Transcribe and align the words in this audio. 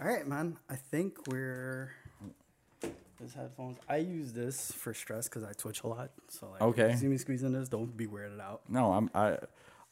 All 0.00 0.06
right, 0.06 0.26
man. 0.26 0.56
I 0.70 0.76
think 0.76 1.26
we're. 1.26 1.90
This 3.20 3.34
headphones. 3.34 3.78
I 3.88 3.96
use 3.96 4.32
this 4.32 4.70
for 4.70 4.94
stress 4.94 5.28
because 5.28 5.42
I 5.42 5.52
twitch 5.52 5.82
a 5.82 5.88
lot. 5.88 6.10
So 6.28 6.46
like, 6.50 6.60
if 6.60 6.62
Okay. 6.68 6.90
you 6.92 6.96
see 6.96 7.06
me 7.08 7.18
squeezing 7.18 7.52
this, 7.52 7.68
don't 7.68 7.96
be 7.96 8.06
weirded 8.06 8.40
out. 8.40 8.60
No, 8.68 8.92
I'm 8.92 9.10
I 9.12 9.38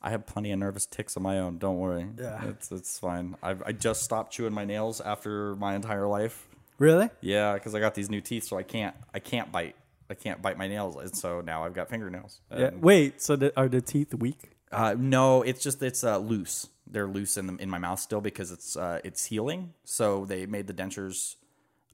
I 0.00 0.10
have 0.10 0.26
plenty 0.26 0.52
of 0.52 0.60
nervous 0.60 0.86
tics 0.86 1.16
of 1.16 1.22
my 1.22 1.40
own. 1.40 1.58
Don't 1.58 1.78
worry. 1.78 2.06
Yeah. 2.16 2.44
it's 2.50 2.70
it's 2.70 3.00
fine. 3.00 3.34
I 3.42 3.56
I 3.66 3.72
just 3.72 4.02
stopped 4.02 4.32
chewing 4.32 4.52
my 4.52 4.64
nails 4.64 5.00
after 5.00 5.56
my 5.56 5.74
entire 5.74 6.06
life. 6.06 6.46
Really? 6.78 7.10
Yeah, 7.20 7.54
because 7.54 7.74
I 7.74 7.80
got 7.80 7.96
these 7.96 8.08
new 8.08 8.20
teeth, 8.20 8.44
so 8.44 8.56
I 8.56 8.62
can't 8.62 8.94
I 9.12 9.18
can't 9.18 9.50
bite. 9.50 9.74
I 10.08 10.14
can't 10.14 10.40
bite 10.40 10.56
my 10.56 10.68
nails, 10.68 10.94
and 10.94 11.16
so 11.16 11.40
now 11.40 11.64
I've 11.64 11.74
got 11.74 11.88
fingernails. 11.90 12.40
Yeah. 12.56 12.70
Wait. 12.80 13.20
So 13.20 13.34
the, 13.34 13.52
are 13.58 13.68
the 13.68 13.80
teeth 13.80 14.14
weak? 14.14 14.52
Uh, 14.70 14.94
no, 14.96 15.42
it's 15.42 15.60
just 15.64 15.82
it's 15.82 16.04
uh, 16.04 16.18
loose. 16.18 16.68
They're 16.86 17.08
loose 17.08 17.36
in 17.36 17.46
the, 17.48 17.56
in 17.56 17.68
my 17.70 17.78
mouth 17.78 17.98
still 18.00 18.20
because 18.20 18.52
it's 18.52 18.76
uh, 18.76 19.00
it's 19.04 19.24
healing. 19.26 19.74
So 19.84 20.24
they 20.24 20.46
made 20.46 20.66
the 20.66 20.74
dentures 20.74 21.34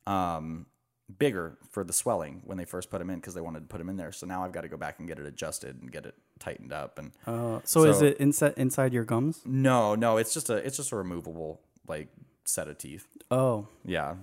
um, 0.07 0.67
bigger 1.19 1.59
for 1.71 1.85
the 1.85 1.93
swelling 1.93 2.43
when 2.45 2.59
they 2.59 2.65
first 2.65 2.91
put 2.91 2.99
them 2.99 3.11
in 3.11 3.17
because 3.17 3.35
they 3.35 3.41
wanted 3.41 3.61
to 3.61 3.67
put 3.67 3.79
them 3.79 3.89
in 3.89 3.97
there. 3.97 4.13
So 4.13 4.27
now 4.27 4.45
I've 4.45 4.53
got 4.53 4.63
to 4.63 4.69
go 4.69 4.77
back 4.77 4.99
and 4.99 5.09
get 5.09 5.19
it 5.19 5.27
adjusted 5.27 5.81
and 5.81 5.91
get 5.91 6.07
it 6.07 6.15
tightened 6.39 6.73
up. 6.73 6.99
And 6.99 7.13
Uh, 7.27 7.61
so, 7.65 7.85
is 7.85 8.03
it 8.03 8.17
inside 8.19 8.55
inside 8.57 8.93
your 8.93 9.05
gums? 9.05 9.41
no, 9.45 9.95
no, 9.95 10.17
it's 10.19 10.35
just 10.35 10.51
a 10.51 10.57
it's 10.57 10.77
just 10.77 10.93
a 10.93 10.97
removable 10.97 11.61
like 11.87 12.09
set 12.45 12.69
of 12.69 12.77
teeth. 12.79 13.07
Oh, 13.31 13.69
Yeah, 13.85 14.17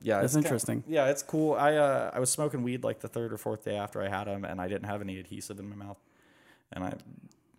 yeah, 0.00 0.20
That's 0.20 0.26
it's 0.26 0.34
kinda- 0.34 0.46
interesting. 0.48 0.84
yeah, 0.86 1.06
it's 1.10 1.22
cool. 1.22 1.54
I 1.54 1.74
uh, 1.76 2.10
I 2.14 2.18
was 2.20 2.30
smoking 2.30 2.62
weed 2.62 2.82
like 2.84 3.00
the 3.00 3.08
third 3.08 3.32
or 3.32 3.36
fourth 3.38 3.64
day 3.64 3.76
after 3.76 4.00
I 4.02 4.08
had 4.08 4.24
them, 4.26 4.44
and 4.44 4.60
I 4.60 4.68
didn't 4.68 4.86
have 4.86 5.00
any 5.02 5.18
adhesive 5.18 5.58
in 5.58 5.68
my 5.68 5.76
mouth, 5.76 5.98
and 6.72 6.82
I 6.84 6.94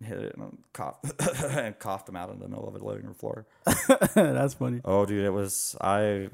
hit 0.03 0.17
it 0.17 0.35
and 0.37 0.57
coughed 0.73 1.05
and 1.45 1.77
coughed 1.79 2.05
them 2.07 2.15
out 2.15 2.29
in 2.31 2.39
the 2.39 2.47
middle 2.47 2.67
of 2.67 2.73
the 2.73 2.83
living 2.83 3.05
room 3.05 3.13
floor. 3.13 3.45
that's 4.15 4.53
funny. 4.55 4.81
Oh, 4.85 5.05
dude, 5.05 5.23
it 5.25 5.29
was 5.33 5.75
I 5.81 6.29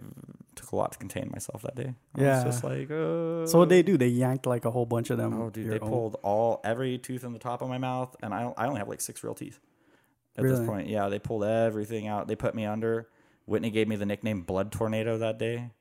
took 0.55 0.71
a 0.71 0.75
lot 0.75 0.91
to 0.91 0.97
contain 0.97 1.29
myself 1.31 1.61
that 1.61 1.75
day. 1.75 1.93
I 2.15 2.21
Yeah. 2.21 2.35
was 2.43 2.55
just 2.55 2.63
like, 2.63 2.91
uh, 2.91 3.45
So 3.47 3.57
what 3.59 3.69
they 3.69 3.83
do? 3.83 3.97
They 3.97 4.07
yanked 4.07 4.45
like 4.45 4.65
a 4.65 4.71
whole 4.71 4.85
bunch 4.85 5.09
of 5.09 5.17
them. 5.17 5.33
oh, 5.41 5.49
dude, 5.49 5.69
they 5.69 5.79
own- 5.79 5.89
pulled 5.89 6.15
all 6.23 6.59
every 6.63 6.97
tooth 6.97 7.23
in 7.23 7.33
the 7.33 7.39
top 7.39 7.61
of 7.61 7.69
my 7.69 7.77
mouth, 7.77 8.15
and 8.21 8.33
I 8.33 8.53
I 8.57 8.67
only 8.67 8.79
have 8.79 8.87
like 8.89 9.01
six 9.01 9.23
real 9.23 9.33
teeth 9.35 9.59
at 10.37 10.43
Really? 10.43 10.57
this 10.57 10.65
point. 10.67 10.87
Yeah, 10.87 11.09
they 11.09 11.19
pulled 11.19 11.43
everything 11.43 12.07
out. 12.07 12.27
They 12.27 12.35
put 12.35 12.55
me 12.55 12.65
under. 12.65 13.07
Whitney 13.45 13.69
gave 13.71 13.87
me 13.87 13.95
the 13.95 14.05
nickname 14.05 14.41
Blood 14.41 14.71
Tornado 14.71 15.17
that 15.17 15.37
day 15.39 15.71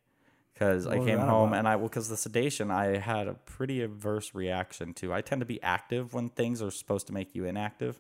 because 0.61 0.87
I 0.87 0.99
came 0.99 1.19
home 1.19 1.49
about? 1.49 1.59
and 1.59 1.69
I 1.69 1.77
well 1.77 1.89
because 1.89 2.11
the 2.11 2.19
sedation 2.19 2.71
I 2.71 2.99
had 2.99 3.29
a 3.29 3.35
pretty 3.35 3.81
adverse 3.83 4.35
reaction 4.35 4.93
to. 4.95 5.13
I 5.13 5.23
tend 5.23 5.41
to 5.41 5.47
be 5.47 5.63
active 5.63 6.13
when 6.13 6.29
things 6.29 6.61
are 6.61 6.71
supposed 6.71 7.07
to 7.07 7.15
make 7.15 7.35
you 7.35 7.47
inactive. 7.47 7.99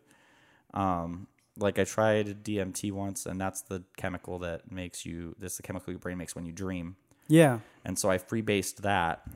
Um, 0.75 1.27
like 1.57 1.79
I 1.79 1.85
tried 1.85 2.45
DMT 2.45 2.93
once, 2.93 3.25
and 3.25 3.41
that's 3.41 3.63
the 3.63 3.83
chemical 3.97 4.39
that 4.41 4.71
makes 4.71 5.07
you. 5.07 5.35
This 5.39 5.53
is 5.53 5.57
the 5.57 5.63
chemical 5.63 5.91
your 5.91 6.01
brain 6.01 6.19
makes 6.19 6.37
when 6.37 6.45
you 6.45 6.53
dream. 6.53 6.97
Yeah. 7.29 7.61
And 7.83 7.99
so 7.99 8.11
I 8.11 8.19
freebased 8.19 8.77
that. 8.77 9.27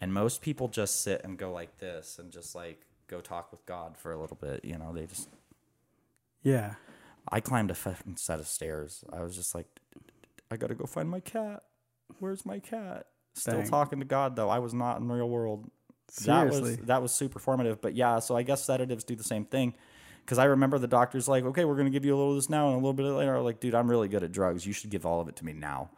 And 0.00 0.14
most 0.14 0.40
people 0.40 0.68
just 0.68 1.02
sit 1.02 1.22
and 1.24 1.36
go 1.36 1.52
like 1.52 1.78
this 1.78 2.18
and 2.18 2.32
just 2.32 2.54
like 2.54 2.80
go 3.06 3.20
talk 3.20 3.50
with 3.50 3.66
God 3.66 3.98
for 3.98 4.12
a 4.12 4.18
little 4.18 4.38
bit. 4.40 4.64
You 4.64 4.78
know, 4.78 4.94
they 4.94 5.06
just. 5.06 5.28
Yeah. 6.42 6.74
I 7.30 7.40
climbed 7.40 7.70
a 7.70 7.74
fucking 7.74 8.16
set 8.16 8.38
of 8.38 8.46
stairs. 8.46 9.04
I 9.12 9.20
was 9.20 9.36
just 9.36 9.54
like, 9.54 9.66
I 10.50 10.56
gotta 10.56 10.74
go 10.74 10.86
find 10.86 11.10
my 11.10 11.20
cat. 11.20 11.62
Where's 12.18 12.46
my 12.46 12.58
cat? 12.58 13.06
Still 13.34 13.58
Dang. 13.58 13.68
talking 13.68 13.98
to 14.00 14.04
God 14.06 14.36
though. 14.36 14.48
I 14.48 14.58
was 14.60 14.72
not 14.74 14.98
in 15.00 15.08
the 15.08 15.14
real 15.14 15.28
world. 15.28 15.70
Seriously. 16.08 16.60
That 16.60 16.62
was 16.62 16.86
that 16.86 17.02
was 17.02 17.12
super 17.12 17.38
formative. 17.38 17.80
But 17.80 17.94
yeah, 17.94 18.18
so 18.20 18.36
I 18.36 18.42
guess 18.42 18.64
sedatives 18.64 19.04
do 19.04 19.14
the 19.16 19.24
same 19.24 19.44
thing. 19.44 19.74
Because 20.24 20.38
I 20.38 20.44
remember 20.46 20.78
the 20.78 20.88
doctor's 20.88 21.28
like, 21.28 21.44
okay, 21.44 21.64
we're 21.64 21.76
gonna 21.76 21.90
give 21.90 22.04
you 22.04 22.14
a 22.14 22.16
little 22.16 22.32
of 22.32 22.36
this 22.38 22.50
now 22.50 22.66
and 22.66 22.74
a 22.74 22.78
little 22.78 22.92
bit 22.94 23.04
later. 23.04 23.36
I'm 23.36 23.44
like, 23.44 23.60
dude, 23.60 23.74
I'm 23.74 23.88
really 23.88 24.08
good 24.08 24.22
at 24.24 24.32
drugs. 24.32 24.66
You 24.66 24.72
should 24.72 24.90
give 24.90 25.06
all 25.06 25.20
of 25.20 25.28
it 25.28 25.36
to 25.36 25.44
me 25.44 25.52
now. 25.52 25.90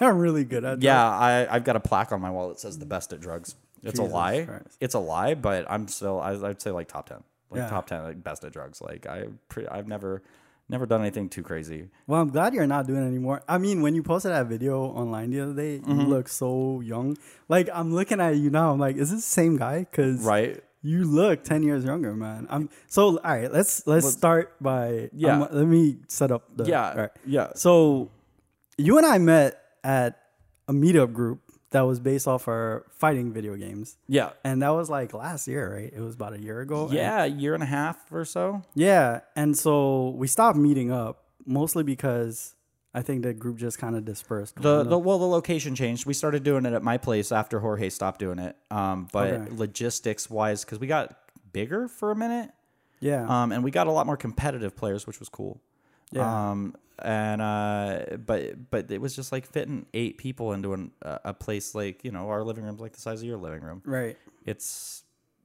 I'm 0.00 0.16
really 0.18 0.44
good 0.44 0.64
at. 0.64 0.80
Yeah, 0.82 1.04
I, 1.06 1.46
I've 1.54 1.64
got 1.64 1.76
a 1.76 1.80
plaque 1.80 2.12
on 2.12 2.20
my 2.20 2.30
wall 2.30 2.48
that 2.48 2.58
says 2.60 2.78
the 2.78 2.86
best 2.86 3.12
at 3.12 3.20
drugs. 3.20 3.54
It's 3.82 3.98
Jesus 3.98 4.10
a 4.10 4.14
lie. 4.14 4.44
Christ. 4.46 4.76
It's 4.80 4.94
a 4.94 4.98
lie, 4.98 5.34
but 5.34 5.66
I'm 5.68 5.88
still. 5.88 6.20
I, 6.20 6.32
I'd 6.32 6.62
say 6.62 6.70
like 6.70 6.88
top 6.88 7.08
ten, 7.08 7.18
like 7.50 7.58
Yeah. 7.60 7.68
top 7.68 7.86
ten, 7.86 8.02
like 8.02 8.22
best 8.24 8.44
at 8.44 8.52
drugs. 8.52 8.80
Like 8.80 9.06
I, 9.06 9.24
pre- 9.50 9.66
I've 9.68 9.86
never, 9.88 10.22
never 10.68 10.86
done 10.86 11.00
anything 11.00 11.28
too 11.28 11.42
crazy. 11.42 11.88
Well, 12.06 12.20
I'm 12.20 12.30
glad 12.30 12.54
you're 12.54 12.66
not 12.66 12.86
doing 12.86 13.02
it 13.02 13.06
anymore. 13.06 13.42
I 13.48 13.58
mean, 13.58 13.82
when 13.82 13.94
you 13.94 14.02
posted 14.02 14.32
that 14.32 14.46
video 14.46 14.82
online 14.84 15.30
the 15.30 15.40
other 15.40 15.54
day, 15.54 15.78
Mm-hmm. 15.78 16.00
you 16.00 16.06
look 16.06 16.28
so 16.28 16.80
young. 16.80 17.16
Like 17.48 17.68
I'm 17.72 17.94
looking 17.94 18.20
at 18.20 18.36
you 18.36 18.50
now. 18.50 18.72
I'm 18.72 18.78
like, 18.80 18.96
is 18.96 19.10
this 19.10 19.20
the 19.24 19.30
same 19.30 19.56
guy? 19.56 19.80
Because 19.80 20.22
Right? 20.24 20.60
you 20.82 21.04
look 21.04 21.42
ten 21.44 21.62
years 21.62 21.84
younger, 21.84 22.14
man. 22.14 22.46
I'm 22.50 22.68
so 22.88 23.18
all 23.18 23.30
right. 23.36 23.50
Let's 23.52 23.86
let's 23.86 24.08
start 24.10 24.54
by 24.62 25.10
Yeah. 25.12 25.42
um, 25.42 25.48
let 25.50 25.66
me 25.66 25.98
set 26.08 26.30
up 26.30 26.44
the 26.56 26.64
Yeah. 26.64 26.90
all 26.90 26.96
right. 26.96 27.10
Yeah. 27.26 27.48
So 27.54 28.10
you 28.78 28.96
and 28.98 29.06
I 29.06 29.18
met 29.18 29.60
at 29.82 30.18
a 30.68 30.72
meetup 30.72 31.12
group 31.12 31.40
that 31.76 31.82
was 31.82 32.00
based 32.00 32.26
off 32.26 32.48
our 32.48 32.84
fighting 32.90 33.32
video 33.32 33.54
games, 33.54 33.96
Yeah. 34.08 34.30
and 34.42 34.62
that 34.62 34.70
was 34.70 34.88
like 34.88 35.12
last 35.12 35.46
year, 35.46 35.74
right? 35.76 35.92
It 35.94 36.00
was 36.00 36.14
about 36.14 36.32
a 36.32 36.40
year 36.40 36.60
ago. 36.60 36.88
Yeah, 36.90 37.22
a 37.24 37.26
year 37.26 37.52
and 37.54 37.62
a 37.62 37.66
half 37.66 37.96
or 38.10 38.24
so. 38.24 38.62
yeah, 38.74 39.20
and 39.36 39.56
so 39.56 40.10
we 40.16 40.26
stopped 40.26 40.56
meeting 40.58 40.90
up 40.90 41.24
mostly 41.44 41.82
because 41.84 42.54
I 42.94 43.02
think 43.02 43.22
the 43.22 43.34
group 43.34 43.58
just 43.58 43.78
kind 43.78 43.94
of 43.94 44.04
dispersed. 44.06 44.56
The, 44.56 44.82
the 44.82 44.98
well, 44.98 45.18
the 45.18 45.26
location 45.28 45.74
changed. 45.74 46.06
We 46.06 46.14
started 46.14 46.42
doing 46.44 46.64
it 46.64 46.72
at 46.72 46.82
my 46.82 46.96
place 46.96 47.30
after 47.30 47.60
Jorge 47.60 47.90
stopped 47.90 48.18
doing 48.20 48.38
it. 48.38 48.56
Um, 48.70 49.08
but 49.12 49.32
Okay. 49.34 49.50
logistics 49.54 50.30
wise, 50.30 50.64
because 50.64 50.78
we 50.80 50.86
got 50.86 51.14
bigger 51.52 51.88
for 51.88 52.10
a 52.10 52.16
minute, 52.16 52.50
yeah, 53.00 53.26
um, 53.28 53.52
and 53.52 53.62
we 53.62 53.70
got 53.70 53.86
a 53.86 53.92
lot 53.92 54.06
more 54.06 54.16
competitive 54.16 54.74
players, 54.74 55.06
which 55.06 55.20
was 55.20 55.28
cool. 55.28 55.60
Yeah. 56.12 56.50
Um, 56.50 56.74
and 56.98 57.42
uh, 57.42 58.16
but 58.24 58.70
but 58.70 58.90
it 58.90 59.00
was 59.00 59.14
just 59.14 59.30
like 59.32 59.44
fitting 59.46 59.84
eight 59.92 60.16
people 60.18 60.52
into 60.52 60.72
an, 60.72 60.92
a 61.02 61.20
a 61.26 61.34
place 61.34 61.74
like 61.74 62.04
you 62.04 62.10
know 62.10 62.28
our 62.30 62.42
living 62.42 62.64
room's 62.64 62.80
like 62.80 62.92
the 62.92 63.00
size 63.00 63.20
of 63.20 63.26
your 63.28 63.36
living 63.36 63.60
room. 63.62 63.82
right. 63.84 64.16
It's 64.46 65.02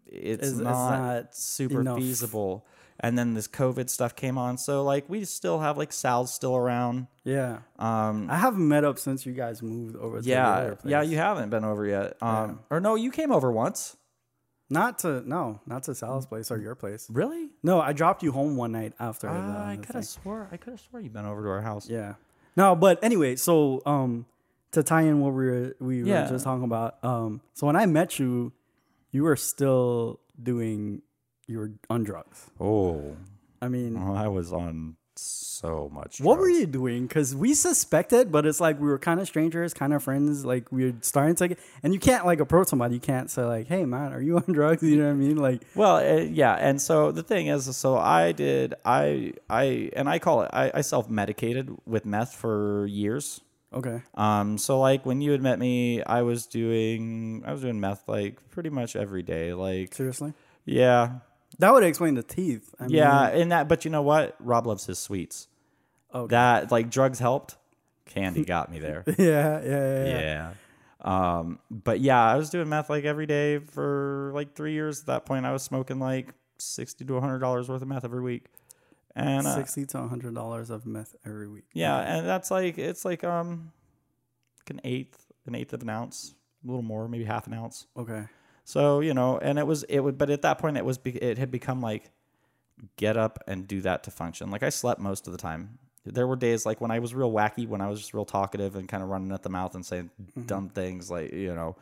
it's, 0.08 0.44
It's- 0.48 0.54
not, 0.54 0.98
not 1.00 1.36
super 1.36 1.82
enough. 1.82 1.98
feasible. 1.98 2.66
And 3.04 3.18
then 3.18 3.34
this 3.34 3.48
COVID 3.48 3.90
stuff 3.90 4.16
came 4.16 4.38
on, 4.38 4.60
so 4.60 4.84
like 4.84 5.10
we 5.10 5.26
still 5.26 5.60
have 5.60 5.76
like 5.76 5.92
Sal's 5.92 6.32
still 6.32 6.56
around. 6.56 7.08
Yeah, 7.24 7.60
Um, 7.80 8.28
I 8.30 8.38
haven't 8.38 8.68
met 8.68 8.84
up 8.84 9.00
since 9.00 9.26
you 9.26 9.34
guys 9.34 9.64
moved 9.64 9.96
over. 9.96 10.18
to 10.18 10.22
the 10.24 10.30
yeah, 10.30 10.76
yeah, 10.86 11.02
you 11.02 11.18
haven't 11.18 11.50
been 11.50 11.66
over 11.66 11.84
yet. 11.88 12.16
Um, 12.22 12.60
or 12.70 12.80
no, 12.80 12.94
you 12.94 13.10
came 13.10 13.32
over 13.32 13.52
once. 13.52 13.98
Not 14.72 15.00
to 15.00 15.22
no, 15.28 15.60
not 15.68 15.84
to 15.84 15.94
Sal's 15.94 16.26
place 16.26 16.50
or 16.50 16.58
your 16.58 16.76
place. 16.76 17.08
Really? 17.12 17.50
No, 17.62 17.82
I 17.82 17.92
dropped 17.94 18.24
you 18.24 18.32
home 18.32 18.56
one 18.56 18.72
night 18.72 18.94
after. 19.00 19.28
the, 19.28 19.34
Uh, 19.34 19.66
I 19.74 19.76
could 19.76 19.96
have 19.96 20.06
swore 20.06 20.48
I 20.52 20.56
could 20.58 20.72
have 20.72 20.80
swore 20.80 21.02
you've 21.02 21.12
been 21.14 21.26
over 21.26 21.44
to 21.44 21.50
our 21.50 21.62
house. 21.62 21.90
Yeah. 21.90 22.16
No, 22.56 22.76
but 22.76 22.98
anyway, 23.04 23.36
so 23.36 23.82
um 23.86 24.26
to 24.72 24.82
tie 24.82 25.02
in 25.02 25.20
what 25.20 25.34
we 25.34 25.46
were 25.46 25.76
we 25.82 26.04
Yeah. 26.04 26.24
were 26.24 26.30
just 26.30 26.46
talking 26.46 26.64
about, 26.64 27.04
um 27.04 27.42
so 27.54 27.68
when 27.68 27.76
I 27.76 27.86
met 27.86 28.18
you, 28.18 28.54
you 29.12 29.24
were 29.24 29.36
still 29.36 30.22
doing 30.42 31.02
you 31.48 31.58
were 31.60 31.72
on 31.90 32.04
drugs. 32.04 32.50
Oh, 32.60 33.18
I 33.62 33.68
mean, 33.68 34.02
well, 34.02 34.16
I 34.16 34.30
was 34.30 34.54
on 34.54 34.96
so 35.22 35.90
much. 35.94 36.20
what 36.20 36.40
were 36.40 36.50
you 36.50 36.66
doing? 36.66 37.06
Because 37.08 37.36
we 37.36 37.54
suspected, 37.54 38.32
but 38.32 38.46
it's 38.48 38.60
like 38.60 38.80
we 38.80 38.88
were 38.88 38.98
kind 38.98 39.20
of 39.20 39.28
strangers, 39.28 39.74
kind 39.74 39.94
of 39.94 40.02
friends. 40.04 40.44
Like 40.44 40.72
we 40.72 40.86
were 40.86 40.98
starting 41.02 41.36
to, 41.36 41.50
get, 41.50 41.60
and 41.84 41.94
you 41.94 42.00
can't 42.00 42.26
like 42.26 42.40
approach 42.40 42.68
somebody. 42.70 42.96
You 42.96 43.00
can't 43.00 43.30
say 43.30 43.44
like, 43.44 43.68
"Hey, 43.68 43.86
man, 43.86 44.12
are 44.14 44.22
you 44.22 44.38
on 44.38 44.44
drugs?" 44.52 44.82
You 44.82 44.98
know 44.98 45.06
what 45.06 45.12
I 45.12 45.14
mean? 45.14 45.38
Like, 45.38 45.62
Well, 45.76 45.98
uh, 45.98 46.22
yeah, 46.22 46.54
and 46.56 46.82
so 46.82 47.12
the 47.12 47.22
thing 47.24 47.48
is, 47.48 47.76
so 47.78 47.98
I 47.98 48.32
did, 48.32 48.74
I, 48.84 49.34
I, 49.50 49.92
and 49.94 50.10
I 50.10 50.18
call 50.20 50.42
it, 50.42 50.50
I, 50.52 50.72
I 50.74 50.82
self 50.82 51.10
medicated 51.10 51.70
with 51.86 52.06
meth 52.06 52.34
for 52.34 52.88
years. 52.88 53.42
okay, 53.72 54.02
Um, 54.16 54.58
so 54.58 54.80
like 54.80 55.06
when 55.06 55.22
you 55.22 55.32
had 55.32 55.42
met 55.42 55.60
me, 55.60 56.02
I 56.04 56.24
was 56.24 56.48
doing, 56.48 57.44
I 57.46 57.52
was 57.52 57.62
doing 57.62 57.80
meth 57.80 58.04
like 58.08 58.50
pretty 58.50 58.70
much 58.70 58.96
every 58.96 59.22
day. 59.22 59.54
Like, 59.54 59.94
seriously, 59.94 60.34
yeah, 60.66 61.20
that 61.62 61.72
would 61.74 61.84
explain 61.84 62.16
the 62.16 62.24
teeth. 62.24 62.74
I 62.80 62.84
mean, 62.88 62.96
yeah, 62.96 63.28
and 63.28 63.52
that, 63.52 63.68
but 63.68 63.86
you 63.86 63.92
know 63.92 64.02
what? 64.02 64.36
Rob 64.40 64.66
loves 64.68 64.86
his 64.86 65.00
sweets. 65.00 65.48
Okay. 66.14 66.32
That 66.32 66.72
like 66.72 66.90
drugs 66.90 67.20
helped. 67.20 67.56
Candy 68.06 68.44
got 68.44 68.70
me 68.72 68.80
there. 68.80 69.04
yeah, 69.18 69.62
yeah, 69.62 69.64
yeah, 69.64 70.06
yeah. 70.06 70.20
yeah. 70.20 71.38
Um, 71.40 71.60
but 71.70 72.00
yeah, 72.00 72.22
I 72.24 72.36
was 72.36 72.50
doing 72.50 72.68
meth 72.68 72.90
like 72.90 73.06
every 73.06 73.26
day 73.26 73.60
for 73.60 74.32
like 74.34 74.56
three 74.56 74.74
years. 74.74 75.02
At 75.02 75.06
that 75.08 75.26
point, 75.26 75.46
I 75.46 75.54
was 75.54 75.64
smoking 75.64 76.00
like 76.00 76.34
sixty 76.58 77.06
to 77.06 77.20
hundred 77.20 77.40
dollars 77.40 77.70
worth 77.70 77.82
of 77.82 77.88
meth 77.88 78.06
every 78.06 78.22
week, 78.22 78.48
and 79.16 79.46
uh, 79.46 79.56
Sixty 79.56 79.86
to 79.86 80.08
hundred 80.08 80.36
dollars 80.36 80.70
of 80.70 80.86
meth 80.86 81.16
every 81.26 81.48
week. 81.48 81.66
yeah, 81.74 81.98
and 82.00 82.28
that's 82.28 82.52
like 82.52 82.78
it's 82.78 83.06
like 83.06 83.24
um, 83.24 83.72
like 84.62 84.72
an 84.72 84.82
eighth, 84.84 85.28
an 85.46 85.56
eighth 85.56 85.74
of 85.74 85.82
an 85.84 85.90
ounce, 85.90 86.34
a 86.64 86.68
little 86.68 86.84
more, 86.84 87.08
maybe 87.08 87.24
half 87.24 87.48
an 87.48 87.54
ounce. 87.54 87.88
Okay. 87.96 88.26
So 88.72 89.02
you 89.02 89.14
know, 89.14 89.38
and 89.38 89.60
it 89.60 89.68
was 89.68 89.84
it 89.84 90.00
would, 90.00 90.18
but 90.18 90.30
at 90.30 90.44
that 90.44 90.58
point, 90.58 90.78
it 90.78 90.86
was 90.86 90.98
it 91.04 91.38
had 91.38 91.52
become 91.52 91.82
like 91.82 92.10
get 92.96 93.18
up 93.18 93.44
and 93.46 93.68
do 93.68 93.82
that 93.82 94.04
to 94.04 94.12
function. 94.12 94.50
Like 94.50 94.64
I 94.64 94.70
slept 94.70 95.02
most 95.02 95.28
of 95.28 95.34
the 95.34 95.38
time. 95.38 95.78
There 96.06 96.26
were 96.26 96.38
days 96.38 96.66
like 96.66 96.80
when 96.80 96.90
I 96.90 97.00
was 97.00 97.14
real 97.14 97.34
wacky, 97.34 97.68
when 97.68 97.82
I 97.82 97.90
was 97.90 98.00
just 98.00 98.14
real 98.14 98.24
talkative 98.24 98.78
and 98.78 98.88
kind 98.88 99.04
of 99.04 99.10
running 99.10 99.34
at 99.34 99.44
the 99.44 99.50
mouth 99.50 99.76
and 99.76 99.86
saying 99.86 100.10
mm-hmm. 100.22 100.44
dumb 100.44 100.70
things, 100.70 101.12
like 101.12 101.34
you 101.34 101.54
know, 101.54 101.76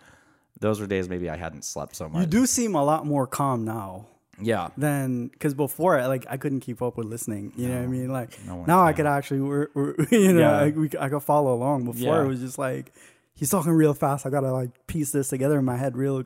those 0.62 0.82
were 0.82 0.88
days 0.88 1.08
maybe 1.08 1.30
I 1.30 1.38
hadn't 1.38 1.64
slept 1.64 1.96
so 1.96 2.10
much. 2.10 2.22
You 2.22 2.26
do 2.26 2.48
seem 2.48 2.74
a 2.74 2.84
lot 2.84 3.06
more 3.06 3.28
calm 3.28 3.66
now. 3.66 4.08
Yeah. 4.42 4.70
Then, 4.76 5.28
because 5.28 5.54
before, 5.54 6.02
like, 6.08 6.26
I 6.30 6.38
couldn't 6.38 6.62
keep 6.62 6.82
up 6.82 6.98
with 6.98 7.08
listening. 7.08 7.52
You 7.58 7.68
know 7.68 7.76
what 7.76 7.84
I 7.84 7.88
mean? 7.88 8.10
Like, 8.10 8.46
no 8.46 8.64
now 8.64 8.82
I 8.82 8.94
could 8.94 9.06
actually, 9.06 9.42
we're, 9.42 9.68
we're, 9.74 9.96
you 10.12 10.32
know, 10.32 10.40
Yeah. 10.40 10.60
I, 10.60 10.70
we, 10.70 10.90
I 10.98 11.10
could 11.10 11.24
follow 11.24 11.54
along. 11.54 11.84
Before 11.84 12.16
Yeah. 12.16 12.24
it 12.24 12.28
was 12.28 12.40
just 12.40 12.58
like, 12.58 12.94
he's 13.36 13.50
talking 13.50 13.74
real 13.74 13.94
fast. 13.94 14.26
I 14.26 14.30
gotta 14.30 14.54
like 14.54 14.88
piece 14.88 15.12
this 15.12 15.30
together 15.30 15.60
in 15.60 15.66
my 15.66 15.78
head 15.78 15.98
real. 15.98 16.24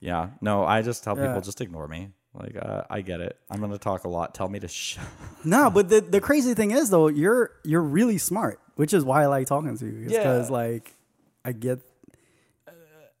Yeah. 0.00 0.28
No, 0.40 0.64
I 0.64 0.82
just 0.82 1.02
tell 1.04 1.16
Yeah. 1.16 1.26
people 1.28 1.40
just 1.42 1.60
ignore 1.60 1.88
me. 1.88 2.10
Like 2.34 2.54
uh, 2.60 2.82
I 2.90 3.00
get 3.00 3.20
it. 3.20 3.38
I'm 3.50 3.60
gonna 3.60 3.78
talk 3.78 4.04
a 4.04 4.08
lot. 4.08 4.34
Tell 4.34 4.48
me 4.48 4.58
to 4.60 4.68
shut. 4.68 5.04
No, 5.44 5.70
but 5.70 5.88
the 5.88 6.00
the 6.02 6.20
crazy 6.20 6.54
thing 6.54 6.70
is 6.72 6.90
though, 6.90 7.08
you're 7.08 7.50
you're 7.64 7.80
really 7.82 8.18
smart, 8.18 8.60
which 8.74 8.92
is 8.92 9.04
why 9.04 9.22
I 9.22 9.26
like 9.26 9.46
talking 9.46 9.76
to 9.78 9.86
you. 9.86 10.06
Because 10.08 10.48
Yeah. 10.50 10.52
like, 10.56 10.94
I 11.44 11.52
get, 11.52 11.78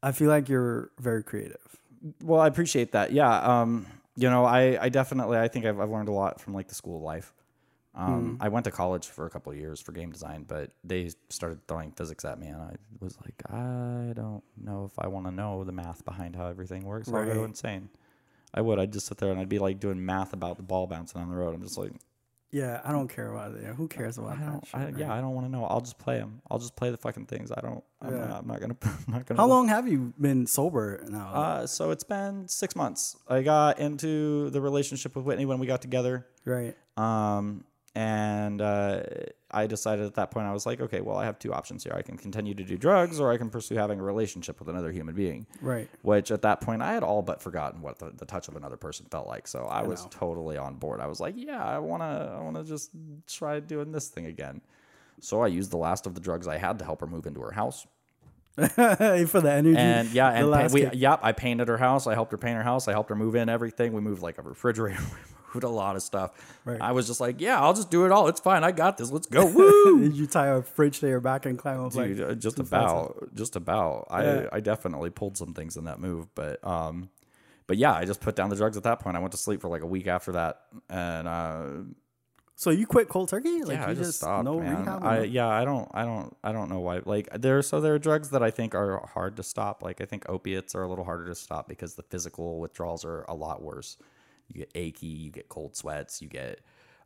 I 0.02 0.12
feel 0.12 0.28
like 0.28 0.48
you're 0.48 0.90
very 1.00 1.22
creative. 1.22 1.56
Well, 2.22 2.40
I 2.40 2.46
appreciate 2.46 2.92
that. 2.92 3.12
Yeah. 3.12 3.30
Um, 3.38 3.86
you 4.16 4.28
know, 4.30 4.44
I, 4.44 4.78
I 4.84 4.88
definitely 4.88 5.38
I 5.38 5.48
think 5.48 5.64
I've, 5.66 5.78
I've 5.80 5.90
learned 5.90 6.08
a 6.08 6.12
lot 6.12 6.40
from 6.40 6.54
like 6.54 6.68
the 6.68 6.74
school 6.74 6.96
of 6.96 7.02
life. 7.02 7.32
Um, 7.96 8.36
I 8.40 8.48
went 8.48 8.64
to 8.64 8.70
college 8.70 9.06
for 9.06 9.24
a 9.26 9.30
couple 9.30 9.52
of 9.52 9.58
years 9.58 9.80
for 9.80 9.92
game 9.92 10.10
design, 10.12 10.44
but 10.46 10.70
they 10.84 11.10
started 11.30 11.66
throwing 11.66 11.92
physics 11.92 12.24
at 12.26 12.38
me, 12.38 12.48
and 12.48 12.60
I 12.60 12.74
was 13.00 13.16
like, 13.24 13.42
I 13.50 14.12
don't 14.14 14.42
know 14.62 14.84
if 14.84 14.92
I 14.98 15.06
want 15.08 15.26
to 15.26 15.32
know 15.32 15.64
the 15.64 15.72
math 15.72 16.04
behind 16.04 16.36
how 16.36 16.46
everything 16.46 16.84
works. 16.84 17.08
Right. 17.08 17.32
go 17.32 17.44
insane. 17.44 17.88
I 18.52 18.60
would. 18.60 18.78
I'd 18.78 18.92
just 18.92 19.06
sit 19.06 19.18
there 19.18 19.30
and 19.30 19.40
I'd 19.40 19.48
be 19.48 19.58
like 19.58 19.80
doing 19.80 20.04
math 20.04 20.32
about 20.32 20.56
the 20.58 20.62
ball 20.62 20.86
bouncing 20.86 21.20
on 21.20 21.28
the 21.30 21.36
road. 21.36 21.54
I'm 21.54 21.62
just 21.62 21.76
like, 21.78 21.92
Yeah, 22.50 22.80
I 22.84 22.92
don't 22.92 23.08
care 23.08 23.30
about 23.32 23.54
it. 23.54 23.64
Who 23.74 23.88
cares 23.88 24.18
about 24.18 24.38
I 24.38 24.44
that? 24.44 24.66
shit, 24.66 24.74
I, 24.74 24.84
right? 24.84 24.98
Yeah, 24.98 25.12
I 25.14 25.20
don't 25.20 25.34
want 25.34 25.46
to 25.46 25.50
know. 25.52 25.64
I'll 25.64 25.80
just 25.80 25.98
play 25.98 26.18
them. 26.18 26.40
I'll 26.50 26.58
just 26.58 26.76
play 26.76 26.90
the 26.90 26.96
fucking 26.96 27.26
things. 27.26 27.50
I 27.50 27.60
don't. 27.60 27.82
I'm, 28.00 28.12
Yeah. 28.14 28.26
not, 28.26 28.40
I'm 28.42 28.46
not 28.46 28.60
gonna. 28.60 28.76
I'm 28.82 29.12
not 29.14 29.26
gonna. 29.26 29.40
How 29.40 29.46
long 29.46 29.68
have 29.68 29.88
you 29.88 30.12
been 30.20 30.46
sober 30.46 31.02
now? 31.08 31.28
Uh, 31.34 31.66
so 31.66 31.90
it's 31.90 32.04
been 32.04 32.46
six 32.48 32.76
months. 32.76 33.16
I 33.28 33.42
got 33.42 33.78
into 33.78 34.48
the 34.50 34.60
relationship 34.60 35.16
with 35.16 35.24
Whitney 35.24 35.44
when 35.46 35.58
we 35.58 35.66
got 35.66 35.80
together. 35.82 36.26
right. 36.44 36.76
Um, 36.98 37.64
and 37.96 38.60
uh, 38.60 39.00
I 39.50 39.66
decided 39.66 40.04
at 40.04 40.16
that 40.16 40.30
point, 40.30 40.46
I 40.46 40.52
was 40.52 40.66
like, 40.66 40.82
okay, 40.82 41.00
well, 41.00 41.16
I 41.16 41.24
have 41.24 41.38
two 41.38 41.54
options 41.54 41.82
here. 41.82 41.94
I 41.96 42.02
can 42.02 42.18
continue 42.18 42.52
to 42.52 42.62
do 42.62 42.76
drugs 42.76 43.18
or 43.18 43.32
I 43.32 43.38
can 43.38 43.48
pursue 43.48 43.76
having 43.76 43.98
a 43.98 44.02
relationship 44.02 44.58
with 44.58 44.68
another 44.68 44.92
human 44.92 45.14
being. 45.14 45.46
Right. 45.62 45.88
Which 46.02 46.30
at 46.30 46.42
that 46.42 46.60
point, 46.60 46.82
I 46.82 46.92
had 46.92 47.02
all 47.02 47.22
but 47.22 47.40
forgotten 47.40 47.80
what 47.80 47.98
the, 47.98 48.10
the 48.10 48.26
touch 48.26 48.48
of 48.48 48.56
another 48.56 48.76
person 48.76 49.06
felt 49.10 49.26
like. 49.26 49.48
So 49.48 49.60
I, 49.64 49.82
was 49.82 50.02
know. 50.02 50.10
totally 50.10 50.58
on 50.58 50.74
board. 50.74 51.00
I 51.00 51.06
was 51.06 51.20
like, 51.20 51.36
yeah, 51.38 51.64
I 51.64 51.78
want 51.78 52.02
to 52.02 52.36
I 52.38 52.42
wanna 52.42 52.64
just 52.64 52.90
try 53.26 53.60
doing 53.60 53.92
this 53.92 54.08
thing 54.08 54.26
again. 54.26 54.60
So 55.22 55.40
I 55.40 55.46
used 55.46 55.70
the 55.70 55.78
last 55.78 56.06
of 56.06 56.14
the 56.14 56.20
drugs 56.20 56.46
I 56.46 56.58
had 56.58 56.78
to 56.80 56.84
help 56.84 57.00
her 57.00 57.06
move 57.06 57.24
into 57.24 57.40
her 57.40 57.52
house. 57.52 57.86
For 58.56 58.66
the 58.66 59.50
energy. 59.50 59.78
And 59.78 60.10
yeah, 60.12 60.30
and 60.32 60.52
pa- 60.52 60.68
we, 60.70 60.86
yep, 60.90 61.20
I 61.22 61.32
painted 61.32 61.68
her 61.68 61.78
house. 61.78 62.06
I 62.06 62.12
helped 62.12 62.32
her 62.32 62.38
paint 62.38 62.58
her 62.58 62.62
house. 62.62 62.88
I 62.88 62.92
helped 62.92 63.08
her 63.08 63.16
move 63.16 63.36
in 63.36 63.48
everything. 63.48 63.94
We 63.94 64.02
moved 64.02 64.20
like 64.20 64.36
a 64.36 64.42
refrigerator. 64.42 65.02
A 65.64 65.68
lot 65.68 65.96
of 65.96 66.02
stuff. 66.02 66.32
Right. 66.64 66.80
I 66.80 66.92
was 66.92 67.06
just 67.06 67.20
like, 67.20 67.40
yeah, 67.40 67.60
I'll 67.60 67.74
just 67.74 67.90
do 67.90 68.04
it 68.04 68.12
all. 68.12 68.28
It's 68.28 68.40
fine. 68.40 68.64
I 68.64 68.72
got 68.72 68.98
this. 68.98 69.10
Let's 69.10 69.26
go. 69.26 69.46
Woo! 69.52 70.00
Did 70.00 70.16
you 70.16 70.26
tie 70.26 70.48
a 70.48 70.62
fridge 70.62 71.00
to 71.00 71.08
your 71.08 71.20
back 71.20 71.46
and 71.46 71.58
climb 71.58 71.84
up 71.84 71.92
Dude, 71.92 72.18
like 72.18 72.30
uh, 72.30 72.34
just 72.34 72.58
about, 72.58 73.34
just 73.34 73.56
about. 73.56 74.06
Yeah. 74.10 74.48
I, 74.52 74.56
I 74.56 74.60
definitely 74.60 75.10
pulled 75.10 75.36
some 75.36 75.54
things 75.54 75.76
in 75.76 75.84
that 75.84 76.00
move, 76.00 76.34
but 76.34 76.64
um, 76.66 77.10
but 77.66 77.76
yeah, 77.76 77.92
I 77.94 78.04
just 78.04 78.20
put 78.20 78.36
down 78.36 78.50
the 78.50 78.56
drugs 78.56 78.76
at 78.76 78.84
that 78.84 79.00
point. 79.00 79.16
I 79.16 79.20
went 79.20 79.32
to 79.32 79.38
sleep 79.38 79.60
for 79.60 79.68
like 79.68 79.82
a 79.82 79.86
week 79.86 80.06
after 80.06 80.32
that, 80.32 80.60
and 80.88 81.26
uh, 81.26 81.66
So 82.54 82.70
you 82.70 82.86
quit 82.86 83.08
cold 83.08 83.28
turkey? 83.28 83.62
Like 83.64 83.76
yeah, 83.76 83.86
you 83.86 83.90
I 83.90 83.94
just, 83.94 84.18
stopped, 84.18 84.44
no 84.44 84.58
man. 84.60 84.78
rehab? 84.78 85.04
I 85.04 85.22
yeah, 85.24 85.48
I 85.48 85.64
don't, 85.64 85.88
I 85.92 86.04
don't, 86.04 86.34
I 86.42 86.52
don't 86.52 86.70
know 86.70 86.80
why. 86.80 87.00
Like 87.04 87.28
there, 87.38 87.60
so 87.62 87.80
there 87.80 87.94
are 87.94 87.98
drugs 87.98 88.30
that 88.30 88.42
I 88.42 88.50
think 88.50 88.74
are 88.74 89.06
hard 89.12 89.36
to 89.36 89.42
stop. 89.42 89.82
Like 89.82 90.00
I 90.00 90.04
think 90.04 90.24
opiates 90.28 90.74
are 90.74 90.82
a 90.82 90.88
little 90.88 91.04
harder 91.04 91.26
to 91.26 91.34
stop 91.34 91.68
because 91.68 91.94
the 91.96 92.02
physical 92.04 92.58
withdrawals 92.58 93.04
are 93.04 93.24
a 93.28 93.34
lot 93.34 93.62
worse. 93.62 93.98
You 94.48 94.60
get 94.60 94.70
achy, 94.74 95.06
you 95.06 95.30
get 95.30 95.48
cold 95.48 95.76
sweats, 95.76 96.22
you 96.22 96.28
get, 96.28 96.60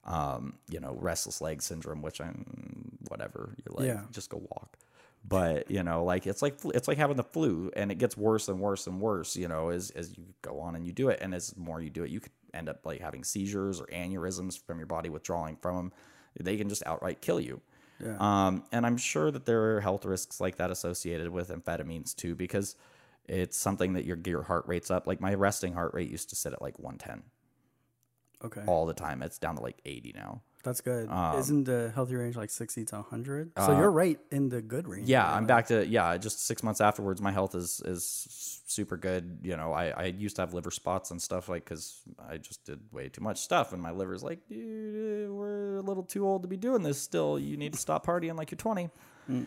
um, 0.04 0.58
you 0.68 0.80
know, 0.80 0.96
restless 1.00 1.40
leg 1.40 1.62
syndrome, 1.62 2.02
which 2.02 2.20
I'm 2.20 2.98
whatever. 3.08 3.54
You're 3.64 3.74
like, 3.76 3.86
Yeah. 3.86 4.04
just 4.10 4.30
go 4.30 4.38
walk. 4.38 4.76
But 5.22 5.70
you 5.70 5.82
know, 5.82 6.04
like 6.04 6.26
it's 6.26 6.40
like 6.40 6.58
it's 6.74 6.88
like 6.88 6.96
having 6.96 7.16
the 7.18 7.22
flu, 7.24 7.70
and 7.76 7.92
it 7.92 7.96
gets 7.96 8.16
worse 8.16 8.48
and 8.48 8.58
worse 8.58 8.86
and 8.86 9.00
worse. 9.02 9.36
You 9.36 9.48
know, 9.48 9.68
as 9.68 9.90
as 9.90 10.16
you 10.16 10.24
go 10.40 10.60
on 10.60 10.74
and 10.76 10.86
you 10.86 10.92
do 10.92 11.10
it, 11.10 11.18
and 11.20 11.34
as 11.34 11.54
more 11.58 11.78
you 11.80 11.90
do 11.90 12.04
it, 12.04 12.10
you 12.10 12.20
could 12.20 12.32
end 12.54 12.70
up 12.70 12.86
like 12.86 13.00
having 13.02 13.22
seizures 13.22 13.80
or 13.82 13.86
aneurysms 13.86 14.58
from 14.58 14.78
your 14.78 14.86
body 14.86 15.10
withdrawing 15.10 15.56
from 15.56 15.76
them. 15.76 15.92
They 16.40 16.56
can 16.56 16.70
just 16.70 16.82
outright 16.86 17.20
kill 17.20 17.38
you. 17.38 17.60
Yeah. 18.02 18.16
Um, 18.18 18.64
and 18.72 18.86
I'm 18.86 18.96
sure 18.96 19.30
that 19.30 19.44
there 19.44 19.76
are 19.76 19.80
health 19.82 20.06
risks 20.06 20.40
like 20.40 20.56
that 20.56 20.70
associated 20.70 21.28
with 21.28 21.50
amphetamines 21.50 22.16
too, 22.16 22.34
because 22.34 22.76
it's 23.30 23.56
something 23.56 23.92
that 23.92 24.04
your 24.04 24.18
your 24.26 24.42
heart 24.42 24.64
rate's 24.66 24.90
up. 24.90 25.06
Like 25.06 25.20
my 25.20 25.34
resting 25.34 25.72
heart 25.72 25.94
rate 25.94 26.10
used 26.10 26.30
to 26.30 26.36
sit 26.36 26.52
at 26.52 26.60
like 26.60 26.78
110 26.78 27.22
okay. 28.44 28.62
all 28.66 28.86
the 28.86 28.94
time. 28.94 29.22
It's 29.22 29.38
down 29.38 29.56
to 29.56 29.62
like 29.62 29.78
80 29.84 30.14
now. 30.16 30.42
That's 30.62 30.82
good. 30.82 31.08
Um, 31.08 31.38
Isn't 31.38 31.64
the 31.64 31.90
healthy 31.94 32.16
range 32.16 32.36
like 32.36 32.50
60 32.50 32.84
to 32.86 32.96
100? 32.96 33.52
So 33.56 33.78
you're 33.78 33.90
right 33.90 34.20
in 34.30 34.50
the 34.50 34.60
good 34.60 34.86
range. 34.86 35.08
Uh, 35.08 35.12
Yeah, 35.12 35.22
right? 35.22 35.36
I'm 35.36 35.46
back 35.46 35.68
to 35.68 35.86
yeah. 35.86 36.18
Just 36.18 36.46
six 36.46 36.62
months 36.62 36.82
afterwards, 36.82 37.22
my 37.22 37.32
health 37.32 37.54
is 37.54 37.80
is 37.86 38.60
super 38.66 38.98
good. 38.98 39.38
You 39.42 39.56
know, 39.56 39.72
I, 39.72 39.88
I 39.88 40.04
used 40.06 40.36
to 40.36 40.42
have 40.42 40.52
liver 40.52 40.70
spots 40.70 41.12
and 41.12 41.22
stuff 41.22 41.48
like 41.48 41.64
because 41.64 42.02
I 42.28 42.36
just 42.36 42.66
did 42.66 42.80
way 42.92 43.08
too 43.08 43.22
much 43.22 43.40
stuff, 43.40 43.72
and 43.72 43.80
my 43.80 43.90
liver's 43.90 44.22
like, 44.22 44.40
dude, 44.48 45.30
we're 45.30 45.76
a 45.76 45.82
little 45.82 46.02
too 46.02 46.26
old 46.26 46.42
to 46.42 46.48
be 46.48 46.58
doing 46.58 46.82
this. 46.82 47.00
Still, 47.00 47.38
you 47.38 47.56
need 47.56 47.72
to 47.72 47.78
stop 47.78 48.04
partying 48.04 48.36
like 48.36 48.50
you're 48.50 48.58
20, 48.58 48.90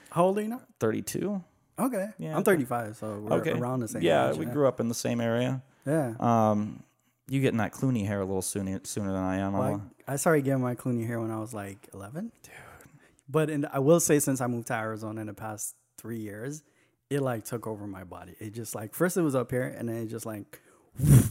How 0.09 0.25
old 0.25 0.39
are 0.39 0.41
you 0.41 0.47
now? 0.47 0.61
32. 0.79 1.43
Okay. 1.79 2.07
Yeah. 2.17 2.35
I'm 2.37 2.43
35, 2.43 2.97
so 2.97 3.19
we're 3.19 3.37
Okay, 3.37 3.51
around 3.51 3.79
the 3.79 3.87
same 3.87 4.01
Yeah, 4.01 4.31
age. 4.31 4.37
we 4.37 4.45
grew 4.45 4.67
up 4.67 4.79
in 4.79 4.87
the 4.89 4.93
same 4.95 5.19
area. 5.19 5.61
Yeah. 5.85 6.13
Um, 6.19 6.83
you 7.27 7.41
getting 7.41 7.57
that 7.57 7.71
Clooney 7.73 8.05
hair 8.05 8.19
a 8.19 8.25
little 8.25 8.41
sooner 8.41 8.79
sooner 8.83 9.11
than 9.11 9.21
I 9.23 9.37
am. 9.37 9.53
Well, 9.53 9.81
I, 10.07 10.13
I 10.13 10.15
started 10.17 10.43
getting 10.43 10.61
my 10.61 10.75
Clooney 10.75 11.05
hair 11.07 11.19
when 11.19 11.31
I 11.31 11.39
was 11.39 11.53
like 11.53 11.87
11. 11.93 12.31
Dude. 12.43 12.51
But 13.29 13.49
in, 13.49 13.65
I 13.65 13.79
will 13.79 13.99
say, 13.99 14.19
since 14.19 14.41
I 14.41 14.47
moved 14.47 14.67
to 14.67 14.73
Arizona 14.75 15.21
in 15.21 15.27
the 15.27 15.33
past 15.33 15.75
three 15.97 16.19
years, 16.19 16.61
it 17.09 17.21
like 17.21 17.45
took 17.45 17.65
over 17.65 17.87
my 17.87 18.03
body. 18.03 18.35
It 18.39 18.53
just 18.53 18.75
like, 18.75 18.93
first 18.93 19.17
it 19.17 19.21
was 19.21 19.35
up 19.35 19.49
here, 19.49 19.63
and 19.63 19.87
then 19.89 19.95
it 19.95 20.07
just 20.07 20.25
like, 20.25 20.61
and 20.99 21.23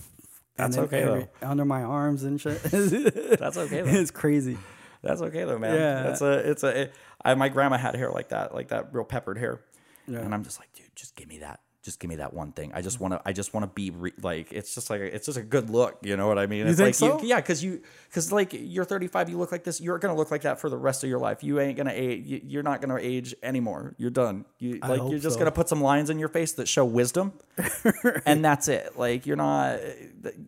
That's 0.57 0.79
okay, 0.79 1.29
Under 1.43 1.65
my 1.65 1.83
arms 1.83 2.25
and 2.25 2.41
shit. 2.41 2.61
That's 2.63 3.57
okay 3.57 3.83
though. 3.83 3.91
it's 3.91 4.11
crazy. 4.11 4.59
That's 5.03 5.21
okay 5.21 5.45
though, 5.45 5.59
man. 5.59 5.75
Yeah. 5.75 6.03
That's 6.05 6.21
a 6.23 6.51
it's 6.51 6.63
a 6.63 6.83
it, 6.83 6.95
I, 7.25 7.35
my 7.35 7.49
grandma 7.49 7.77
had 7.77 7.95
hair 7.97 8.11
like 8.11 8.31
that, 8.31 8.55
like 8.55 8.69
that 8.69 8.93
real 8.95 9.05
peppered 9.05 9.39
hair. 9.39 9.61
Yeah. 10.07 10.21
And 10.21 10.35
I'm 10.35 10.45
just 10.45 10.59
like, 10.59 10.73
dude, 10.73 10.87
just 10.97 11.17
give 11.17 11.29
me 11.29 11.39
that. 11.39 11.61
Just 11.83 11.99
give 11.99 12.09
me 12.09 12.15
that 12.17 12.33
one 12.33 12.53
thing. 12.53 12.71
I 12.75 12.81
just 12.81 13.01
want 13.01 13.13
to. 13.15 13.21
I 13.25 13.33
just 13.33 13.53
want 13.53 13.65
to 13.65 13.75
be 13.75 13.91
re- 13.91 14.13
like. 14.23 14.53
It's 14.53 14.73
just 14.73 14.89
like 14.89 15.01
it's 15.01 15.27
just 15.27 15.37
a 15.37 15.43
good 15.43 15.69
look. 15.69 15.99
You 16.03 16.17
know 16.17 16.29
what 16.29 16.39
I 16.39 16.47
mean? 16.47 16.65
It's 16.69 16.77
think 16.77 16.87
like 16.89 16.95
so? 16.95 17.21
You, 17.21 17.27
yeah, 17.27 17.37
because 17.41 17.65
you 17.65 17.81
because 18.09 18.31
like 18.31 18.51
you're 18.53 18.85
35. 18.85 19.31
You 19.31 19.37
look 19.37 19.51
like 19.51 19.65
this. 19.65 19.81
You're 19.81 19.99
gonna 19.99 20.15
look 20.15 20.31
like 20.31 20.43
that 20.43 20.61
for 20.61 20.71
the 20.71 20.77
rest 20.77 21.03
of 21.03 21.11
your 21.11 21.19
life. 21.19 21.43
You 21.43 21.59
ain't 21.59 21.77
gonna 21.77 21.91
age. 21.93 22.25
you- 22.25 22.41
You're 22.45 22.63
not 22.63 22.81
gonna 22.81 22.99
age 23.01 23.35
anymore. 23.43 23.97
You're 23.99 24.11
done. 24.11 24.45
You 24.61 24.79
like, 24.79 25.01
you're 25.11 25.19
just 25.19 25.35
so. 25.35 25.39
gonna 25.41 25.51
put 25.51 25.69
some 25.69 25.81
lines 25.81 26.09
in 26.09 26.21
your 26.21 26.29
face 26.29 26.53
that 26.53 26.69
show 26.69 26.85
wisdom, 26.85 27.33
and 28.27 28.45
that's 28.45 28.69
it. 28.69 28.97
Like 28.97 29.27
you're 29.27 29.35
not. 29.37 29.81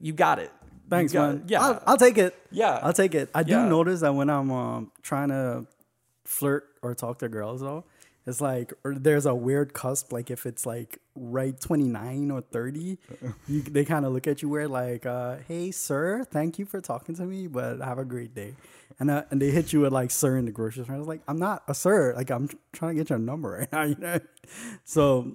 You 0.00 0.12
got 0.12 0.38
it. 0.38 0.52
Thanks, 0.88 1.12
got 1.12 1.28
man. 1.34 1.36
it. 1.46 1.50
Yeah. 1.50 1.62
I'll, 1.62 1.82
I'll 1.84 1.96
take 1.96 2.16
it. 2.16 2.38
Yeah. 2.52 2.78
I'll 2.80 2.92
take 2.92 3.16
it. 3.16 3.28
I 3.34 3.42
do 3.42 3.52
Yeah. 3.54 3.66
notice 3.68 4.00
that 4.02 4.14
when 4.14 4.30
I'm 4.30 4.52
um, 4.52 4.92
trying 5.02 5.30
to 5.30 5.66
flirt 6.24 6.68
or 6.82 6.94
talk 6.94 7.18
to 7.20 7.28
girls, 7.28 7.60
though, 7.60 7.84
it's 8.26 8.40
like 8.40 8.72
or 8.84 8.94
there's 8.94 9.26
a 9.26 9.34
weird 9.34 9.74
cusp. 9.74 10.12
Like 10.12 10.30
if 10.30 10.46
it's 10.46 10.64
like 10.66 10.98
right 11.14 11.58
29 11.60 12.30
or 12.30 12.40
30, 12.40 12.98
you, 13.48 13.62
they 13.62 13.84
kind 13.84 14.04
of 14.06 14.12
look 14.12 14.26
at 14.26 14.42
you 14.42 14.48
weird, 14.48 14.70
like, 14.70 15.06
uh, 15.06 15.36
"Hey, 15.46 15.70
sir, 15.70 16.24
thank 16.30 16.58
you 16.58 16.64
for 16.64 16.80
talking 16.80 17.14
to 17.16 17.24
me, 17.24 17.46
but 17.46 17.80
have 17.80 17.98
a 17.98 18.04
great 18.04 18.34
day." 18.34 18.54
And 18.98 19.10
uh, 19.10 19.24
and 19.30 19.42
they 19.42 19.50
hit 19.50 19.72
you 19.72 19.80
with 19.80 19.92
like 19.92 20.10
"sir" 20.10 20.36
in 20.36 20.44
the 20.46 20.52
grocery 20.52 20.84
store. 20.84 20.96
I 20.96 20.98
was 20.98 21.08
like, 21.08 21.22
"I'm 21.28 21.38
not 21.38 21.64
a 21.68 21.74
sir. 21.74 22.14
Like 22.16 22.30
I'm 22.30 22.48
trying 22.72 22.96
to 22.96 23.00
get 23.02 23.10
your 23.10 23.18
number 23.18 23.50
right 23.50 23.72
now." 23.72 23.82
You 23.82 23.96
know. 23.96 24.20
So 24.84 25.32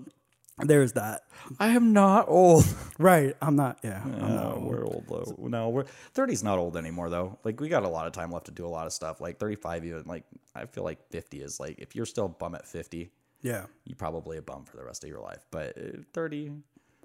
there's 0.58 0.94
that. 0.94 1.22
I 1.60 1.70
am 1.70 1.94
not 1.94 2.26
old. 2.28 2.66
Right. 3.00 3.34
I'm 3.42 3.56
not. 3.56 3.80
Yeah. 3.84 4.02
I'm 4.04 4.12
not. 4.20 4.30
No, 4.30 4.60
we're 4.62 4.86
old 4.86 5.06
though. 5.08 5.48
No, 5.48 5.70
we're 5.70 5.86
30's 6.14 6.44
not 6.44 6.60
old 6.60 6.76
anymore 6.78 7.10
though. 7.10 7.40
Like 7.46 7.60
we 7.62 7.70
got 7.70 7.84
a 7.84 7.88
lot 7.88 8.06
of 8.06 8.14
time 8.14 8.30
left 8.32 8.46
to 8.48 8.52
do 8.52 8.66
a 8.66 8.68
lot 8.68 8.86
of 8.86 8.94
stuff. 8.94 9.22
Like 9.22 9.40
35 9.40 9.86
even 9.86 10.04
like 10.06 10.26
I 10.54 10.66
feel 10.66 10.84
like 10.84 11.00
50 11.10 11.42
is 11.42 11.60
like 11.60 11.80
if 11.80 11.96
you're 11.96 12.06
still 12.06 12.26
a 12.26 12.30
bum 12.30 12.56
at 12.56 12.68
50, 12.68 13.10
Yeah. 13.42 13.66
you're 13.86 13.96
probably 13.96 14.38
a 14.38 14.42
bum 14.42 14.66
for 14.66 14.76
the 14.78 14.84
rest 14.84 15.04
of 15.06 15.10
your 15.10 15.22
life. 15.22 15.46
But 15.50 15.78
uh, 15.78 16.02
30 16.14 16.52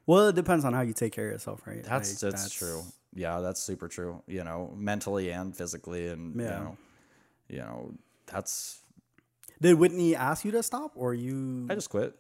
Well, 0.06 0.28
it 0.28 0.34
depends 0.34 0.64
on 0.64 0.72
how 0.74 0.80
you 0.82 0.92
take 0.92 1.12
care 1.12 1.26
of 1.28 1.32
yourself, 1.32 1.62
right? 1.64 1.82
that's 1.84 2.20
Like, 2.22 2.32
that's, 2.32 2.50
true. 2.52 2.82
Yeah, 3.14 3.38
that's 3.38 3.62
super 3.62 3.86
true. 3.86 4.20
You 4.26 4.42
know, 4.42 4.74
mentally 4.76 5.30
and 5.30 5.56
physically 5.56 6.08
and 6.08 6.34
you 6.34 6.46
know 6.46 6.76
you 7.48 7.58
know, 7.58 7.92
that's 8.26 8.80
Did 9.60 9.74
Whitney 9.78 10.16
ask 10.16 10.44
you 10.44 10.50
to 10.52 10.62
stop, 10.64 10.92
or 10.96 11.14
you 11.14 11.66
I 11.70 11.74
just 11.76 11.90
quit. 11.90 12.16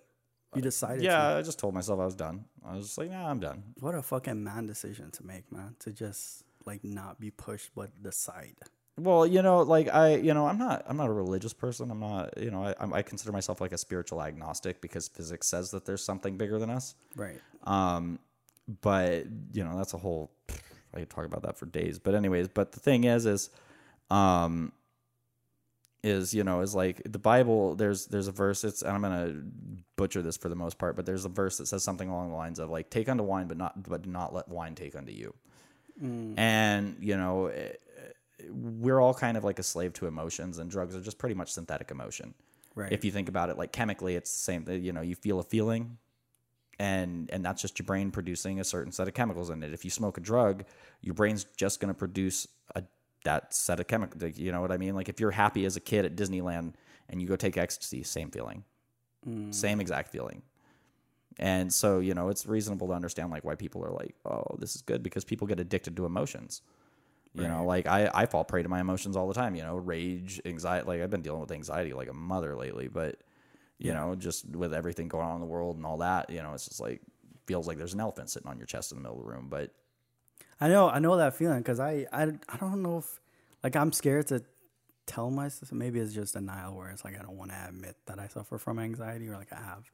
You 0.54 0.62
decided? 0.62 1.02
Yeah, 1.02 1.30
To? 1.30 1.36
I 1.36 1.42
just 1.42 1.58
told 1.58 1.74
myself 1.74 2.00
I 2.00 2.04
was 2.04 2.14
done. 2.14 2.44
I 2.64 2.76
was 2.76 2.86
just 2.86 2.98
like, 2.98 3.10
"Nah, 3.10 3.28
I'm 3.28 3.40
done." 3.40 3.62
What 3.80 3.94
a 3.94 4.02
fucking 4.02 4.42
man 4.42 4.66
decision 4.66 5.10
to 5.12 5.26
make, 5.26 5.50
man. 5.52 5.76
To 5.80 5.92
just 5.92 6.44
like 6.66 6.84
not 6.84 7.20
be 7.20 7.30
pushed, 7.30 7.70
but 7.74 8.02
decide. 8.02 8.56
Well, 8.96 9.26
you 9.26 9.42
know, 9.42 9.62
like 9.62 9.88
I, 9.92 10.16
you 10.16 10.34
know, 10.34 10.46
I'm 10.46 10.56
not, 10.58 10.84
I'm 10.86 10.96
not 10.96 11.08
a 11.08 11.12
religious 11.12 11.52
person. 11.52 11.90
I'm 11.90 11.98
not, 11.98 12.38
you 12.40 12.52
know, 12.52 12.62
I, 12.78 12.98
I 12.98 13.02
consider 13.02 13.32
myself 13.32 13.60
like 13.60 13.72
a 13.72 13.78
spiritual 13.78 14.22
agnostic 14.22 14.80
because 14.80 15.08
physics 15.08 15.48
says 15.48 15.72
that 15.72 15.84
there's 15.84 16.04
something 16.04 16.36
bigger 16.36 16.60
than 16.60 16.70
us. 16.70 16.94
Right. 17.16 17.40
Um, 17.64 18.20
but 18.82 19.24
you 19.52 19.64
know, 19.64 19.76
that's 19.76 19.94
a 19.94 19.98
whole, 19.98 20.30
I 20.94 21.00
could 21.00 21.10
talk 21.10 21.24
about 21.24 21.42
that 21.42 21.58
for 21.58 21.66
days. 21.66 21.98
But 21.98 22.14
anyways, 22.14 22.48
but 22.48 22.70
the 22.70 22.78
thing 22.78 23.02
is, 23.02 23.26
is, 23.26 23.50
um, 24.10 24.70
is 26.04 26.34
you 26.34 26.44
know 26.44 26.60
is 26.60 26.74
like 26.74 27.00
the 27.04 27.18
Bible. 27.18 27.74
There's 27.74 28.06
there's 28.06 28.28
a 28.28 28.32
verse. 28.32 28.62
It's 28.62 28.82
and 28.82 28.92
I'm 28.92 29.02
gonna 29.02 29.42
butcher 29.96 30.22
this 30.22 30.36
for 30.36 30.48
the 30.48 30.54
most 30.54 30.78
part, 30.78 30.96
but 30.96 31.06
there's 31.06 31.24
a 31.24 31.30
verse 31.30 31.56
that 31.56 31.66
says 31.66 31.82
something 31.82 32.08
along 32.08 32.30
the 32.30 32.36
lines 32.36 32.58
of 32.58 32.70
like, 32.70 32.90
"Take 32.90 33.08
unto 33.08 33.24
wine, 33.24 33.48
but 33.48 33.56
not 33.56 33.82
but 33.88 34.02
do 34.02 34.10
not 34.10 34.34
let 34.34 34.48
wine 34.48 34.74
take 34.74 34.94
unto 34.94 35.12
you." 35.12 35.34
And 36.36 36.96
you 37.00 37.16
know, 37.16 37.46
eh, 37.46 37.70
eh, 37.70 38.44
we're 38.50 39.00
all 39.00 39.14
kind 39.14 39.36
of 39.36 39.44
like 39.44 39.58
a 39.58 39.62
slave 39.62 39.94
to 39.94 40.06
emotions, 40.06 40.58
and 40.58 40.70
drugs 40.70 40.94
are 40.94 41.00
just 41.00 41.18
pretty 41.18 41.34
much 41.34 41.52
synthetic 41.52 41.90
emotion. 41.90 42.34
Right. 42.74 42.92
If 42.92 43.04
you 43.04 43.10
think 43.10 43.28
about 43.28 43.48
it, 43.48 43.56
like 43.56 43.72
chemically, 43.72 44.14
it's 44.14 44.30
the 44.30 44.38
same. 44.38 44.68
You 44.68 44.92
know, 44.92 45.00
you 45.00 45.14
feel 45.14 45.38
a 45.38 45.44
feeling, 45.44 45.96
and 46.78 47.30
and 47.32 47.42
that's 47.42 47.62
just 47.62 47.78
your 47.78 47.86
brain 47.86 48.10
producing 48.10 48.60
a 48.60 48.64
certain 48.64 48.92
set 48.92 49.08
of 49.08 49.14
chemicals 49.14 49.48
in 49.48 49.62
it. 49.62 49.72
If 49.72 49.84
you 49.84 49.90
smoke 49.90 50.18
a 50.18 50.20
drug, 50.20 50.64
your 51.00 51.14
brain's 51.14 51.44
just 51.56 51.80
going 51.80 51.88
to 51.92 51.98
produce 51.98 52.46
a 52.74 52.82
that 53.24 53.54
set 53.54 53.80
of 53.80 53.86
chemicals. 53.86 54.38
You 54.38 54.52
know 54.52 54.60
what 54.60 54.72
I 54.72 54.76
mean? 54.76 54.94
Like 54.94 55.08
if 55.08 55.20
you're 55.20 55.30
happy 55.30 55.64
as 55.66 55.76
a 55.76 55.80
kid 55.80 56.04
at 56.04 56.16
Disneyland 56.16 56.74
and 57.08 57.20
you 57.20 57.28
go 57.28 57.36
take 57.36 57.56
ecstasy, 57.56 58.02
same 58.02 58.30
feeling, 58.30 58.64
mm. 59.28 59.52
same 59.52 59.80
exact 59.80 60.10
feeling. 60.10 60.42
And 61.38 61.72
so 61.72 61.98
you 61.98 62.14
know 62.14 62.28
it's 62.28 62.46
reasonable 62.46 62.86
to 62.88 62.92
understand 62.92 63.30
like 63.30 63.44
why 63.44 63.56
people 63.56 63.84
are 63.84 63.90
like, 63.90 64.14
oh, 64.24 64.44
this 64.58 64.76
is 64.76 64.82
good 64.82 65.02
because 65.02 65.24
people 65.24 65.46
get 65.46 65.60
addicted 65.60 65.96
to 65.96 66.06
emotions. 66.06 66.62
You 67.36 67.48
know, 67.48 67.64
like 67.64 67.88
I, 67.88 68.08
I 68.14 68.26
fall 68.26 68.44
prey 68.44 68.62
to 68.62 68.68
my 68.68 68.78
emotions 68.78 69.16
all 69.16 69.26
the 69.26 69.34
time, 69.34 69.56
you 69.56 69.62
know, 69.62 69.74
rage, 69.74 70.40
anxiety. 70.44 70.86
Like 70.86 71.00
I've 71.00 71.10
been 71.10 71.22
dealing 71.22 71.40
with 71.40 71.50
anxiety 71.50 71.92
like 71.92 72.08
a 72.08 72.14
mother 72.14 72.54
lately, 72.54 72.86
but 72.86 73.18
you 73.78 73.92
know, 73.92 74.14
just 74.14 74.48
with 74.54 74.72
everything 74.72 75.08
going 75.08 75.26
on 75.26 75.34
in 75.34 75.40
the 75.40 75.46
world 75.46 75.76
and 75.76 75.84
all 75.84 75.98
that, 75.98 76.30
you 76.30 76.40
know, 76.40 76.54
it's 76.54 76.66
just 76.66 76.80
like 76.80 77.00
feels 77.46 77.66
like 77.66 77.76
there's 77.76 77.92
an 77.92 78.00
elephant 78.00 78.30
sitting 78.30 78.48
on 78.48 78.56
your 78.56 78.66
chest 78.66 78.92
in 78.92 78.98
the 78.98 79.02
middle 79.02 79.18
of 79.18 79.24
the 79.24 79.32
room. 79.32 79.48
But 79.50 79.72
I 80.60 80.68
know, 80.68 80.88
I 80.88 80.98
know 80.98 81.16
that 81.16 81.34
feeling 81.34 81.58
because 81.58 81.80
I, 81.80 82.06
I, 82.12 82.32
I 82.48 82.56
don't 82.58 82.82
know 82.82 82.98
if, 82.98 83.20
like, 83.62 83.76
I'm 83.76 83.92
scared 83.92 84.28
to 84.28 84.42
tell 85.06 85.30
myself. 85.30 85.72
Maybe 85.72 86.00
it's 86.00 86.14
just 86.14 86.34
denial 86.34 86.74
where 86.74 86.90
it's 86.90 87.04
like 87.04 87.18
I 87.18 87.22
don't 87.22 87.36
want 87.36 87.50
to 87.50 87.66
admit 87.68 87.96
that 88.06 88.18
I 88.18 88.28
suffer 88.28 88.58
from 88.58 88.78
anxiety 88.78 89.28
or 89.28 89.36
like 89.36 89.52
I 89.52 89.56
have. 89.56 89.90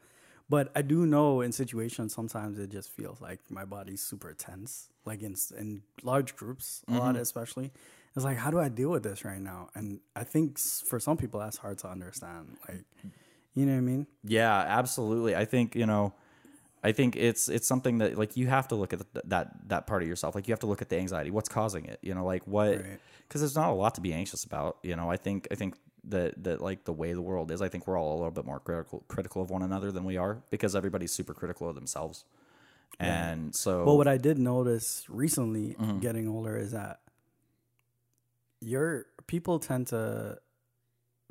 But 0.48 0.72
I 0.74 0.82
do 0.82 1.06
know 1.06 1.42
in 1.42 1.52
situations 1.52 2.12
sometimes 2.12 2.58
it 2.58 2.70
just 2.70 2.90
feels 2.90 3.20
like 3.20 3.38
my 3.48 3.64
body's 3.64 4.00
super 4.00 4.34
tense, 4.34 4.88
like 5.04 5.22
in 5.22 5.36
in 5.56 5.82
large 6.02 6.36
groups, 6.36 6.82
a 6.88 6.92
lot 6.92 7.14
mm-hmm. 7.14 7.22
especially. 7.22 7.70
It's 8.16 8.24
like 8.24 8.36
how 8.36 8.50
do 8.50 8.58
I 8.58 8.68
deal 8.68 8.90
with 8.90 9.04
this 9.04 9.24
right 9.24 9.40
now? 9.40 9.68
And 9.74 10.00
I 10.16 10.24
think 10.24 10.58
for 10.58 10.98
some 10.98 11.16
people 11.16 11.38
that's 11.40 11.58
hard 11.58 11.78
to 11.78 11.88
understand. 11.88 12.56
Like, 12.68 12.84
you 13.54 13.66
know 13.66 13.72
what 13.72 13.78
I 13.78 13.82
mean? 13.82 14.06
Yeah, 14.24 14.56
absolutely. 14.56 15.36
I 15.36 15.44
think 15.44 15.76
you 15.76 15.86
know, 15.86 16.14
I 16.82 16.92
think 16.92 17.14
it's 17.16 17.48
it's 17.48 17.66
something 17.66 17.98
that 17.98 18.16
like 18.16 18.36
you 18.36 18.46
have 18.46 18.68
to 18.68 18.74
look 18.74 18.92
at 18.92 19.00
th- 19.12 19.24
that 19.26 19.68
that 19.68 19.86
part 19.86 20.02
of 20.02 20.08
yourself. 20.08 20.34
Like 20.34 20.48
you 20.48 20.52
have 20.52 20.60
to 20.60 20.66
look 20.66 20.80
at 20.82 20.88
the 20.88 20.96
anxiety. 20.96 21.30
What's 21.30 21.48
causing 21.48 21.84
it? 21.84 21.98
You 22.02 22.14
know, 22.14 22.24
like 22.24 22.46
what? 22.46 22.76
Right. 22.78 22.98
Because 23.28 23.42
there's 23.42 23.54
not 23.54 23.70
a 23.70 23.74
lot 23.74 23.94
to 23.96 24.00
be 24.00 24.12
anxious 24.14 24.44
about. 24.44 24.78
You 24.82 24.96
know, 24.96 25.10
I 25.10 25.16
think 25.18 25.46
I 25.50 25.54
think 25.56 25.76
that 26.04 26.42
that 26.44 26.62
like 26.62 26.84
the 26.84 26.92
way 26.94 27.12
the 27.12 27.20
world 27.20 27.50
is, 27.50 27.60
I 27.60 27.68
think 27.68 27.86
we're 27.86 27.98
all 27.98 28.14
a 28.14 28.18
little 28.18 28.30
bit 28.30 28.46
more 28.46 28.60
critical 28.60 29.04
critical 29.08 29.42
of 29.42 29.50
one 29.50 29.62
another 29.62 29.92
than 29.92 30.04
we 30.04 30.16
are 30.16 30.42
because 30.50 30.74
everybody's 30.74 31.12
super 31.12 31.34
critical 31.34 31.68
of 31.68 31.74
themselves. 31.74 32.24
And 32.98 33.54
so, 33.54 33.84
But 33.84 33.94
what 33.94 34.08
I 34.08 34.16
did 34.18 34.38
notice 34.38 35.04
recently, 35.08 35.74
Mm-hmm. 35.78 35.98
getting 36.00 36.28
older, 36.28 36.56
is 36.56 36.72
that 36.72 37.00
your 38.60 39.06
people 39.26 39.58
tend 39.58 39.86
to 39.88 40.38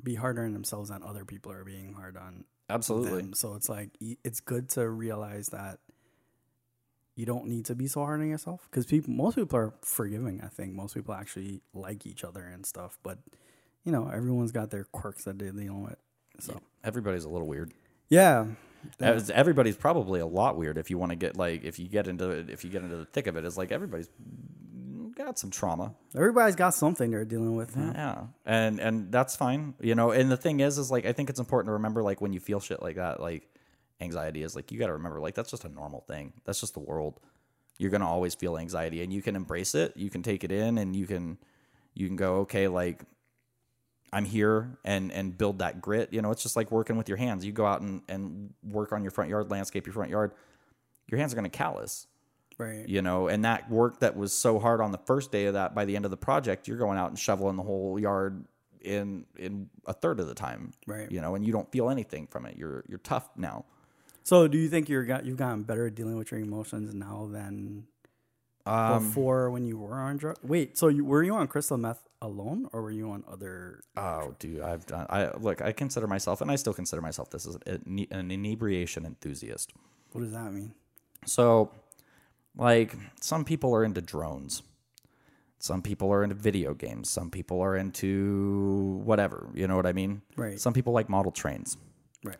be 0.02 0.14
harder 0.14 0.42
on 0.44 0.52
themselves 0.52 0.88
than 0.90 1.02
other 1.02 1.24
people 1.24 1.52
are 1.52 1.64
being 1.64 1.92
hard 1.92 2.16
on 2.16 2.44
absolutely, 2.70 3.22
them. 3.22 3.34
So 3.34 3.54
it's 3.54 3.68
like 3.68 3.90
it's 4.00 4.40
good 4.40 4.68
to 4.70 4.88
realize 4.88 5.48
that 5.48 5.78
you 7.16 7.26
don't 7.26 7.46
need 7.46 7.66
to 7.66 7.74
be 7.74 7.86
so 7.86 8.00
hard 8.00 8.20
on 8.20 8.28
yourself 8.28 8.66
because 8.70 8.86
people, 8.86 9.12
most 9.12 9.34
people 9.34 9.58
are 9.58 9.74
forgiving. 9.82 10.40
I 10.42 10.48
think 10.48 10.72
most 10.74 10.94
people 10.94 11.12
actually 11.14 11.60
like 11.74 12.06
each 12.06 12.24
other 12.24 12.42
and 12.42 12.64
stuff, 12.64 12.98
but 13.02 13.18
you 13.84 13.92
know, 13.92 14.08
everyone's 14.08 14.52
got 14.52 14.70
their 14.70 14.84
quirks 14.84 15.24
that 15.24 15.38
they're 15.38 15.50
dealing 15.52 15.82
with. 15.82 15.96
So 16.38 16.60
everybody's 16.84 17.24
a 17.24 17.28
little 17.28 17.46
weird. 17.46 17.72
yeah, 18.08 18.46
As- 18.98 19.28
Everybody's 19.30 19.76
probably 19.76 20.20
a 20.20 20.26
lot 20.26 20.56
weird 20.56 20.78
if 20.78 20.88
you 20.90 20.96
want 20.96 21.10
to 21.10 21.16
get 21.16 21.36
like 21.36 21.62
if 21.64 21.78
you 21.78 21.88
get 21.88 22.06
into 22.08 22.30
it, 22.30 22.48
if 22.48 22.64
you 22.64 22.70
get 22.70 22.82
into 22.82 22.96
the 22.96 23.04
thick 23.04 23.26
of 23.26 23.36
it. 23.36 23.44
It's 23.44 23.58
like 23.58 23.70
everybody's 23.72 24.08
got 25.24 25.38
some 25.38 25.50
trauma. 25.50 25.94
everybody's 26.14 26.56
got 26.56 26.74
something 26.74 27.10
they're 27.10 27.24
dealing 27.24 27.56
with. 27.56 27.74
huh? 27.74 27.92
Yeah, 27.94 28.22
and 28.44 28.80
and 28.80 29.12
that's 29.12 29.36
fine, 29.36 29.74
you 29.80 29.94
know. 29.94 30.10
And 30.10 30.30
the 30.30 30.36
thing 30.36 30.60
is, 30.60 30.78
is 30.78 30.90
like 30.90 31.06
I 31.06 31.12
think 31.12 31.30
it's 31.30 31.40
important 31.40 31.68
to 31.68 31.72
remember, 31.74 32.02
like 32.02 32.20
when 32.20 32.32
you 32.32 32.40
feel 32.40 32.60
shit 32.60 32.82
like 32.82 32.96
that, 32.96 33.20
like 33.20 33.48
anxiety 34.00 34.42
is 34.42 34.56
like 34.56 34.72
you 34.72 34.78
got 34.78 34.86
to 34.86 34.94
remember, 34.94 35.20
like 35.20 35.34
that's 35.34 35.50
just 35.50 35.64
a 35.64 35.68
normal 35.68 36.00
thing. 36.00 36.32
That's 36.44 36.60
just 36.60 36.74
the 36.74 36.80
world. 36.80 37.20
You're 37.78 37.90
gonna 37.90 38.08
always 38.08 38.34
feel 38.34 38.58
anxiety, 38.58 39.02
and 39.02 39.12
you 39.12 39.22
can 39.22 39.36
embrace 39.36 39.74
it. 39.74 39.96
You 39.96 40.10
can 40.10 40.22
take 40.22 40.44
it 40.44 40.52
in, 40.52 40.78
and 40.78 40.94
you 40.94 41.06
can 41.06 41.38
you 41.94 42.06
can 42.06 42.16
go, 42.16 42.36
okay, 42.40 42.68
like 42.68 43.04
I'm 44.12 44.24
here, 44.24 44.78
and 44.84 45.12
and 45.12 45.36
build 45.36 45.60
that 45.60 45.80
grit. 45.80 46.12
You 46.12 46.22
know, 46.22 46.30
it's 46.30 46.42
just 46.42 46.56
like 46.56 46.70
working 46.70 46.96
with 46.96 47.08
your 47.08 47.18
hands. 47.18 47.44
You 47.44 47.52
go 47.52 47.66
out 47.66 47.80
and 47.80 48.02
and 48.08 48.52
work 48.62 48.92
on 48.92 49.02
your 49.02 49.10
front 49.10 49.30
yard, 49.30 49.50
landscape 49.50 49.86
your 49.86 49.94
front 49.94 50.10
yard. 50.10 50.32
Your 51.08 51.18
hands 51.18 51.32
are 51.32 51.36
gonna 51.36 51.48
callous 51.48 52.06
Right. 52.60 52.88
you 52.88 53.02
know 53.02 53.26
and 53.28 53.44
that 53.44 53.70
work 53.70 54.00
that 54.00 54.16
was 54.16 54.32
so 54.32 54.58
hard 54.58 54.80
on 54.80 54.92
the 54.92 54.98
first 54.98 55.32
day 55.32 55.46
of 55.46 55.54
that 55.54 55.74
by 55.74 55.84
the 55.84 55.96
end 55.96 56.04
of 56.04 56.10
the 56.10 56.16
project 56.16 56.68
you're 56.68 56.78
going 56.78 56.98
out 56.98 57.08
and 57.08 57.18
shoveling 57.18 57.56
the 57.56 57.62
whole 57.62 57.98
yard 57.98 58.44
in 58.82 59.24
in 59.36 59.68
a 59.86 59.92
third 59.92 60.20
of 60.20 60.26
the 60.28 60.34
time 60.34 60.72
Right. 60.86 61.10
you 61.10 61.20
know 61.20 61.34
and 61.34 61.44
you 61.44 61.52
don't 61.52 61.70
feel 61.72 61.90
anything 61.90 62.26
from 62.26 62.46
it 62.46 62.56
you're 62.56 62.84
you're 62.88 62.98
tough 62.98 63.28
now 63.36 63.64
So, 64.22 64.46
do 64.48 64.58
you 64.58 64.68
think 64.68 64.88
you're 64.88 65.04
got 65.04 65.24
you've 65.26 65.36
gotten 65.38 65.62
better 65.64 65.86
at 65.86 65.94
dealing 65.94 66.16
with 66.16 66.30
your 66.30 66.40
emotions 66.40 66.94
now 66.94 67.28
than 67.32 67.86
um 68.66 69.02
before 69.08 69.50
when 69.50 69.64
you 69.64 69.78
were 69.78 69.94
on 69.94 70.18
drugs? 70.18 70.38
Wait, 70.42 70.76
so 70.76 70.88
you, 70.88 71.04
were 71.04 71.22
you 71.22 71.34
on 71.34 71.48
crystal 71.48 71.78
meth 71.78 72.02
alone, 72.22 72.68
or 72.72 72.82
were 72.82 72.90
you 72.90 73.10
on 73.10 73.24
other? 73.26 73.80
oh 73.96 74.34
dude 74.38 74.60
i've 74.60 74.84
done 74.86 75.06
i 75.08 75.30
look 75.38 75.62
i 75.62 75.72
consider 75.72 76.06
myself 76.06 76.40
and 76.42 76.50
i 76.50 76.56
still 76.56 76.74
consider 76.74 77.00
myself 77.02 77.30
this 77.30 77.46
is 77.46 77.56
an 77.66 78.06
an 78.10 78.30
inebriation 78.30 79.04
enthusiast 79.06 79.72
What 80.12 80.20
does 80.22 80.32
that 80.32 80.52
mean? 80.52 80.74
So, 81.26 81.70
like, 82.56 82.94
some 83.20 83.44
people 83.44 83.74
are 83.74 83.84
into 83.84 84.00
drones. 84.00 84.62
Some 85.58 85.82
people 85.82 86.10
are 86.10 86.22
into 86.22 86.34
video 86.34 86.72
games. 86.72 87.10
Some 87.10 87.30
people 87.30 87.60
are 87.60 87.76
into 87.76 89.00
whatever. 89.04 89.48
You 89.54 89.68
know 89.68 89.76
what 89.76 89.86
I 89.86 89.92
mean? 89.92 90.22
Right. 90.34 90.58
Some 90.58 90.72
people 90.72 90.94
like 90.94 91.10
model 91.10 91.30
trains. 91.30 91.76
Right. 92.24 92.38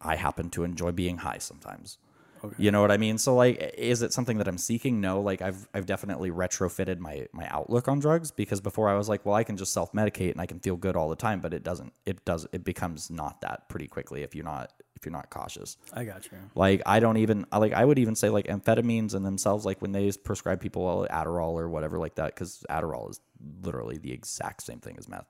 I 0.00 0.16
happen 0.16 0.48
to 0.50 0.64
enjoy 0.64 0.92
being 0.92 1.18
high 1.18 1.38
sometimes. 1.38 1.98
Okay. 2.42 2.56
You 2.56 2.70
know 2.70 2.80
what 2.80 2.90
I 2.90 2.96
mean? 2.96 3.18
So 3.18 3.34
like 3.34 3.74
is 3.76 4.00
it 4.00 4.14
something 4.14 4.38
that 4.38 4.48
I'm 4.48 4.56
seeking? 4.56 5.02
No, 5.02 5.20
like 5.20 5.42
I've 5.42 5.68
I've 5.74 5.84
definitely 5.84 6.30
retrofitted 6.30 6.98
my 6.98 7.26
my 7.32 7.46
outlook 7.48 7.88
on 7.88 7.98
drugs 7.98 8.30
because 8.30 8.62
before 8.62 8.88
I 8.88 8.94
was 8.94 9.10
like, 9.10 9.26
well, 9.26 9.34
I 9.34 9.44
can 9.44 9.58
just 9.58 9.74
self-medicate 9.74 10.32
and 10.32 10.40
I 10.40 10.46
can 10.46 10.60
feel 10.60 10.76
good 10.76 10.96
all 10.96 11.10
the 11.10 11.16
time, 11.16 11.40
but 11.40 11.52
it 11.52 11.62
doesn't 11.62 11.92
it 12.06 12.24
does 12.24 12.46
it 12.52 12.64
becomes 12.64 13.10
not 13.10 13.42
that 13.42 13.68
pretty 13.68 13.86
quickly 13.86 14.22
if 14.22 14.34
you're 14.34 14.46
not 14.46 14.72
if 15.00 15.06
you're 15.06 15.12
not 15.12 15.30
cautious. 15.30 15.78
I 15.94 16.04
got 16.04 16.26
you. 16.30 16.38
Like 16.54 16.82
I 16.84 17.00
don't 17.00 17.16
even 17.16 17.46
I 17.50 17.58
like 17.58 17.72
I 17.72 17.84
would 17.84 17.98
even 17.98 18.14
say 18.14 18.28
like 18.28 18.46
amphetamines 18.46 19.14
in 19.14 19.22
themselves 19.22 19.64
like 19.64 19.80
when 19.80 19.92
they 19.92 20.12
prescribe 20.12 20.60
people 20.60 21.06
Adderall 21.10 21.52
or 21.54 21.68
whatever 21.70 21.98
like 21.98 22.16
that 22.16 22.36
cuz 22.36 22.64
Adderall 22.68 23.10
is 23.10 23.20
literally 23.62 23.96
the 23.96 24.12
exact 24.12 24.62
same 24.62 24.78
thing 24.78 24.96
as 24.98 25.08
meth. 25.08 25.26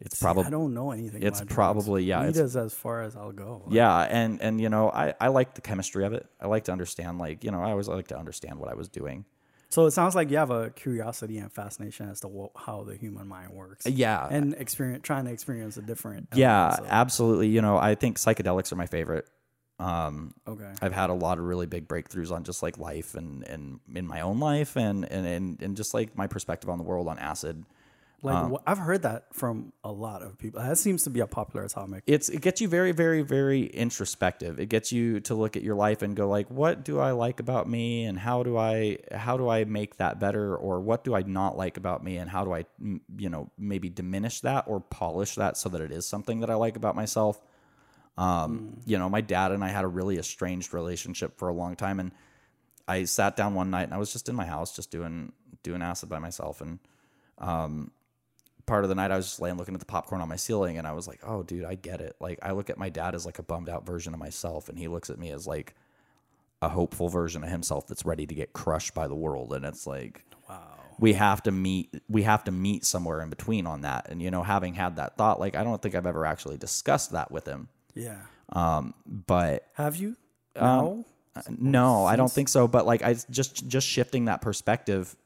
It's 0.00 0.20
probably 0.20 0.46
I 0.46 0.50
don't 0.50 0.74
know 0.74 0.90
anything. 0.90 1.22
it's 1.22 1.40
drugs. 1.40 1.54
probably- 1.54 2.04
yeah, 2.04 2.22
Weed 2.22 2.30
it's- 2.30 2.56
as 2.56 2.72
far 2.74 3.02
as 3.02 3.14
I'll 3.16 3.32
go. 3.32 3.62
Like, 3.66 3.74
yeah, 3.74 4.00
and 4.10 4.40
and 4.42 4.60
you 4.60 4.68
know, 4.70 4.90
I 4.90 5.14
I 5.20 5.28
like 5.28 5.54
the 5.54 5.60
chemistry 5.60 6.04
of 6.04 6.12
it. 6.12 6.26
I 6.40 6.46
like 6.48 6.64
to 6.64 6.72
understand 6.72 7.18
like, 7.18 7.44
you 7.44 7.50
know, 7.52 7.62
I 7.62 7.70
always 7.70 7.86
like 7.86 8.08
to 8.08 8.18
understand 8.18 8.58
what 8.58 8.70
I 8.70 8.74
was 8.74 8.88
doing. 8.88 9.24
So 9.70 9.86
it 9.86 9.92
sounds 9.92 10.14
like 10.16 10.30
you 10.30 10.36
have 10.36 10.50
a 10.50 10.70
curiosity 10.70 11.38
and 11.38 11.50
fascination 11.52 12.08
as 12.10 12.20
to 12.20 12.28
wha- 12.28 12.50
how 12.56 12.82
the 12.82 12.96
human 12.96 13.28
mind 13.28 13.50
works. 13.52 13.86
Yeah. 13.86 14.26
And 14.28 14.52
experience 14.54 15.02
trying 15.04 15.26
to 15.26 15.30
experience 15.30 15.76
a 15.76 15.82
different. 15.82 16.28
yeah, 16.34 16.74
of- 16.74 16.86
absolutely. 16.88 17.48
You 17.48 17.62
know, 17.62 17.76
I 17.78 17.94
think 17.94 18.18
psychedelics 18.18 18.72
are 18.72 18.76
my 18.76 18.86
favorite. 18.86 19.26
Um 19.78 20.34
Okay. 20.46 20.70
I've 20.82 20.92
had 20.92 21.08
a 21.10 21.14
lot 21.14 21.38
of 21.38 21.44
really 21.44 21.66
big 21.66 21.88
breakthroughs 21.88 22.30
on 22.30 22.44
just 22.44 22.62
like 22.62 22.76
life 22.78 23.14
and 23.14 23.46
and 23.48 23.80
in 23.94 24.06
my 24.06 24.20
own 24.20 24.38
life 24.40 24.76
and 24.76 25.04
and 25.10 25.26
and, 25.26 25.62
and 25.62 25.76
just 25.76 25.94
like 25.94 26.16
my 26.18 26.26
perspective 26.26 26.68
on 26.68 26.76
the 26.76 26.84
world 26.84 27.08
on 27.08 27.18
acid. 27.18 27.64
Like 28.22 28.36
Um, 28.36 28.58
I've 28.66 28.78
heard 28.78 29.02
that 29.02 29.34
from 29.34 29.72
a 29.82 29.90
lot 29.90 30.22
of 30.22 30.36
people. 30.38 30.60
That 30.60 30.76
seems 30.76 31.04
to 31.04 31.10
be 31.10 31.20
a 31.20 31.26
popular 31.26 31.68
topic. 31.68 32.04
it's 32.06 32.28
it 32.28 32.42
gets 32.42 32.60
you 32.60 32.68
very 32.68 32.92
very 32.92 33.22
very 33.22 33.64
introspective. 33.64 34.60
It 34.60 34.66
gets 34.66 34.92
you 34.92 35.20
to 35.20 35.34
look 35.34 35.56
at 35.56 35.62
your 35.62 35.74
life 35.74 36.02
and 36.02 36.14
go 36.14 36.28
like 36.28 36.50
what 36.50 36.84
do 36.84 36.98
i 37.00 37.12
like 37.12 37.40
about 37.40 37.68
me 37.68 38.04
and 38.04 38.18
how 38.18 38.42
do 38.42 38.58
i 38.58 38.98
how 39.12 39.36
do 39.36 39.48
i 39.48 39.64
make 39.64 39.96
that 39.96 40.20
better? 40.20 40.54
Or 40.54 40.80
what 40.80 41.02
do 41.04 41.14
i 41.14 41.22
not 41.22 41.56
like 41.56 41.76
about 41.78 42.04
me 42.04 42.18
and 42.18 42.28
how 42.28 42.44
do 42.44 42.52
i 42.52 42.64
mm, 42.82 43.00
you 43.16 43.30
know 43.30 43.50
maybe 43.56 43.88
diminish 43.88 44.40
that 44.40 44.64
or 44.66 44.80
polish 44.80 45.36
that 45.36 45.56
so 45.56 45.68
that 45.70 45.80
it 45.80 45.90
is 45.90 46.06
something 46.06 46.40
that 46.40 46.50
i 46.50 46.54
like 46.54 46.76
about 46.76 46.94
myself? 46.94 47.40
Um 48.18 48.80
you 48.84 48.98
know 48.98 49.08
my 49.08 49.22
dad 49.22 49.52
and 49.52 49.64
i 49.64 49.68
had 49.68 49.84
a 49.84 49.88
really 49.88 50.18
estranged 50.18 50.74
relationship 50.74 51.38
for 51.38 51.48
a 51.48 51.54
long 51.54 51.74
time. 51.74 51.98
And 52.00 52.12
i 52.86 53.04
sat 53.04 53.34
down 53.36 53.54
one 53.54 53.70
night 53.70 53.84
and 53.84 53.94
i 53.94 53.98
was 53.98 54.12
just 54.12 54.28
in 54.28 54.34
my 54.34 54.46
house 54.46 54.76
just 54.76 54.90
doing 54.90 55.32
doing 55.62 55.80
acid 55.80 56.08
by 56.10 56.18
myself. 56.18 56.60
And 56.60 56.80
part 58.70 58.84
of 58.84 58.88
the 58.88 58.94
night 58.94 59.10
I 59.10 59.16
was 59.16 59.26
just 59.26 59.40
laying 59.40 59.56
looking 59.58 59.74
at 59.74 59.80
the 59.80 59.86
popcorn 59.86 60.20
on 60.22 60.28
my 60.28 60.36
ceiling 60.36 60.78
and 60.78 60.86
I 60.86 60.92
was 60.92 61.06
like, 61.08 61.20
"Oh, 61.24 61.42
dude, 61.42 61.64
I 61.64 61.74
get 61.74 62.00
it." 62.00 62.16
Like 62.20 62.38
I 62.42 62.52
look 62.52 62.70
at 62.70 62.78
my 62.78 62.88
dad 62.88 63.14
as 63.14 63.26
like 63.26 63.38
a 63.38 63.42
bummed 63.42 63.68
out 63.68 63.84
version 63.84 64.14
of 64.14 64.20
myself 64.20 64.68
and 64.68 64.78
he 64.78 64.88
looks 64.88 65.10
at 65.10 65.18
me 65.18 65.30
as 65.30 65.46
like 65.46 65.74
a 66.62 66.68
hopeful 66.68 67.08
version 67.08 67.42
of 67.44 67.50
himself 67.50 67.86
that's 67.86 68.04
ready 68.04 68.26
to 68.26 68.34
get 68.34 68.52
crushed 68.52 68.94
by 68.94 69.08
the 69.08 69.14
world 69.14 69.52
and 69.52 69.64
it's 69.64 69.86
like 69.86 70.24
Wow. 70.48 70.60
we 70.98 71.14
have 71.14 71.42
to 71.44 71.50
meet 71.52 72.02
we 72.08 72.22
have 72.24 72.44
to 72.44 72.50
meet 72.52 72.84
somewhere 72.84 73.22
in 73.22 73.30
between 73.30 73.66
on 73.66 73.80
that 73.82 74.08
and 74.10 74.20
you 74.20 74.30
know 74.30 74.42
having 74.42 74.74
had 74.74 74.96
that 74.96 75.16
thought 75.16 75.40
like 75.40 75.56
i 75.56 75.64
don't 75.64 75.80
think 75.80 75.94
i've 75.94 76.04
ever 76.06 76.26
actually 76.26 76.58
discussed 76.58 77.12
that 77.12 77.30
with 77.30 77.46
him 77.46 77.68
Yeah. 77.94 78.18
um 78.52 78.92
but 79.06 79.64
Have 79.74 79.96
you? 79.96 80.16
Um, 80.54 80.66
no. 80.66 81.04
no 81.58 82.04
i 82.04 82.16
don't 82.16 82.30
think 82.30 82.48
so 82.50 82.68
but 82.68 82.84
like 82.84 83.02
i 83.02 83.14
just 83.30 83.66
just 83.66 83.86
shifting 83.88 84.26
that 84.26 84.42
perspective 84.42 85.16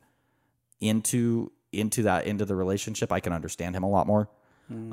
into 0.80 1.50
into 1.78 2.02
that 2.02 2.26
into 2.26 2.44
the 2.44 2.54
relationship 2.54 3.12
i 3.12 3.20
can 3.20 3.32
understand 3.32 3.74
him 3.74 3.82
a 3.82 3.88
lot 3.88 4.06
more 4.06 4.28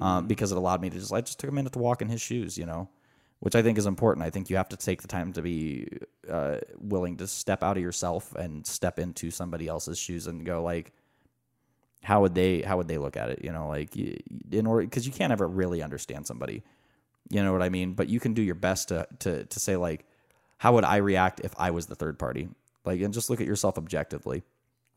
um, 0.02 0.28
because 0.28 0.52
it 0.52 0.58
allowed 0.58 0.82
me 0.82 0.90
to 0.90 1.00
just 1.00 1.14
i 1.14 1.22
just 1.22 1.40
took 1.40 1.50
a 1.50 1.54
minute 1.54 1.72
to 1.72 1.80
walk 1.80 2.02
in 2.02 2.10
his 2.10 2.22
shoes 2.22 2.58
you 2.58 2.66
know 2.66 2.90
which 3.42 3.56
i 3.56 3.62
think 3.62 3.78
is 3.78 3.86
important. 3.88 4.26
I 4.26 4.30
think 4.30 4.50
you 4.50 4.56
have 4.56 4.70
to 4.70 4.78
take 4.78 5.02
the 5.02 5.08
time 5.08 5.34
to 5.34 5.42
be 5.42 5.88
uh, 6.30 6.58
willing 6.80 7.18
to 7.18 7.28
step 7.28 7.64
out 7.64 7.76
of 7.76 7.84
yourself 7.84 8.34
and 8.36 8.66
step 8.66 9.00
into 9.00 9.32
somebody 9.32 9.68
else's 9.68 9.98
shoes 9.98 10.28
and 10.28 10.46
go 10.46 10.64
like 10.64 10.94
how 12.04 12.22
would 12.22 12.36
they 12.36 12.62
how 12.62 12.78
would 12.78 12.88
they 12.88 13.00
look 13.00 13.18
at 13.18 13.30
it? 13.30 13.44
You 13.44 13.52
know 13.52 13.68
like 13.68 13.96
in 13.96 14.66
order 14.66 14.86
because 14.86 15.06
you 15.06 15.12
can't 15.12 15.34
ever 15.34 15.48
really 15.48 15.82
understand 15.82 16.26
somebody. 16.28 16.64
You 17.30 17.44
know 17.44 17.52
what 17.52 17.62
i 17.64 17.70
mean? 17.70 17.94
But 17.94 18.10
you 18.10 18.20
can 18.20 18.34
do 18.34 18.42
your 18.42 18.56
best 18.56 18.90
to 18.90 19.08
to 19.20 19.46
to 19.46 19.60
say 19.60 19.76
like 19.76 20.06
how 20.58 20.74
would 20.74 20.84
i 20.84 20.98
react 20.98 21.40
if 21.40 21.54
i 21.58 21.72
was 21.72 21.88
the 21.88 21.96
third 21.96 22.20
party? 22.20 22.48
Like 22.86 23.02
and 23.02 23.14
just 23.14 23.30
look 23.32 23.42
at 23.42 23.48
yourself 23.48 23.78
objectively. 23.78 24.44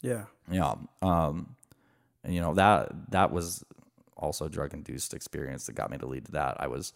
Yeah. 0.03 0.25
yeah 0.51 0.75
um 1.01 1.57
and 2.25 2.35
you 2.35 2.41
know 2.41 2.55
that 2.55 2.91
that 3.11 3.31
was 3.31 3.63
also 4.17 4.49
drug 4.49 4.73
induced 4.75 5.15
experience 5.15 5.67
that 5.67 5.75
got 5.75 5.91
me 5.91 5.99
to 5.99 6.07
lead 6.07 6.25
to 6.25 6.33
that 6.33 6.57
i 6.59 6.67
was 6.67 6.93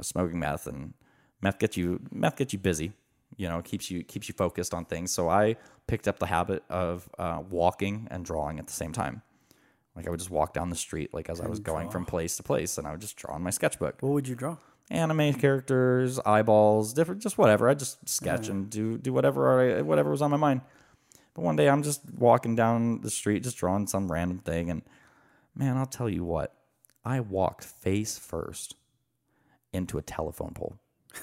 smoking 0.00 0.38
meth 0.38 0.66
and 0.66 0.94
meth 1.42 1.58
gets 1.58 1.76
you 1.76 2.00
meth 2.12 2.36
gets 2.36 2.52
you 2.52 2.58
busy 2.58 2.92
you 3.36 3.48
know 3.48 3.60
keeps 3.62 3.90
you 3.90 4.02
keeps 4.02 4.28
you 4.28 4.34
focused 4.34 4.72
on 4.72 4.84
things 4.84 5.10
so 5.10 5.28
i 5.28 5.56
picked 5.86 6.06
up 6.08 6.18
the 6.18 6.26
habit 6.26 6.62
of 6.70 7.08
uh, 7.18 7.42
walking 7.50 8.06
and 8.10 8.24
drawing 8.24 8.58
at 8.58 8.66
the 8.66 8.72
same 8.72 8.92
time 8.92 9.22
like 9.96 10.06
i 10.06 10.10
would 10.10 10.18
just 10.20 10.30
walk 10.30 10.52
down 10.54 10.70
the 10.70 10.76
street 10.76 11.12
like 11.12 11.28
as 11.28 11.40
i 11.40 11.46
was 11.46 11.58
going 11.60 11.88
from 11.90 12.04
place 12.04 12.36
to 12.36 12.42
place 12.42 12.78
and 12.78 12.86
i 12.86 12.90
would 12.92 13.00
just 13.00 13.16
draw 13.16 13.34
in 13.36 13.42
my 13.42 13.50
sketchbook 13.50 13.96
What 14.00 14.12
would 14.12 14.28
you 14.28 14.34
draw? 14.34 14.56
anime 14.90 15.34
characters, 15.34 16.18
eyeballs, 16.24 16.94
different, 16.94 17.20
just 17.20 17.36
whatever. 17.36 17.68
I 17.68 17.74
just 17.74 18.08
sketch 18.08 18.48
and 18.48 18.70
do 18.70 18.96
do 18.96 19.12
whatever 19.12 19.60
I, 19.78 19.82
whatever 19.82 20.10
was 20.10 20.22
on 20.22 20.30
my 20.30 20.38
mind. 20.38 20.62
But 21.38 21.44
one 21.44 21.54
day 21.54 21.68
I'm 21.68 21.84
just 21.84 22.00
walking 22.18 22.56
down 22.56 23.00
the 23.00 23.10
street, 23.10 23.44
just 23.44 23.58
drawing 23.58 23.86
some 23.86 24.10
random 24.10 24.38
thing, 24.38 24.70
and 24.70 24.82
man, 25.54 25.76
I'll 25.76 25.86
tell 25.86 26.10
you 26.10 26.24
what, 26.24 26.52
I 27.04 27.20
walked 27.20 27.62
face 27.62 28.18
first 28.18 28.74
into 29.72 29.98
a 29.98 30.02
telephone 30.02 30.52
pole. 30.52 30.80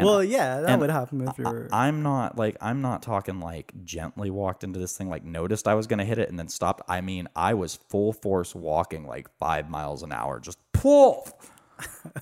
well, 0.00 0.24
yeah, 0.24 0.60
that 0.62 0.80
would 0.80 0.90
happen 0.90 1.28
if 1.28 1.38
you're. 1.38 1.68
I'm 1.70 2.02
not 2.02 2.36
like 2.36 2.56
I'm 2.60 2.82
not 2.82 3.00
talking 3.00 3.38
like 3.38 3.72
gently 3.84 4.30
walked 4.30 4.64
into 4.64 4.80
this 4.80 4.96
thing, 4.96 5.08
like 5.08 5.22
noticed 5.24 5.68
I 5.68 5.74
was 5.74 5.86
gonna 5.86 6.04
hit 6.04 6.18
it 6.18 6.28
and 6.28 6.36
then 6.36 6.48
stopped. 6.48 6.82
I 6.88 7.02
mean, 7.02 7.28
I 7.36 7.54
was 7.54 7.76
full 7.76 8.12
force 8.12 8.56
walking 8.56 9.06
like 9.06 9.28
five 9.38 9.70
miles 9.70 10.02
an 10.02 10.10
hour, 10.10 10.40
just 10.40 10.58
pull 10.72 11.28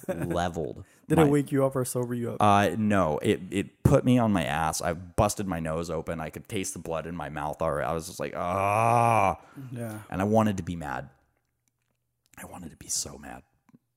leveled. 0.07 0.85
Did 1.09 1.19
my- 1.19 1.25
it 1.25 1.31
wake 1.31 1.53
you 1.53 1.65
up 1.65 1.77
or 1.77 1.85
sober 1.85 2.15
you 2.15 2.31
up? 2.33 2.37
Uh, 2.41 2.71
no, 2.79 3.19
it 3.19 3.41
it 3.51 3.83
put 3.83 4.05
me 4.05 4.19
on 4.19 4.33
my 4.33 4.45
ass. 4.45 4.81
I 4.81 4.93
busted 4.95 5.47
my 5.47 5.61
nose 5.61 5.91
open. 5.91 6.21
I 6.21 6.31
could 6.31 6.49
taste 6.49 6.73
the 6.73 6.79
blood 6.81 7.07
in 7.07 7.15
my 7.15 7.29
mouth. 7.29 7.61
Already, 7.61 7.87
I 7.87 7.93
was 7.93 8.07
just 8.07 8.21
like, 8.21 8.35
ah, 8.37 9.39
yeah. 9.73 9.99
and 10.11 10.21
I 10.21 10.25
wanted 10.25 10.57
to 10.59 10.63
be 10.63 10.77
mad. 10.77 11.09
I 12.39 12.47
wanted 12.47 12.71
to 12.71 12.77
be 12.77 12.89
so 12.89 13.19
mad. 13.19 13.43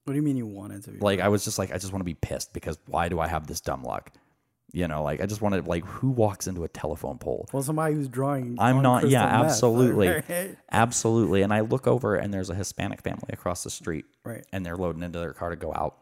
What 0.03 0.13
do 0.13 0.17
you 0.17 0.23
mean 0.23 0.37
you 0.37 0.45
wanted 0.45 0.83
to? 0.85 0.91
Be? 0.91 0.99
Like 0.99 1.19
I 1.19 1.27
was 1.29 1.43
just 1.43 1.57
like, 1.59 1.71
I 1.71 1.77
just 1.77 1.91
want 1.91 2.01
to 2.01 2.05
be 2.05 2.13
pissed 2.13 2.53
because 2.53 2.77
why 2.87 3.09
do 3.09 3.19
I 3.19 3.27
have 3.27 3.47
this 3.47 3.59
dumb 3.61 3.83
luck? 3.83 4.11
You 4.73 4.87
know, 4.87 5.01
like 5.01 5.21
I 5.21 5.25
just 5.25 5.41
wanted 5.41 5.65
like 5.65 5.85
who 5.85 6.09
walks 6.09 6.45
into 6.47 6.63
a 6.65 6.67
telephone 6.67 7.17
pole? 7.17 7.47
well, 7.53 7.63
somebody 7.63 7.95
who's 7.95 8.09
drawing. 8.09 8.57
I'm 8.59 8.81
not. 8.81 9.07
Yeah, 9.07 9.23
meth, 9.25 9.45
absolutely, 9.51 10.07
Right. 10.29 10.57
absolutely. 10.71 11.41
And 11.41 11.53
I 11.53 11.61
look 11.61 11.87
over 11.87 12.15
and 12.15 12.33
there's 12.33 12.49
a 12.49 12.55
Hispanic 12.55 13.01
family 13.01 13.29
across 13.29 13.63
the 13.63 13.69
street, 13.69 14.05
Right. 14.25 14.45
and 14.51 14.65
they're 14.65 14.75
loading 14.75 15.03
into 15.03 15.19
their 15.19 15.33
car 15.33 15.49
to 15.51 15.55
go 15.55 15.73
out. 15.73 15.95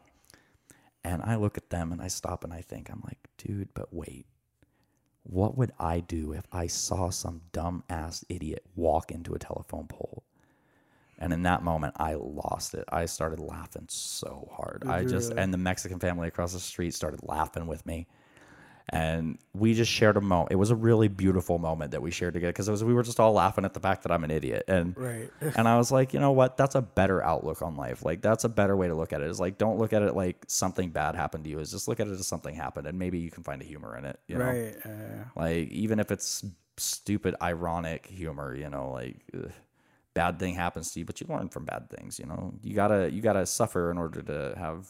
And 1.06 1.22
I 1.22 1.36
look 1.36 1.56
at 1.56 1.70
them 1.70 1.92
and 1.92 2.02
I 2.02 2.08
stop 2.08 2.44
and 2.44 2.52
I 2.52 2.62
think, 2.62 2.90
I'm 2.90 3.04
like, 3.06 3.20
dude, 3.38 3.70
but 3.76 3.94
wait. 3.94 4.26
What 5.22 5.56
would 5.56 5.72
I 5.80 6.00
do 6.00 6.34
if 6.34 6.48
I 6.52 6.66
saw 6.66 7.12
some 7.12 7.42
dumb 7.52 7.84
ass 7.92 8.26
idiot 8.28 8.66
walk 8.76 9.12
into 9.12 9.36
a 9.36 9.40
telephone 9.40 9.86
pole? 9.88 10.24
And 11.20 11.32
in 11.32 11.44
that 11.44 11.64
moment, 11.64 11.94
I 11.98 12.16
lost 12.16 12.74
it. 12.74 12.86
I 12.90 13.06
started 13.06 13.40
laughing 13.40 13.86
so 13.88 14.50
hard. 14.52 14.84
I 14.88 15.06
just, 15.06 15.32
and 15.32 15.54
the 15.54 15.60
Mexican 15.60 16.00
family 16.00 16.28
across 16.28 16.54
the 16.54 16.60
street 16.60 16.96
started 16.96 17.20
laughing 17.24 17.68
with 17.68 17.86
me. 17.86 18.08
And 18.90 19.40
we 19.54 19.74
just 19.74 19.92
shared 19.92 20.16
a 20.16 20.22
moment. 20.22 20.52
It 20.52 20.58
was 20.58 20.70
a 20.70 20.76
really 20.76 21.08
beautiful 21.08 21.58
moment 21.58 21.92
that 21.92 22.02
we 22.02 22.12
shared 22.12 22.36
together 22.36 22.52
because 22.52 22.68
it 22.68 22.72
was 22.72 22.84
we 22.84 22.94
were 22.94 23.04
just 23.04 23.20
all 23.20 23.34
laughing 23.34 23.66
at 23.66 23.74
the 23.74 23.80
fact 23.80 24.04
that 24.04 24.12
I'm 24.12 24.24
an 24.24 24.32
idiot. 24.32 24.64
And 24.68 24.96
Right. 24.96 25.32
and 25.56 25.68
I 25.68 25.78
was 25.78 25.92
like, 25.92 26.14
you 26.14 26.20
know 26.20 26.32
what? 26.32 26.56
That's 26.56 26.76
a 26.76 26.82
better 26.82 27.24
outlook 27.24 27.62
on 27.62 27.76
life. 27.76 28.06
Like 28.06 28.22
that's 28.22 28.44
a 28.44 28.50
better 28.50 28.78
way 28.78 28.88
to 28.88 28.94
look 28.94 29.12
at 29.12 29.22
it. 29.22 29.30
Is 29.30 29.40
like 29.40 29.58
don't 29.58 29.80
look 29.80 29.92
at 29.92 30.04
it 30.04 30.16
like 30.16 30.46
something 30.48 30.92
bad 30.92 31.16
happened 31.16 31.46
to 31.46 31.50
you. 31.50 31.60
Is 31.60 31.72
just 31.72 31.88
look 31.88 32.00
at 32.00 32.08
it 32.08 32.12
as 32.12 32.28
something 32.28 32.54
happened, 32.54 32.86
and 32.86 33.00
maybe 33.00 33.18
you 33.18 33.32
can 33.32 33.44
find 33.44 33.62
a 33.62 33.66
humor 33.66 33.98
in 33.98 34.06
it. 34.06 34.20
You 34.28 34.38
know, 34.38 34.46
Right. 34.46 34.76
Uh, 34.86 35.24
like 35.36 35.70
even 35.70 36.00
if 36.00 36.12
it's 36.12 36.46
stupid, 36.78 37.36
ironic 37.42 38.06
humor. 38.06 38.56
You 38.56 38.70
know, 38.70 38.92
like 38.92 39.18
ugh, 39.34 39.52
bad 40.14 40.40
thing 40.40 40.56
happens 40.56 40.92
to 40.92 41.00
you, 41.00 41.06
but 41.06 41.20
you 41.22 41.28
learn 41.28 41.50
from 41.50 41.66
bad 41.66 41.90
things. 41.90 42.20
You 42.20 42.26
know, 42.26 42.54
you 42.62 42.76
gotta 42.76 43.12
you 43.12 43.22
gotta 43.22 43.46
suffer 43.46 43.90
in 43.92 43.98
order 43.98 44.22
to 44.22 44.54
have 44.58 44.88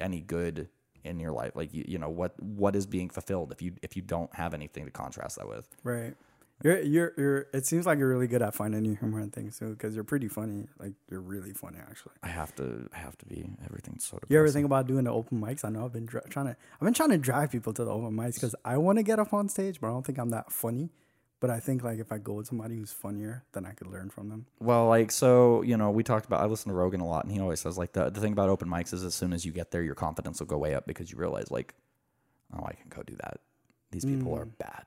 any 0.00 0.20
good 0.20 0.68
in 1.04 1.20
your 1.20 1.32
life. 1.32 1.52
Like 1.54 1.72
you 1.72 1.84
you 1.86 1.98
know 1.98 2.08
what 2.08 2.40
what 2.42 2.74
is 2.74 2.86
being 2.86 3.10
fulfilled 3.10 3.52
if 3.52 3.62
you 3.62 3.74
if 3.82 3.96
you 3.96 4.02
don't 4.02 4.34
have 4.34 4.54
anything 4.54 4.84
to 4.84 4.90
contrast 4.90 5.36
that 5.36 5.48
with. 5.48 5.68
right. 5.84 6.14
You're 6.62 6.80
you're 6.82 7.12
you're. 7.16 7.46
It 7.52 7.66
seems 7.66 7.84
like 7.84 7.98
you're 7.98 8.08
really 8.08 8.28
good 8.28 8.40
at 8.40 8.54
finding 8.54 8.84
your 8.84 8.94
humor 8.94 9.18
and 9.18 9.32
things 9.32 9.58
too, 9.58 9.70
because 9.70 9.94
you're 9.94 10.04
pretty 10.04 10.28
funny. 10.28 10.68
Like 10.78 10.92
you're 11.10 11.20
really 11.20 11.52
funny, 11.52 11.78
actually. 11.80 12.14
I 12.22 12.28
have 12.28 12.54
to 12.54 12.88
I 12.94 12.98
have 12.98 13.18
to 13.18 13.26
be 13.26 13.44
everything's 13.64 14.04
so. 14.04 14.20
You 14.28 14.38
ever 14.38 14.48
think 14.48 14.64
about 14.64 14.86
doing 14.86 15.04
the 15.04 15.10
open 15.10 15.40
mics? 15.40 15.64
I 15.64 15.70
know 15.70 15.84
I've 15.84 15.92
been 15.92 16.06
trying 16.06 16.46
to. 16.46 16.56
I've 16.74 16.80
been 16.80 16.94
trying 16.94 17.10
to 17.10 17.18
drive 17.18 17.50
people 17.50 17.72
to 17.74 17.84
the 17.84 17.90
open 17.90 18.12
mics 18.12 18.34
because 18.34 18.54
I 18.64 18.76
want 18.76 18.98
to 18.98 19.02
get 19.02 19.18
up 19.18 19.34
on 19.34 19.48
stage, 19.48 19.80
but 19.80 19.88
I 19.88 19.90
don't 19.90 20.06
think 20.06 20.18
I'm 20.18 20.30
that 20.30 20.52
funny. 20.52 20.90
But 21.44 21.50
I 21.50 21.60
think 21.60 21.84
like 21.84 21.98
if 21.98 22.10
I 22.10 22.16
go 22.16 22.32
with 22.32 22.46
somebody 22.46 22.74
who's 22.76 22.90
funnier, 22.90 23.44
then 23.52 23.66
I 23.66 23.72
could 23.72 23.88
learn 23.88 24.08
from 24.08 24.30
them. 24.30 24.46
Well, 24.60 24.88
like 24.88 25.10
so, 25.10 25.60
you 25.60 25.76
know, 25.76 25.90
we 25.90 26.02
talked 26.02 26.24
about. 26.24 26.40
I 26.40 26.46
listen 26.46 26.70
to 26.70 26.74
Rogan 26.74 27.02
a 27.02 27.06
lot, 27.06 27.24
and 27.26 27.30
he 27.34 27.38
always 27.38 27.60
says 27.60 27.76
like 27.76 27.92
the 27.92 28.08
the 28.08 28.18
thing 28.18 28.32
about 28.32 28.48
open 28.48 28.66
mics 28.66 28.94
is 28.94 29.04
as 29.04 29.14
soon 29.14 29.34
as 29.34 29.44
you 29.44 29.52
get 29.52 29.70
there, 29.70 29.82
your 29.82 29.94
confidence 29.94 30.40
will 30.40 30.46
go 30.46 30.56
way 30.56 30.74
up 30.74 30.86
because 30.86 31.12
you 31.12 31.18
realize 31.18 31.50
like, 31.50 31.74
oh, 32.58 32.64
I 32.64 32.72
can 32.72 32.88
go 32.88 33.02
do 33.02 33.14
that. 33.16 33.40
These 33.90 34.06
people 34.06 34.34
are 34.34 34.46
bad, 34.46 34.84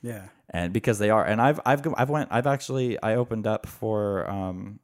Yeah. 0.00 0.28
and 0.48 0.72
because 0.72 0.98
they 0.98 1.10
are, 1.10 1.22
and 1.26 1.42
I've 1.42 1.60
I've 1.66 1.86
I've 1.98 2.08
went 2.08 2.30
I've 2.32 2.46
actually 2.46 2.98
I 3.02 3.16
opened 3.16 3.46
up 3.46 3.66
for 3.66 4.30
um 4.30 4.80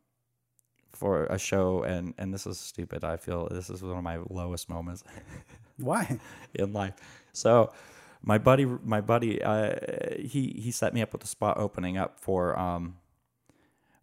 for 0.93 1.25
a 1.25 1.39
show, 1.39 1.85
and 1.85 2.13
and 2.19 2.35
this 2.35 2.47
is 2.47 2.61
stupid. 2.61 3.03
I 3.03 3.17
feel 3.17 3.49
this 3.51 3.71
is 3.71 3.81
one 3.83 3.97
of 3.97 4.05
my 4.05 4.19
lowest 4.29 4.69
moments 4.69 5.03
Why? 5.79 6.21
in 6.55 6.75
life. 6.75 6.93
So 7.33 7.73
my 8.27 8.39
buddy, 8.39 8.65
my 8.65 9.01
buddy, 9.01 9.43
uh, 9.43 9.75
he 10.19 10.59
he 10.63 10.71
set 10.71 10.95
me 10.95 11.03
up 11.03 11.13
with 11.13 11.23
a 11.25 11.27
spot 11.27 11.59
opening 11.59 11.99
up 11.99 12.19
for 12.21 12.59
um 12.59 12.97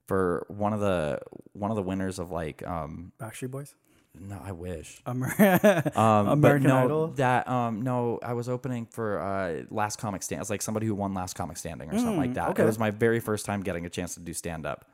for 0.07 0.45
one 0.47 0.73
of 0.73 0.79
the 0.79 1.19
one 1.53 1.71
of 1.71 1.75
the 1.75 1.81
winners 1.83 2.19
of 2.19 2.31
like 2.31 2.65
um 2.67 3.11
Backstreet 3.19 3.49
Boys. 3.51 3.73
no 4.19 4.39
I 4.43 4.51
wish 4.51 5.01
Amer- 5.07 5.91
um 5.95 6.27
American 6.27 6.67
no, 6.67 6.83
Idol. 6.85 7.07
that 7.15 7.47
um 7.47 7.81
no 7.81 8.19
I 8.21 8.33
was 8.33 8.47
opening 8.49 8.85
for 8.85 9.19
uh 9.19 9.63
Last 9.71 9.97
Comic 9.99 10.21
Stand. 10.21 10.41
It's 10.41 10.49
like 10.49 10.61
somebody 10.61 10.85
who 10.85 10.95
won 10.95 11.13
Last 11.13 11.33
Comic 11.35 11.57
Standing 11.57 11.89
or 11.89 11.97
something 11.97 12.17
like 12.17 12.33
that. 12.35 12.49
okay. 12.49 12.63
It 12.63 12.65
was 12.65 12.77
my 12.79 12.91
very 12.91 13.19
first 13.19 13.45
time 13.45 13.61
getting 13.61 13.85
a 13.85 13.89
chance 13.89 14.13
to 14.15 14.19
do 14.19 14.33
stand 14.33 14.65
up. 14.65 14.85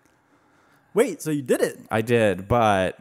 Wait, 0.93 1.21
so 1.21 1.31
you 1.31 1.41
did 1.41 1.61
it? 1.61 1.79
I 1.91 2.01
did, 2.01 2.47
but 2.47 2.97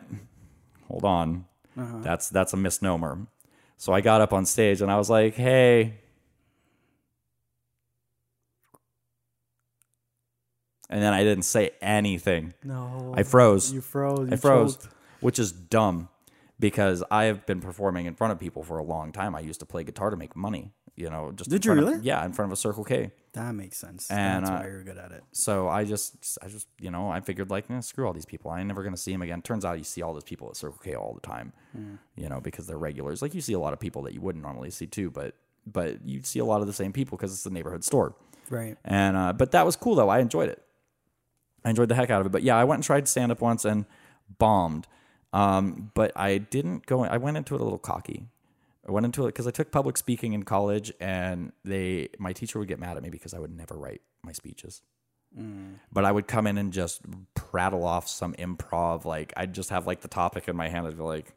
hold 0.88 1.04
on. 1.04 1.44
Uh-huh. 1.78 1.98
That's 2.02 2.28
that's 2.30 2.52
a 2.52 2.56
misnomer. 2.56 3.26
So 3.76 3.92
I 3.92 4.00
got 4.00 4.20
up 4.22 4.32
on 4.32 4.44
stage 4.46 4.80
and 4.80 4.90
I 4.90 4.96
was 4.96 5.08
like, 5.10 5.34
"Hey." 5.34 6.00
And 10.88 11.02
then 11.02 11.12
I 11.12 11.24
didn't 11.24 11.44
say 11.44 11.70
anything. 11.82 12.54
No. 12.62 13.12
I 13.16 13.22
froze. 13.22 13.72
You 13.72 13.80
froze. 13.80 14.28
You 14.28 14.34
I 14.34 14.36
froze, 14.36 14.76
choked. 14.76 14.88
which 15.20 15.38
is 15.38 15.52
dumb 15.52 16.08
because 16.60 17.02
I 17.10 17.24
have 17.24 17.44
been 17.46 17.60
performing 17.60 18.06
in 18.06 18.14
front 18.14 18.32
of 18.32 18.38
people 18.38 18.62
for 18.62 18.78
a 18.78 18.84
long 18.84 19.12
time. 19.12 19.34
I 19.34 19.40
used 19.40 19.60
to 19.60 19.66
play 19.66 19.84
guitar 19.84 20.10
to 20.10 20.16
make 20.16 20.34
money, 20.36 20.72
you 20.94 21.10
know, 21.10 21.32
just 21.32 21.50
Did 21.50 21.64
you 21.64 21.70
front 21.74 21.80
of- 21.80 21.88
really? 21.94 22.06
yeah, 22.06 22.24
in 22.24 22.32
front 22.32 22.48
of 22.50 22.52
a 22.52 22.56
Circle 22.56 22.84
K. 22.84 23.10
That 23.34 23.52
makes 23.54 23.76
sense. 23.76 24.10
And, 24.10 24.46
That's 24.46 24.50
uh, 24.50 24.62
why 24.62 24.68
you're 24.70 24.82
good 24.84 24.96
at 24.96 25.12
it. 25.12 25.22
So 25.32 25.68
I 25.68 25.84
just, 25.84 26.38
I 26.42 26.48
just, 26.48 26.68
you 26.80 26.90
know, 26.90 27.10
I 27.10 27.20
figured 27.20 27.50
like, 27.50 27.70
eh, 27.70 27.80
screw 27.80 28.06
all 28.06 28.14
these 28.14 28.24
people. 28.24 28.50
I 28.50 28.60
ain't 28.60 28.68
never 28.68 28.82
gonna 28.82 28.96
see 28.96 29.12
them 29.12 29.20
again. 29.20 29.42
Turns 29.42 29.64
out 29.66 29.76
you 29.76 29.84
see 29.84 30.00
all 30.00 30.14
those 30.14 30.24
people 30.24 30.48
at 30.48 30.56
Circle 30.56 30.78
K 30.82 30.94
all 30.94 31.12
the 31.12 31.20
time, 31.20 31.52
you 32.16 32.28
know, 32.30 32.40
because 32.40 32.66
they're 32.66 32.78
regulars. 32.78 33.20
Like 33.20 33.34
you 33.34 33.42
see 33.42 33.52
a 33.52 33.58
lot 33.58 33.74
of 33.74 33.78
people 33.80 34.00
that 34.02 34.14
you 34.14 34.22
wouldn't 34.22 34.42
normally 34.42 34.70
see 34.70 34.86
too, 34.86 35.10
but 35.10 35.34
but 35.66 36.02
you 36.06 36.22
see 36.22 36.38
a 36.38 36.44
lot 36.46 36.60
of 36.62 36.66
the 36.68 36.72
same 36.72 36.92
people 36.94 37.18
because 37.18 37.32
it's 37.32 37.42
the 37.42 37.50
neighborhood 37.50 37.84
store. 37.84 38.14
Right. 38.48 38.78
And 38.84 39.16
uh, 39.18 39.32
but 39.34 39.50
that 39.50 39.66
was 39.66 39.76
cool 39.76 39.96
though. 39.96 40.08
I 40.08 40.20
enjoyed 40.20 40.48
it. 40.48 40.62
I 41.66 41.70
enjoyed 41.70 41.88
the 41.90 41.94
heck 41.96 42.08
out 42.10 42.20
of 42.20 42.26
it. 42.26 42.32
But 42.32 42.44
yeah, 42.44 42.56
I 42.56 42.64
went 42.64 42.78
and 42.78 42.84
tried 42.84 43.08
stand 43.08 43.30
up 43.32 43.40
once 43.42 43.64
and 43.66 43.84
bombed. 44.38 44.86
Um, 45.32 45.90
but 45.94 46.12
I 46.16 46.38
didn't 46.38 46.86
go. 46.86 47.04
I 47.04 47.18
went 47.18 47.36
into 47.36 47.54
it 47.56 47.60
a 47.60 47.64
little 47.64 47.78
cocky. 47.78 48.28
I 48.88 48.92
went 48.92 49.04
into 49.04 49.24
it 49.24 49.30
because 49.30 49.46
I 49.48 49.50
took 49.50 49.72
public 49.72 49.96
speaking 49.96 50.32
in 50.32 50.44
college, 50.44 50.92
and 51.00 51.52
they 51.64 52.08
my 52.18 52.32
teacher 52.32 52.58
would 52.60 52.68
get 52.68 52.78
mad 52.78 52.96
at 52.96 53.02
me 53.02 53.10
because 53.10 53.34
I 53.34 53.40
would 53.40 53.54
never 53.54 53.74
write 53.76 54.00
my 54.22 54.32
speeches. 54.32 54.80
But 55.92 56.06
I 56.06 56.12
would 56.12 56.26
come 56.28 56.46
in 56.46 56.56
and 56.56 56.72
just 56.72 57.02
prattle 57.34 57.84
off 57.84 58.08
some 58.08 58.32
improv. 58.34 59.04
Like 59.04 59.34
I'd 59.36 59.52
just 59.52 59.68
have 59.70 59.86
like 59.86 60.00
the 60.00 60.08
topic 60.08 60.48
in 60.48 60.56
my 60.56 60.68
hand. 60.68 60.86
I'd 60.86 60.96
be 60.96 61.02
like, 61.02 61.34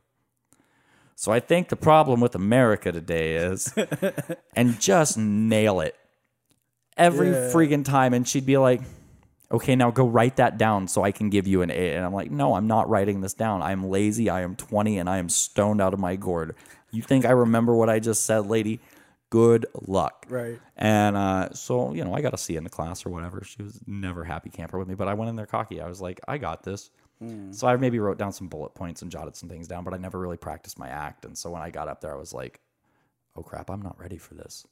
"So 1.15 1.31
I 1.33 1.39
think 1.41 1.67
the 1.67 1.75
problem 1.75 2.21
with 2.21 2.33
America 2.35 2.91
today 2.93 3.35
is," 3.35 3.73
and 4.55 4.79
just 4.79 5.17
nail 5.17 5.81
it 5.81 5.95
every 6.95 7.31
Yeah. 7.31 7.51
freaking 7.51 7.83
time. 7.83 8.13
And 8.13 8.25
she'd 8.25 8.45
be 8.45 8.57
like, 8.57 8.81
"Okay, 9.51 9.75
now 9.75 9.91
go 9.91 10.07
write 10.07 10.35
that 10.37 10.57
down 10.57 10.87
so 10.87 11.03
I 11.03 11.11
can 11.11 11.29
give 11.29 11.47
you 11.47 11.61
an 11.61 11.71
A." 11.71 11.95
And 11.95 12.05
I'm 12.05 12.13
like, 12.13 12.31
"No, 12.31 12.55
I'm 12.55 12.67
not 12.67 12.89
writing 12.89 13.21
this 13.21 13.33
down. 13.33 13.61
I'm 13.61 13.83
lazy. 13.83 14.29
I 14.29 14.41
am 14.41 14.55
20 14.55 14.97
and 14.97 15.09
I 15.09 15.17
am 15.17 15.29
stoned 15.29 15.81
out 15.81 15.93
of 15.93 15.99
my 15.99 16.15
gourd. 16.15 16.55
You 16.91 17.01
think 17.01 17.25
I 17.25 17.31
remember 17.31 17.75
what 17.75 17.89
I 17.89 17.99
just 17.99 18.25
said, 18.25 18.47
lady? 18.47 18.79
Good 19.29 19.65
luck." 19.81 20.25
Right. 20.29 20.59
And 20.75 21.15
uh, 21.15 21.49
so, 21.53 21.93
you 21.93 22.03
know, 22.03 22.13
I 22.13 22.21
got 22.21 22.33
a 22.33 22.37
C 22.37 22.55
in 22.55 22.63
the 22.63 22.69
class 22.69 23.05
or 23.05 23.09
whatever. 23.09 23.41
She 23.43 23.61
was 23.61 23.79
never 23.85 24.23
happy 24.23 24.49
camper 24.49 24.77
with 24.79 24.87
me, 24.87 24.95
but 24.95 25.07
I 25.07 25.13
went 25.13 25.29
in 25.29 25.35
there 25.35 25.45
cocky. 25.45 25.81
I 25.81 25.87
was 25.87 26.01
like, 26.01 26.19
I 26.27 26.37
got 26.37 26.63
this. 26.63 26.89
So 27.51 27.67
I 27.67 27.75
maybe 27.75 27.99
wrote 27.99 28.17
down 28.17 28.31
some 28.31 28.47
bullet 28.47 28.73
points 28.75 29.01
and 29.01 29.11
jotted 29.11 29.35
some 29.35 29.49
things 29.49 29.67
down, 29.67 29.83
but 29.83 29.93
I 29.93 29.97
never 29.97 30.17
really 30.17 30.37
practiced 30.37 30.79
my 30.79 30.87
act. 30.87 31.25
And 31.25 31.37
so 31.37 31.51
when 31.51 31.61
I 31.61 31.69
got 31.69 31.89
up 31.89 31.99
there, 31.99 32.13
I 32.13 32.17
was 32.17 32.33
like, 32.33 32.61
oh 33.35 33.43
crap, 33.43 33.69
I'm 33.69 33.81
not 33.81 33.99
ready 33.99 34.17
for 34.17 34.35
this. 34.35 34.65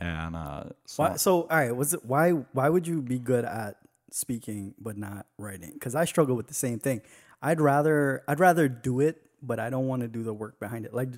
And 0.00 0.34
uh, 0.34 0.64
so 0.86 1.02
Why, 1.02 1.16
so 1.16 1.42
all 1.42 1.48
right, 1.48 1.74
was 1.74 1.94
it 1.94 2.04
why 2.04 2.30
why 2.30 2.68
would 2.68 2.86
you 2.86 3.00
be 3.00 3.18
good 3.18 3.44
at 3.44 3.76
speaking 4.10 4.74
but 4.78 4.96
not 4.96 5.26
writing? 5.38 5.72
Because 5.74 5.94
I 5.94 6.04
struggle 6.04 6.36
with 6.36 6.48
the 6.48 6.54
same 6.54 6.78
thing. 6.78 7.02
I'd 7.40 7.60
rather 7.60 8.22
I'd 8.26 8.40
rather 8.40 8.68
do 8.68 9.00
it, 9.00 9.22
but 9.42 9.60
I 9.60 9.70
don't 9.70 9.86
want 9.86 10.02
to 10.02 10.08
do 10.08 10.22
the 10.22 10.34
work 10.34 10.58
behind 10.58 10.86
it. 10.86 10.94
Like 10.94 11.10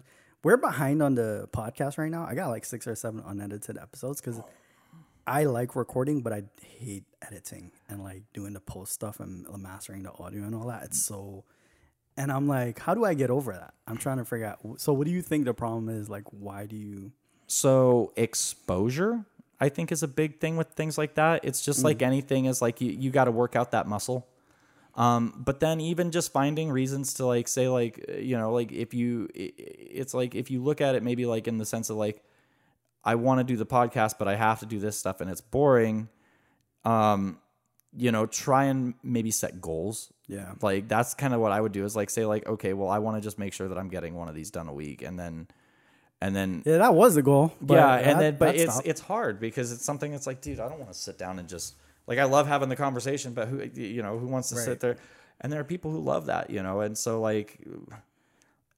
we're 0.43 0.57
behind 0.57 1.03
on 1.03 1.15
the 1.15 1.49
podcast 1.53 1.99
right 1.99 2.11
now. 2.11 2.27
I 2.29 2.35
got 2.35 2.49
like 2.49 2.65
six 2.65 2.87
or 2.87 2.95
seven 2.95 3.23
unedited 3.27 3.79
episodes 3.79 4.21
because 4.21 4.41
I 5.27 5.45
like 5.45 5.75
recording, 5.75 6.21
but 6.21 6.33
I 6.33 6.45
hate 6.63 7.05
editing 7.21 7.73
and 7.89 8.03
like 8.03 8.23
doing 8.33 8.53
the 8.53 8.61
post 8.61 8.93
stuff 8.93 9.19
and 9.19 9.47
mastering 9.59 10.05
the 10.05 10.13
audio 10.13 10.45
and 10.45 10.55
all 10.55 10.69
that. 10.69 10.85
It's 10.85 11.03
so. 11.03 11.45
And 12.17 12.33
I'm 12.33 12.47
like, 12.47 12.79
how 12.79 12.95
do 12.95 13.05
I 13.05 13.15
get 13.15 13.29
over 13.29 13.53
that? 13.53 13.75
I'm 13.87 13.97
trying 13.99 14.19
to 14.19 14.25
figure 14.25 14.47
out. 14.47 14.81
So, 14.81 14.93
what 14.93 15.07
do 15.07 15.11
you 15.11 15.21
think 15.21 15.45
the 15.45 15.53
problem 15.53 15.89
is? 15.89 16.09
Like, 16.09 16.25
why 16.31 16.67
do 16.67 16.77
you? 16.77 17.13
So 17.47 18.13
exposure, 18.17 19.25
I 19.61 19.69
think, 19.69 19.93
is 19.93 20.03
a 20.03 20.09
big 20.09 20.41
thing 20.41 20.57
with 20.57 20.69
things 20.71 20.99
like 20.99 21.15
that. 21.15 21.45
It's 21.45 21.65
just 21.65 21.85
like 21.85 22.03
anything 22.03 22.47
is 22.47 22.61
like 22.61 22.81
you, 22.81 22.91
you 22.91 23.11
got 23.11 23.25
to 23.25 23.31
work 23.31 23.55
out 23.57 23.71
that 23.71 23.87
muscle. 23.87 24.27
Um, 24.97 25.35
but 25.45 25.61
then 25.61 25.81
even 25.81 26.11
just 26.11 26.33
finding 26.33 26.71
reasons 26.71 27.15
to 27.15 27.27
like 27.27 27.49
say 27.49 27.69
like 27.69 28.03
you 28.19 28.39
know 28.39 28.51
like 28.53 28.73
if 28.73 28.95
you 28.95 29.29
it's 29.35 30.15
like 30.15 30.35
if 30.35 30.51
you 30.51 30.63
look 30.65 30.81
at 30.81 30.95
it 30.95 31.03
maybe 31.03 31.27
like 31.27 31.47
in 31.47 31.59
the 31.59 31.67
sense 31.67 31.91
of 31.91 31.99
like 31.99 32.25
I 33.05 33.15
want 33.17 33.39
to 33.41 33.45
do 33.45 33.59
the 33.59 33.67
podcast 33.67 34.15
but 34.19 34.27
I 34.27 34.37
have 34.37 34.61
to 34.61 34.67
do 34.67 34.79
this 34.81 34.97
stuff 34.99 35.21
and 35.21 35.31
it's 35.31 35.43
boring. 35.43 36.09
Um, 36.87 37.39
you 37.95 38.11
know, 38.11 38.25
try 38.27 38.65
and 38.65 38.95
maybe 39.03 39.31
set 39.31 39.61
goals 39.61 40.13
Yeah. 40.29 40.53
like 40.63 40.89
that's 40.89 41.13
kind 41.15 41.35
of 41.35 41.41
what 41.41 41.53
I 41.53 41.61
would 41.61 41.73
do 41.73 41.85
is 41.85 41.95
like 41.95 42.09
say 42.09 42.25
like 42.25 42.47
okay 42.47 42.73
well 42.73 42.89
I 42.89 42.99
want 42.99 43.19
to 43.19 43.21
just 43.21 43.39
make 43.39 43.53
sure 43.53 43.69
that 43.69 43.77
I'm 43.77 43.89
getting 43.89 44.15
one 44.15 44.29
of 44.29 44.35
these 44.35 44.51
done 44.51 44.67
a 44.67 44.73
week 44.73 45.03
and 45.03 45.19
then 45.19 45.47
and 46.21 46.35
then 46.35 46.63
Yeah, 46.65 46.79
that 46.79 46.95
was 46.95 47.15
the 47.15 47.23
goal. 47.23 47.53
But 47.61 47.75
yeah, 47.75 47.95
and 47.97 48.07
that- 48.07 48.19
then 48.21 48.37
but 48.37 48.57
it's 48.57 48.73
stopped. 48.73 48.87
it's 48.87 49.01
hard 49.01 49.41
because 49.41 49.73
it's 49.73 49.85
something 49.85 50.11
that's 50.13 50.27
like, 50.27 50.41
dude, 50.41 50.61
I 50.61 50.69
don't 50.69 50.79
want 50.79 50.93
to 50.93 50.99
sit 50.99 51.19
down 51.19 51.39
and 51.39 51.49
just 51.49 51.75
like 52.07 52.19
I 52.19 52.25
love 52.25 52.47
having 52.47 52.69
the 52.69 52.77
conversation, 52.77 53.33
but 53.35 53.49
who 53.49 53.63
you 53.75 54.03
know 54.03 54.19
who 54.19 54.27
wants 54.27 54.49
to 54.51 54.57
Right. 54.57 54.65
sit 54.65 54.81
there? 54.81 54.97
And 55.41 55.53
there 55.53 55.61
are 55.61 55.65
people 55.65 55.91
who 55.91 56.01
love 56.01 56.27
that, 56.27 56.49
you 56.51 56.63
know, 56.63 56.81
and 56.81 56.97
so 56.97 57.21
like 57.21 57.59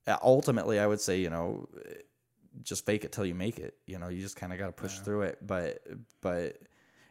uh, 0.07 0.16
ultimately, 0.22 0.79
I 0.81 0.87
would 0.87 1.01
say, 1.01 1.18
you 1.20 1.31
know, 1.31 1.68
just 2.62 2.87
fake 2.87 3.05
it 3.05 3.12
till 3.12 3.27
you 3.27 3.35
make 3.35 3.59
it. 3.59 3.74
You 3.87 3.98
know, 3.98 4.09
you 4.09 4.20
just 4.22 4.37
kind 4.37 4.53
of 4.53 4.59
got 4.59 4.66
to 4.66 4.72
push 4.72 4.98
through 4.98 5.22
it, 5.22 5.38
but 5.46 5.83
but 6.20 6.59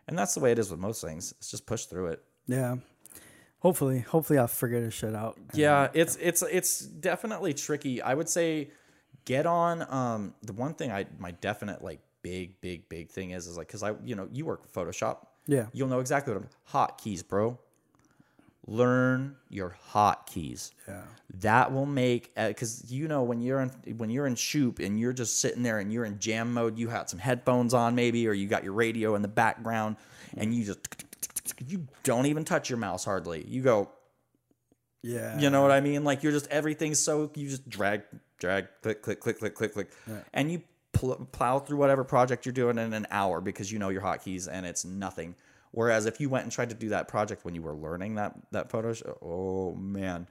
and 0.08 0.18
that's 0.18 0.34
the 0.34 0.40
way 0.42 0.52
it 0.52 0.60
is 0.60 0.70
with 0.72 0.80
most 0.80 1.02
things. 1.02 1.34
It's 1.38 1.52
just 1.52 1.66
push 1.66 1.86
through 1.86 2.08
it. 2.08 2.24
yeah. 2.48 2.76
Hopefully, 3.60 4.00
hopefully 4.00 4.38
I'll 4.38 4.48
figure 4.48 4.80
this 4.82 4.94
shit 4.94 5.16
out. 5.16 5.38
Yeah, 5.54 5.90
it's 5.94 6.16
it's 6.22 6.44
it's 6.44 6.80
definitely 6.80 7.54
tricky. 7.56 8.02
I 8.04 8.14
would 8.14 8.30
say 8.30 8.70
get 9.28 9.46
on 9.46 9.86
um 9.94 10.34
the 10.42 10.54
one 10.54 10.74
thing 10.74 10.90
I 10.92 11.06
my 11.20 11.32
definite 11.32 11.84
like 11.84 12.00
big 12.24 12.60
big 12.62 12.88
big 12.90 13.10
thing 13.10 13.32
is 13.32 13.46
is 13.46 13.58
like 13.58 13.68
cuz 13.68 13.84
I 13.84 13.94
you 14.04 14.16
know, 14.16 14.28
you 14.32 14.46
work 14.46 14.62
with 14.64 14.74
Photoshop. 14.74 15.18
Yeah. 15.46 15.68
You'll 15.74 15.88
know 15.90 16.00
exactly 16.00 16.34
what 16.34 16.44
I'm 16.44 16.50
hotkeys, 16.74 17.28
bro. 17.28 17.58
Learn 18.70 19.38
your 19.50 19.78
hotkeys. 19.94 20.72
Yeah. 20.90 21.04
That 21.40 21.72
will 21.72 21.86
make 21.86 22.34
because 22.36 22.92
you 22.92 23.08
know 23.08 23.24
when 23.24 23.40
you're 23.42 23.62
in 23.62 23.70
when 23.98 24.10
you're 24.10 24.28
in 24.28 24.36
shoop 24.36 24.80
and 24.80 25.00
you're 25.00 25.14
just 25.14 25.40
sitting 25.40 25.64
there 25.64 25.80
and 25.80 25.92
you're 25.94 26.04
in 26.04 26.20
jam 26.20 26.54
mode, 26.54 26.78
you 26.78 26.90
had 26.90 27.10
some 27.10 27.20
headphones 27.20 27.74
on 27.74 27.96
maybe, 27.96 28.28
or 28.28 28.34
you 28.34 28.48
got 28.48 28.66
your 28.66 28.74
radio 28.74 29.16
in 29.16 29.22
the 29.22 29.30
background, 29.30 29.96
and 30.36 30.54
you 30.54 30.66
just 30.66 30.80
you 31.66 31.88
don't 32.04 32.26
even 32.26 32.44
touch 32.44 32.70
your 32.70 32.78
mouse 32.78 33.06
hardly. 33.06 33.46
You 33.48 33.62
go, 33.62 33.90
Yeah. 35.02 35.40
you 35.40 35.50
know 35.50 35.62
what 35.62 35.72
I 35.72 35.80
mean? 35.80 36.04
Like 36.04 36.22
you're 36.24 36.34
just 36.34 36.48
everything's 36.48 37.00
so 37.00 37.32
you 37.36 37.48
just 37.48 37.70
drag, 37.70 38.02
drag, 38.38 38.68
click, 38.82 39.02
click, 39.02 39.20
click, 39.20 39.40
click, 39.40 39.56
click, 39.56 39.74
click, 39.74 39.92
and 40.34 40.52
you 40.52 40.62
pl- 40.94 41.28
plow 41.32 41.60
through 41.60 41.78
whatever 41.78 42.04
project 42.04 42.46
you're 42.46 42.54
doing 42.54 42.78
in 42.78 42.94
an 42.94 43.08
hour 43.12 43.42
because 43.42 43.72
you 43.72 43.80
know 43.80 43.90
your 43.90 44.02
hotkeys 44.02 44.48
and 44.52 44.66
it's 44.66 44.86
nothing. 44.86 45.36
Whereas 45.72 46.06
if 46.06 46.20
you 46.20 46.30
went 46.30 46.44
and 46.44 46.52
tried 46.52 46.70
to 46.70 46.76
do 46.76 46.90
that 46.90 47.08
project 47.08 47.46
when 47.46 47.54
you 47.54 47.62
were 47.62 47.76
learning 47.76 48.16
that 48.16 48.36
that 48.52 48.70
Photoshop, 48.70 49.18
oh 49.22 49.76
man, 49.76 50.28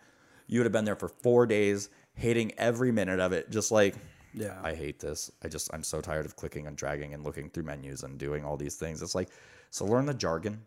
you 0.47 0.59
would 0.59 0.67
have 0.67 0.73
been 0.73 0.85
there 0.85 0.97
for 0.97 1.09
four 1.09 1.47
days, 1.47 1.89
hating 2.15 2.53
every 2.59 2.91
minute 2.91 3.21
of 3.21 3.33
it. 3.33 3.51
Just 3.51 3.71
like, 3.71 3.95
Yeah. 4.35 4.59
I 4.63 4.75
hate 4.75 4.99
this. 4.99 5.31
I 5.45 5.49
just 5.49 5.73
I'm 5.73 5.83
so 5.83 6.01
tired 6.01 6.27
of 6.27 6.37
clicking 6.37 6.67
and 6.67 6.77
dragging 6.77 7.15
and 7.15 7.23
looking 7.25 7.51
through 7.51 7.65
menus 7.65 8.03
and 8.03 8.19
doing 8.19 8.45
all 8.45 8.57
these 8.57 8.77
things. 8.77 9.03
It's 9.03 9.15
like, 9.15 9.29
so 9.71 9.85
learn 9.85 10.07
the 10.07 10.15
jargon 10.15 10.63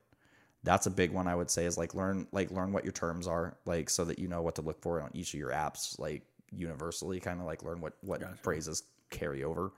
that's 0.63 0.87
a 0.87 0.91
big 0.91 1.11
one 1.11 1.27
I 1.27 1.35
would 1.35 1.49
say 1.49 1.65
is 1.65 1.77
like 1.77 1.93
learn 1.93 2.27
like 2.31 2.51
learn 2.51 2.71
what 2.71 2.83
your 2.83 2.91
terms 2.91 3.27
are 3.27 3.57
like 3.65 3.89
so 3.89 4.03
that 4.05 4.19
you 4.19 4.27
know 4.27 4.41
what 4.41 4.55
to 4.55 4.61
look 4.61 4.81
for 4.81 5.01
on 5.01 5.09
each 5.13 5.33
of 5.33 5.39
your 5.39 5.51
apps 5.51 5.97
like 5.99 6.23
universally 6.51 7.19
kind 7.19 7.39
of 7.39 7.45
like 7.45 7.63
learn 7.63 7.81
what 7.81 7.93
what 8.01 8.21
phrases 8.41 8.83
carry 9.09 9.43
over 9.43 9.71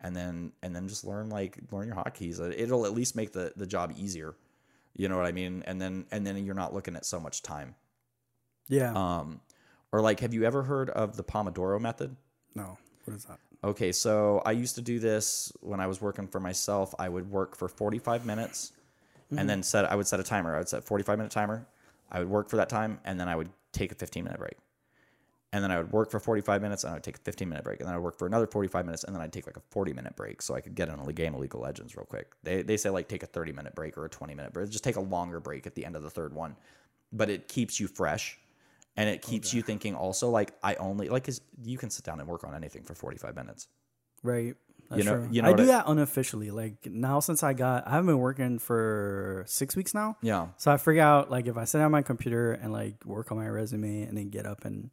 and 0.00 0.14
then 0.14 0.52
and 0.62 0.74
then 0.74 0.86
just 0.88 1.04
learn 1.04 1.28
like 1.28 1.58
learn 1.70 1.86
your 1.86 1.96
hotkeys 1.96 2.40
It- 2.40 2.60
it'll 2.60 2.86
at 2.86 2.92
least 2.92 3.16
make 3.16 3.32
the 3.32 3.52
the 3.56 3.66
job 3.66 3.92
easier 3.96 4.34
you 4.94 5.08
know 5.08 5.16
what 5.16 5.26
I 5.26 5.32
mean 5.32 5.62
and 5.66 5.80
then 5.80 6.06
and 6.10 6.26
then 6.26 6.44
you're 6.44 6.54
not 6.54 6.72
looking 6.74 6.96
at 6.96 7.04
so 7.04 7.18
much 7.20 7.42
time 7.42 7.74
yeah. 8.68 8.92
um 8.94 9.40
or 9.92 10.00
like 10.00 10.20
have 10.20 10.34
you 10.34 10.44
ever 10.44 10.62
heard 10.64 10.90
of 10.90 11.16
the 11.16 11.24
Pomodoro 11.24 11.80
method 11.80 12.16
no. 12.54 12.78
What 13.04 13.14
is 13.14 13.24
that? 13.26 13.38
Okay, 13.62 13.92
so 13.92 14.40
I 14.44 14.52
used 14.52 14.74
to 14.76 14.82
do 14.82 14.98
this 14.98 15.52
when 15.60 15.78
I 15.78 15.86
was 15.86 16.00
working 16.00 16.26
for 16.26 16.40
myself. 16.40 16.94
I 16.98 17.08
would 17.08 17.30
work 17.30 17.54
for 17.56 17.68
45 17.68 18.24
minutes 18.26 18.72
and 19.36 19.48
then 19.48 19.62
set 19.62 19.84
I 19.84 19.94
would 19.94 20.06
set 20.06 20.20
a 20.20 20.22
timer. 20.22 20.54
I 20.54 20.58
would 20.58 20.68
set 20.68 20.84
45 20.84 21.18
minute 21.18 21.30
timer. 21.30 21.66
I 22.10 22.18
would 22.20 22.28
work 22.28 22.48
for 22.48 22.56
that 22.56 22.68
time 22.68 22.98
and 23.04 23.20
then 23.20 23.28
I 23.28 23.36
would 23.36 23.50
take 23.72 23.92
a 23.92 23.94
15 23.94 24.24
minute 24.24 24.38
break. 24.38 24.56
And 25.52 25.62
then 25.62 25.70
I 25.70 25.78
would 25.78 25.92
work 25.92 26.10
for 26.10 26.18
45 26.20 26.60
minutes 26.60 26.84
and 26.84 26.90
I 26.90 26.94
would 26.94 27.02
take 27.04 27.16
a 27.16 27.20
15 27.20 27.48
minute 27.48 27.64
break. 27.64 27.80
And 27.80 27.86
then 27.86 27.94
I 27.94 27.98
would 27.98 28.04
work 28.04 28.18
for 28.18 28.26
another 28.26 28.46
45 28.46 28.84
minutes 28.84 29.04
and 29.04 29.14
then 29.14 29.22
I'd 29.22 29.32
take 29.32 29.46
like 29.46 29.56
a 29.56 29.62
40 29.70 29.92
minute 29.92 30.14
break 30.16 30.42
so 30.42 30.54
I 30.54 30.60
could 30.60 30.74
get 30.74 30.88
in 30.88 30.98
a 30.98 31.12
game 31.12 31.34
of 31.34 31.40
League 31.40 31.54
of 31.54 31.60
Legends 31.60 31.96
real 31.96 32.04
quick. 32.04 32.32
They, 32.42 32.62
they 32.62 32.76
say 32.76 32.90
like 32.90 33.08
take 33.08 33.22
a 33.22 33.26
30 33.26 33.52
minute 33.52 33.74
break 33.74 33.96
or 33.96 34.04
a 34.04 34.08
20 34.08 34.34
minute 34.34 34.52
break. 34.52 34.68
Just 34.70 34.84
take 34.84 34.96
a 34.96 35.00
longer 35.00 35.40
break 35.40 35.66
at 35.66 35.74
the 35.74 35.84
end 35.86 35.96
of 35.96 36.02
the 36.02 36.10
third 36.10 36.34
one. 36.34 36.56
But 37.12 37.30
it 37.30 37.48
keeps 37.48 37.78
you 37.80 37.86
fresh 37.86 38.38
and 38.96 39.08
it 39.08 39.22
keeps 39.22 39.54
you 39.54 39.62
thinking 39.62 39.94
also 39.94 40.28
like 40.30 40.52
I 40.62 40.74
only 40.74 41.08
like 41.08 41.24
'cause 41.24 41.40
you 41.62 41.78
can 41.78 41.90
sit 41.90 42.04
down 42.04 42.18
and 42.18 42.28
work 42.28 42.44
on 42.44 42.54
anything 42.54 42.82
for 42.82 42.94
45 42.94 43.36
minutes. 43.36 43.68
Right. 44.22 44.56
That's 44.90 45.04
know- 45.04 45.14
true. 45.16 45.28
you 45.30 45.42
know 45.42 45.50
I 45.50 45.52
do 45.54 45.62
I- 45.62 45.66
that 45.66 45.84
unofficially. 45.86 46.50
Like 46.50 46.86
now, 46.86 47.20
since 47.20 47.42
I 47.42 47.52
got, 47.54 47.86
I 47.86 47.90
haven't 47.92 48.06
been 48.06 48.18
working 48.18 48.58
for 48.58 49.44
six 49.46 49.74
weeks 49.76 49.94
now. 49.94 50.16
Yeah. 50.22 50.48
So 50.58 50.70
I 50.72 50.76
figure 50.76 51.02
out 51.02 51.30
like 51.30 51.46
if 51.46 51.56
I 51.56 51.64
sit 51.64 51.78
down 51.78 51.86
on 51.86 51.92
my 51.92 52.02
computer 52.02 52.52
and 52.52 52.72
like 52.72 53.04
work 53.04 53.30
on 53.32 53.38
my 53.38 53.48
resume 53.48 54.02
and 54.02 54.16
then 54.18 54.28
get 54.30 54.44
up 54.46 54.64
and 54.64 54.92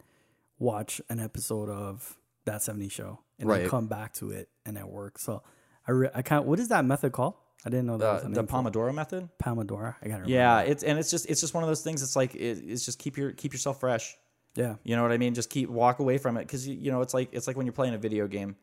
watch 0.58 1.00
an 1.08 1.20
episode 1.20 1.68
of 1.68 2.16
that 2.44 2.62
70 2.62 2.88
show 2.88 3.20
and 3.38 3.48
then 3.50 3.68
come 3.68 3.86
back 3.86 4.12
to 4.14 4.30
it 4.30 4.48
and 4.66 4.76
then 4.76 4.88
work. 4.88 5.18
So 5.18 5.42
I 5.86 5.90
re- 5.92 6.10
I 6.14 6.22
can't. 6.22 6.44
What 6.44 6.60
is 6.60 6.68
that 6.68 6.84
method 6.84 7.12
called? 7.12 7.34
I 7.66 7.70
didn't 7.70 7.86
know 7.86 7.96
that 7.98 8.20
The, 8.22 8.26
a 8.26 8.30
the 8.30 8.42
name 8.42 8.46
for. 8.46 8.70
Pomodoro 8.70 8.94
method. 8.94 9.28
Pomodoro. 9.42 9.94
I 10.02 10.08
got 10.08 10.20
it. 10.22 10.28
Yeah, 10.28 10.60
it's 10.60 10.82
and 10.82 10.98
it's 10.98 11.10
just 11.10 11.26
it's 11.30 11.40
just 11.40 11.54
one 11.54 11.62
of 11.64 11.68
those 11.68 11.82
things. 11.82 12.02
It's 12.02 12.14
like 12.16 12.34
it, 12.34 12.62
it's 12.66 12.84
just 12.84 12.98
keep 12.98 13.16
your 13.16 13.32
keep 13.32 13.52
yourself 13.52 13.80
fresh. 13.80 14.16
Yeah. 14.54 14.74
You 14.84 14.94
know 14.96 15.02
what 15.02 15.12
I 15.12 15.16
mean? 15.18 15.34
Just 15.34 15.50
keep 15.50 15.68
walk 15.68 15.98
away 15.98 16.18
from 16.18 16.36
it 16.36 16.40
because 16.40 16.68
you, 16.68 16.74
you 16.74 16.90
know 16.92 17.00
it's 17.00 17.14
like 17.14 17.30
it's 17.32 17.46
like 17.46 17.56
when 17.56 17.66
you're 17.66 17.72
playing 17.72 17.94
a 17.94 17.98
video 17.98 18.26
game 18.28 18.54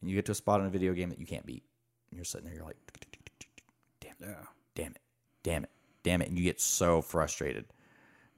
and 0.00 0.10
you 0.10 0.14
get 0.16 0.26
to 0.26 0.32
a 0.32 0.34
spot 0.34 0.60
in 0.60 0.66
a 0.66 0.70
video 0.70 0.92
game 0.92 1.08
that 1.10 1.18
you 1.18 1.26
can't 1.26 1.46
beat. 1.46 1.64
And 2.10 2.18
you're 2.18 2.24
sitting 2.26 2.44
there, 2.46 2.54
you're 2.54 2.64
like, 2.66 2.76
damn, 4.00 4.14
Yeah. 4.20 4.34
damn 4.74 4.92
it, 4.92 5.00
damn 5.42 5.64
it, 5.64 5.70
damn 6.02 6.20
it, 6.22 6.28
and 6.28 6.36
you 6.38 6.44
get 6.44 6.60
so 6.60 7.00
frustrated. 7.00 7.64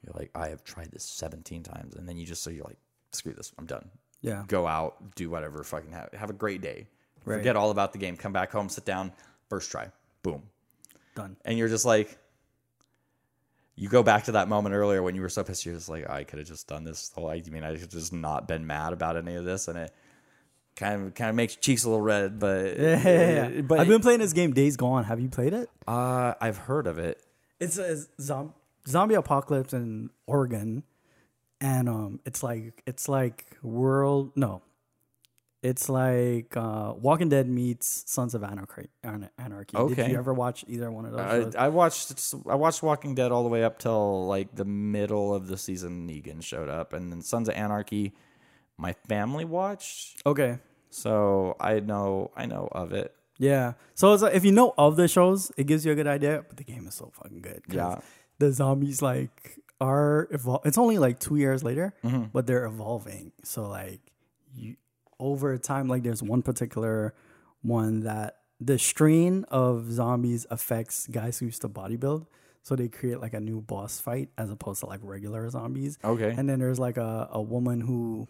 You're 0.05 0.15
like, 0.17 0.31
I 0.35 0.49
have 0.51 0.63
tried 0.65 0.93
this 0.93 1.03
17 1.05 1.63
times, 1.65 1.97
and 1.97 2.09
then 2.09 2.17
you 2.17 2.25
just 2.27 2.43
so 2.43 2.51
you're 2.51 2.65
like, 2.65 2.79
screw 3.15 3.33
this, 3.33 3.53
I'm 3.59 3.67
done. 3.67 3.89
Yeah. 4.21 4.45
Go 4.49 4.67
out, 4.67 5.15
do 5.17 5.29
whatever, 5.31 5.63
fucking 5.65 5.93
have 5.93 6.11
have 6.13 6.31
a 6.31 6.35
great 6.35 6.61
day. 6.63 6.87
Right. 7.25 7.39
Forget 7.39 7.57
all 7.57 7.71
about 7.71 7.93
the 7.93 7.99
game. 7.99 8.17
Come 8.17 8.33
back 8.33 8.51
home, 8.53 8.69
sit 8.69 8.85
down, 8.85 9.13
first 9.49 9.71
try, 9.71 9.89
boom, 10.23 10.43
Done. 11.15 11.37
and 11.45 11.57
you're 11.59 11.69
just 11.69 11.85
like 11.85 12.19
you 13.77 13.89
go 13.89 14.03
back 14.03 14.25
to 14.25 14.33
that 14.33 14.49
moment 14.49 14.75
earlier 14.75 15.03
when 15.03 15.15
you 15.15 15.21
were 15.21 15.29
so 15.29 15.43
pissed 15.43 15.67
you're 15.67 15.75
just 15.75 15.89
like 15.89 16.09
i 16.09 16.23
could 16.23 16.39
have 16.39 16.47
just 16.47 16.69
done 16.69 16.85
this 16.85 17.11
whole 17.13 17.29
i 17.29 17.43
mean 17.51 17.65
i 17.65 17.75
could 17.77 17.91
just 17.91 18.13
not 18.13 18.47
been 18.47 18.65
mad 18.65 18.93
about 18.93 19.17
any 19.17 19.35
of 19.35 19.45
this 19.45 19.67
and 19.67 19.77
it 19.77 19.93
kind 20.77 21.07
of 21.07 21.15
kind 21.15 21.29
of 21.31 21.35
makes 21.37 21.57
cheeks 21.57 21.85
a 21.85 21.89
little 21.89 22.01
red, 22.01 22.39
but 22.39 22.77
Yeah, 22.79 23.03
yeah, 23.05 23.49
yeah. 23.49 23.61
but 23.63 23.79
I've 23.81 23.89
been 23.89 24.01
playing 24.01 24.19
this 24.21 24.33
game 24.33 24.53
Days 24.53 24.77
Gone. 24.77 25.05
Have 25.05 25.21
you 25.21 25.29
played 25.29 25.55
it? 25.55 25.71
uh, 25.87 26.35
I've 26.41 26.57
heard 26.57 26.87
of 26.89 26.99
it. 26.99 27.21
It's 27.61 27.79
a 27.79 28.05
zom- 28.21 28.55
zombie 28.87 29.15
apocalypse 29.15 29.73
in 29.73 30.11
Oregon, 30.27 30.83
and 31.65 31.89
um, 31.89 32.21
it's 32.27 32.43
like 32.43 32.83
it's 32.87 33.09
like 33.09 33.47
world 33.63 34.33
no, 34.37 34.61
it's 35.63 35.89
like 35.89 36.55
uh, 36.59 36.93
Walking 36.95 37.31
Dead 37.31 37.49
meets 37.49 38.05
Sons 38.07 38.35
of 38.35 38.45
Anarchy. 38.45 38.89
An- 39.03 39.31
Anarchy. 39.39 39.79
Did 39.95 40.11
you 40.11 40.19
ever 40.19 40.35
watch 40.35 40.67
either 40.69 40.91
one 40.91 41.07
of 41.07 41.13
those? 41.13 41.57
I. 41.57 41.65
I 41.65 41.69
watched 41.69 42.35
I 42.47 42.55
watched 42.55 42.83
Walking 42.83 43.15
Dead 43.15 43.33
all 43.33 43.43
the 43.45 43.49
way 43.49 43.65
up 43.65 43.79
till 43.79 44.27
like 44.27 44.55
the 44.55 44.67
middle 44.67 45.35
of 45.35 45.47
the 45.47 45.57
season. 45.57 46.07
Negan 46.07 46.43
showed 46.43 46.69
up, 46.69 46.93
and 46.93 47.11
then 47.11 47.23
Sons 47.23 47.49
of 47.49 47.55
Anarchy. 47.55 48.13
My 48.77 48.93
family 49.09 49.45
watched, 49.45 50.21
okay. 50.27 50.59
so 50.91 51.57
I 51.61 51.81
know 51.81 52.31
I 52.37 52.45
know 52.45 52.69
of 52.73 52.93
it. 52.93 53.15
Yeah. 53.39 53.75
So 53.95 54.13
it's 54.13 54.23
like 54.23 54.35
if 54.35 54.45
you 54.45 54.53
know 54.53 54.75
of 54.77 54.97
the 54.97 55.09
shows, 55.09 55.51
it 55.57 55.67
gives 55.67 55.87
you 55.87 55.93
a 55.93 55.95
good 55.95 56.09
idea. 56.09 56.45
But 56.47 56.59
the 56.59 56.65
game 56.65 56.87
is 56.87 56.95
so 56.95 57.11
fucking 57.15 57.41
good. 57.41 57.63
Yeah. 57.71 58.01
The 58.39 58.53
zombies 58.53 59.01
like 59.01 59.61
are 59.89 60.29
evol- 60.33 60.65
It's 60.65 60.79
only 60.79 60.99
like 60.99 61.17
two 61.27 61.37
years 61.37 61.63
later, 61.63 61.95
Mm-hmm. 62.05 62.25
but 62.33 62.47
they're 62.47 62.65
evolving. 62.67 63.33
So 63.43 63.69
like 63.69 64.01
you 64.55 64.77
over 65.19 65.57
time, 65.59 65.89
like 65.89 66.03
there's 66.03 66.23
one 66.23 66.43
particular 66.43 67.15
one 67.63 68.01
that 68.01 68.31
the 68.61 68.79
strain 68.79 69.45
of 69.49 69.91
zombies 69.93 70.47
affects 70.51 71.07
guys 71.07 71.39
who 71.39 71.47
used 71.47 71.63
to 71.63 71.69
bodybuild. 71.69 72.27
So 72.63 72.77
they 72.77 72.89
create 72.89 73.21
like 73.21 73.35
a 73.35 73.41
new 73.41 73.61
boss 73.61 74.01
fight 74.01 74.29
as 74.39 74.49
opposed 74.51 74.81
to 74.81 74.87
like 74.87 75.01
regular 75.03 75.49
zombies. 75.51 75.99
Okay. 76.03 76.33
And 76.37 76.49
then 76.49 76.59
there's 76.61 76.79
like 76.79 76.97
a, 76.97 77.29
a 77.31 77.43
woman 77.43 77.81
who 77.83 78.27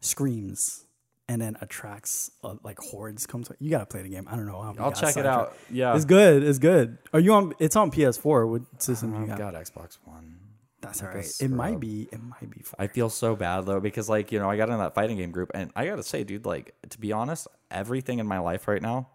screams 0.00 0.86
and 1.28 1.40
then 1.40 1.56
attracts 1.60 2.30
uh, 2.42 2.54
like 2.62 2.78
hordes 2.78 3.26
comes. 3.26 3.50
You 3.58 3.70
gotta 3.70 3.86
play 3.86 4.02
the 4.02 4.08
game. 4.10 4.26
I 4.30 4.36
don't 4.36 4.46
know. 4.46 4.74
I'll 4.78 4.92
check 4.92 5.16
it 5.16 5.24
out. 5.26 5.56
Yeah, 5.70 5.94
It's 5.96 6.04
good. 6.04 6.42
It's 6.42 6.58
good. 6.58 6.98
Are 7.12 7.20
you 7.20 7.32
on? 7.32 7.54
It's 7.58 7.76
on 7.76 7.90
PS4. 7.90 8.48
What 8.48 8.62
system 8.82 9.12
do 9.14 9.20
you 9.20 9.26
got? 9.26 9.38
got 9.38 9.54
Xbox 9.54 9.98
One. 10.04 10.36
That's 10.84 11.02
all 11.02 11.08
right. 11.08 11.32
It 11.40 11.50
might 11.50 11.74
um, 11.74 11.80
be. 11.80 12.08
It 12.12 12.20
might 12.22 12.50
be. 12.50 12.62
For, 12.62 12.80
I 12.80 12.86
feel 12.86 13.10
so 13.10 13.34
bad 13.34 13.66
though 13.66 13.80
because 13.80 14.08
like 14.08 14.32
you 14.32 14.38
know 14.38 14.50
I 14.50 14.56
got 14.56 14.68
in 14.68 14.78
that 14.78 14.94
fighting 14.94 15.16
game 15.16 15.30
group 15.30 15.50
and 15.54 15.70
I 15.74 15.86
gotta 15.86 16.02
say, 16.02 16.24
dude, 16.24 16.46
like 16.46 16.74
to 16.90 16.98
be 16.98 17.12
honest, 17.12 17.48
everything 17.70 18.18
in 18.18 18.26
my 18.26 18.38
life 18.38 18.68
right 18.68 18.82
now, 18.82 19.08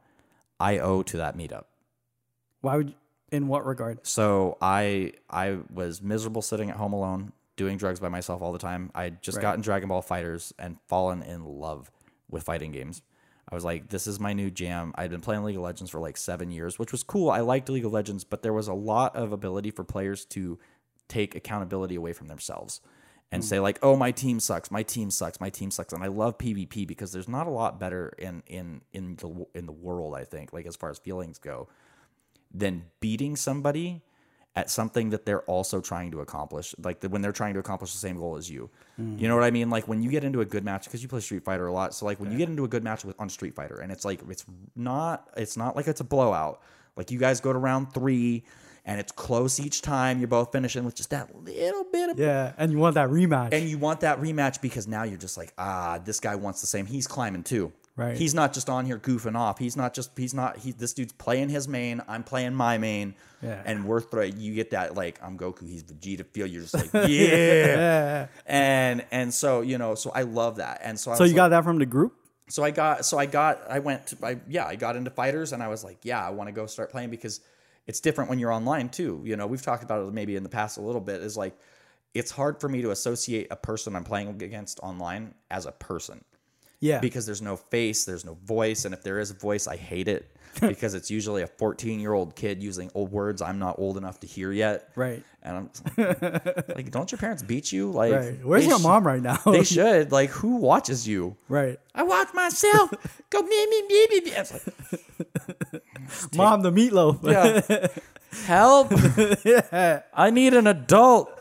I 0.60 0.80
owe 0.80 1.04
to 1.04 1.18
that 1.18 1.38
meetup. 1.38 1.66
why 2.62 2.78
would? 2.78 2.90
You, 2.90 2.96
in 3.32 3.48
what 3.48 3.66
regard? 3.66 4.06
So 4.06 4.58
I 4.62 5.14
I 5.30 5.60
was 5.72 6.02
miserable 6.02 6.42
sitting 6.42 6.70
at 6.70 6.78
home 6.78 6.94
alone, 6.94 7.32
doing 7.56 7.78
drugs 7.78 8.00
by 8.00 8.10
myself 8.10 8.42
all 8.42 8.52
the 8.52 8.60
time. 8.60 8.92
I 8.96 9.10
just 9.10 9.38
Right. 9.38 9.42
gotten 9.44 9.62
Dragon 9.62 9.90
Ball 9.90 10.02
Fighters 10.02 10.54
and 10.58 10.78
fallen 10.88 11.22
in 11.22 11.46
love 11.46 11.92
with 12.30 12.44
fighting 12.44 12.72
games. 12.72 13.02
I 13.52 13.56
was 13.56 13.66
like, 13.66 13.90
this 13.90 14.06
is 14.06 14.20
my 14.20 14.34
new 14.34 14.52
jam. 14.52 14.94
I'd 14.96 15.10
been 15.10 15.22
playing 15.22 15.44
League 15.44 15.56
of 15.56 15.64
Legends 15.64 15.90
for 15.90 16.00
like 16.00 16.18
seven 16.18 16.52
years, 16.52 16.78
which 16.78 16.92
was 16.92 17.02
cool. 17.02 17.32
I 17.32 17.40
liked 17.40 17.68
League 17.70 17.86
of 17.86 17.92
Legends, 17.92 18.24
but 18.24 18.44
there 18.44 18.54
was 18.54 18.68
a 18.68 18.76
lot 18.76 19.16
of 19.16 19.32
ability 19.32 19.72
for 19.72 19.84
players 19.84 20.24
to 20.26 20.60
take 21.10 21.36
accountability 21.36 21.96
away 21.96 22.14
from 22.14 22.28
themselves 22.28 22.80
and 23.32 23.44
hmm. 23.44 23.48
say 23.48 23.60
like, 23.60 23.80
"Oh, 23.84 23.96
my 23.96 24.12
team 24.12 24.40
sucks. 24.40 24.72
My 24.72 24.84
team 24.84 25.12
sucks. 25.12 25.40
My 25.40 25.50
team 25.50 25.72
sucks." 25.72 25.94
And 25.94 26.04
I 26.04 26.08
love 26.08 26.38
PvP 26.38 26.88
because 26.88 27.12
there's 27.12 27.28
not 27.28 27.48
a 27.48 27.52
lot 27.52 27.80
better 27.80 28.14
in 28.18 28.44
in 28.48 28.82
in 28.94 29.16
the 29.18 29.46
in 29.54 29.66
the 29.66 29.72
world. 29.72 30.16
I 30.16 30.24
think 30.24 30.54
like 30.54 30.66
as 30.66 30.76
far 30.76 30.90
as 30.90 30.98
feelings 30.98 31.38
go, 31.38 31.68
than 32.54 32.86
beating 33.00 33.36
somebody 33.36 34.02
at 34.56 34.70
something 34.70 35.12
that 35.12 35.26
they're 35.26 35.44
also 35.44 35.80
trying 35.80 36.12
to 36.12 36.22
accomplish. 36.22 36.74
Like 36.84 37.00
the, 37.02 37.10
when 37.10 37.22
they're 37.22 37.32
trying 37.32 37.54
to 37.54 37.60
accomplish 37.60 37.94
the 37.94 38.00
same 38.00 38.18
goal 38.18 38.36
as 38.36 38.50
you. 38.50 38.70
You 38.98 39.04
hmm. 39.06 39.28
know 39.28 39.36
what 39.36 39.44
I 39.44 39.52
mean? 39.52 39.70
Like 39.70 39.88
when 39.88 40.02
you 40.02 40.10
get 40.10 40.24
into 40.24 40.42
a 40.42 40.46
good 40.46 40.66
match 40.66 40.86
because 40.86 41.04
you 41.04 41.08
play 41.08 41.20
Street 41.20 41.44
Fighter 41.44 41.68
a 41.68 41.74
lot. 41.74 41.94
So 41.94 42.06
like 42.06 42.20
when 42.20 42.32
you 42.32 42.38
get 42.38 42.50
into 42.50 42.66
a 42.66 42.68
good 42.68 42.84
match 42.84 43.06
with 43.06 43.20
on 43.20 43.30
Street 43.30 43.56
Fighter 43.56 43.80
and 43.80 43.92
it's 43.92 44.06
like 44.06 44.22
it's 44.30 44.46
not 44.76 45.30
it's 45.38 45.56
not 45.56 45.76
like 45.76 45.88
it's 45.88 46.02
a 46.02 46.06
blowout. 46.06 46.62
Like 46.96 47.12
you 47.12 47.20
guys 47.20 47.40
go 47.40 47.54
to 47.54 47.60
round 47.60 47.94
3 47.94 48.44
and 48.86 49.00
it's 49.00 49.12
close 49.12 49.60
each 49.60 49.82
time. 49.82 50.20
You're 50.20 50.28
both 50.28 50.52
finishing 50.52 50.84
with 50.86 50.96
just 50.96 51.10
that 51.12 51.34
little 51.44 51.84
bit 51.92 52.10
of 52.12 52.20
Yeah, 52.20 52.54
and 52.58 52.72
you 52.72 52.78
want 52.78 52.96
that 52.96 53.10
rematch. 53.10 53.54
and 53.54 53.68
you 53.70 53.78
want 53.78 54.02
that 54.02 54.20
rematch 54.20 54.62
because 54.62 54.88
now 54.88 55.04
you're 55.04 55.18
just 55.18 55.38
like, 55.38 55.54
ah, 55.58 56.00
this 56.04 56.20
guy 56.20 56.36
wants 56.36 56.62
the 56.62 56.68
same. 56.68 56.86
He's 56.86 57.08
climbing 57.08 57.44
too. 57.44 57.72
Right. 57.96 58.16
He's 58.16 58.34
not 58.34 58.54
just 58.54 58.70
on 58.70 58.86
here 58.86 58.98
goofing 58.98 59.36
off. 59.36 59.58
He's 59.60 59.76
not 59.76 59.94
just. 59.94 60.12
He's 60.18 60.34
not. 60.34 60.56
He. 60.56 60.72
This 60.72 60.94
dude's 60.94 61.12
playing 61.12 61.50
his 61.50 61.68
main. 61.68 62.02
I'm 62.08 62.24
playing 62.24 62.54
my 62.54 62.78
main. 62.78 63.14
Yeah. 63.42 63.62
And 63.66 63.84
we're 63.84 64.02
you 64.24 64.56
get 64.56 64.72
that 64.72 64.96
like 64.96 65.20
I'm 65.22 65.38
Goku. 65.38 65.68
He's 65.68 65.84
Vegeta 65.84 66.26
feel. 66.26 66.48
You're 66.48 66.62
just 66.62 66.76
like 66.76 66.94
yeah. 66.94 67.08
yeah. 67.10 68.28
and 68.46 69.06
and 69.12 69.34
so 69.34 69.62
you 69.62 69.78
know 69.78 69.96
so 69.96 70.12
I 70.16 70.22
love 70.22 70.58
that. 70.58 70.80
And 70.82 70.98
so 70.98 71.12
I 71.12 71.16
So 71.16 71.26
you 71.26 71.32
like- 71.32 71.36
got 71.36 71.50
that 71.50 71.64
from 71.66 71.78
the 71.80 71.86
group? 71.86 72.14
so 72.48 72.64
I 72.64 72.72
got 72.72 73.06
so 73.06 73.18
I 73.20 73.26
got 73.28 73.62
I 73.70 73.80
went 73.80 74.08
to 74.08 74.18
I 74.26 74.38
yeah 74.48 74.66
I 74.66 74.76
got 74.76 74.96
into 74.96 75.12
fighters 75.12 75.52
and 75.54 75.62
I 75.62 75.68
was 75.68 75.84
like 75.84 75.98
yeah 76.04 76.26
I 76.26 76.32
want 76.32 76.48
to 76.48 76.52
go 76.52 76.66
start 76.66 76.90
playing 76.92 77.10
because 77.12 77.42
it's 77.90 78.00
different 78.00 78.30
when 78.30 78.40
you're 78.40 78.52
online 78.54 78.88
too 78.90 79.22
you 79.26 79.36
know 79.36 79.48
we've 79.48 79.62
talked 79.70 79.84
about 79.84 80.08
it 80.08 80.14
maybe 80.14 80.36
in 80.36 80.44
the 80.44 80.50
past 80.60 80.78
a 80.78 80.82
little 80.82 81.02
bit 81.02 81.22
is 81.22 81.36
like 81.36 81.56
it's 82.14 82.32
hard 82.32 82.60
for 82.62 82.70
me 82.70 82.82
to 82.82 82.92
associate 82.92 83.48
a 83.52 83.56
person 83.56 83.96
I'm 83.96 84.04
playing 84.04 84.30
against 84.42 84.80
online 84.82 85.34
as 85.52 85.66
a 85.66 85.72
person 85.72 86.24
Yeah. 86.80 87.00
because 87.00 87.26
there's 87.26 87.42
no 87.42 87.56
face 87.56 88.06
there's 88.06 88.26
no 88.26 88.36
voice 88.46 88.86
and 88.86 88.94
if 88.94 89.02
there 89.04 89.20
is 89.20 89.32
a 89.32 89.34
voice 89.50 89.68
I 89.68 89.76
hate 89.76 90.08
it 90.08 90.36
because 90.62 90.94
it's 90.96 91.12
usually 91.12 91.44
a 91.44 91.48
14 91.48 92.00
year 92.00 92.14
old 92.14 92.36
kid 92.36 92.64
using 92.64 92.90
old 92.96 93.12
words 93.12 93.42
I'm 93.42 93.60
not 93.60 93.78
old 93.80 93.98
enough 93.98 94.20
to 94.22 94.28
hear 94.28 94.52
yet 94.52 94.90
right. 94.96 95.24
and 95.44 95.54
I'm 95.58 95.70
like 96.76 96.90
don't 96.92 97.12
your 97.12 97.20
parents 97.20 97.44
beat 97.44 97.72
you 97.72 97.92
like 97.92 98.14
Right. 98.14 98.46
Where's 98.46 98.66
your 98.68 98.80
sh- 98.80 98.84
mom 98.84 99.06
right 99.06 99.22
now? 99.22 99.38
they 99.46 99.64
should 99.76 100.12
like 100.12 100.30
who 100.32 100.56
watches 100.58 101.08
you 101.08 101.36
right. 101.50 101.78
I 101.96 102.04
watch 102.04 102.30
myself. 102.34 102.92
Go 103.30 103.42
me 103.42 103.66
me 103.72 103.80
me 103.90 104.08
me 104.12 104.20
me. 104.26 104.32
Like, 104.38 105.79
Mom, 106.36 106.62
the 106.62 106.72
meatloaf. 106.72 107.24
yeah. 107.24 107.88
Help! 108.46 108.92
yeah. 109.46 110.02
I 110.14 110.30
need 110.30 110.54
an 110.54 110.68
adult. 110.68 111.32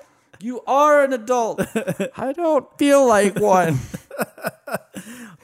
You 0.40 0.62
are 0.66 1.04
an 1.04 1.12
adult. 1.12 1.61
I 2.16 2.33
don't 2.33 2.66
feel 2.78 3.07
like 3.07 3.38
one. 3.38 3.78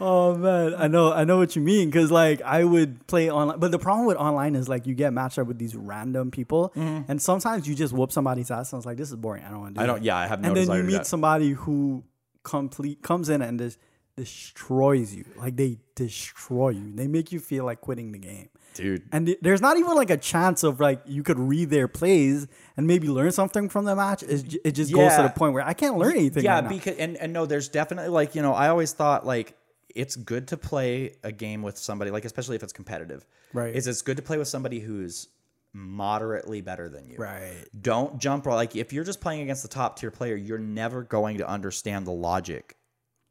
Oh 0.00 0.37
man, 0.37 0.74
I 0.76 0.88
know, 0.88 1.12
I 1.12 1.24
know 1.24 1.38
what 1.38 1.56
you 1.56 1.62
mean. 1.62 1.90
Cause 1.90 2.10
like 2.10 2.42
I 2.42 2.64
would 2.64 3.06
play 3.06 3.30
online, 3.30 3.58
but 3.58 3.70
the 3.70 3.78
problem 3.78 4.06
with 4.06 4.16
online 4.16 4.54
is 4.54 4.68
like 4.68 4.87
you 4.87 4.94
get 4.94 5.12
matched 5.12 5.38
up 5.38 5.46
with 5.46 5.58
these 5.58 5.74
random 5.74 6.30
people, 6.30 6.72
mm-hmm. 6.76 7.10
and 7.10 7.22
sometimes 7.22 7.68
you 7.68 7.74
just 7.74 7.92
whoop 7.92 8.12
somebody's 8.12 8.50
ass. 8.50 8.72
And 8.72 8.80
it's 8.80 8.87
like 8.87 8.96
this 8.96 9.10
is 9.10 9.16
boring. 9.16 9.44
I 9.44 9.50
don't 9.50 9.60
want 9.60 9.74
to 9.76 9.78
do. 9.78 9.82
I 9.82 9.87
don't. 9.87 10.02
Yeah, 10.02 10.16
I 10.16 10.26
have 10.26 10.40
no 10.40 10.48
and 10.48 10.56
then 10.56 10.70
you 10.76 10.82
meet 10.82 11.06
somebody 11.06 11.50
who 11.50 12.04
complete 12.42 13.02
comes 13.02 13.28
in 13.28 13.42
and 13.42 13.58
just 13.58 13.78
destroys 14.16 15.14
you. 15.14 15.24
Like 15.37 15.56
they 15.56 15.78
destroy 15.94 16.70
you. 16.70 16.92
They 16.94 17.06
make 17.06 17.32
you 17.32 17.40
feel 17.40 17.64
like 17.64 17.80
quitting 17.80 18.12
the 18.12 18.18
game. 18.18 18.48
Dude. 18.74 19.02
And 19.12 19.26
th- 19.26 19.38
there's 19.40 19.60
not 19.60 19.76
even 19.78 19.94
like 19.94 20.10
a 20.10 20.16
chance 20.16 20.62
of 20.62 20.80
like 20.80 21.00
you 21.06 21.22
could 21.22 21.38
read 21.38 21.70
their 21.70 21.88
plays 21.88 22.46
and 22.76 22.87
maybe 22.87 23.08
learn 23.08 23.32
something 23.32 23.68
from 23.68 23.84
the 23.84 23.96
match. 23.96 24.20
Ju- 24.20 24.58
it 24.64 24.72
just 24.72 24.92
goes 24.92 25.16
to 25.16 25.22
the 25.22 25.30
point 25.30 25.54
where 25.54 25.64
I 25.64 25.72
can't 25.72 25.96
learn 25.96 26.12
anything. 26.12 26.44
Yeah, 26.44 26.60
right 26.60 26.68
because 26.68 26.96
and 26.98 27.16
and 27.16 27.32
no, 27.32 27.46
there's 27.46 27.68
definitely 27.68 28.10
like 28.10 28.34
you 28.34 28.42
know 28.42 28.52
I 28.52 28.68
always 28.68 28.92
thought 28.92 29.26
like 29.26 29.56
it's 29.94 30.16
good 30.16 30.48
to 30.48 30.56
play 30.56 31.14
a 31.22 31.32
game 31.32 31.62
with 31.62 31.78
somebody 31.78 32.10
like 32.10 32.24
especially 32.24 32.56
if 32.56 32.62
it's 32.62 32.72
competitive. 32.72 33.26
Right. 33.52 33.74
Is 33.74 33.87
it's 33.87 34.02
good 34.02 34.16
to 34.16 34.22
play 34.22 34.37
with 34.37 34.48
somebody 34.48 34.80
who's 34.80 35.28
moderately 35.74 36.60
better 36.60 36.88
than 36.88 37.08
you. 37.08 37.16
right. 37.18 37.66
don't 37.80 38.20
jump 38.20 38.46
like 38.46 38.76
if 38.76 38.92
you're 38.92 39.02
just 39.02 39.20
playing 39.20 39.42
against 39.42 39.62
the 39.62 39.68
top 39.68 39.98
tier 39.98 40.10
player 40.12 40.37
you're 40.37 40.56
never 40.56 41.02
going 41.02 41.38
to 41.38 41.48
understand 41.48 42.06
the 42.06 42.12
logic 42.12 42.76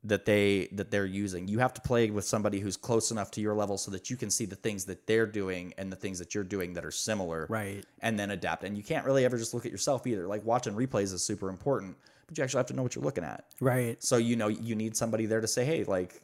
that 0.06 0.26
they 0.26 0.68
that 0.74 0.92
they're 0.92 1.06
using. 1.06 1.48
You 1.48 1.60
have 1.60 1.74
to 1.76 1.82
play 1.82 2.10
with 2.10 2.26
somebody 2.26 2.60
who's 2.60 2.76
close 2.76 3.10
enough 3.12 3.32
to 3.32 3.42
your 3.42 3.54
level 3.54 3.78
so 3.78 3.90
that 3.92 4.10
you 4.10 4.18
can 4.18 4.30
see 4.30 4.46
the 4.46 4.56
things 4.56 4.84
that 4.86 5.08
they're 5.08 5.26
doing 5.26 5.74
and 5.78 5.92
the 5.92 5.96
things 5.96 6.20
that 6.20 6.36
you're 6.36 6.44
doing 6.44 6.74
that 6.74 6.84
are 6.84 6.92
similar 6.92 7.48
Right. 7.50 7.86
and 8.02 8.20
then 8.20 8.32
adapt. 8.32 8.64
And 8.66 8.76
you 8.76 8.84
can't 8.84 9.06
really 9.06 9.24
ever 9.24 9.38
just 9.38 9.54
look 9.54 9.66
at 9.66 9.72
yourself 9.72 10.06
either. 10.06 10.28
Like 10.28 10.44
watching 10.46 10.74
replays 10.74 11.14
is 11.14 11.24
super 11.24 11.50
important 11.50 11.96
but 12.28 12.38
you 12.38 12.44
actually 12.44 12.60
have 12.60 12.66
to 12.68 12.74
know 12.74 12.82
what 12.84 12.96
you're 12.96 13.04
looking 13.04 13.24
at. 13.24 13.46
Right. 13.60 14.02
so 14.04 14.18
you 14.18 14.36
know 14.36 14.48
you 14.48 14.76
need 14.76 14.96
somebody 14.98 15.26
there 15.26 15.42
to 15.42 15.48
say 15.48 15.64
hey 15.66 15.84
like 15.86 16.22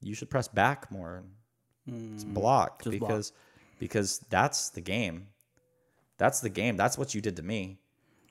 you 0.00 0.14
should 0.14 0.30
press 0.30 0.48
back 0.48 0.90
more. 0.92 1.22
It's 1.86 2.24
blocked 2.24 2.84
Mm. 2.84 2.98
block. 2.98 3.08
because 3.08 3.32
because 3.80 4.18
that's 4.30 4.68
the 4.70 4.80
game. 4.80 5.26
That's 6.18 6.40
the 6.40 6.50
game. 6.50 6.76
That's 6.76 6.96
what 6.98 7.14
you 7.14 7.20
did 7.20 7.36
to 7.36 7.42
me. 7.42 7.78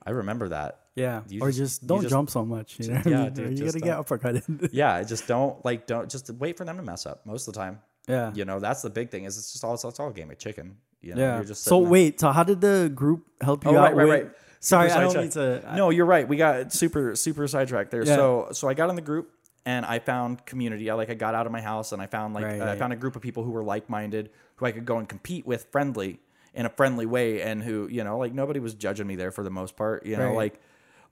I 0.06 0.12
remember 0.12 0.50
that 0.50 0.80
Yeah. 1.00 1.22
You 1.28 1.42
or 1.42 1.52
just- 1.52 1.86
don't 1.88 2.02
just- 2.02 2.12
jump 2.12 2.30
so 2.30 2.44
much. 2.46 2.70
You 2.80 2.90
know? 2.94 3.02
yeah, 3.06 3.24
you 3.26 3.30
dude, 3.32 3.60
you 3.60 3.66
gotta 3.66 3.80
get 3.80 3.98
uppercutted. 3.98 4.70
yeah 4.82 5.02
just 5.04 5.28
don't 5.28 5.64
like 5.64 5.88
don't 5.88 6.10
just 6.10 6.30
wait 6.44 6.58
for 6.58 6.66
them 6.66 6.78
to 6.78 6.84
mess 6.84 7.06
up 7.06 7.26
most 7.26 7.48
of 7.48 7.54
the 7.54 7.60
time 7.60 7.80
yeah. 8.08 8.32
you 8.34 8.46
know 8.46 8.60
that's 8.60 8.82
the 8.82 8.90
big 8.90 9.10
thing 9.12 9.24
is 9.26 9.38
it's 9.38 9.52
just 9.54 9.64
all 9.64 9.74
it's, 9.74 9.84
all 10.00 10.10
a 10.10 10.14
game 10.14 10.30
of 10.32 10.38
chicken 10.38 10.78
you 11.02 11.14
know 11.16 11.22
Yeah. 11.22 11.36
you're 11.38 11.46
just 11.46 11.64
so 11.64 11.80
there. 11.82 11.90
wait, 11.90 12.20
so 12.20 12.32
how 12.32 12.44
did 12.44 12.60
the 12.62 12.92
group 12.94 13.22
help 13.42 13.64
you 13.66 13.72
Oh, 13.72 13.78
out? 13.78 13.84
right, 13.94 13.96
right, 13.96 14.10
right. 14.24 14.32
Sorry, 14.60 14.92
I 14.92 15.00
don't 15.02 15.16
mean 15.16 15.30
to. 15.32 15.74
no 15.76 15.90
you're 15.90 16.06
right 16.16 16.28
we 16.28 16.36
got 16.38 16.74
super 16.74 17.16
super 17.16 17.48
sidetracked 17.48 17.92
there 17.92 18.06
Yeah. 18.06 18.16
so 18.16 18.48
so 18.52 18.68
i 18.68 18.74
got 18.74 18.90
in 18.90 18.96
the 18.96 19.02
group 19.12 19.32
and 19.66 19.86
i 19.86 20.00
found 20.00 20.46
community 20.46 20.90
i 20.90 20.94
like 20.96 21.10
i 21.10 21.14
got 21.14 21.34
out 21.36 21.46
of 21.46 21.52
my 21.52 21.62
house 21.62 21.92
and 21.94 22.02
i 22.02 22.08
found 22.08 22.34
like 22.34 22.44
Right, 22.46 22.62
uh, 22.62 22.72
i 22.74 22.76
found 22.78 22.92
a 22.94 22.98
group 22.98 23.16
of 23.16 23.22
people 23.22 23.44
who 23.44 23.52
were 23.52 23.64
like-minded 23.64 24.30
who 24.58 24.66
i 24.66 24.72
could 24.72 24.86
go 24.86 24.98
and 24.98 25.08
compete 25.08 25.46
with 25.46 25.62
friendly 25.72 26.20
in 26.54 26.66
a 26.66 26.70
friendly 26.70 27.06
way 27.06 27.42
and 27.42 27.62
who 27.64 27.88
you 27.90 28.04
know 28.04 28.18
like 28.18 28.34
nobody 28.34 28.60
was 28.60 28.74
judging 28.74 29.08
me 29.08 29.16
there 29.16 29.32
for 29.32 29.44
the 29.44 29.50
most 29.62 29.76
part 29.78 30.06
you 30.06 30.18
know 30.18 30.28
Right. 30.28 30.36
like 30.44 30.62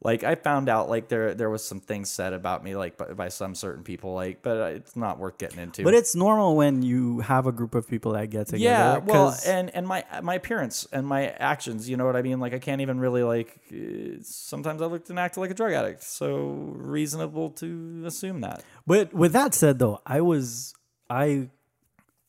like 0.03 0.23
I 0.23 0.35
found 0.35 0.69
out 0.69 0.89
like 0.89 1.07
there 1.07 1.33
there 1.33 1.49
was 1.49 1.63
some 1.65 1.79
things 1.79 2.09
said 2.09 2.31
about 2.33 2.63
me 2.63 2.75
like 2.75 2.97
by, 2.97 3.13
by 3.13 3.29
some 3.29 3.55
certain 3.55 3.83
people 3.83 4.13
like, 4.13 4.43
but 4.43 4.73
it's 4.73 4.95
not 4.95 5.17
worth 5.17 5.37
getting 5.39 5.59
into. 5.59 5.83
But 5.83 5.95
it's 5.95 6.15
normal 6.15 6.55
when 6.55 6.83
you 6.83 7.19
have 7.21 7.47
a 7.47 7.51
group 7.51 7.73
of 7.73 7.87
people 7.87 8.13
that 8.13 8.29
get 8.29 8.47
together. 8.47 8.63
yeah, 8.63 8.97
well, 8.97 9.35
and 9.45 9.73
and 9.75 9.87
my 9.87 10.03
my 10.21 10.35
appearance 10.35 10.87
and 10.91 11.07
my 11.07 11.29
actions, 11.29 11.89
you 11.89 11.97
know 11.97 12.05
what 12.05 12.15
I 12.15 12.21
mean. 12.21 12.39
Like 12.39 12.53
I 12.53 12.59
can't 12.59 12.81
even 12.81 12.99
really 12.99 13.23
like. 13.23 13.59
uh, 13.73 14.21
Sometimes 14.21 14.81
I 14.81 14.85
looked 14.85 15.09
and 15.09 15.17
acted 15.19 15.39
like 15.39 15.51
a 15.51 15.55
drug 15.55 15.73
addict, 15.73 16.03
so 16.03 16.37
reasonable 16.75 17.49
to 17.51 18.03
assume 18.05 18.41
that. 18.41 18.63
But 18.85 19.13
with 19.13 19.33
that 19.33 19.53
said, 19.53 19.79
though, 19.79 19.99
I 20.05 20.21
was 20.21 20.73
I 21.09 21.49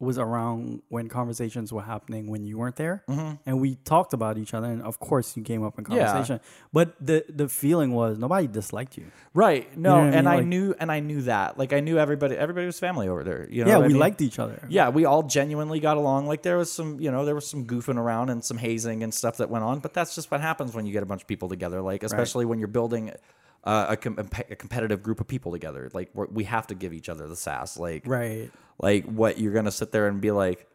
was 0.01 0.17
around 0.17 0.81
when 0.91 1.09
conversations 1.09 1.73
were 1.73 1.83
happening 1.83 2.29
when 2.31 2.45
you 2.45 2.57
weren't 2.57 2.77
there, 2.77 3.03
and 3.47 3.61
we 3.61 3.75
talked 3.75 4.13
about 4.13 4.39
each 4.39 4.55
other, 4.55 4.67
and 4.69 4.81
of 4.83 5.01
course 5.01 5.37
you 5.37 5.43
came 5.43 5.65
up 5.65 5.77
in 5.79 5.85
Mm-hmm. 5.85 5.97
Yeah. 5.97 6.07
conversation. 6.13 6.41
But 6.73 6.95
the 7.01 7.25
the 7.29 7.49
feeling 7.49 7.93
was 7.93 8.17
nobody 8.19 8.47
disliked 8.47 8.97
you. 8.97 9.07
Right. 9.35 9.77
No, 9.77 9.91
know 9.91 9.95
what 9.97 10.03
I 10.03 10.07
and 10.07 10.15
mean? 10.15 10.27
I 10.27 10.37
Like- 10.37 10.47
knew 10.47 10.75
and 10.79 10.93
I 10.93 11.01
knew 11.01 11.23
that. 11.23 11.59
Like 11.59 11.73
I 11.73 11.81
knew 11.81 11.99
everybody 11.99 12.37
everybody 12.37 12.67
was 12.67 12.79
family 12.79 13.09
over 13.09 13.25
there. 13.25 13.49
You 13.51 13.65
know 13.65 13.71
yeah, 13.71 13.79
we 13.79 13.89
mean? 13.89 13.99
liked 13.99 14.21
each 14.21 14.39
other. 14.39 14.67
Yeah, 14.69 14.89
we 14.91 15.05
all 15.05 15.25
genuinely 15.25 15.81
got 15.81 15.97
along. 15.97 16.27
Like 16.29 16.43
there 16.43 16.59
was 16.59 16.71
some, 16.71 17.01
you 17.01 17.11
know, 17.11 17.25
there 17.25 17.35
was 17.35 17.47
some 17.49 17.67
goofing 17.67 17.97
around 17.99 18.31
and 18.31 18.45
some 18.45 18.59
hazing 18.59 19.03
and 19.03 19.13
stuff 19.13 19.39
that 19.39 19.51
went 19.51 19.65
on. 19.65 19.81
But 19.81 19.95
that's 19.95 20.15
just 20.15 20.31
what 20.31 20.41
happens 20.41 20.75
when 20.75 20.87
you 20.87 20.93
get 20.93 21.03
a 21.03 21.07
bunch 21.07 21.23
of 21.23 21.29
people 21.29 21.49
together. 21.49 21.81
Like 21.83 22.03
especially 22.05 22.45
when 22.45 22.59
you're 22.61 22.69
building 22.69 23.13
uh, 23.64 23.87
a, 23.90 23.97
com- 23.97 24.18
a 24.18 24.57
competitive 24.57 25.03
group 25.03 25.21
of 25.21 25.27
people 25.29 25.53
together. 25.53 25.90
Like 25.92 26.11
we 26.14 26.44
have 26.44 26.66
to 26.68 26.75
give 26.75 26.92
each 26.92 27.09
other 27.09 27.27
the 27.29 27.37
sass. 27.37 27.77
Like 27.77 28.05
Right. 28.07 28.51
like 28.81 29.05
what 29.05 29.38
you're 29.38 29.53
gonna 29.53 29.71
sit 29.71 29.92
there 29.92 30.07
and 30.09 30.21
be 30.21 30.31
like, 30.31 30.66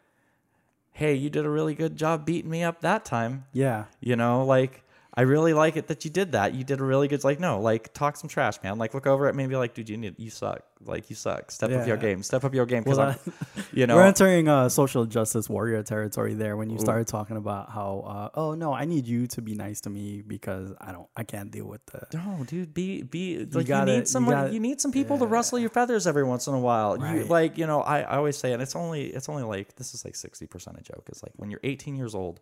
hey, 0.91 1.15
you 1.15 1.29
did 1.29 1.45
a 1.45 1.49
really 1.49 1.73
good 1.73 1.95
job 1.95 2.25
beating 2.25 2.51
me 2.51 2.63
up 2.63 2.81
that 2.81 3.03
time. 3.05 3.45
Yeah. 3.51 3.85
You 3.99 4.15
know, 4.15 4.45
like 4.45 4.82
I 5.15 5.21
really 5.21 5.53
like 5.53 5.77
it 5.77 5.87
that 5.87 6.05
you 6.05 6.11
did 6.11 6.31
that. 6.31 6.55
You 6.55 6.63
did 6.63 6.79
a 6.79 6.83
really 6.83 7.07
good. 7.07 7.23
Like 7.23 7.39
no, 7.39 7.61
like 7.61 7.93
talk 7.93 8.17
some 8.17 8.27
trash, 8.27 8.61
man. 8.63 8.79
Like 8.79 8.93
look 8.95 9.05
over 9.05 9.27
at 9.27 9.35
me 9.35 9.43
and 9.43 9.49
be 9.49 9.55
like, 9.55 9.75
dude, 9.75 9.89
you 9.89 9.97
need 9.97 10.15
you 10.17 10.31
suck. 10.31 10.63
Like 10.83 11.09
you 11.09 11.15
suck. 11.15 11.51
Step 11.51 11.71
up 11.71 11.87
your 11.87 11.97
game. 11.97 12.23
Step 12.23 12.43
up 12.43 12.53
your 12.53 12.65
game. 12.65 12.83
Because 12.83 12.97
Well, 12.97 13.15
I'm, 13.25 13.63
you 13.73 13.85
know, 13.85 13.95
We're 13.95 14.03
entering 14.03 14.47
uh, 14.49 14.69
social 14.69 15.05
justice 15.05 15.47
warrior 15.47 15.83
territory 15.83 16.33
there 16.33 16.57
when 16.57 16.69
you 16.69 16.79
started 16.79 17.07
talking 17.07 17.37
about 17.37 17.69
how, 17.69 18.31
uh, 18.33 18.39
oh 18.39 18.53
no, 18.55 18.73
I 18.73 18.85
need 18.85 19.05
you 19.05 19.27
to 19.27 19.41
be 19.41 19.53
nice 19.55 19.81
to 19.81 19.89
me 19.89 20.23
because 20.25 20.73
I 20.81 20.91
don't, 20.91 21.07
I 21.15 21.23
can't 21.23 21.51
deal 21.51 21.65
with 21.65 21.85
the. 21.85 22.07
No, 22.17 22.43
dude, 22.45 22.73
be 22.73 23.03
be 23.03 23.37
like 23.39 23.53
you, 23.53 23.63
gotta- 23.63 23.95
need 23.95 24.07
someone. 24.07 24.35
You, 24.35 24.43
gotta- 24.45 24.59
need 24.59 24.81
some 24.81 24.91
people 24.91 25.19
to 25.19 25.25
rustle 25.27 25.59
your 25.59 25.69
feathers 25.69 26.07
every 26.07 26.23
once 26.23 26.47
in 26.47 26.55
a 26.55 26.59
while. 26.59 26.97
You, 26.97 27.25
like 27.25 27.57
you 27.57 27.67
know, 27.67 27.81
I, 27.81 28.01
I 28.01 28.17
always 28.17 28.35
say, 28.37 28.51
and 28.51 28.61
it's 28.61 28.75
only 28.75 29.05
it's 29.05 29.29
only 29.29 29.43
like 29.43 29.75
this 29.75 29.93
is 29.93 30.03
like 30.03 30.15
sixty 30.15 30.47
percent 30.47 30.77
a 30.79 30.83
joke. 30.83 31.05
It's 31.09 31.21
like 31.21 31.33
when 31.35 31.51
you're 31.51 31.59
18 31.63 31.95
years 31.95 32.15
old, 32.15 32.39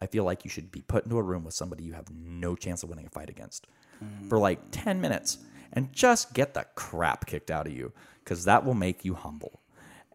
I 0.00 0.06
feel 0.06 0.24
like 0.24 0.44
you 0.44 0.50
should 0.50 0.70
be 0.70 0.82
put 0.82 1.04
into 1.04 1.18
a 1.18 1.22
room 1.22 1.44
with 1.44 1.54
somebody 1.54 1.84
you 1.84 1.92
have 1.92 2.10
no 2.10 2.54
chance 2.54 2.82
of 2.82 2.88
winning 2.88 3.06
a 3.06 3.10
fight 3.10 3.30
against 3.30 3.66
mm. 4.02 4.28
for 4.28 4.38
like 4.38 4.60
10 4.70 5.00
minutes 5.00 5.38
and 5.72 5.92
just 5.92 6.34
get 6.34 6.54
the 6.54 6.66
crap 6.74 7.26
kicked 7.26 7.50
out 7.50 7.66
of 7.66 7.72
you 7.72 7.92
because 8.24 8.44
that 8.44 8.64
will 8.64 8.74
make 8.74 9.04
you 9.04 9.14
humble. 9.14 9.60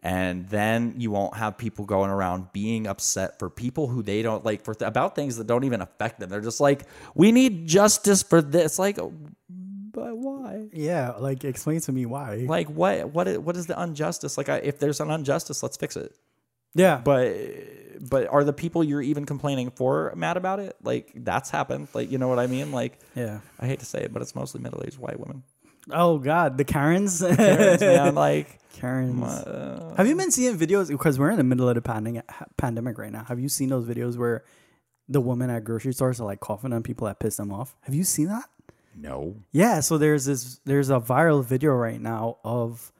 And 0.02 0.46
then 0.50 0.94
you 0.98 1.10
won't 1.10 1.34
have 1.36 1.56
people 1.56 1.86
going 1.86 2.10
around 2.10 2.52
being 2.52 2.86
upset 2.86 3.38
for 3.38 3.48
people 3.48 3.88
who 3.88 4.02
they 4.02 4.20
don't 4.20 4.44
like 4.44 4.62
for 4.62 4.76
about 4.80 5.16
things 5.16 5.38
that 5.38 5.46
don't 5.46 5.64
even 5.64 5.80
affect 5.80 6.20
them. 6.20 6.28
They're 6.28 6.42
just 6.42 6.60
like, 6.60 6.82
we 7.14 7.32
need 7.32 7.66
justice 7.66 8.22
for 8.22 8.42
this. 8.42 8.78
Like, 8.78 8.96
but 8.96 10.18
why? 10.18 10.68
Yeah, 10.74 11.12
like 11.12 11.44
explain 11.44 11.80
to 11.80 11.92
me 11.92 12.04
why. 12.04 12.44
Like, 12.46 12.68
what? 12.68 13.08
What? 13.14 13.28
Is, 13.28 13.38
what 13.38 13.56
is 13.56 13.66
the 13.66 13.82
injustice? 13.82 14.36
Like, 14.36 14.50
I, 14.50 14.56
if 14.56 14.78
there's 14.78 15.00
an 15.00 15.10
injustice, 15.10 15.62
let's 15.62 15.78
fix 15.78 15.96
it. 15.96 16.14
yeah, 16.74 17.00
But, 17.02 17.34
but 18.00 18.26
are 18.28 18.44
the 18.44 18.52
people 18.52 18.82
you're 18.84 19.02
even 19.02 19.24
complaining 19.26 19.70
for 19.70 20.12
mad 20.16 20.36
about 20.36 20.60
it? 20.60 20.76
Like, 20.82 21.12
that's 21.14 21.50
happened. 21.50 21.88
Like, 21.94 22.10
you 22.10 22.18
know 22.18 22.28
what 22.28 22.38
I 22.38 22.46
mean? 22.46 22.72
Like, 22.72 22.98
yeah. 23.14 23.40
I 23.60 23.66
hate 23.66 23.80
to 23.80 23.86
say 23.86 24.00
it, 24.00 24.12
but 24.12 24.22
it's 24.22 24.34
mostly 24.34 24.60
middle-aged 24.60 24.98
white 24.98 25.18
women. 25.18 25.42
Oh 25.90 26.18
God, 26.18 26.56
the 26.56 26.64
Karens. 26.64 27.20
Parents, 27.20 27.82
man, 27.82 28.14
like, 28.26 28.58
Karens. 28.72 29.22
uh, 29.22 29.94
Have 29.96 30.06
you 30.06 30.16
been 30.16 30.30
seeing 30.30 30.56
videos 30.56 30.88
because 30.88 31.18
we're 31.18 31.30
in 31.30 31.36
the 31.36 31.44
middle 31.44 31.68
of 31.68 31.74
the 31.74 31.82
pandemic 31.82 32.24
pandemic 32.56 32.96
right 32.98 33.12
now? 33.12 33.24
Have 33.24 33.38
you 33.38 33.48
seen 33.50 33.68
those 33.68 33.84
videos 33.86 34.16
where 34.16 34.44
the 35.08 35.20
women 35.20 35.50
at 35.50 35.62
grocery 35.64 35.92
stores 35.92 36.20
are 36.20 36.24
like 36.24 36.40
coughing 36.40 36.72
on 36.72 36.82
people 36.82 37.06
that 37.06 37.18
piss 37.20 37.36
them 37.36 37.52
off? 37.52 37.74
Have 37.82 37.94
you 37.94 38.04
seen 38.04 38.28
that? 38.28 38.44
no. 38.96 39.34
Yeah, 39.52 39.80
so 39.80 39.98
there's 39.98 40.24
this 40.24 40.58
there's 40.64 40.88
a 40.88 41.00
viral 41.00 41.44
video 41.44 41.72
right 41.74 42.00
now 42.00 42.38
of 42.44 42.90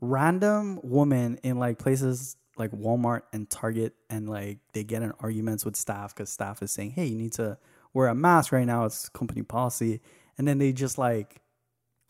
random 0.00 0.80
women 0.82 1.38
in 1.42 1.58
like 1.58 1.78
places 1.78 2.36
like 2.60 2.70
Walmart 2.70 3.22
and 3.32 3.50
Target 3.50 3.94
and 4.08 4.28
like 4.28 4.58
they 4.72 4.84
get 4.84 5.02
in 5.02 5.12
arguments 5.18 5.64
with 5.64 5.74
staff 5.74 6.14
cuz 6.14 6.30
staff 6.30 6.62
is 6.62 6.70
saying, 6.70 6.92
"Hey, 6.92 7.06
you 7.06 7.18
need 7.18 7.32
to 7.32 7.58
wear 7.92 8.06
a 8.06 8.14
mask 8.14 8.52
right 8.52 8.66
now. 8.66 8.84
It's 8.84 9.08
company 9.08 9.42
policy." 9.42 10.00
And 10.38 10.46
then 10.46 10.58
they 10.58 10.72
just 10.72 10.96
like 10.96 11.40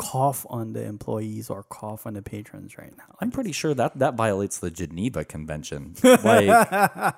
cough 0.00 0.46
on 0.48 0.72
the 0.72 0.82
employees 0.82 1.50
or 1.50 1.62
cough 1.62 2.06
on 2.06 2.14
the 2.14 2.22
patrons 2.22 2.78
right 2.78 2.96
now. 2.96 3.14
I'm 3.20 3.30
pretty 3.30 3.52
sure 3.52 3.74
that 3.74 3.98
that 3.98 4.14
violates 4.14 4.58
the 4.58 4.70
Geneva 4.70 5.24
Convention. 5.24 5.94
Like, 6.02 7.14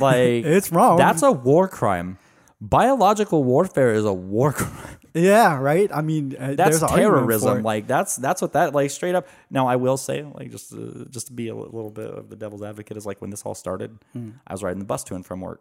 like 0.00 0.44
It's 0.44 0.72
wrong. 0.72 0.98
That's 0.98 1.22
a 1.22 1.32
war 1.32 1.68
crime. 1.68 2.18
Biological 2.60 3.44
warfare 3.44 3.92
is 3.92 4.04
a 4.04 4.12
war 4.12 4.52
crime. 4.52 4.98
Yeah, 5.14 5.58
right. 5.58 5.90
I 5.92 6.00
mean, 6.00 6.34
uh, 6.38 6.54
That's 6.54 6.80
there's 6.80 6.82
an 6.82 6.88
argument 6.90 7.12
for 7.12 7.16
terrorism. 7.18 7.62
Like 7.62 7.86
that's 7.86 8.16
that's 8.16 8.40
what 8.40 8.52
that 8.54 8.74
like 8.74 8.90
straight 8.90 9.14
up. 9.14 9.26
Now 9.50 9.66
I 9.66 9.76
will 9.76 9.96
say 9.98 10.22
like 10.22 10.50
just 10.50 10.70
to, 10.70 11.06
just 11.10 11.26
to 11.26 11.32
be 11.32 11.48
a 11.48 11.54
little 11.54 11.90
bit 11.90 12.10
of 12.10 12.30
the 12.30 12.36
devil's 12.36 12.62
advocate 12.62 12.96
is 12.96 13.04
like 13.04 13.20
when 13.20 13.30
this 13.30 13.42
all 13.42 13.54
started, 13.54 13.98
Hmm. 14.14 14.30
I 14.46 14.52
was 14.54 14.62
riding 14.62 14.78
the 14.78 14.84
bus 14.86 15.04
to 15.04 15.14
and 15.14 15.24
from 15.26 15.40
work, 15.40 15.60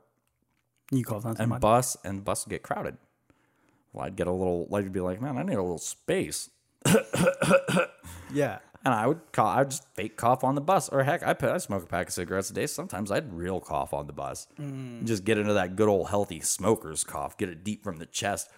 you 0.91 1.03
call 1.03 1.19
that 1.19 1.29
and 1.29 1.37
somebody. 1.37 1.59
bus 1.61 1.97
and 2.05 2.23
bus 2.23 2.45
would 2.45 2.51
get 2.51 2.63
crowded. 2.63 2.97
Well, 3.93 4.05
I'd 4.05 4.15
get 4.15 4.27
a 4.27 4.31
little 4.31 4.67
like 4.69 4.83
you'd 4.85 4.93
be 4.93 5.01
like, 5.01 5.19
man, 5.21 5.37
I 5.37 5.43
need 5.43 5.55
a 5.55 5.61
little 5.61 5.77
space. 5.77 6.49
Yeah. 8.33 8.59
And 8.83 8.93
I 8.95 9.05
would 9.05 9.19
cough, 9.31 9.57
I'd 9.57 9.69
just 9.69 9.85
fake 9.93 10.17
cough 10.17 10.43
on 10.43 10.55
the 10.55 10.61
bus, 10.61 10.89
or 10.89 11.03
heck, 11.03 11.21
I 11.21 11.33
put 11.33 11.49
I 11.49 11.57
smoke 11.59 11.83
a 11.83 11.85
pack 11.85 12.07
of 12.07 12.13
cigarettes 12.13 12.49
a 12.49 12.53
day. 12.53 12.65
Sometimes 12.65 13.11
I'd 13.11 13.31
real 13.31 13.59
cough 13.59 13.93
on 13.93 14.07
the 14.07 14.13
bus, 14.13 14.47
Mm. 14.59 15.03
just 15.03 15.23
get 15.23 15.37
into 15.37 15.53
that 15.53 15.75
good 15.75 15.87
old 15.87 16.09
healthy 16.09 16.39
smoker's 16.39 17.03
cough, 17.03 17.37
get 17.37 17.47
it 17.49 17.63
deep 17.63 17.83
from 17.83 17.97
the 17.97 18.07
chest. 18.07 18.49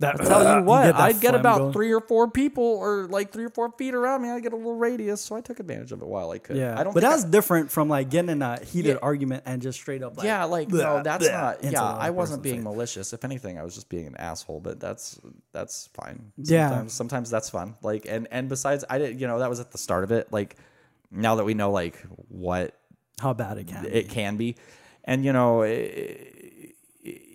That, 0.00 0.18
I 0.20 0.24
tell 0.24 0.46
uh, 0.46 0.58
you 0.58 0.64
what, 0.64 0.84
get 0.86 0.94
I'd 0.96 1.20
get 1.20 1.34
about 1.34 1.58
going. 1.58 1.72
three 1.72 1.92
or 1.92 2.00
four 2.00 2.30
people, 2.30 2.64
or 2.64 3.06
like 3.06 3.32
three 3.32 3.44
or 3.44 3.50
four 3.50 3.70
feet 3.72 3.94
around 3.94 4.22
me. 4.22 4.30
I'd 4.30 4.42
get 4.42 4.52
a 4.52 4.56
little 4.56 4.74
radius, 4.76 5.20
so 5.20 5.36
I 5.36 5.42
took 5.42 5.60
advantage 5.60 5.92
of 5.92 6.00
it 6.00 6.08
while 6.08 6.30
I 6.30 6.38
could. 6.38 6.56
Yeah, 6.56 6.78
I 6.78 6.84
don't. 6.84 6.94
but 6.94 7.02
that's 7.02 7.24
I- 7.24 7.28
different 7.28 7.70
from 7.70 7.88
like 7.90 8.08
getting 8.08 8.30
in 8.30 8.40
a 8.42 8.58
heated 8.64 8.94
Yeah. 8.94 8.98
argument 9.02 9.42
and 9.46 9.60
just 9.60 9.78
straight 9.78 10.02
up 10.02 10.16
like 10.16 10.24
yeah, 10.24 10.44
like 10.44 10.68
"Bleh, 10.68 10.78
no, 10.82 11.02
that's 11.02 11.28
bleh," 11.28 11.32
not. 11.32 11.62
Yeah, 11.62 11.82
I 11.84 12.10
wasn't 12.10 12.42
being 12.42 12.56
face. 12.56 12.64
malicious. 12.64 13.12
If 13.12 13.24
anything, 13.24 13.58
I 13.58 13.62
was 13.62 13.74
just 13.74 13.88
being 13.90 14.06
an 14.06 14.16
asshole. 14.16 14.60
But 14.60 14.80
that's 14.80 15.20
that's 15.52 15.88
fine. 15.92 16.32
Yeah. 16.38 16.68
Sometimes, 16.70 16.92
sometimes 16.94 17.30
that's 17.30 17.50
fun. 17.50 17.76
Like, 17.82 18.06
and 18.08 18.26
and 18.30 18.48
besides, 18.48 18.84
I 18.88 18.98
did. 18.98 19.20
You 19.20 19.26
know, 19.26 19.38
that 19.40 19.50
was 19.50 19.60
at 19.60 19.70
the 19.70 19.78
start 19.78 20.04
of 20.04 20.12
it. 20.12 20.32
Like, 20.32 20.56
now 21.10 21.34
that 21.34 21.44
we 21.44 21.54
know 21.54 21.72
like 21.72 21.98
what 22.28 22.74
how 23.20 23.34
bad 23.34 23.58
it 23.58 23.66
can. 23.66 23.84
it 23.84 24.08
can 24.08 24.38
be 24.38 24.56
and 25.04 25.24
you 25.24 25.32
know 25.32 25.62
it, 25.62 26.74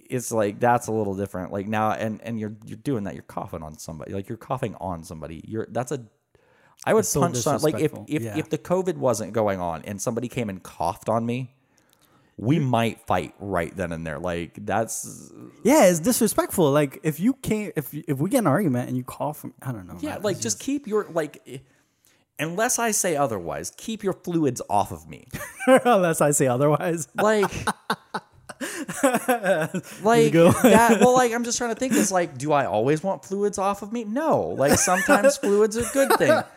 it's 0.09 0.31
like 0.31 0.59
that's 0.59 0.87
a 0.87 0.91
little 0.91 1.15
different 1.15 1.51
like 1.51 1.67
now 1.67 1.91
and 1.91 2.21
and 2.23 2.39
you're 2.39 2.55
you're 2.65 2.77
doing 2.77 3.03
that 3.05 3.13
you're 3.13 3.23
coughing 3.23 3.63
on 3.63 3.77
somebody 3.77 4.13
like 4.13 4.27
you're 4.29 4.37
coughing 4.37 4.75
on 4.79 5.03
somebody 5.03 5.41
you're 5.47 5.67
that's 5.71 5.91
a 5.91 6.03
I 6.85 6.93
would 6.93 7.05
so 7.05 7.21
punch 7.21 7.37
some, 7.37 7.61
like 7.61 7.79
if 7.79 7.93
if, 8.07 8.21
Yeah. 8.21 8.37
if 8.37 8.49
the 8.49 8.57
COVID 8.57 8.97
wasn't 8.97 9.33
going 9.33 9.59
on 9.59 9.81
and 9.85 9.99
somebody 10.01 10.27
came 10.27 10.49
and 10.49 10.61
coughed 10.61 11.09
on 11.09 11.25
me, 11.25 11.55
we 12.37 12.59
might 12.59 12.99
fight 13.07 13.33
right 13.39 13.75
then 13.75 13.91
and 13.93 14.05
there. 14.05 14.19
Like 14.19 14.65
that's 14.65 15.31
yeah, 15.63 15.85
it's 15.85 15.99
disrespectful. 15.99 16.69
Like 16.71 16.99
if 17.01 17.19
you 17.19 17.33
can't, 17.33 17.73
if 17.75 17.93
if 17.93 18.17
we 18.19 18.29
get 18.29 18.39
an 18.39 18.47
argument 18.47 18.89
and 18.89 18.97
you 18.97 19.03
cough, 19.03 19.37
from, 19.39 19.53
I 19.63 19.71
don't 19.71 19.87
know. 19.87 19.97
yeah, 20.01 20.15
man, 20.15 20.21
like 20.23 20.33
it's 20.35 20.43
just 20.43 20.59
keep 20.59 20.85
your 20.85 21.07
like 21.11 21.63
unless 22.37 22.77
I 22.77 22.91
say 22.91 23.15
otherwise, 23.15 23.71
keep 23.77 24.03
your 24.03 24.13
fluids 24.13 24.61
off 24.69 24.91
of 24.91 25.07
me. 25.07 25.27
unless 25.67 26.19
I 26.21 26.31
say 26.31 26.45
otherwise. 26.47 27.07
like 27.15 27.51
like 30.03 30.31
that 30.33 30.97
well 31.01 31.13
like 31.21 31.33
i'm 31.33 31.43
just 31.43 31.57
trying 31.57 31.73
to 31.73 31.79
think 31.79 31.93
it's 31.93 32.11
like 32.11 32.37
do 32.37 32.51
i 32.51 32.65
always 32.65 33.03
want 33.03 33.25
fluids 33.25 33.57
off 33.57 33.81
of 33.81 33.91
me? 33.91 34.03
No. 34.03 34.49
Like 34.49 34.77
sometimes 34.77 35.37
fluids 35.37 35.77
are 35.77 35.81
a 35.81 35.89
good 35.93 36.13
thing. 36.17 36.43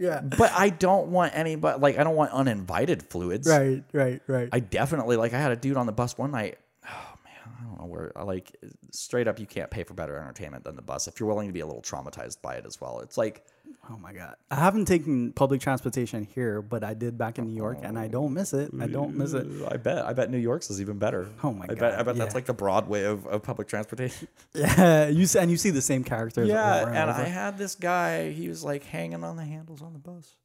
Yeah, 0.00 0.20
but 0.20 0.52
i 0.54 0.70
don't 0.70 1.08
want 1.08 1.36
any 1.36 1.56
but 1.56 1.80
like 1.80 1.98
i 1.98 2.04
don't 2.04 2.14
want 2.14 2.30
uninvited 2.30 3.02
fluids. 3.02 3.48
Right, 3.48 3.82
right, 3.92 4.22
right. 4.28 4.48
i 4.52 4.60
definitely 4.60 5.16
like 5.16 5.32
i 5.34 5.40
had 5.40 5.50
a 5.50 5.56
dude 5.56 5.76
on 5.76 5.86
the 5.86 5.92
bus 5.92 6.16
one 6.16 6.30
night. 6.30 6.58
Oh 6.86 7.14
man 7.24 7.54
i 7.58 7.64
don't 7.64 7.80
know 7.80 7.86
where 7.86 8.12
like 8.24 8.54
straight 8.92 9.26
up 9.26 9.40
you 9.40 9.46
can't 9.46 9.70
pay 9.72 9.82
for 9.82 9.94
better 9.94 10.16
entertainment 10.16 10.62
than 10.62 10.76
the 10.76 10.82
bus 10.82 11.08
if 11.08 11.18
you're 11.18 11.28
willing 11.28 11.48
to 11.48 11.52
be 11.52 11.60
a 11.60 11.66
little 11.66 11.82
traumatized 11.82 12.40
by 12.42 12.54
it 12.54 12.64
as 12.64 12.80
well. 12.80 13.00
It's 13.00 13.18
like 13.18 13.44
oh 13.90 13.96
my 13.98 14.12
god, 14.12 14.36
I 14.50 14.56
haven't 14.56 14.86
taken 14.86 15.32
public 15.32 15.60
transportation 15.60 16.24
here, 16.34 16.62
but 16.62 16.84
I 16.84 16.94
did 16.94 17.16
back 17.16 17.38
in 17.38 17.46
New 17.46 17.56
York, 17.56 17.78
and 17.82 17.98
I 17.98 18.06
oh. 18.06 18.08
don't 18.08 18.34
miss 18.34 18.52
it. 18.52 18.70
I 18.80 18.86
don't 18.86 19.14
miss 19.16 19.32
it. 19.32 19.46
i 19.70 19.76
bet 19.76 20.04
i 20.04 20.12
bet 20.12 20.30
new 20.30 20.38
york's 20.38 20.70
is 20.70 20.80
even 20.80 20.98
better 20.98 21.28
Oh 21.42 21.52
my 21.52 21.64
i 21.64 21.68
bet 21.68 21.78
God, 21.78 21.94
i 21.94 22.02
bet 22.02 22.16
that's 22.16 22.34
like 22.34 22.46
the 22.46 22.54
broadway 22.54 23.04
of, 23.04 23.26
of 23.26 23.42
public 23.42 23.68
transportation 23.68 24.28
Yeah, 24.54 25.08
you 25.08 25.26
see, 25.26 25.38
and 25.38 25.50
you 25.50 25.56
see 25.56 25.70
the 25.70 25.82
same 25.82 26.04
characters. 26.04 26.48
Yeah, 26.48 26.82
over 26.82 26.88
and, 26.88 26.98
and. 26.98 27.10
I 27.10 27.24
had 27.24 27.58
this 27.58 27.74
guy. 27.74 28.30
He 28.30 28.48
was 28.48 28.64
like 28.64 28.84
hanging 28.84 29.24
on 29.24 29.36
the 29.36 29.44
handles 29.44 29.82
on 29.82 29.92
the 29.92 29.98
bus, 29.98 30.36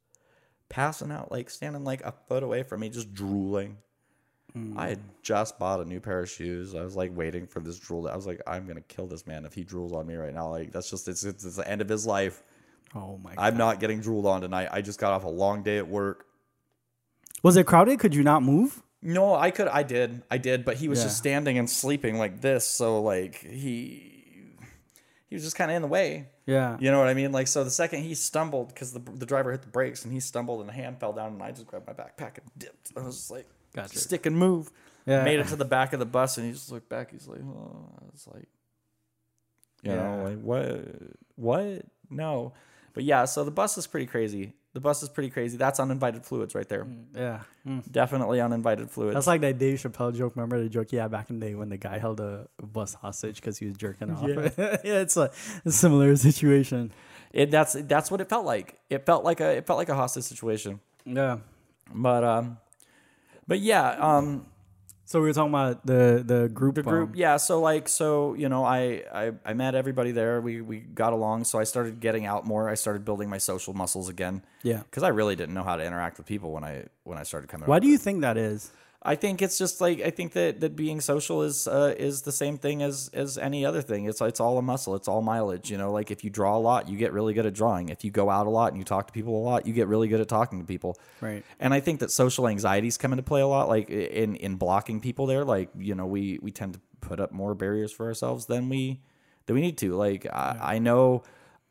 passing 0.69 1.11
out, 1.11 1.31
like 1.31 1.49
standing 1.49 1.83
like 1.83 2.01
a 2.01 2.13
foot 2.27 2.43
away 2.43 2.63
from 2.63 2.81
me, 2.81 2.89
just 2.89 3.13
drooling. 3.13 3.77
Hmm. 4.53 4.77
I 4.77 4.89
had 4.89 4.99
just 5.23 5.57
bought 5.57 5.79
a 5.79 5.85
new 5.85 5.99
pair 5.99 6.19
of 6.19 6.29
shoes. 6.29 6.75
I 6.75 6.83
was 6.83 6.95
like 6.95 7.15
waiting 7.15 7.47
for 7.47 7.59
this 7.59 7.79
drool. 7.79 8.07
I 8.07 8.15
was 8.15 8.27
like, 8.27 8.41
I'm 8.45 8.67
gonna 8.67 8.81
kill 8.81 9.07
this 9.07 9.25
man 9.25 9.45
if 9.45 9.53
he 9.53 9.63
drools 9.63 9.93
on 9.93 10.05
me 10.05 10.15
right 10.15 10.33
now. 10.33 10.49
Like 10.49 10.71
that's 10.71 10.89
just 10.89 11.07
it's 11.07 11.23
it's, 11.23 11.43
it's 11.43 11.55
the 11.55 11.67
end 11.67 11.81
of 11.81 11.89
his 11.89 12.05
life. 12.05 12.43
Oh 12.95 13.17
my! 13.23 13.35
God. 13.35 13.41
I'm 13.43 13.57
not 13.57 13.79
getting 13.79 14.01
drooled 14.01 14.25
on 14.25 14.41
tonight. 14.41 14.69
I 14.71 14.81
just 14.81 14.99
got 14.99 15.13
off 15.13 15.23
a 15.23 15.29
long 15.29 15.63
day 15.63 15.77
at 15.77 15.87
work. 15.87 16.25
Was 17.41 17.57
it 17.57 17.65
crowded? 17.65 17.99
Could 17.99 18.13
you 18.15 18.23
not 18.23 18.43
move? 18.43 18.81
No, 19.01 19.35
I 19.35 19.51
could. 19.51 19.67
I 19.67 19.83
did. 19.83 20.21
I 20.31 20.37
did. 20.37 20.63
But 20.63 20.77
he 20.77 20.87
was 20.87 21.03
just 21.03 21.17
standing 21.17 21.57
and 21.57 21.69
sleeping 21.69 22.17
like 22.17 22.39
this. 22.41 22.65
So 22.65 23.01
like 23.01 23.35
he 23.35 24.53
he 25.27 25.35
was 25.35 25.43
just 25.43 25.55
kind 25.55 25.69
of 25.71 25.75
in 25.75 25.81
the 25.81 25.87
way. 25.87 26.29
Yeah. 26.45 26.77
You 26.79 26.91
know 26.91 26.99
what 26.99 27.07
I 27.07 27.13
mean? 27.13 27.31
Like 27.31 27.47
so, 27.47 27.63
the 27.63 27.71
second 27.71 28.03
he 28.03 28.13
stumbled 28.15 28.69
because 28.69 28.93
the 28.93 28.99
the 28.99 29.25
driver 29.25 29.51
hit 29.51 29.61
the 29.61 29.67
brakes 29.67 30.03
and 30.05 30.13
he 30.13 30.19
stumbled 30.19 30.59
and 30.61 30.69
the 30.69 30.73
hand 30.73 30.99
fell 30.99 31.11
down 31.13 31.33
and 31.33 31.43
I 31.43 31.51
just 31.51 31.67
grabbed 31.67 31.87
my 31.87 31.93
backpack 31.93 32.37
and 32.37 32.49
dipped. 32.57 32.91
I 32.95 33.01
was 33.01 33.17
just 33.17 33.31
like, 33.31 33.47
Gotcha. 33.75 33.97
stick 33.97 34.25
and 34.25 34.37
move. 34.37 34.71
Yeah. 35.05 35.23
Made 35.23 35.39
it 35.39 35.47
to 35.47 35.55
the 35.57 35.65
back 35.65 35.91
of 35.91 35.99
the 35.99 36.05
bus 36.05 36.37
and 36.37 36.45
he 36.47 36.53
just 36.53 36.71
looked 36.71 36.87
back. 36.87 37.11
He's 37.11 37.27
like, 37.27 37.41
oh, 37.41 37.89
I 38.01 38.05
was 38.11 38.25
like, 38.33 38.47
you 39.81 39.91
know, 39.91 39.95
Yeah. 40.17 40.23
like 40.23 40.41
what? 40.41 40.85
What? 41.35 41.85
No. 42.09 42.53
But 42.93 43.03
yeah, 43.03 43.25
so 43.25 43.43
the 43.43 43.51
bus 43.51 43.77
is 43.77 43.87
pretty 43.87 44.05
crazy. 44.05 44.53
The 44.73 44.79
bus 44.79 45.03
is 45.03 45.09
pretty 45.09 45.29
crazy. 45.29 45.57
That's 45.57 45.79
uninvited 45.79 46.25
fluids 46.25 46.55
right 46.55 46.67
there. 46.67 46.87
Yeah. 47.15 47.41
Mm. 47.67 47.91
Definitely 47.91 48.39
uninvited 48.41 48.89
fluids. 48.89 49.13
That's 49.13 49.27
like 49.27 49.41
that 49.41 49.57
Dave 49.57 49.79
Chappelle 49.79 50.15
joke. 50.15 50.35
Remember 50.35 50.61
the 50.61 50.69
joke? 50.69 50.91
Yeah, 50.91 51.07
back 51.07 51.29
in 51.29 51.39
the 51.39 51.45
day 51.45 51.55
when 51.55 51.69
the 51.69 51.77
guy 51.77 51.97
held 51.99 52.19
a 52.19 52.47
bus 52.61 52.93
hostage 52.95 53.35
because 53.35 53.57
he 53.57 53.65
was 53.67 53.77
jerking 53.77 54.11
off. 54.11 54.27
Yeah. 54.27 54.77
Yeah, 54.83 54.99
it's 55.01 55.17
a, 55.17 55.31
a 55.65 55.71
similar 55.71 56.15
situation. 56.15 56.91
it, 57.31 57.51
that's 57.51 57.73
that's 57.73 58.09
what 58.11 58.21
it 58.21 58.29
felt 58.29 58.45
like. 58.45 58.79
It 58.89 59.05
felt 59.05 59.23
like 59.23 59.41
a 59.41 59.57
it 59.57 59.67
felt 59.67 59.77
like 59.77 59.89
a 59.89 59.95
hostage 59.95 60.23
situation. 60.23 60.79
Yeah. 61.05 61.37
But 61.93 62.23
um, 62.23 62.57
but 63.47 63.59
yeah, 63.59 63.89
um, 63.99 64.45
So 65.05 65.19
we 65.19 65.27
were 65.27 65.33
talking 65.33 65.51
about 65.51 65.85
the 65.85 66.23
the 66.25 66.49
group. 66.49 66.75
the 66.75 66.83
group 66.83 67.15
yeah 67.15 67.37
so 67.37 67.59
like 67.59 67.89
so 67.89 68.33
you 68.35 68.47
know 68.47 68.63
I, 68.63 69.03
I 69.13 69.31
i 69.45 69.53
met 69.53 69.75
everybody 69.75 70.11
there 70.11 70.39
we 70.39 70.61
we 70.61 70.79
got 70.79 71.13
along 71.13 71.43
so 71.43 71.59
i 71.59 71.65
started 71.65 71.99
getting 71.99 72.25
out 72.25 72.45
more 72.45 72.69
i 72.69 72.75
started 72.75 73.03
building 73.03 73.29
my 73.29 73.37
social 73.37 73.73
muscles 73.73 74.07
again 74.07 74.43
yeah. 74.63 74.83
because 74.83 75.03
i 75.03 75.09
really 75.09 75.35
didn't 75.35 75.53
know 75.53 75.63
how 75.63 75.75
to 75.75 75.83
interact 75.83 76.17
with 76.17 76.25
people 76.25 76.51
when 76.51 76.63
i 76.63 76.85
when 77.03 77.17
i 77.17 77.23
started 77.23 77.49
coming 77.49 77.63
out. 77.63 77.69
Why 77.69 77.75
out. 77.75 77.81
do 77.81 77.89
you 77.89 77.97
think 77.97 78.21
that 78.21 78.37
is? 78.37 78.71
I 79.05 79.15
think 79.15 79.41
it's 79.41 79.57
just 79.57 79.81
like 79.81 80.01
i 80.01 80.09
think 80.09 80.33
that 80.33 80.59
that 80.61 80.75
being 80.75 81.01
social 81.01 81.41
is 81.43 81.67
uh 81.67 81.93
is 81.97 82.21
the 82.23 82.31
same 82.31 82.57
thing 82.57 82.81
as 82.81 83.09
as 83.13 83.37
any 83.37 83.65
other 83.65 83.81
thing 83.81 84.05
it's 84.05 84.21
it's 84.21 84.39
all 84.39 84.57
a 84.57 84.61
muscle 84.61 84.95
it's 84.95 85.07
all 85.07 85.21
mileage 85.21 85.69
you 85.69 85.77
know 85.77 85.91
like 85.91 86.09
if 86.09 86.23
you 86.23 86.29
draw 86.29 86.55
a 86.57 86.59
lot 86.69 86.87
you 86.87 86.97
get 86.97 87.11
really 87.13 87.33
good 87.33 87.45
at 87.45 87.53
drawing 87.53 87.89
if 87.89 88.03
you 88.03 88.11
go 88.11 88.29
out 88.29 88.47
a 88.47 88.49
lot 88.49 88.69
and 88.71 88.77
you 88.77 88.83
talk 88.83 89.07
to 89.07 89.13
people 89.13 89.35
a 89.35 89.43
lot 89.43 89.65
you 89.67 89.73
get 89.73 89.87
really 89.87 90.07
good 90.07 90.21
at 90.21 90.27
talking 90.27 90.59
to 90.59 90.65
people 90.65 90.97
Right. 91.21 91.43
and 91.59 91.73
I 91.73 91.79
think 91.79 91.99
that 92.01 92.11
social 92.11 92.47
anxieties 92.47 92.97
come 92.97 93.13
into 93.13 93.23
play 93.23 93.41
a 93.41 93.47
lot, 93.47 93.69
like 93.69 93.89
in 93.89 94.35
in 94.35 94.55
blocking 94.55 94.99
people 94.99 95.25
there. 95.25 95.45
Like 95.45 95.69
you 95.77 95.95
know, 95.95 96.05
we 96.05 96.39
we 96.41 96.51
tend 96.51 96.73
to 96.73 96.81
put 96.99 97.19
up 97.19 97.31
more 97.31 97.55
barriers 97.55 97.91
for 97.93 98.07
ourselves 98.07 98.45
than 98.47 98.67
we 98.67 98.99
than 99.45 99.55
we 99.55 99.61
need 99.61 99.77
to. 99.79 99.95
Like 99.95 100.25
I, 100.25 100.75
I 100.75 100.79
know, 100.79 101.23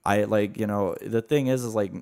I 0.05 0.25
like 0.25 0.57
you 0.59 0.67
know 0.67 0.95
the 1.03 1.21
thing 1.21 1.49
is 1.49 1.65
is 1.65 1.75
like 1.75 1.93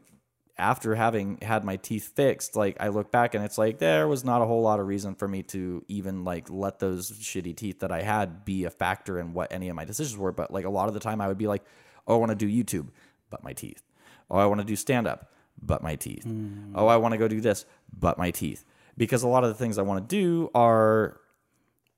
after 0.61 0.95
having 0.95 1.39
had 1.43 1.65
my 1.65 1.77
teeth 1.77 2.13
fixed, 2.15 2.55
like 2.55 2.77
I 2.79 2.89
look 2.89 3.11
back 3.11 3.35
and 3.35 3.45
it's 3.45 3.59
like 3.59 3.79
there 3.79 4.07
was 4.07 4.25
not 4.25 4.43
a 4.43 4.47
whole 4.47 4.63
lot 4.63 4.79
of 4.79 4.87
reason 4.87 5.15
for 5.15 5.27
me 5.27 5.43
to 5.45 5.85
even 5.89 6.23
like 6.25 6.49
let 6.51 6.79
those 6.79 7.11
shitty 7.11 7.57
teeth 7.57 7.81
that 7.81 7.91
I 7.91 8.03
had 8.03 8.45
be 8.45 8.65
a 8.65 8.71
factor 8.71 9.19
in 9.19 9.33
what 9.33 9.51
any 9.53 9.69
of 9.69 9.75
my 9.77 9.85
decisions 9.85 10.17
were. 10.19 10.33
But 10.33 10.53
like 10.53 10.65
a 10.67 10.71
lot 10.71 10.89
of 10.89 10.95
the 10.95 11.01
time, 11.01 11.21
I 11.21 11.29
would 11.29 11.39
be 11.39 11.47
like, 11.49 11.65
oh, 12.07 12.15
I 12.15 12.19
want 12.19 12.31
to 12.31 12.37
do 12.37 12.49
YouTube, 12.49 12.89
but 13.31 13.43
my 13.43 13.53
teeth. 13.53 13.83
Oh, 14.31 14.37
I 14.39 14.47
want 14.47 14.61
to 14.61 14.67
do 14.67 14.77
stand 14.77 15.07
up, 15.09 15.33
but 15.61 15.83
my 15.83 15.97
teeth. 15.97 16.27
Oh, 16.75 16.87
I 16.87 16.97
want 16.99 17.13
to 17.13 17.19
go 17.19 17.27
do 17.27 17.41
this, 17.41 17.65
but 17.99 18.19
my 18.19 18.31
teeth. 18.31 18.65
Because 18.97 19.23
a 19.23 19.29
lot 19.29 19.43
of 19.45 19.49
the 19.51 19.55
things 19.55 19.79
I 19.79 19.83
want 19.83 20.09
to 20.09 20.15
do 20.17 20.51
are 20.55 21.21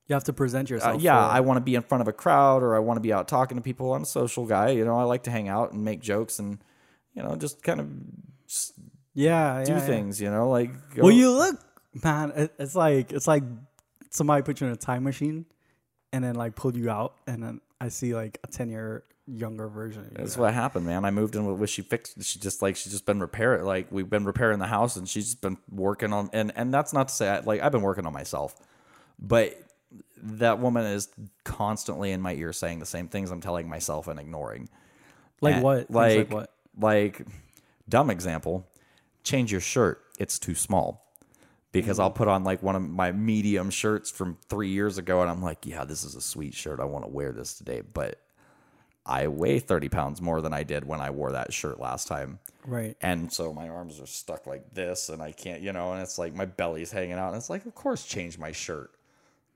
You 0.07 0.13
have 0.15 0.23
to 0.25 0.33
present 0.33 0.71
uh, 0.71 0.75
yourself. 0.75 1.01
yeah, 1.01 1.27
for- 1.27 1.35
I 1.35 1.39
want 1.41 1.57
to 1.57 1.61
be 1.61 1.75
in 1.75 1.81
front 1.81 2.01
of 2.01 2.07
a 2.07 2.13
crowd 2.13 2.63
or 2.63 2.75
I 2.75 2.79
want 2.79 2.97
to 2.97 3.01
be 3.01 3.11
out 3.13 3.27
talking 3.27 3.57
to 3.57 3.61
people. 3.61 3.93
I'm 3.93 4.03
a 4.03 4.05
social 4.05 4.45
guy, 4.45 4.69
you 4.69 4.83
know. 4.85 4.97
I 4.97 5.03
like 5.03 5.23
to 5.23 5.31
hang 5.31 5.47
out 5.47 5.73
and 5.73 5.83
make 5.83 5.99
jokes 6.01 6.39
and 6.39 6.59
you 7.13 7.21
know 7.21 7.35
just 7.35 7.61
kind 7.61 7.79
of 7.79 7.87
just 8.53 8.73
yeah, 9.13 9.63
do 9.65 9.71
yeah, 9.71 9.77
yeah. 9.77 9.85
things, 9.85 10.21
you 10.21 10.29
know, 10.29 10.49
like 10.49 10.71
go, 10.95 11.03
Well, 11.03 11.11
you 11.11 11.31
look, 11.31 11.59
man. 12.03 12.49
It's 12.57 12.75
like 12.75 13.11
it's 13.11 13.27
like 13.27 13.43
somebody 14.09 14.43
put 14.43 14.61
you 14.61 14.67
in 14.67 14.73
a 14.73 14.77
time 14.77 15.03
machine, 15.03 15.45
and 16.11 16.23
then 16.23 16.35
like 16.35 16.55
pulled 16.55 16.75
you 16.75 16.89
out, 16.89 17.15
and 17.27 17.43
then 17.43 17.61
I 17.81 17.89
see 17.89 18.15
like 18.15 18.39
a 18.43 18.47
ten 18.47 18.69
year 18.69 19.03
younger 19.27 19.67
version. 19.67 20.05
Of 20.05 20.11
you. 20.11 20.17
That's 20.17 20.37
what 20.37 20.53
happened, 20.53 20.85
man. 20.85 21.05
I 21.05 21.11
moved 21.11 21.35
in 21.35 21.45
with, 21.45 21.57
with 21.57 21.69
she 21.69 21.81
fixed. 21.81 22.23
She 22.23 22.39
just 22.39 22.61
like 22.61 22.75
she's 22.75 22.91
just 22.91 23.05
been 23.05 23.19
repairing. 23.19 23.65
Like 23.65 23.87
we've 23.91 24.09
been 24.09 24.25
repairing 24.25 24.59
the 24.59 24.67
house, 24.67 24.95
and 24.95 25.07
she's 25.07 25.35
been 25.35 25.57
working 25.69 26.13
on. 26.13 26.29
And 26.33 26.51
and 26.55 26.73
that's 26.73 26.93
not 26.93 27.09
to 27.09 27.13
say 27.13 27.29
I, 27.29 27.39
like 27.39 27.61
I've 27.61 27.71
been 27.71 27.81
working 27.81 28.05
on 28.05 28.13
myself, 28.13 28.55
but 29.19 29.57
that 30.17 30.59
woman 30.59 30.85
is 30.85 31.09
constantly 31.43 32.11
in 32.11 32.21
my 32.21 32.33
ear 32.33 32.53
saying 32.53 32.79
the 32.79 32.85
same 32.85 33.09
things 33.09 33.29
I'm 33.29 33.41
telling 33.41 33.67
myself 33.67 34.07
and 34.07 34.19
ignoring. 34.19 34.69
Like 35.41 35.55
And, 35.55 35.63
what? 35.63 35.91
Like, 35.91 36.17
like 36.17 36.31
what? 36.31 36.53
Like 36.79 37.27
dumb 37.87 38.09
example. 38.09 38.69
Change 39.23 39.51
your 39.51 39.61
shirt. 39.61 40.01
It's 40.19 40.39
too 40.39 40.55
small. 40.55 41.01
Because 41.71 41.97
I'll 41.97 42.11
mm. 42.11 42.15
put 42.15 42.27
on 42.27 42.43
like 42.43 42.61
one 42.61 42.75
of 42.75 42.83
my 42.83 43.11
medium 43.11 43.71
shirts 43.71 44.11
from 44.11 44.37
three 44.47 44.69
years 44.69 44.97
ago, 44.97 45.21
and 45.21 45.31
I'm 45.31 45.41
like, 45.41 45.65
yeah, 45.65 45.85
this 45.85 46.03
is 46.03 46.15
a 46.15 46.21
sweet 46.21 46.53
shirt. 46.53 46.79
I 46.79 46.85
want 46.85 47.03
to 47.03 47.09
wear 47.09 47.31
this 47.31 47.55
today, 47.55 47.81
but 47.81 48.19
I 49.05 49.27
weigh 49.27 49.59
30 49.59 49.89
pounds 49.89 50.21
more 50.21 50.41
than 50.41 50.53
I 50.53 50.63
did 50.63 50.85
when 50.85 51.01
I 51.01 51.09
wore 51.09 51.33
that 51.33 51.51
shirt 51.51 51.79
last 51.79 52.07
time. 52.07 52.39
Right. 52.65 52.95
And 53.01 53.31
so 53.31 53.53
my 53.53 53.67
arms 53.67 53.99
are 53.99 54.05
stuck 54.05 54.47
like 54.47 54.73
this, 54.73 55.09
and 55.09 55.21
I 55.21 55.31
can't, 55.31 55.61
you 55.61 55.73
know, 55.73 55.91
and 55.91 56.01
it's 56.01 56.17
like 56.17 56.33
my 56.33 56.45
belly's 56.45 56.91
hanging 56.91 57.13
out. 57.13 57.29
And 57.29 57.37
it's 57.37 57.49
like, 57.49 57.65
of 57.65 57.75
course, 57.75 58.05
change 58.05 58.37
my 58.37 58.51
shirt. 58.51 58.91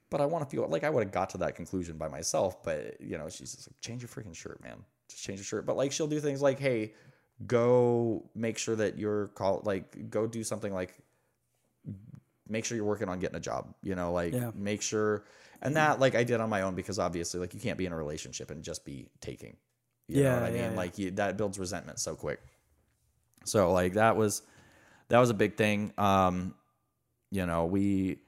But 0.09 0.21
I 0.21 0.25
want 0.25 0.49
to 0.49 0.49
feel 0.49 0.67
like 0.67 0.83
I 0.83 0.89
would 0.89 1.03
have 1.03 1.13
got 1.13 1.29
to 1.31 1.37
that 1.39 1.55
conclusion 1.55 1.97
by 1.97 2.07
myself. 2.07 2.63
But, 2.63 2.99
you 2.99 3.17
know, 3.17 3.29
she's 3.29 3.53
just 3.53 3.69
like, 3.69 3.79
change 3.79 4.01
your 4.01 4.09
freaking 4.09 4.35
shirt, 4.35 4.61
man. 4.61 4.77
Just 5.09 5.23
change 5.23 5.39
your 5.39 5.45
shirt. 5.45 5.65
But 5.65 5.77
like, 5.77 5.91
she'll 5.91 6.07
do 6.07 6.19
things 6.19 6.41
like, 6.41 6.59
hey, 6.59 6.93
go 7.45 8.29
make 8.33 8.57
sure 8.57 8.75
that 8.75 8.97
you're 8.97 9.27
call 9.29 9.61
like, 9.63 10.09
go 10.09 10.25
do 10.27 10.43
something 10.43 10.73
like, 10.73 10.93
make 12.49 12.65
sure 12.65 12.75
you're 12.75 12.85
working 12.85 13.09
on 13.09 13.19
getting 13.19 13.35
a 13.35 13.41
job, 13.41 13.73
you 13.83 13.95
know, 13.95 14.11
like, 14.11 14.33
Yeah. 14.33 14.51
make 14.55 14.81
sure. 14.81 15.25
And 15.61 15.75
that, 15.75 15.99
like, 15.99 16.15
I 16.15 16.23
did 16.23 16.39
on 16.39 16.49
my 16.49 16.61
own 16.61 16.75
because 16.75 16.99
obviously, 16.99 17.39
like, 17.39 17.53
you 17.53 17.59
can't 17.59 17.77
be 17.77 17.85
in 17.85 17.91
a 17.91 17.97
relationship 17.97 18.51
and 18.51 18.63
just 18.63 18.85
be 18.85 19.09
taking. 19.21 19.57
You 20.07 20.23
know 20.23 20.29
Yeah, 20.29 20.33
what 20.35 20.43
I 20.43 20.49
mean? 20.51 20.57
yeah, 20.61 20.69
yeah. 20.71 20.77
Like, 20.77 20.97
you, 20.97 21.11
that 21.11 21.35
builds 21.37 21.59
resentment 21.59 21.99
so 21.99 22.15
quick. 22.15 22.39
So 23.43 23.71
like 23.71 23.93
that 23.93 24.15
was 24.17 24.41
that 25.07 25.19
was 25.19 25.29
a 25.29 25.33
big 25.33 25.55
thing. 25.55 25.93
Um, 25.97 26.53
you 27.31 27.45
know, 27.45 27.65
we 27.65 28.19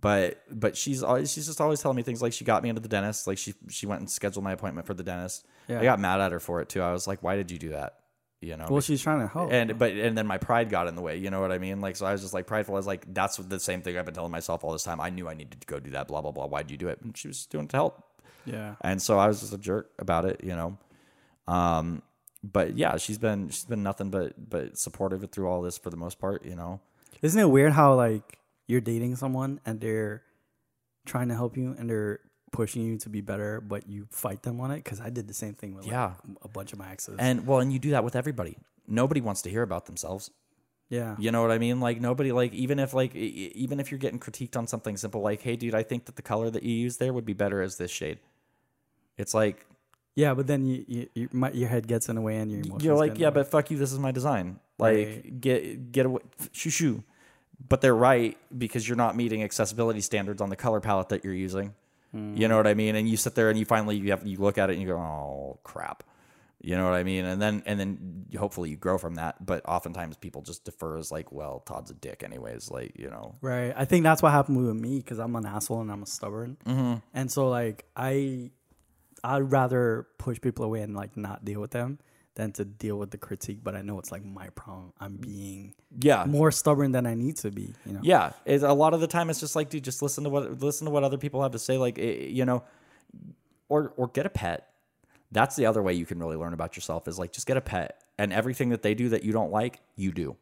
but 0.00 0.40
but 0.50 0.76
she's 0.76 1.02
always 1.02 1.32
she's 1.32 1.46
just 1.46 1.60
always 1.60 1.80
telling 1.82 1.96
me 1.96 2.02
things 2.02 2.22
like 2.22 2.32
she 2.32 2.44
got 2.44 2.62
me 2.62 2.68
into 2.68 2.80
the 2.80 2.88
dentist, 2.88 3.26
like 3.26 3.38
she 3.38 3.54
she 3.68 3.86
went 3.86 4.00
and 4.00 4.10
scheduled 4.10 4.44
my 4.44 4.52
appointment 4.52 4.86
for 4.86 4.94
the 4.94 5.02
dentist. 5.02 5.46
Yeah. 5.68 5.80
I 5.80 5.82
got 5.82 5.98
mad 5.98 6.20
at 6.20 6.30
her 6.32 6.38
for 6.40 6.60
it 6.60 6.68
too. 6.68 6.80
I 6.80 6.92
was 6.92 7.06
like, 7.08 7.22
why 7.22 7.34
did 7.36 7.50
you 7.50 7.58
do 7.58 7.70
that? 7.70 7.96
You 8.40 8.56
know, 8.56 8.66
Well, 8.70 8.80
she's 8.80 9.02
trying 9.02 9.20
to 9.20 9.26
help. 9.26 9.50
and 9.50 9.76
but 9.78 9.92
and 9.92 10.16
then 10.16 10.26
my 10.28 10.38
pride 10.38 10.70
got 10.70 10.86
in 10.86 10.94
the 10.94 11.02
way. 11.02 11.16
You 11.16 11.28
know 11.30 11.40
what 11.40 11.50
I 11.50 11.58
mean? 11.58 11.80
Like 11.80 11.96
so, 11.96 12.06
I 12.06 12.12
was 12.12 12.20
just 12.22 12.32
like 12.34 12.46
prideful. 12.46 12.74
I 12.74 12.78
was 12.78 12.86
like, 12.86 13.12
that's 13.12 13.36
the 13.36 13.58
same 13.58 13.82
thing 13.82 13.98
I've 13.98 14.04
been 14.04 14.14
telling 14.14 14.30
myself 14.30 14.62
all 14.62 14.70
this 14.72 14.84
time. 14.84 15.00
I 15.00 15.10
knew 15.10 15.28
I 15.28 15.34
needed 15.34 15.60
to 15.60 15.66
go 15.66 15.80
do 15.80 15.90
that. 15.90 16.06
Blah 16.06 16.20
blah 16.22 16.30
blah. 16.30 16.46
Why'd 16.46 16.70
you 16.70 16.76
do 16.76 16.86
it? 16.88 17.00
And 17.02 17.16
she 17.16 17.26
was 17.26 17.46
doing 17.46 17.64
it 17.64 17.70
to 17.70 17.76
help. 17.76 18.04
yeah. 18.44 18.76
And 18.80 19.02
so 19.02 19.18
I 19.18 19.26
was 19.26 19.40
just 19.40 19.52
a 19.52 19.58
jerk 19.58 19.90
about 19.98 20.24
it, 20.24 20.44
you 20.44 20.54
know. 20.54 20.78
Um, 21.48 22.02
but 22.44 22.76
yeah, 22.78 22.96
she's 22.96 23.18
been 23.18 23.48
she's 23.48 23.64
been 23.64 23.82
nothing 23.82 24.10
but 24.10 24.34
but 24.48 24.78
supportive 24.78 25.28
through 25.32 25.48
all 25.48 25.60
this 25.62 25.76
for 25.76 25.90
the 25.90 25.96
most 25.96 26.20
part, 26.20 26.44
you 26.44 26.54
know. 26.54 26.80
Isn't 27.22 27.40
it 27.40 27.50
weird 27.50 27.72
how 27.72 27.94
like 27.94 28.38
you're 28.68 28.80
dating 28.80 29.16
someone 29.16 29.60
and 29.66 29.80
they're 29.80 30.22
trying 31.06 31.26
to 31.28 31.34
help 31.34 31.56
you 31.56 31.74
and 31.76 31.90
they're 31.90 32.20
pushing 32.52 32.82
you 32.82 32.98
to 32.98 33.08
be 33.08 33.20
better, 33.20 33.60
but 33.60 33.88
you 33.88 34.06
fight 34.10 34.42
them 34.42 34.60
on 34.60 34.70
it? 34.70 34.76
Because 34.84 35.00
I 35.00 35.10
did 35.10 35.28
the 35.28 35.34
same 35.34 35.54
thing 35.54 35.74
with 35.74 35.84
like, 35.84 35.92
Yeah. 35.92 36.12
a 36.42 36.48
bunch 36.48 36.72
of 36.72 36.78
my 36.78 36.90
exes. 36.90 37.16
And 37.18 37.46
well, 37.46 37.60
and 37.60 37.72
you 37.72 37.78
do 37.78 37.90
that 37.90 38.04
with 38.04 38.16
everybody. 38.16 38.56
Nobody 38.86 39.20
wants 39.20 39.42
to 39.42 39.50
hear 39.50 39.62
about 39.62 39.86
themselves. 39.86 40.30
yeah, 40.88 41.16
You 41.18 41.30
know 41.30 41.42
what 41.42 41.50
I 41.50 41.58
mean? 41.58 41.80
Like 41.80 42.00
nobody 42.00 42.32
like 42.32 42.52
even 42.54 42.78
if 42.78 42.94
like 42.94 43.14
even 43.14 43.78
if 43.80 43.90
you're 43.90 43.98
getting 43.98 44.18
critiqued 44.18 44.56
on 44.56 44.66
something 44.66 44.96
simple 44.96 45.20
like, 45.20 45.42
"Hey 45.42 45.56
dude, 45.56 45.74
I 45.74 45.82
think 45.82 46.06
that 46.06 46.16
the 46.16 46.22
color 46.22 46.48
that 46.50 46.62
you 46.62 46.72
use 46.74 46.96
there 46.96 47.12
would 47.12 47.26
be 47.26 47.34
better 47.34 47.60
as 47.60 47.76
this 47.76 47.90
shade." 47.90 48.18
It's 49.18 49.34
like 49.34 49.66
yeah. 50.16 50.32
But 50.34 50.46
then 50.46 50.64
you, 50.64 50.84
you, 50.88 51.08
you 51.14 51.28
my, 51.32 51.50
your 51.52 51.68
head 51.68 51.86
gets 51.86 52.08
in 52.08 52.16
the 52.16 52.22
way 52.22 52.36
and 52.38 52.50
your 52.50 52.60
emotions. 52.60 52.84
you're 52.84 52.96
like, 52.96 53.18
"Yeah, 53.18 53.30
but 53.30 53.48
fuck 53.50 53.70
you, 53.70 53.76
this 53.76 53.92
is 53.92 53.98
my 53.98 54.10
design." 54.12 54.58
Like 54.78 54.96
Right. 54.96 55.40
get 55.40 55.92
get 55.92 56.06
away 56.06 56.22
shoo 56.52 56.70
shoo. 56.70 57.04
But 57.68 57.80
they're 57.82 57.94
right 57.94 58.38
because 58.56 58.88
you're 58.88 58.96
not 58.96 59.16
meeting 59.16 59.42
accessibility 59.42 60.00
standards 60.00 60.40
on 60.40 60.48
the 60.48 60.56
color 60.56 60.80
palette 60.80 61.08
that 61.10 61.24
you're 61.24 61.34
using. 61.34 61.74
You 62.36 62.48
know 62.48 62.56
what 62.56 62.66
I 62.66 62.74
mean? 62.74 62.96
And 62.96 63.08
you 63.08 63.16
sit 63.16 63.34
there 63.34 63.50
and 63.50 63.58
you 63.58 63.64
finally 63.64 63.96
you 63.96 64.10
have 64.10 64.26
you 64.26 64.38
look 64.38 64.58
at 64.58 64.70
it 64.70 64.74
and 64.74 64.82
you 64.82 64.88
go, 64.88 64.96
"Oh, 64.96 65.58
crap." 65.64 66.04
You 66.60 66.76
know 66.76 66.84
what 66.84 66.94
I 66.94 67.04
mean? 67.04 67.24
And 67.24 67.40
then 67.40 67.62
and 67.66 67.78
then 67.78 68.26
hopefully 68.36 68.70
you 68.70 68.76
grow 68.76 68.98
from 68.98 69.14
that, 69.14 69.44
but 69.44 69.64
oftentimes 69.64 70.16
people 70.16 70.42
just 70.42 70.64
defer 70.64 70.98
as 70.98 71.12
like, 71.12 71.30
"Well, 71.30 71.60
Todd's 71.60 71.90
a 71.90 71.94
dick 71.94 72.22
anyways." 72.24 72.70
Like, 72.70 72.98
you 72.98 73.10
know. 73.10 73.36
Right. 73.40 73.72
I 73.76 73.84
think 73.84 74.02
that's 74.02 74.22
what 74.22 74.32
happened 74.32 74.66
with 74.66 74.76
me 74.76 74.98
because 74.98 75.18
I'm 75.18 75.36
an 75.36 75.46
asshole 75.46 75.80
and 75.80 75.90
I'm 75.90 76.02
a 76.02 76.06
stubborn. 76.06 76.56
Mm-hmm. 76.66 76.94
And 77.14 77.30
so 77.30 77.48
like 77.48 77.84
I, 77.96 78.50
I'd 79.22 79.52
rather 79.52 80.08
push 80.18 80.40
people 80.40 80.64
away 80.64 80.80
and 80.80 80.96
like 80.96 81.16
not 81.16 81.44
deal 81.44 81.60
with 81.60 81.70
them 81.70 82.00
than 82.38 82.52
to 82.52 82.64
deal 82.64 82.96
with 82.96 83.10
the 83.10 83.18
critique. 83.18 83.58
But 83.64 83.74
I 83.74 83.82
know 83.82 83.98
it's 83.98 84.12
like 84.12 84.24
my 84.24 84.48
problem. 84.50 84.92
I'm 85.00 85.16
being 85.16 85.74
Yeah. 86.00 86.24
more 86.24 86.50
stubborn 86.52 86.92
than 86.92 87.04
I 87.04 87.14
need 87.14 87.36
to 87.38 87.50
be. 87.50 87.74
You 87.84 87.92
know. 87.94 88.00
Yeah, 88.02 88.32
it's, 88.46 88.62
a 88.64 88.72
lot 88.72 88.94
of 88.94 89.00
the 89.00 89.08
time 89.08 89.28
it's 89.28 89.40
just 89.40 89.56
like, 89.56 89.68
dude, 89.70 89.82
just 89.84 90.00
listen 90.02 90.22
to 90.24 90.30
what 90.30 90.60
listen 90.62 90.84
to 90.86 90.90
what 90.92 91.02
other 91.04 91.18
people 91.18 91.42
have 91.42 91.52
to 91.52 91.58
say, 91.58 91.76
like 91.76 91.98
eh, 91.98 92.26
you 92.28 92.44
know, 92.44 92.62
or 93.68 93.92
or 93.96 94.06
get 94.08 94.24
a 94.24 94.30
pet. 94.30 94.70
That's 95.32 95.56
the 95.56 95.66
other 95.66 95.82
way 95.82 95.92
you 95.94 96.06
can 96.06 96.18
really 96.18 96.36
learn 96.36 96.54
about 96.54 96.76
yourself 96.76 97.06
is 97.08 97.18
like 97.18 97.32
just 97.32 97.46
get 97.46 97.56
a 97.56 97.60
pet, 97.60 98.02
and 98.18 98.32
everything 98.32 98.70
that 98.70 98.82
they 98.82 98.94
do 98.94 99.08
that 99.10 99.24
you 99.24 99.32
don't 99.32 99.50
like, 99.50 99.80
you 99.96 100.12
do. 100.12 100.36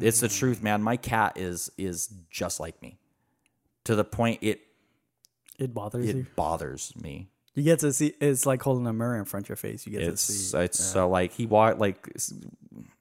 It's 0.00 0.20
the 0.20 0.28
truth, 0.28 0.62
man. 0.62 0.82
My 0.82 0.96
cat 0.96 1.38
is 1.38 1.70
is 1.78 2.08
just 2.30 2.60
like 2.60 2.80
me, 2.82 2.98
to 3.84 3.94
the 3.96 4.04
point 4.04 4.38
it 4.42 4.60
It 5.58 5.72
bothers 5.72 6.06
you. 6.06 6.20
it 6.20 6.36
bothers 6.36 6.92
me. 6.96 7.30
You 7.56 7.62
get 7.64 7.78
to 7.80 7.92
see. 7.92 8.12
It's 8.20 8.46
like 8.46 8.62
holding 8.62 8.86
a 8.86 8.92
mirror 8.92 9.16
in 9.16 9.24
front 9.24 9.46
of 9.46 9.48
your 9.48 9.56
face. 9.56 9.86
You 9.86 9.92
get 9.92 10.02
It's 10.02 10.26
to 10.26 10.32
see. 10.32 10.58
it's 10.58 10.78
so 10.78 11.08
like 11.08 11.32
he 11.32 11.46
walked 11.46 11.78
like 11.80 12.08
s- 12.14 12.32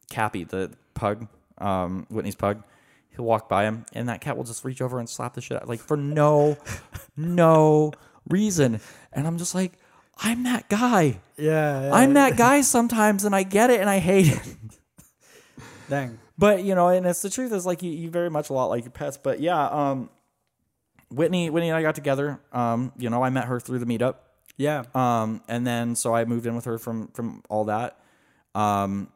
Cappy 0.09 0.43
the 0.45 0.71
pug, 0.93 1.27
um, 1.57 2.07
Whitney's 2.09 2.35
pug. 2.35 2.63
He'll 3.09 3.25
walk 3.25 3.47
by 3.49 3.65
him, 3.65 3.85
and 3.93 4.09
that 4.09 4.21
cat 4.21 4.35
will 4.37 4.43
just 4.45 4.63
reach 4.65 4.81
over 4.81 4.97
and 4.99 5.07
slap 5.09 5.33
the 5.35 5.41
shit 5.41 5.61
out, 5.61 5.67
like 5.69 5.79
for 5.81 5.95
no, 5.97 6.57
no 7.17 7.91
reason. 8.29 8.79
And 9.13 9.27
I'm 9.27 9.37
just 9.37 9.53
like, 9.55 9.73
I'm 10.17 10.43
that 10.43 10.67
guy. 10.69 11.19
Yeah. 11.37 11.83
yeah. 11.87 11.93
I'm 11.93 12.13
that 12.13 12.35
guy 12.37 12.61
sometimes, 12.61 13.23
and 13.25 13.35
I 13.35 13.43
get 13.43 13.69
it, 13.69 13.79
and 13.81 13.89
I 13.89 13.99
hate 13.99 14.27
it. 14.33 14.55
Dang. 15.89 16.17
But 16.37 16.63
you 16.63 16.75
know, 16.75 16.89
and 16.89 17.05
it's 17.05 17.21
the 17.21 17.29
truth 17.29 17.51
is 17.53 17.65
like 17.65 17.83
you, 17.83 17.91
you 17.91 18.09
very 18.09 18.29
much 18.29 18.49
a 18.49 18.53
lot 18.53 18.65
like 18.67 18.83
your 18.83 18.91
pets. 18.91 19.17
But 19.17 19.39
yeah, 19.39 19.65
um, 19.67 20.09
Whitney, 21.09 21.49
Whitney 21.49 21.69
and 21.69 21.77
I 21.77 21.81
got 21.81 21.95
together. 21.95 22.39
Um, 22.51 22.91
you 22.97 23.09
know, 23.09 23.23
I 23.23 23.29
met 23.29 23.45
her 23.45 23.59
through 23.59 23.79
the 23.79 23.85
meetup. 23.85 24.15
Yeah. 24.57 24.83
Um, 24.93 25.41
and 25.47 25.65
then 25.65 25.95
so 25.95 26.13
I 26.15 26.25
moved 26.25 26.45
in 26.45 26.55
with 26.55 26.65
her 26.65 26.77
from 26.77 27.07
from 27.09 27.43
all 27.49 27.65
that. 27.65 27.99
Um, 28.53 29.09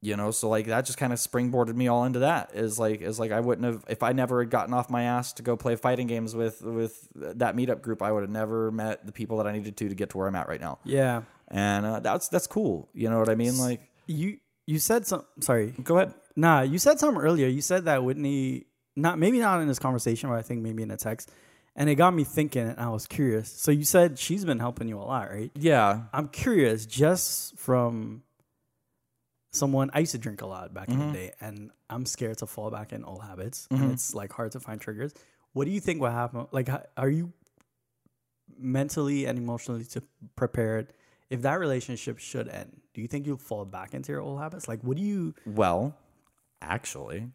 you 0.00 0.16
know, 0.16 0.30
so 0.30 0.48
like 0.48 0.66
that 0.66 0.84
just 0.86 0.98
kind 0.98 1.12
of 1.12 1.18
springboarded 1.18 1.74
me 1.74 1.88
all 1.88 2.04
into 2.04 2.20
that. 2.20 2.52
Is 2.54 2.78
like 2.78 3.00
is 3.00 3.18
like 3.18 3.32
I 3.32 3.40
wouldn't 3.40 3.66
have 3.66 3.84
if 3.88 4.02
I 4.02 4.12
never 4.12 4.40
had 4.40 4.50
gotten 4.50 4.72
off 4.72 4.90
my 4.90 5.02
ass 5.04 5.32
to 5.34 5.42
go 5.42 5.56
play 5.56 5.74
fighting 5.76 6.06
games 6.06 6.36
with 6.36 6.62
with 6.62 7.08
that 7.14 7.56
meetup 7.56 7.82
group, 7.82 8.00
I 8.02 8.12
would 8.12 8.22
have 8.22 8.30
never 8.30 8.70
met 8.70 9.06
the 9.06 9.12
people 9.12 9.38
that 9.38 9.46
I 9.46 9.52
needed 9.52 9.76
to 9.76 9.88
to 9.88 9.94
get 9.94 10.10
to 10.10 10.18
where 10.18 10.28
I'm 10.28 10.36
at 10.36 10.48
right 10.48 10.60
now. 10.60 10.78
Yeah. 10.84 11.22
And 11.48 11.84
uh, 11.86 12.00
that's 12.00 12.28
that's 12.28 12.46
cool. 12.46 12.88
You 12.92 13.10
know 13.10 13.18
what 13.18 13.28
I 13.28 13.34
mean? 13.34 13.58
Like, 13.58 13.80
You 14.06 14.38
you 14.66 14.78
said 14.78 15.06
some. 15.06 15.24
Sorry. 15.40 15.72
go 15.82 15.96
ahead. 15.96 16.14
Nah. 16.36 16.60
You 16.60 16.78
said 16.78 17.00
something 17.00 17.20
earlier. 17.22 17.48
You 17.48 17.60
said 17.62 17.86
that 17.86 18.04
Whitney. 18.04 18.66
Not 18.94 19.18
maybe 19.18 19.38
not 19.38 19.60
in 19.60 19.68
this 19.68 19.78
conversation, 19.78 20.28
but 20.28 20.36
I 20.38 20.42
think 20.42 20.60
maybe 20.62 20.82
in 20.82 20.90
a 20.90 20.96
text. 20.96 21.30
And 21.78 21.88
it 21.88 21.94
got 21.94 22.12
me 22.12 22.24
thinking, 22.24 22.66
and 22.66 22.80
I 22.80 22.88
was 22.88 23.06
curious. 23.06 23.52
So 23.52 23.70
you 23.70 23.84
said 23.84 24.18
she's 24.18 24.44
been 24.44 24.58
helping 24.58 24.88
you 24.88 24.98
a 24.98 25.06
lot, 25.06 25.30
right? 25.30 25.52
Yeah. 25.54 26.02
I'm 26.12 26.26
curious, 26.26 26.84
just 26.84 27.56
from 27.56 28.24
someone 29.52 29.88
I 29.94 30.00
used 30.00 30.10
to 30.10 30.18
drink 30.18 30.42
a 30.42 30.46
lot 30.46 30.74
back 30.74 30.88
in 30.88 30.98
the 30.98 31.04
mm-hmm. 31.04 31.14
day, 31.14 31.32
and 31.40 31.70
I'm 31.88 32.04
scared 32.04 32.38
to 32.38 32.46
fall 32.46 32.72
back 32.72 32.92
in 32.92 33.04
old 33.04 33.22
habits, 33.22 33.68
and 33.70 33.78
mm-hmm. 33.78 33.92
it's 33.92 34.12
like 34.12 34.32
hard 34.32 34.50
to 34.52 34.60
find 34.60 34.80
triggers. 34.80 35.14
What 35.52 35.66
do 35.66 35.70
you 35.70 35.78
think 35.78 36.00
will 36.00 36.10
happen? 36.10 36.48
Like, 36.50 36.68
are 36.96 37.08
you 37.08 37.32
mentally 38.58 39.26
and 39.26 39.38
emotionally 39.38 39.84
to 39.84 40.02
prepared 40.34 40.92
if 41.30 41.42
that 41.42 41.60
relationship 41.60 42.18
should 42.18 42.48
end? 42.48 42.80
Do 42.92 43.02
you 43.02 43.06
think 43.06 43.24
you'll 43.24 43.38
fall 43.38 43.64
back 43.64 43.94
into 43.94 44.10
your 44.10 44.20
old 44.20 44.40
habits? 44.40 44.66
Like, 44.66 44.82
what 44.82 44.96
do 44.96 45.02
you? 45.04 45.32
Well, 45.46 45.96
actually, 46.60 47.28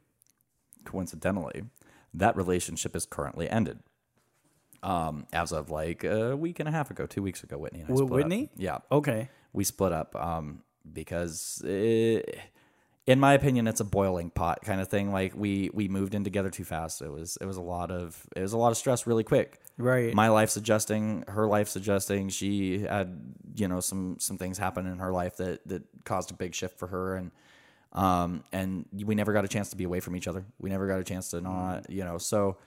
coincidentally, 0.83 1.63
that 2.13 2.35
relationship 2.35 2.93
is 2.93 3.05
currently 3.05 3.49
ended. 3.49 3.79
Um, 4.83 5.27
as 5.31 5.51
of 5.53 5.69
like 5.69 6.03
a 6.03 6.35
week 6.35 6.59
and 6.59 6.67
a 6.67 6.71
half 6.71 6.91
ago, 6.91 7.05
two 7.05 7.23
weeks 7.23 7.43
ago, 7.43 7.57
Whitney 7.57 7.81
and 7.81 7.89
I 7.89 7.95
split 7.95 8.09
Whitney? 8.09 8.43
Up. 8.43 8.49
Yeah, 8.57 8.77
Okay, 8.91 9.29
we 9.53 9.63
split 9.63 9.93
up. 9.93 10.15
Um, 10.15 10.61
because 10.91 11.61
it, 11.65 12.37
in 13.05 13.19
my 13.19 13.33
opinion, 13.33 13.67
it's 13.67 13.79
a 13.79 13.85
boiling 13.85 14.29
pot 14.29 14.59
kind 14.63 14.81
of 14.81 14.89
thing. 14.89 15.11
Like 15.11 15.33
we 15.35 15.69
we 15.73 15.87
moved 15.87 16.13
in 16.15 16.23
together 16.23 16.49
too 16.49 16.63
fast. 16.65 17.01
It 17.01 17.09
was 17.11 17.37
it 17.39 17.45
was 17.45 17.57
a 17.57 17.61
lot 17.61 17.91
of 17.91 18.25
it 18.35 18.41
was 18.41 18.53
a 18.53 18.57
lot 18.57 18.71
of 18.71 18.77
stress 18.77 19.07
really 19.07 19.23
quick. 19.23 19.59
right. 19.77 20.13
My 20.13 20.29
life's 20.29 20.57
adjusting, 20.57 21.23
her 21.27 21.47
life's 21.47 21.75
adjusting. 21.75 22.29
She 22.29 22.79
had, 22.79 23.19
you 23.55 23.67
know, 23.67 23.79
some 23.79 24.17
some 24.19 24.37
things 24.37 24.57
happen 24.57 24.85
in 24.85 24.99
her 24.99 25.11
life 25.13 25.37
that 25.37 25.65
that 25.67 25.83
caused 26.03 26.31
a 26.31 26.33
big 26.33 26.53
shift 26.53 26.77
for 26.77 26.87
her, 26.87 27.15
and 27.15 27.31
um 27.93 28.43
and 28.51 28.85
we 28.91 29.15
never 29.15 29.33
got 29.33 29.45
a 29.45 29.47
chance 29.47 29.69
to 29.69 29.77
be 29.77 29.83
away 29.83 29.99
from 29.99 30.15
each 30.15 30.27
other. 30.27 30.45
We 30.59 30.69
never 30.69 30.87
got 30.87 30.99
a 30.99 31.03
chance 31.03 31.29
to 31.29 31.41
not, 31.41 31.89
you 31.89 32.03
know. 32.03 32.17
So 32.17 32.57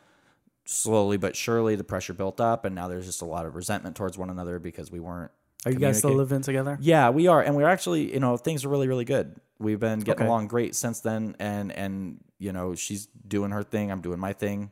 slowly 0.67 1.17
but 1.17 1.35
surely, 1.37 1.77
the 1.77 1.85
pressure 1.85 2.13
built 2.13 2.41
up, 2.41 2.65
and 2.65 2.75
now 2.75 2.89
there's 2.89 3.07
just 3.07 3.23
a 3.23 3.25
lot 3.25 3.47
of 3.47 3.55
resentment 3.57 3.97
towards 3.97 4.19
one 4.19 4.29
another 4.31 4.59
because 4.59 4.91
we 4.91 5.01
weren't. 5.01 5.31
are 5.65 5.73
you 5.73 5.79
guys 5.79 5.99
still 5.99 6.13
living 6.15 6.43
together? 6.43 6.77
Yeah, 6.81 7.11
we 7.11 7.27
are, 7.29 7.41
and 7.43 7.57
we're 7.57 7.69
actually, 7.69 8.13
you 8.13 8.21
know, 8.21 8.37
things 8.37 8.65
are 8.65 8.69
really, 8.69 8.87
really 8.89 9.05
good. 9.07 9.41
We've 9.59 9.81
been 9.81 10.01
getting 10.01 10.23
Okay. 10.23 10.29
along 10.29 10.49
great 10.49 10.75
since 10.77 11.01
then, 11.01 11.35
and 11.39 11.73
and 11.73 12.19
you 12.39 12.53
know, 12.53 12.75
she's 12.75 13.07
doing 13.27 13.51
her 13.53 13.63
thing, 13.63 13.91
I'm 13.91 14.03
doing 14.03 14.19
my 14.21 14.35
thing. 14.35 14.71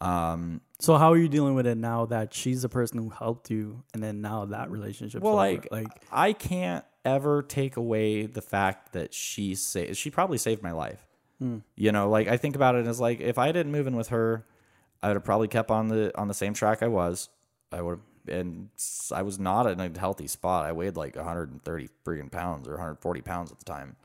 Um, 0.00 0.60
So 0.80 0.96
how 0.96 1.12
are 1.12 1.16
you 1.16 1.28
dealing 1.28 1.54
with 1.54 1.66
it 1.66 1.76
now 1.76 2.06
that 2.06 2.32
she's 2.34 2.62
the 2.62 2.68
person 2.68 2.98
who 2.98 3.10
helped 3.10 3.50
you, 3.50 3.82
and 3.92 4.02
then 4.02 4.20
now 4.20 4.46
that 4.46 4.70
relationship? 4.70 5.22
Well, 5.22 5.34
like, 5.34 5.68
like 5.70 5.88
I 6.10 6.32
can't 6.32 6.84
ever 7.04 7.42
take 7.42 7.76
away 7.76 8.24
the 8.26 8.40
fact 8.42 8.92
that 8.94 9.12
she 9.14 9.54
sa- 9.54 9.92
she 9.92 10.10
probably 10.10 10.38
saved 10.38 10.62
my 10.62 10.72
life. 10.72 11.06
You 11.76 11.92
know, 11.92 12.08
like 12.08 12.26
I 12.26 12.38
think 12.38 12.56
about 12.56 12.74
it 12.74 12.86
as 12.86 12.98
like 12.98 13.20
if 13.20 13.36
I 13.36 13.52
didn't 13.52 13.70
move 13.70 13.86
in 13.86 13.94
with 13.96 14.08
her, 14.08 14.46
I 15.04 15.08
would 15.08 15.16
have 15.16 15.24
probably 15.24 15.48
kept 15.48 15.70
on 15.70 15.88
the 15.88 16.16
on 16.18 16.28
the 16.28 16.34
same 16.34 16.54
track 16.54 16.82
I 16.82 16.88
was. 16.88 17.28
I 17.70 17.82
would 17.82 17.98
have, 18.26 18.36
and 18.36 18.70
I 19.12 19.22
was 19.22 19.38
not 19.38 19.66
in 19.66 19.80
a 19.80 19.98
healthy 19.98 20.26
spot. 20.26 20.64
I 20.64 20.72
weighed 20.72 20.96
like 20.96 21.16
130 21.16 21.88
freaking 22.04 22.30
pounds 22.32 22.66
or 22.66 22.72
140 22.72 23.20
pounds 23.20 23.52
at 23.52 23.58
the 23.58 23.64
time, 23.64 23.96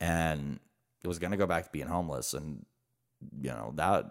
and 0.00 0.58
it 1.02 1.08
was 1.08 1.18
gonna 1.18 1.36
go 1.36 1.46
back 1.46 1.64
to 1.64 1.70
being 1.70 1.86
homeless. 1.86 2.34
And 2.34 2.66
you 3.40 3.50
know 3.50 3.72
that 3.76 4.06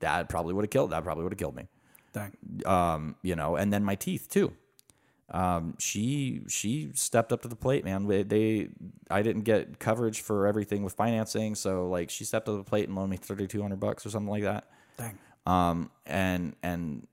that 0.00 0.28
probably 0.28 0.54
would 0.54 0.64
have 0.64 0.70
killed. 0.70 0.90
That 0.90 1.04
probably 1.04 1.24
would 1.24 1.32
have 1.32 1.38
killed 1.38 1.56
me 1.56 1.68
dang. 2.12 2.32
um, 2.66 3.16
you 3.22 3.36
know, 3.36 3.56
and 3.56 3.72
then 3.72 3.84
my 3.84 3.94
teeth 3.94 4.28
too. 4.28 4.52
Um, 5.32 5.76
she 5.78 6.42
she 6.48 6.90
stepped 6.94 7.32
up 7.32 7.42
to 7.42 7.48
the 7.48 7.56
plate, 7.56 7.84
man. 7.84 8.06
They, 8.08 8.24
they 8.24 8.68
I 9.10 9.22
didn't 9.22 9.42
get 9.42 9.78
coverage 9.78 10.22
for 10.22 10.46
everything 10.46 10.82
with 10.82 10.94
financing, 10.94 11.54
so 11.54 11.88
like 11.88 12.10
she 12.10 12.24
stepped 12.24 12.48
up 12.48 12.54
to 12.54 12.58
the 12.58 12.64
plate 12.64 12.88
and 12.88 12.96
loaned 12.96 13.10
me 13.10 13.16
thirty 13.16 13.46
two 13.46 13.62
hundred 13.62 13.78
bucks 13.78 14.04
or 14.04 14.10
something 14.10 14.30
like 14.30 14.42
that. 14.42 14.68
Dang. 15.00 15.18
Um, 15.46 15.90
and 16.06 16.54
and 16.62 17.06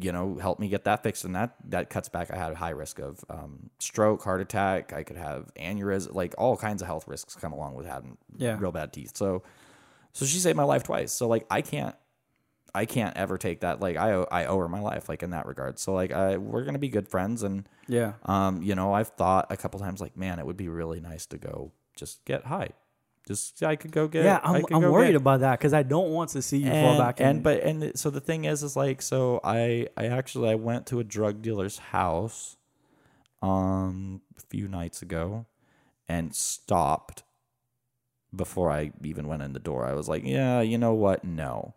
you 0.00 0.12
know 0.12 0.36
help 0.40 0.58
me 0.58 0.68
get 0.68 0.84
that 0.84 1.02
fixed, 1.02 1.24
and 1.24 1.34
that 1.34 1.54
that 1.70 1.88
cuts 1.90 2.08
back. 2.08 2.30
I 2.30 2.36
had 2.36 2.52
a 2.52 2.54
high 2.56 2.70
risk 2.70 2.98
of 2.98 3.24
um, 3.30 3.70
stroke, 3.78 4.22
heart 4.22 4.40
attack. 4.40 4.92
I 4.92 5.02
could 5.02 5.16
have 5.16 5.50
aneurysm, 5.54 6.14
like 6.14 6.34
all 6.38 6.56
kinds 6.56 6.82
of 6.82 6.86
health 6.88 7.06
risks 7.08 7.34
come 7.34 7.52
along 7.52 7.74
with 7.74 7.86
having 7.86 8.18
Yeah. 8.36 8.58
real 8.58 8.72
bad 8.72 8.92
teeth. 8.92 9.16
So 9.16 9.42
so 10.12 10.26
she 10.26 10.38
saved 10.38 10.56
my 10.56 10.64
life 10.64 10.82
twice. 10.84 11.12
So 11.12 11.26
like 11.28 11.46
I 11.50 11.62
can't 11.62 11.94
I 12.74 12.86
can't 12.86 13.16
ever 13.16 13.38
take 13.38 13.60
that 13.60 13.80
like 13.80 13.96
I 13.96 14.12
owe, 14.12 14.26
I 14.32 14.46
owe 14.46 14.58
her 14.58 14.68
my 14.68 14.80
life 14.80 15.08
like 15.08 15.22
in 15.22 15.30
that 15.30 15.46
regard. 15.46 15.78
So 15.78 15.94
like 15.94 16.12
I 16.12 16.36
we're 16.38 16.64
gonna 16.64 16.78
be 16.80 16.88
good 16.88 17.08
friends 17.08 17.42
and 17.44 17.68
Yeah. 17.86 18.14
um 18.24 18.62
you 18.62 18.74
know 18.74 18.92
I've 18.92 19.08
thought 19.10 19.46
a 19.50 19.56
couple 19.56 19.78
times 19.80 20.00
like 20.00 20.16
man 20.16 20.38
it 20.40 20.46
would 20.46 20.56
be 20.56 20.68
really 20.68 21.00
nice 21.00 21.24
to 21.26 21.38
go 21.38 21.70
just 21.96 22.24
get 22.24 22.46
high, 22.46 22.70
just 23.26 23.62
I 23.62 23.76
could 23.76 23.90
go 23.92 24.06
get 24.06 24.24
Yeah, 24.24 24.40
I'm, 24.42 24.64
I'm 24.70 24.82
worried 24.82 25.08
get- 25.12 25.16
about 25.16 25.40
that 25.40 25.58
because 25.58 25.72
I 25.72 25.82
don't 25.82 26.10
want 26.10 26.30
to 26.30 26.42
see 26.42 26.58
you 26.58 26.70
fall 26.70 26.90
and, 26.90 26.98
back 26.98 27.20
in. 27.20 27.26
and 27.26 27.42
but 27.42 27.62
and 27.62 27.98
so 27.98 28.10
the 28.10 28.20
thing 28.20 28.44
is 28.44 28.62
is 28.62 28.76
like 28.76 29.00
so 29.02 29.40
I 29.42 29.88
I 29.96 30.06
actually 30.06 30.50
I 30.50 30.56
went 30.56 30.86
to 30.88 31.00
a 31.00 31.04
drug 31.04 31.42
dealer's 31.42 31.78
house 31.78 32.56
um 33.42 34.20
a 34.38 34.40
few 34.42 34.68
nights 34.68 35.02
ago 35.02 35.46
and 36.08 36.34
stopped 36.34 37.22
before 38.34 38.70
I 38.70 38.92
even 39.02 39.28
went 39.28 39.42
in 39.42 39.52
the 39.52 39.60
door. 39.60 39.86
I 39.86 39.94
was 39.94 40.08
like, 40.08 40.24
yeah, 40.24 40.60
you 40.60 40.76
know 40.76 40.92
what? 40.92 41.24
No. 41.24 41.74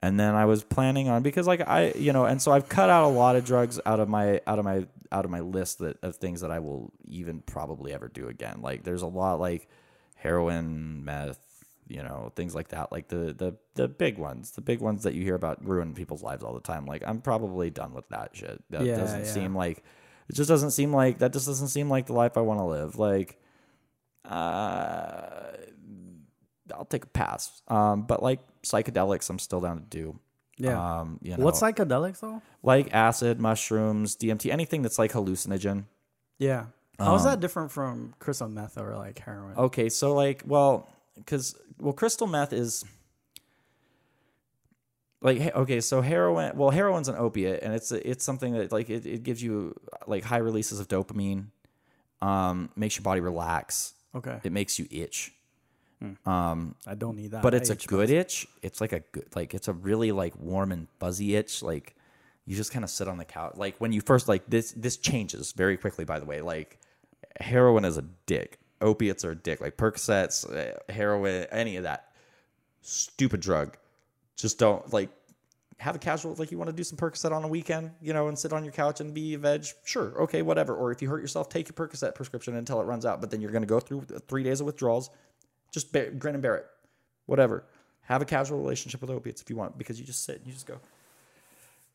And 0.00 0.18
then 0.18 0.34
I 0.34 0.46
was 0.46 0.62
planning 0.64 1.08
on 1.08 1.22
because 1.22 1.46
like 1.46 1.60
I 1.60 1.92
you 1.96 2.12
know 2.12 2.24
and 2.24 2.40
so 2.40 2.52
I've 2.52 2.68
cut 2.68 2.88
out 2.88 3.04
a 3.04 3.08
lot 3.08 3.36
of 3.36 3.44
drugs 3.44 3.80
out 3.84 4.00
of 4.00 4.08
my 4.08 4.40
out 4.46 4.58
of 4.58 4.64
my 4.64 4.86
out 5.10 5.24
of 5.24 5.30
my 5.30 5.40
list 5.40 5.78
that 5.80 5.96
of 6.02 6.16
things 6.16 6.40
that 6.40 6.50
I 6.50 6.58
will 6.60 6.92
even 7.08 7.40
probably 7.40 7.92
ever 7.92 8.08
do 8.08 8.28
again. 8.28 8.60
Like 8.62 8.84
there's 8.84 9.02
a 9.02 9.06
lot 9.06 9.40
like 9.40 9.68
heroin, 10.18 11.04
meth, 11.04 11.38
you 11.88 12.02
know, 12.02 12.32
things 12.36 12.54
like 12.54 12.68
that. 12.68 12.92
Like 12.92 13.08
the 13.08 13.32
the 13.32 13.56
the 13.74 13.88
big 13.88 14.18
ones, 14.18 14.50
the 14.52 14.60
big 14.60 14.80
ones 14.80 15.02
that 15.04 15.14
you 15.14 15.22
hear 15.22 15.34
about 15.34 15.64
ruin 15.66 15.94
people's 15.94 16.22
lives 16.22 16.44
all 16.44 16.52
the 16.54 16.60
time. 16.60 16.84
Like 16.86 17.02
I'm 17.06 17.20
probably 17.22 17.70
done 17.70 17.94
with 17.94 18.08
that 18.10 18.30
shit. 18.36 18.62
That 18.70 18.84
Yeah, 18.84 18.96
doesn't 18.96 19.20
yeah. 19.24 19.32
seem 19.32 19.54
like 19.56 19.82
it 20.28 20.34
just 20.34 20.48
doesn't 20.48 20.72
seem 20.72 20.92
like 20.92 21.18
that 21.18 21.32
just 21.32 21.46
doesn't 21.46 21.68
seem 21.68 21.88
like 21.88 22.06
the 22.06 22.12
life 22.12 22.36
I 22.36 22.42
want 22.42 22.60
to 22.60 22.64
live. 22.64 22.98
Like 22.98 23.38
uh 24.24 25.52
I'll 26.74 26.84
take 26.84 27.04
a 27.04 27.08
pass. 27.08 27.62
Um 27.68 28.02
but 28.02 28.22
like 28.22 28.40
psychedelics 28.62 29.30
I'm 29.30 29.38
still 29.38 29.60
down 29.60 29.78
to 29.80 29.86
do. 29.86 30.18
yeah. 30.58 31.00
Um 31.00 31.18
you 31.22 31.36
know 31.36 31.44
What's 31.44 31.60
psychedelics 31.60 32.20
though? 32.20 32.42
like 32.62 32.92
acid, 32.92 33.40
mushrooms, 33.40 34.16
DMT, 34.16 34.50
anything 34.52 34.82
that's 34.82 34.98
like 34.98 35.12
hallucinogen. 35.12 35.84
Yeah. 36.38 36.66
How 36.98 37.14
is 37.14 37.22
Um, 37.24 37.28
that 37.30 37.40
different 37.40 37.70
from 37.70 38.14
crystal 38.18 38.48
meth 38.48 38.76
or 38.76 38.96
like 38.96 39.18
heroin? 39.20 39.56
Okay, 39.56 39.88
so 39.88 40.14
like, 40.14 40.42
well, 40.46 40.88
because 41.16 41.54
well, 41.78 41.92
crystal 41.92 42.26
meth 42.26 42.52
is 42.52 42.84
like 45.20 45.54
okay, 45.54 45.80
so 45.80 46.00
heroin. 46.00 46.56
Well, 46.56 46.70
heroin's 46.70 47.08
an 47.08 47.16
opiate, 47.16 47.62
and 47.62 47.74
it's 47.74 47.90
it's 47.92 48.24
something 48.24 48.52
that 48.54 48.72
like 48.72 48.88
it, 48.90 49.04
it 49.06 49.22
gives 49.22 49.42
you 49.42 49.74
like 50.06 50.24
high 50.24 50.38
releases 50.38 50.80
of 50.80 50.88
dopamine. 50.88 51.46
Um, 52.20 52.70
makes 52.76 52.96
your 52.96 53.04
body 53.04 53.20
relax. 53.20 53.94
Okay. 54.14 54.40
It 54.42 54.52
makes 54.52 54.78
you 54.78 54.86
itch. 54.90 55.32
Um 56.24 56.76
I 56.86 56.94
don't 56.94 57.16
need 57.16 57.32
that. 57.32 57.42
but 57.42 57.54
it's 57.54 57.70
a 57.70 57.72
itch 57.72 57.88
good 57.88 58.08
itch. 58.10 58.46
It's 58.62 58.80
like 58.80 58.92
a 58.92 59.00
good, 59.00 59.26
like 59.34 59.52
it's 59.52 59.66
a 59.66 59.72
really 59.72 60.12
like 60.12 60.38
warm 60.38 60.70
and 60.70 60.86
fuzzy 61.00 61.34
itch. 61.34 61.60
Like 61.60 61.96
you 62.46 62.54
just 62.54 62.72
kind 62.72 62.84
of 62.84 62.90
sit 62.90 63.08
on 63.08 63.18
the 63.18 63.24
couch. 63.24 63.54
Like 63.56 63.76
when 63.78 63.90
you 63.92 64.00
first 64.00 64.28
like 64.28 64.44
this, 64.48 64.70
this 64.76 64.96
changes 64.96 65.50
very 65.50 65.76
quickly. 65.76 66.04
By 66.04 66.20
the 66.20 66.24
way, 66.24 66.40
like 66.40 66.78
heroin 67.38 67.84
is 67.84 67.96
a 67.96 68.04
dick. 68.26 68.58
Opiates 68.80 69.24
are 69.24 69.32
a 69.32 69.36
dick. 69.36 69.60
Like 69.60 69.76
Percocets, 69.76 70.48
uh, 70.50 70.78
heroin, 70.92 71.46
any 71.50 71.76
of 71.76 71.84
that 71.84 72.12
stupid 72.82 73.40
drug. 73.40 73.76
Just 74.36 74.58
don't 74.58 74.92
like 74.92 75.10
have 75.78 75.94
a 75.94 75.98
casual 75.98 76.34
like 76.34 76.50
you 76.50 76.58
want 76.58 76.70
to 76.70 76.76
do 76.76 76.84
some 76.84 76.96
Percocet 76.98 77.32
on 77.32 77.44
a 77.44 77.48
weekend, 77.48 77.92
you 78.00 78.12
know, 78.12 78.28
and 78.28 78.38
sit 78.38 78.52
on 78.52 78.64
your 78.64 78.72
couch 78.72 79.00
and 79.00 79.14
be 79.14 79.34
a 79.34 79.38
veg. 79.38 79.66
Sure, 79.84 80.22
okay, 80.22 80.42
whatever. 80.42 80.74
Or 80.74 80.92
if 80.92 81.00
you 81.02 81.08
hurt 81.08 81.20
yourself, 81.20 81.48
take 81.48 81.68
your 81.68 81.74
Percocet 81.74 82.14
prescription 82.14 82.56
until 82.56 82.80
it 82.80 82.84
runs 82.84 83.06
out. 83.06 83.20
But 83.20 83.30
then 83.30 83.40
you're 83.40 83.52
going 83.52 83.62
to 83.62 83.68
go 83.68 83.80
through 83.80 84.06
three 84.28 84.42
days 84.42 84.60
of 84.60 84.66
withdrawals. 84.66 85.10
Just 85.72 85.92
bear, 85.92 86.10
grin 86.10 86.34
and 86.34 86.42
bear 86.42 86.56
it. 86.56 86.66
Whatever. 87.26 87.64
Have 88.02 88.22
a 88.22 88.24
casual 88.24 88.58
relationship 88.58 89.00
with 89.02 89.10
opiates 89.10 89.42
if 89.42 89.50
you 89.50 89.56
want, 89.56 89.76
because 89.76 90.00
you 90.00 90.06
just 90.06 90.24
sit 90.24 90.38
and 90.38 90.46
you 90.46 90.52
just 90.52 90.66
go, 90.66 90.78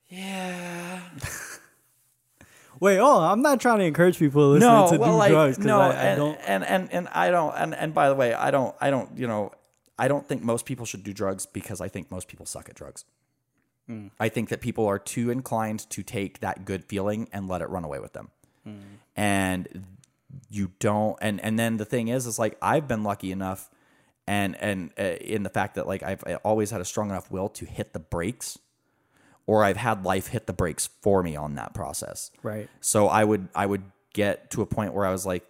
yeah. 0.09 0.99
Wait, 2.79 2.99
oh, 2.99 3.19
I'm 3.19 3.41
not 3.41 3.59
trying 3.61 3.79
to 3.79 3.85
encourage 3.85 4.17
people 4.19 4.41
to 4.41 4.47
listen 4.47 4.67
No, 4.69 4.91
to 4.91 4.97
well, 4.97 5.11
do 5.11 5.17
like 5.17 5.31
drugs 5.31 5.59
no, 5.59 5.79
I, 5.79 5.87
I 5.87 5.91
and, 5.93 6.17
don't. 6.17 6.39
and 6.47 6.63
and 6.65 6.93
and 6.93 7.07
I 7.09 7.29
don't. 7.29 7.53
And 7.55 7.75
and 7.75 7.93
by 7.93 8.09
the 8.09 8.15
way, 8.15 8.33
I 8.33 8.51
don't. 8.51 8.75
I 8.81 8.89
don't. 8.89 9.17
You 9.17 9.27
know, 9.27 9.51
I 9.97 10.07
don't 10.07 10.27
think 10.27 10.43
most 10.43 10.65
people 10.65 10.85
should 10.85 11.03
do 11.03 11.13
drugs 11.13 11.45
because 11.45 11.81
I 11.81 11.87
think 11.87 12.09
most 12.11 12.27
people 12.27 12.45
suck 12.45 12.69
at 12.69 12.75
drugs. 12.75 13.05
I 14.17 14.29
think 14.29 14.47
that 14.47 14.61
people 14.61 14.87
are 14.87 14.97
too 14.97 15.29
inclined 15.29 15.89
to 15.89 16.03
take 16.03 16.39
that 16.39 16.63
good 16.63 16.85
feeling 16.85 17.27
and 17.33 17.49
let 17.49 17.61
it 17.61 17.69
run 17.69 17.83
away 17.83 17.99
with 17.99 18.13
them. 18.13 18.29
And 19.15 19.85
you 20.49 20.71
don't 20.79 21.17
and 21.21 21.39
and 21.41 21.59
then 21.59 21.77
the 21.77 21.85
thing 21.85 22.07
is 22.07 22.25
is 22.25 22.39
like 22.39 22.57
I've 22.61 22.87
been 22.87 23.03
lucky 23.03 23.31
enough 23.31 23.69
and 24.25 24.55
and 24.55 24.91
uh, 24.97 25.03
in 25.19 25.43
the 25.43 25.49
fact 25.49 25.75
that 25.75 25.85
like 25.85 26.01
I've 26.01 26.23
always 26.43 26.71
had 26.71 26.81
a 26.81 26.85
strong 26.85 27.09
enough 27.09 27.29
will 27.29 27.49
to 27.49 27.65
hit 27.65 27.93
the 27.93 27.99
brakes 27.99 28.57
or 29.45 29.63
I've 29.63 29.77
had 29.77 30.05
life 30.05 30.27
hit 30.27 30.47
the 30.47 30.53
brakes 30.53 30.89
for 31.01 31.21
me 31.23 31.35
on 31.35 31.55
that 31.55 31.73
process. 31.73 32.31
Right. 32.41 32.69
So 32.81 33.07
I 33.07 33.23
would 33.23 33.47
I 33.55 33.65
would 33.65 33.83
get 34.13 34.49
to 34.51 34.61
a 34.61 34.65
point 34.65 34.93
where 34.93 35.05
I 35.05 35.11
was 35.11 35.25
like 35.25 35.43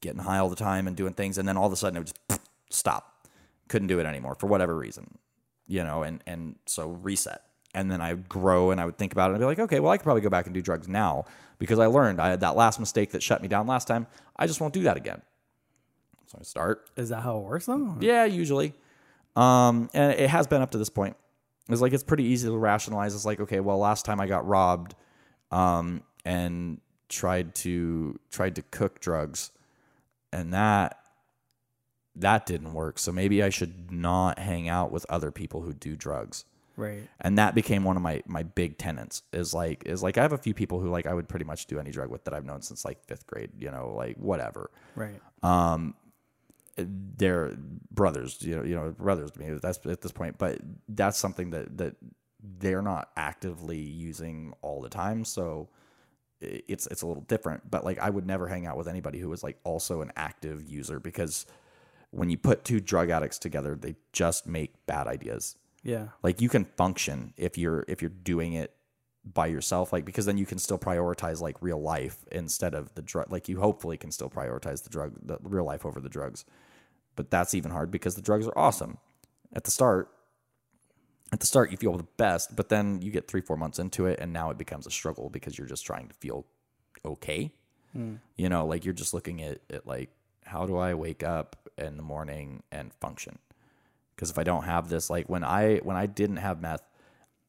getting 0.00 0.20
high 0.20 0.38
all 0.38 0.48
the 0.48 0.56
time 0.56 0.86
and 0.86 0.96
doing 0.96 1.12
things 1.14 1.38
and 1.38 1.46
then 1.48 1.56
all 1.56 1.66
of 1.66 1.72
a 1.72 1.76
sudden 1.76 1.96
it 1.96 2.00
would 2.00 2.12
just 2.28 2.40
stop. 2.70 3.26
Couldn't 3.68 3.88
do 3.88 3.98
it 4.00 4.06
anymore 4.06 4.34
for 4.34 4.46
whatever 4.46 4.76
reason. 4.76 5.18
You 5.66 5.82
know, 5.84 6.02
and 6.02 6.22
and 6.26 6.56
so 6.66 6.90
reset. 6.90 7.42
And 7.74 7.90
then 7.90 8.00
I 8.00 8.14
would 8.14 8.28
grow 8.28 8.70
and 8.70 8.80
I 8.80 8.86
would 8.86 8.96
think 8.96 9.12
about 9.12 9.30
it 9.30 9.34
and 9.34 9.40
be 9.40 9.46
like, 9.46 9.58
okay, 9.58 9.80
well 9.80 9.92
I 9.92 9.96
could 9.98 10.04
probably 10.04 10.22
go 10.22 10.30
back 10.30 10.46
and 10.46 10.54
do 10.54 10.62
drugs 10.62 10.88
now 10.88 11.24
because 11.58 11.78
I 11.78 11.86
learned 11.86 12.20
I 12.20 12.28
had 12.30 12.40
that 12.40 12.56
last 12.56 12.80
mistake 12.80 13.10
that 13.12 13.22
shut 13.22 13.42
me 13.42 13.48
down 13.48 13.66
last 13.66 13.86
time. 13.86 14.06
I 14.36 14.46
just 14.46 14.60
won't 14.60 14.72
do 14.74 14.82
that 14.84 14.96
again. 14.96 15.22
So 16.26 16.38
I 16.40 16.42
start 16.42 16.88
Is 16.96 17.10
that 17.10 17.20
how 17.22 17.38
it 17.38 17.44
works 17.44 17.66
though? 17.66 17.96
yeah, 18.00 18.24
usually. 18.24 18.74
Um, 19.36 19.90
and 19.92 20.12
it 20.12 20.30
has 20.30 20.46
been 20.46 20.62
up 20.62 20.70
to 20.72 20.78
this 20.78 20.88
point. 20.88 21.16
It's 21.68 21.80
like 21.80 21.92
it's 21.92 22.04
pretty 22.04 22.24
easy 22.24 22.48
to 22.48 22.56
rationalize. 22.56 23.14
It's 23.14 23.24
like, 23.24 23.40
okay, 23.40 23.60
well, 23.60 23.78
last 23.78 24.04
time 24.04 24.20
I 24.20 24.26
got 24.26 24.46
robbed, 24.46 24.94
um, 25.50 26.02
and 26.24 26.80
tried 27.08 27.54
to 27.56 28.18
tried 28.30 28.56
to 28.56 28.62
cook 28.62 29.00
drugs, 29.00 29.50
and 30.32 30.52
that 30.52 30.98
that 32.14 32.46
didn't 32.46 32.72
work. 32.72 32.98
So 32.98 33.12
maybe 33.12 33.42
I 33.42 33.50
should 33.50 33.90
not 33.90 34.38
hang 34.38 34.68
out 34.68 34.90
with 34.90 35.04
other 35.08 35.30
people 35.30 35.62
who 35.62 35.72
do 35.72 35.96
drugs. 35.96 36.44
Right. 36.76 37.08
And 37.20 37.38
that 37.38 37.54
became 37.54 37.84
one 37.84 37.96
of 37.96 38.02
my 38.02 38.22
my 38.26 38.42
big 38.42 38.76
tenants 38.76 39.22
Is 39.32 39.54
like 39.54 39.84
is 39.86 40.02
like 40.02 40.18
I 40.18 40.22
have 40.22 40.32
a 40.32 40.38
few 40.38 40.52
people 40.54 40.78
who 40.78 40.90
like 40.90 41.06
I 41.06 41.14
would 41.14 41.28
pretty 41.28 41.46
much 41.46 41.66
do 41.66 41.78
any 41.78 41.90
drug 41.90 42.10
with 42.10 42.24
that 42.24 42.34
I've 42.34 42.44
known 42.44 42.62
since 42.62 42.84
like 42.84 43.02
fifth 43.04 43.26
grade. 43.26 43.50
You 43.58 43.70
know, 43.70 43.94
like 43.96 44.16
whatever 44.18 44.70
Right. 44.94 45.20
They're 46.76 47.56
brothers, 47.90 48.38
you 48.42 48.56
know, 48.56 48.62
you 48.62 48.74
know, 48.74 48.90
brothers 48.90 49.30
to 49.32 49.40
me. 49.40 49.58
That's 49.60 49.84
at 49.86 50.00
this 50.00 50.12
point, 50.12 50.38
but 50.38 50.58
that's 50.88 51.18
something 51.18 51.50
that 51.50 51.78
that 51.78 51.96
they're 52.58 52.82
not 52.82 53.10
actively 53.16 53.80
using 53.80 54.54
all 54.62 54.80
the 54.80 54.88
time. 54.88 55.24
So 55.24 55.68
it's 56.40 56.86
it's 56.86 57.02
a 57.02 57.06
little 57.06 57.22
different. 57.22 57.70
But 57.70 57.84
like, 57.84 57.98
I 57.98 58.10
would 58.10 58.26
never 58.26 58.46
hang 58.48 58.66
out 58.66 58.76
with 58.76 58.88
anybody 58.88 59.18
who 59.18 59.28
was 59.28 59.42
like 59.42 59.58
also 59.64 60.02
an 60.02 60.12
active 60.16 60.64
user 60.68 61.00
because 61.00 61.46
when 62.10 62.30
you 62.30 62.36
put 62.36 62.64
two 62.64 62.80
drug 62.80 63.10
addicts 63.10 63.38
together, 63.38 63.74
they 63.74 63.96
just 64.12 64.46
make 64.46 64.86
bad 64.86 65.06
ideas. 65.06 65.56
Yeah. 65.82 66.08
Like 66.22 66.40
you 66.40 66.48
can 66.48 66.64
function 66.64 67.32
if 67.36 67.56
you're 67.56 67.84
if 67.88 68.02
you're 68.02 68.10
doing 68.10 68.52
it 68.52 68.72
by 69.24 69.46
yourself 69.46 69.92
like 69.92 70.04
because 70.04 70.24
then 70.24 70.38
you 70.38 70.46
can 70.46 70.58
still 70.58 70.78
prioritize 70.78 71.40
like 71.40 71.56
real 71.60 71.80
life 71.80 72.18
instead 72.30 72.74
of 72.74 72.94
the 72.94 73.02
drug 73.02 73.30
like 73.30 73.48
you 73.48 73.58
hopefully 73.58 73.96
can 73.96 74.12
still 74.12 74.30
prioritize 74.30 74.84
the 74.84 74.88
drug 74.88 75.12
the 75.20 75.36
real 75.42 75.64
life 75.64 75.84
over 75.84 76.00
the 76.00 76.08
drugs 76.08 76.44
but 77.16 77.30
that's 77.30 77.54
even 77.54 77.70
hard 77.70 77.90
because 77.90 78.14
the 78.14 78.22
drugs 78.22 78.46
are 78.46 78.56
awesome. 78.56 78.98
At 79.52 79.64
the 79.64 79.70
start 79.70 80.10
at 81.32 81.40
the 81.40 81.46
start 81.46 81.72
you 81.72 81.76
feel 81.76 81.96
the 81.96 82.06
best 82.16 82.54
but 82.54 82.68
then 82.68 83.02
you 83.02 83.10
get 83.10 83.26
three 83.26 83.40
four 83.40 83.56
months 83.56 83.80
into 83.80 84.06
it 84.06 84.20
and 84.20 84.32
now 84.32 84.50
it 84.50 84.58
becomes 84.58 84.86
a 84.86 84.90
struggle 84.90 85.28
because 85.28 85.58
you're 85.58 85.66
just 85.66 85.84
trying 85.84 86.06
to 86.08 86.14
feel 86.14 86.46
okay. 87.04 87.52
Hmm. 87.92 88.16
You 88.36 88.48
know 88.48 88.66
like 88.66 88.84
you're 88.84 88.94
just 88.94 89.12
looking 89.14 89.42
at 89.42 89.60
it 89.68 89.86
like 89.86 90.10
how 90.44 90.66
do 90.66 90.76
i 90.76 90.94
wake 90.94 91.24
up 91.24 91.68
in 91.76 91.96
the 91.96 92.02
morning 92.02 92.62
and 92.70 92.94
function? 92.94 93.38
Because 94.14 94.30
if 94.30 94.38
i 94.38 94.44
don't 94.44 94.64
have 94.64 94.88
this 94.88 95.10
like 95.10 95.28
when 95.28 95.42
i 95.42 95.78
when 95.78 95.96
i 95.96 96.06
didn't 96.06 96.36
have 96.36 96.60
meth 96.60 96.86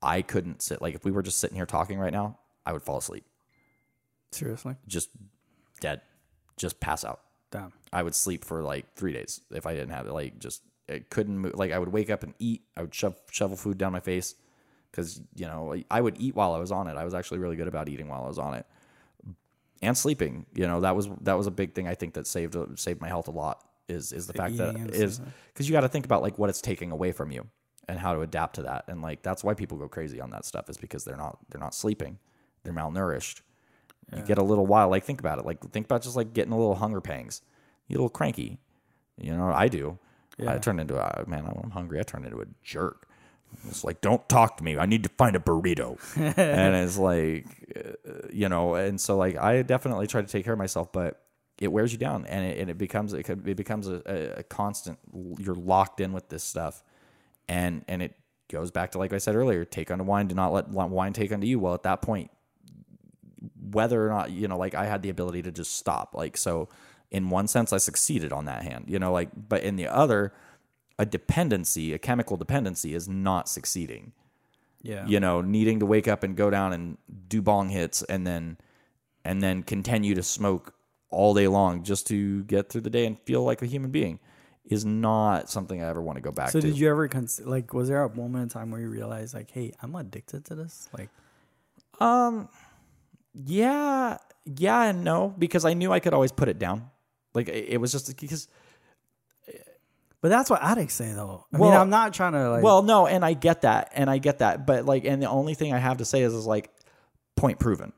i 0.02 0.22
couldn't 0.22 0.62
sit 0.62 0.82
like 0.82 0.96
if 0.96 1.06
we 1.06 1.12
were 1.12 1.24
just 1.24 1.40
sitting 1.40 1.56
here 1.56 1.66
talking 1.66 2.00
right 2.00 2.14
now 2.14 2.40
i 2.66 2.74
would 2.74 2.82
fall 2.82 2.98
asleep. 2.98 3.26
Seriously. 4.32 4.76
just 4.88 5.10
dead. 5.80 6.02
Just 6.58 6.80
pass 6.80 7.06
out 7.06 7.22
Damn. 7.52 7.74
I 7.94 8.04
would 8.04 8.16
sleep 8.16 8.44
for 8.44 8.62
like 8.62 8.94
three 8.96 9.14
days 9.14 9.42
if 9.52 9.66
I 9.66 9.74
didn't 9.74 9.92
have 9.92 10.08
it. 10.08 10.14
Like 10.14 10.40
just 10.40 10.64
it 10.88 11.10
couldn't 11.10 11.38
move. 11.38 11.56
Like 11.56 11.72
I 11.72 11.80
would 11.80 11.90
wake 11.90 12.10
up 12.10 12.24
and 12.24 12.34
eat. 12.40 12.64
I 12.76 12.82
would 12.82 12.94
shove 12.94 13.16
shovel 13.32 13.58
food 13.58 13.78
down 13.78 13.92
my 13.92 14.00
face 14.00 14.36
because 14.92 15.22
you 15.36 15.46
know 15.46 15.76
I 15.90 16.02
would 16.02 16.20
eat 16.20 16.36
while 16.36 16.54
I 16.54 16.60
was 16.60 16.72
on 16.72 16.88
it. 16.88 16.98
I 16.98 17.06
was 17.06 17.14
actually 17.14 17.40
really 17.40 17.56
good 17.56 17.68
about 17.68 17.90
eating 17.90 18.08
while 18.08 18.24
I 18.24 18.28
was 18.28 18.40
on 18.40 18.54
it 18.54 18.66
and 19.82 19.98
sleeping. 19.98 20.46
You 20.56 20.68
know 20.68 20.82
that 20.82 20.96
was 20.96 21.10
that 21.22 21.38
was 21.38 21.48
a 21.48 21.52
big 21.52 21.74
thing 21.74 21.88
I 21.88 21.96
think 21.96 22.14
that 22.16 22.28
saved 22.28 22.56
saved 22.80 23.02
my 23.02 23.08
health 23.08 23.28
a 23.28 23.32
lot. 23.32 23.64
Is 23.88 24.12
is 24.12 24.28
the 24.28 24.34
fact 24.34 24.58
that 24.58 24.76
is 24.92 25.22
because 25.54 25.70
you 25.70 25.74
got 25.74 25.82
to 25.82 25.90
think 25.90 26.06
about 26.06 26.22
like 26.22 26.38
what 26.38 26.50
it's 26.50 26.62
taking 26.62 26.92
away 26.92 27.12
from 27.12 27.32
you 27.32 27.48
and 27.88 27.98
how 27.98 28.14
to 28.14 28.22
adapt 28.22 28.56
to 28.56 28.64
that. 28.64 28.86
And 28.88 29.02
like 29.02 29.22
that's 29.22 29.44
why 29.44 29.54
people 29.54 29.78
go 29.78 29.88
crazy 29.88 30.20
on 30.20 30.32
that 30.32 30.46
stuff 30.46 30.70
is 30.70 30.78
because 30.78 31.06
they're 31.06 31.18
not 31.18 31.38
they're 31.50 31.62
not 31.62 31.74
sleeping. 31.74 32.20
They're 32.64 32.74
malnourished. 32.74 33.42
You 34.16 34.22
get 34.24 34.38
a 34.38 34.44
little 34.44 34.66
while. 34.66 34.90
Like 34.90 35.04
think 35.04 35.20
about 35.20 35.38
it. 35.40 35.46
Like 35.46 35.60
think 35.72 35.86
about 35.86 36.02
just 36.02 36.16
like 36.16 36.34
getting 36.34 36.54
a 36.54 36.58
little 36.58 36.76
hunger 36.76 37.02
pangs. 37.02 37.42
You 37.88 37.96
a 37.96 37.98
little 37.98 38.10
cranky. 38.10 38.60
You 39.20 39.36
know 39.36 39.52
I 39.52 39.68
do. 39.68 40.00
Yeah. 40.38 40.54
I 40.54 40.58
turn 40.60 40.80
into 40.80 40.96
a 40.98 41.28
man. 41.28 41.46
I'm 41.64 41.72
hungry, 41.72 42.00
I 42.00 42.04
turn 42.04 42.24
into 42.24 42.40
a 42.42 42.46
jerk. 42.64 43.08
It's 43.68 43.84
like, 43.84 44.02
don't 44.02 44.28
talk 44.30 44.58
to 44.58 44.64
me. 44.64 44.78
I 44.78 44.86
need 44.86 45.04
to 45.04 45.10
find 45.18 45.36
a 45.36 45.40
burrito. 45.40 45.98
and 46.38 46.76
it's 46.76 46.98
like, 46.98 47.46
uh, 47.76 48.28
you 48.32 48.48
know, 48.50 48.76
and 48.76 49.00
so 49.02 49.18
like 49.18 49.36
I 49.38 49.62
definitely 49.62 50.06
try 50.08 50.22
to 50.22 50.28
take 50.28 50.44
care 50.44 50.54
of 50.54 50.60
myself, 50.60 50.92
but 50.92 51.22
it 51.60 51.70
wears 51.70 51.92
you 51.92 51.98
down, 51.98 52.26
and 52.28 52.46
it, 52.46 52.60
and 52.60 52.70
it 52.70 52.78
becomes 52.78 53.14
it, 53.14 53.24
could- 53.24 53.48
it 53.48 53.56
becomes 53.58 53.88
a, 53.88 54.02
a, 54.06 54.40
a 54.40 54.44
constant. 54.44 55.00
You're 55.40 55.56
locked 55.56 56.00
in 56.02 56.14
with 56.14 56.30
this 56.30 56.44
stuff, 56.44 56.84
and 57.50 57.84
and 57.88 58.02
it 58.04 58.14
goes 58.52 58.70
back 58.70 58.92
to 58.92 59.00
like 59.00 59.12
I 59.12 59.18
said 59.18 59.34
earlier: 59.36 59.66
take 59.66 59.90
unto 59.90 60.04
wine, 60.04 60.28
do 60.28 60.36
not 60.36 60.54
let 60.54 60.68
wine 60.70 61.14
take 61.14 61.32
unto 61.32 61.48
you. 61.48 61.58
Well, 61.60 61.74
at 61.74 61.84
that 61.84 62.02
point, 62.04 62.30
whether 63.72 64.06
or 64.06 64.10
not 64.10 64.32
you 64.32 64.48
know, 64.48 64.58
like 64.58 64.76
I 64.76 64.86
had 64.86 65.02
the 65.02 65.10
ability 65.10 65.42
to 65.44 65.52
just 65.52 65.76
stop. 65.76 66.14
Like 66.14 66.38
so, 66.38 66.70
in 67.12 67.30
one 67.30 67.48
sense, 67.48 67.72
I 67.74 67.78
succeeded 67.78 68.32
on 68.32 68.46
that 68.46 68.64
hand. 68.64 68.86
You 68.88 69.00
know, 69.00 69.12
like 69.12 69.30
but 69.50 69.64
in 69.64 69.76
the 69.76 69.88
other, 69.88 70.34
a 71.00 71.06
dependency, 71.06 71.94
a 71.94 71.98
chemical 72.00 72.38
dependency, 72.38 72.94
is 72.94 73.08
not 73.08 73.48
succeeding 73.50 74.14
Yeah. 74.82 75.06
you 75.08 75.20
know, 75.20 75.42
needing 75.42 75.80
to 75.80 75.86
wake 75.86 76.08
up 76.08 76.24
and 76.24 76.36
go 76.36 76.50
down 76.50 76.74
and 76.74 76.98
do 77.28 77.42
bong 77.42 77.70
hits 77.70 78.04
and 78.04 78.26
then 78.26 78.58
and 79.26 79.42
then 79.42 79.64
continue 79.64 80.16
to 80.16 80.24
smoke 80.24 80.74
all 81.10 81.34
day 81.34 81.48
long 81.48 81.84
just 81.84 82.08
to 82.08 82.44
get 82.46 82.70
through 82.70 82.82
the 82.82 82.90
day 82.90 83.06
and 83.06 83.20
feel 83.20 83.44
like 83.44 83.62
a 83.62 83.66
human 83.66 83.92
being 83.92 84.20
is 84.66 84.84
not 84.86 85.50
something 85.50 85.82
I 85.82 85.88
ever 85.88 86.02
want 86.02 86.18
to 86.18 86.22
go 86.22 86.32
back 86.32 86.50
So 86.50 86.60
to. 86.60 86.68
So 86.68 86.72
did 86.72 86.78
you 86.80 86.90
ever 86.90 87.08
cons- 87.08 87.40
like? 87.46 87.74
Was 87.74 87.88
there 87.88 88.04
a 88.04 88.14
moment 88.14 88.44
in 88.44 88.50
time 88.50 88.70
where 88.72 88.82
you 88.82 88.90
realized 88.90 89.34
like, 89.34 89.50
hey, 89.52 89.72
I'm 89.82 89.96
addicted 89.96 90.44
to 90.46 90.56
this? 90.56 90.90
Like, 90.98 91.10
um, 92.02 92.50
yeah, 93.46 94.18
yeah 94.46 94.84
and 94.84 95.04
no 95.04 95.34
because 95.38 95.66
I 95.66 95.74
knew 95.74 95.92
I 95.92 96.00
could 96.00 96.14
always 96.14 96.32
put 96.32 96.50
it 96.50 96.58
down. 96.60 96.90
Like 97.34 97.50
it 97.50 97.66
it 97.70 97.78
was 97.78 97.92
just 97.92 98.18
because 98.20 98.48
but 100.22 100.30
that's 100.30 100.50
what 100.50 100.64
addicts 100.64 100.96
say 100.96 101.12
though. 101.14 101.46
I 101.54 101.58
mean, 101.58 101.70
Well- 101.70 101.82
I'm 101.82 101.90
not 101.90 102.14
trying 102.14 102.34
to 102.34 102.50
like. 102.50 102.64
well, 102.64 102.82
no, 102.82 103.06
and 103.08 103.24
I 103.24 103.34
get 103.34 103.62
that, 103.62 103.92
and 103.96 104.10
I 104.10 104.18
get 104.18 104.40
that, 104.40 104.66
but 104.66 104.86
like, 104.86 105.06
and 105.06 105.22
the 105.22 105.30
only 105.30 105.54
thing 105.54 105.74
I 105.74 105.78
have 105.78 105.98
to 105.98 106.06
say 106.06 106.22
is, 106.24 106.34
is 106.34 106.46
like, 106.46 106.72
point 107.36 107.60
proven. 107.60 107.94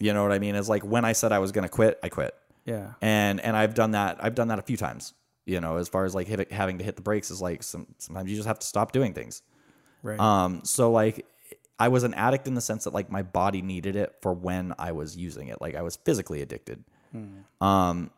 You 0.00 0.14
know 0.14 0.22
what 0.22 0.32
I 0.32 0.38
mean? 0.38 0.54
Is 0.54 0.68
like 0.68 0.84
when 0.84 1.04
I 1.04 1.12
said 1.12 1.32
I 1.32 1.38
was 1.38 1.52
going 1.52 1.64
to 1.64 1.68
quit, 1.68 1.98
I 2.02 2.08
quit. 2.08 2.34
yeah. 2.64 2.94
and 3.02 3.40
and 3.40 3.56
I've 3.56 3.74
done 3.74 3.90
that. 3.90 4.18
I've 4.24 4.34
done 4.34 4.48
that 4.48 4.58
a 4.58 4.62
few 4.62 4.76
times. 4.76 5.12
You 5.44 5.60
know, 5.60 5.76
as 5.76 5.88
far 5.88 6.04
as 6.04 6.14
like 6.14 6.26
hit, 6.28 6.50
having 6.52 6.78
to 6.78 6.84
hit 6.84 6.96
the 6.96 7.02
brakes 7.02 7.30
is 7.30 7.40
like 7.42 7.62
some, 7.62 7.86
sometimes 7.98 8.30
you 8.30 8.36
just 8.36 8.46
have 8.48 8.58
to 8.58 8.66
stop 8.66 8.92
doing 8.92 9.12
things. 9.12 9.42
Right. 10.02 10.18
Um, 10.20 10.60
so 10.64 10.90
like 10.92 11.26
I 11.78 11.88
was 11.88 12.02
an 12.02 12.14
addict 12.14 12.46
in 12.48 12.54
the 12.54 12.60
sense 12.60 12.84
that 12.84 12.94
like 12.94 13.10
my 13.10 13.22
body 13.22 13.62
needed 13.62 13.94
it 13.96 14.16
for 14.20 14.32
when 14.32 14.74
I 14.78 14.92
was 14.92 15.16
using 15.16 15.48
it. 15.48 15.60
Like 15.60 15.74
I 15.74 15.82
was 15.82 15.96
physically 15.96 16.42
addicted. 16.42 16.82
Um, 17.60 18.10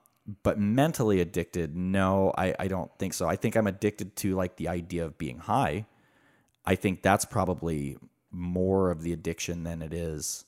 but 0.43 0.59
mentally 0.59 1.21
addicted, 1.21 1.77
no, 1.77 2.33
I, 2.37 2.55
I 2.59 2.69
don't 2.69 2.91
think 2.99 3.15
so. 3.15 3.27
I 3.29 3.37
think 3.37 3.57
I'm 3.57 3.67
addicted 3.67 4.17
to 4.17 4.35
like 4.35 4.57
the 4.57 4.69
idea 4.69 5.05
of 5.05 5.19
being 5.19 5.39
high. 5.39 5.87
I 6.65 6.75
think 6.75 7.03
that's 7.03 7.25
probably 7.25 7.97
more 8.31 8.91
of 8.91 9.03
the 9.03 9.13
addiction 9.13 9.65
than 9.65 9.83
it 9.83 9.93
is. 9.93 10.45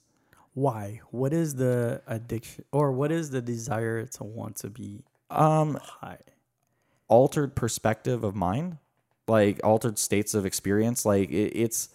Why? 0.55 1.01
What 1.11 1.33
is 1.33 1.55
the 1.57 2.03
addiction 2.07 2.65
or 2.73 2.93
what 2.93 3.11
is 3.11 3.31
the 3.31 3.41
desire 3.43 4.05
to 4.07 4.25
want 4.25 4.57
to 4.57 4.71
be 4.71 5.03
Um, 5.31 5.79
high? 5.83 6.19
altered 7.09 7.55
perspective 7.55 8.25
of 8.25 8.35
mind, 8.35 8.79
like 9.29 9.61
altered 9.65 9.99
states 9.99 10.35
of 10.35 10.47
experience. 10.47 11.05
Like 11.05 11.31
it, 11.31 11.53
it's 11.57 11.89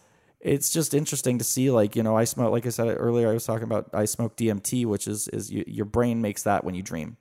it's 0.47 0.71
just 0.71 0.93
interesting 0.93 1.37
to 1.39 1.43
see. 1.43 1.71
Like 1.71 1.95
you 1.95 2.03
know, 2.03 2.15
I 2.17 2.23
smoke. 2.23 2.51
Like 2.51 2.65
I 2.65 2.69
said 2.69 2.87
earlier, 2.97 3.29
I 3.29 3.33
was 3.33 3.45
talking 3.45 3.63
about 3.63 3.89
I 3.93 4.05
smoke 4.05 4.37
DMT, 4.37 4.85
which 4.85 5.07
is 5.07 5.27
is 5.29 5.51
you, 5.51 5.63
your 5.67 5.85
brain 5.85 6.21
makes 6.21 6.43
that 6.43 6.63
when 6.63 6.75
you 6.75 6.83
dream, 6.83 7.17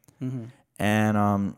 and 0.79 1.17
um, 1.17 1.57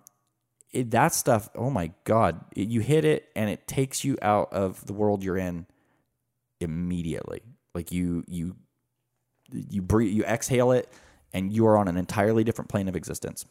it, 0.72 0.90
that 0.92 1.14
stuff. 1.14 1.48
Oh 1.54 1.70
my 1.70 1.92
god, 2.04 2.44
it, 2.56 2.68
you 2.68 2.80
hit 2.80 3.04
it 3.04 3.28
and 3.36 3.50
it 3.50 3.66
takes 3.66 4.04
you 4.04 4.16
out 4.22 4.52
of 4.52 4.84
the 4.86 4.92
world 4.92 5.22
you're 5.22 5.36
in 5.36 5.66
immediately. 6.60 7.42
Like 7.74 7.92
you 7.92 8.24
you 8.26 8.56
you 9.52 9.82
breathe, 9.82 10.12
you 10.12 10.24
exhale 10.24 10.72
it, 10.72 10.88
and 11.32 11.52
you 11.52 11.66
are 11.66 11.76
on 11.76 11.88
an 11.88 11.96
entirely 11.96 12.44
different 12.44 12.68
plane 12.68 12.88
of 12.88 12.96
existence. 12.96 13.46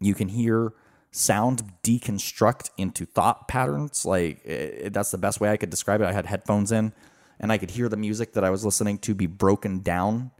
You 0.00 0.14
can 0.14 0.28
hear 0.28 0.72
sound 1.16 1.72
deconstruct 1.82 2.70
into 2.76 3.06
thought 3.06 3.48
patterns. 3.48 4.04
Like 4.04 4.42
eh, 4.44 4.88
that's 4.90 5.10
the 5.10 5.18
best 5.18 5.40
way 5.40 5.50
I 5.50 5.56
could 5.56 5.70
describe 5.70 6.00
it. 6.00 6.06
I 6.06 6.12
had 6.12 6.26
headphones 6.26 6.72
in, 6.72 6.92
and 7.40 7.50
I 7.50 7.58
could 7.58 7.70
hear 7.70 7.88
the 7.88 7.96
music 7.96 8.34
that 8.34 8.44
I 8.44 8.50
was 8.50 8.64
listening 8.64 8.98
to 8.98 9.14
be 9.14 9.26
broken 9.26 9.80
down 9.80 10.30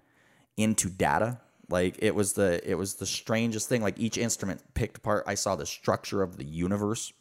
into 0.56 0.88
data. 0.88 1.38
Like 1.68 1.96
it 2.00 2.14
was 2.14 2.34
the 2.34 2.60
it 2.68 2.74
was 2.74 2.94
the 2.94 3.06
strangest 3.06 3.68
thing. 3.68 3.82
Like 3.82 3.98
each 3.98 4.18
instrument 4.18 4.62
picked 4.74 4.98
apart, 4.98 5.24
I 5.26 5.34
saw 5.34 5.56
the 5.56 5.66
structure 5.66 6.22
of 6.22 6.36
the 6.36 6.44
universe 6.44 7.12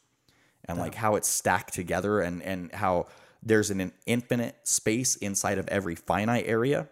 and 0.68 0.80
like 0.80 0.96
how 0.96 1.16
it's 1.16 1.28
stacked 1.28 1.74
together 1.74 2.22
and 2.22 2.42
and 2.44 2.72
how 2.74 3.08
there's 3.44 3.70
an, 3.70 3.92
infinite 4.08 4.56
space 4.64 5.16
inside 5.18 5.60
of 5.60 5.68
every 5.68 5.96
finite 5.96 6.46
area 6.48 6.88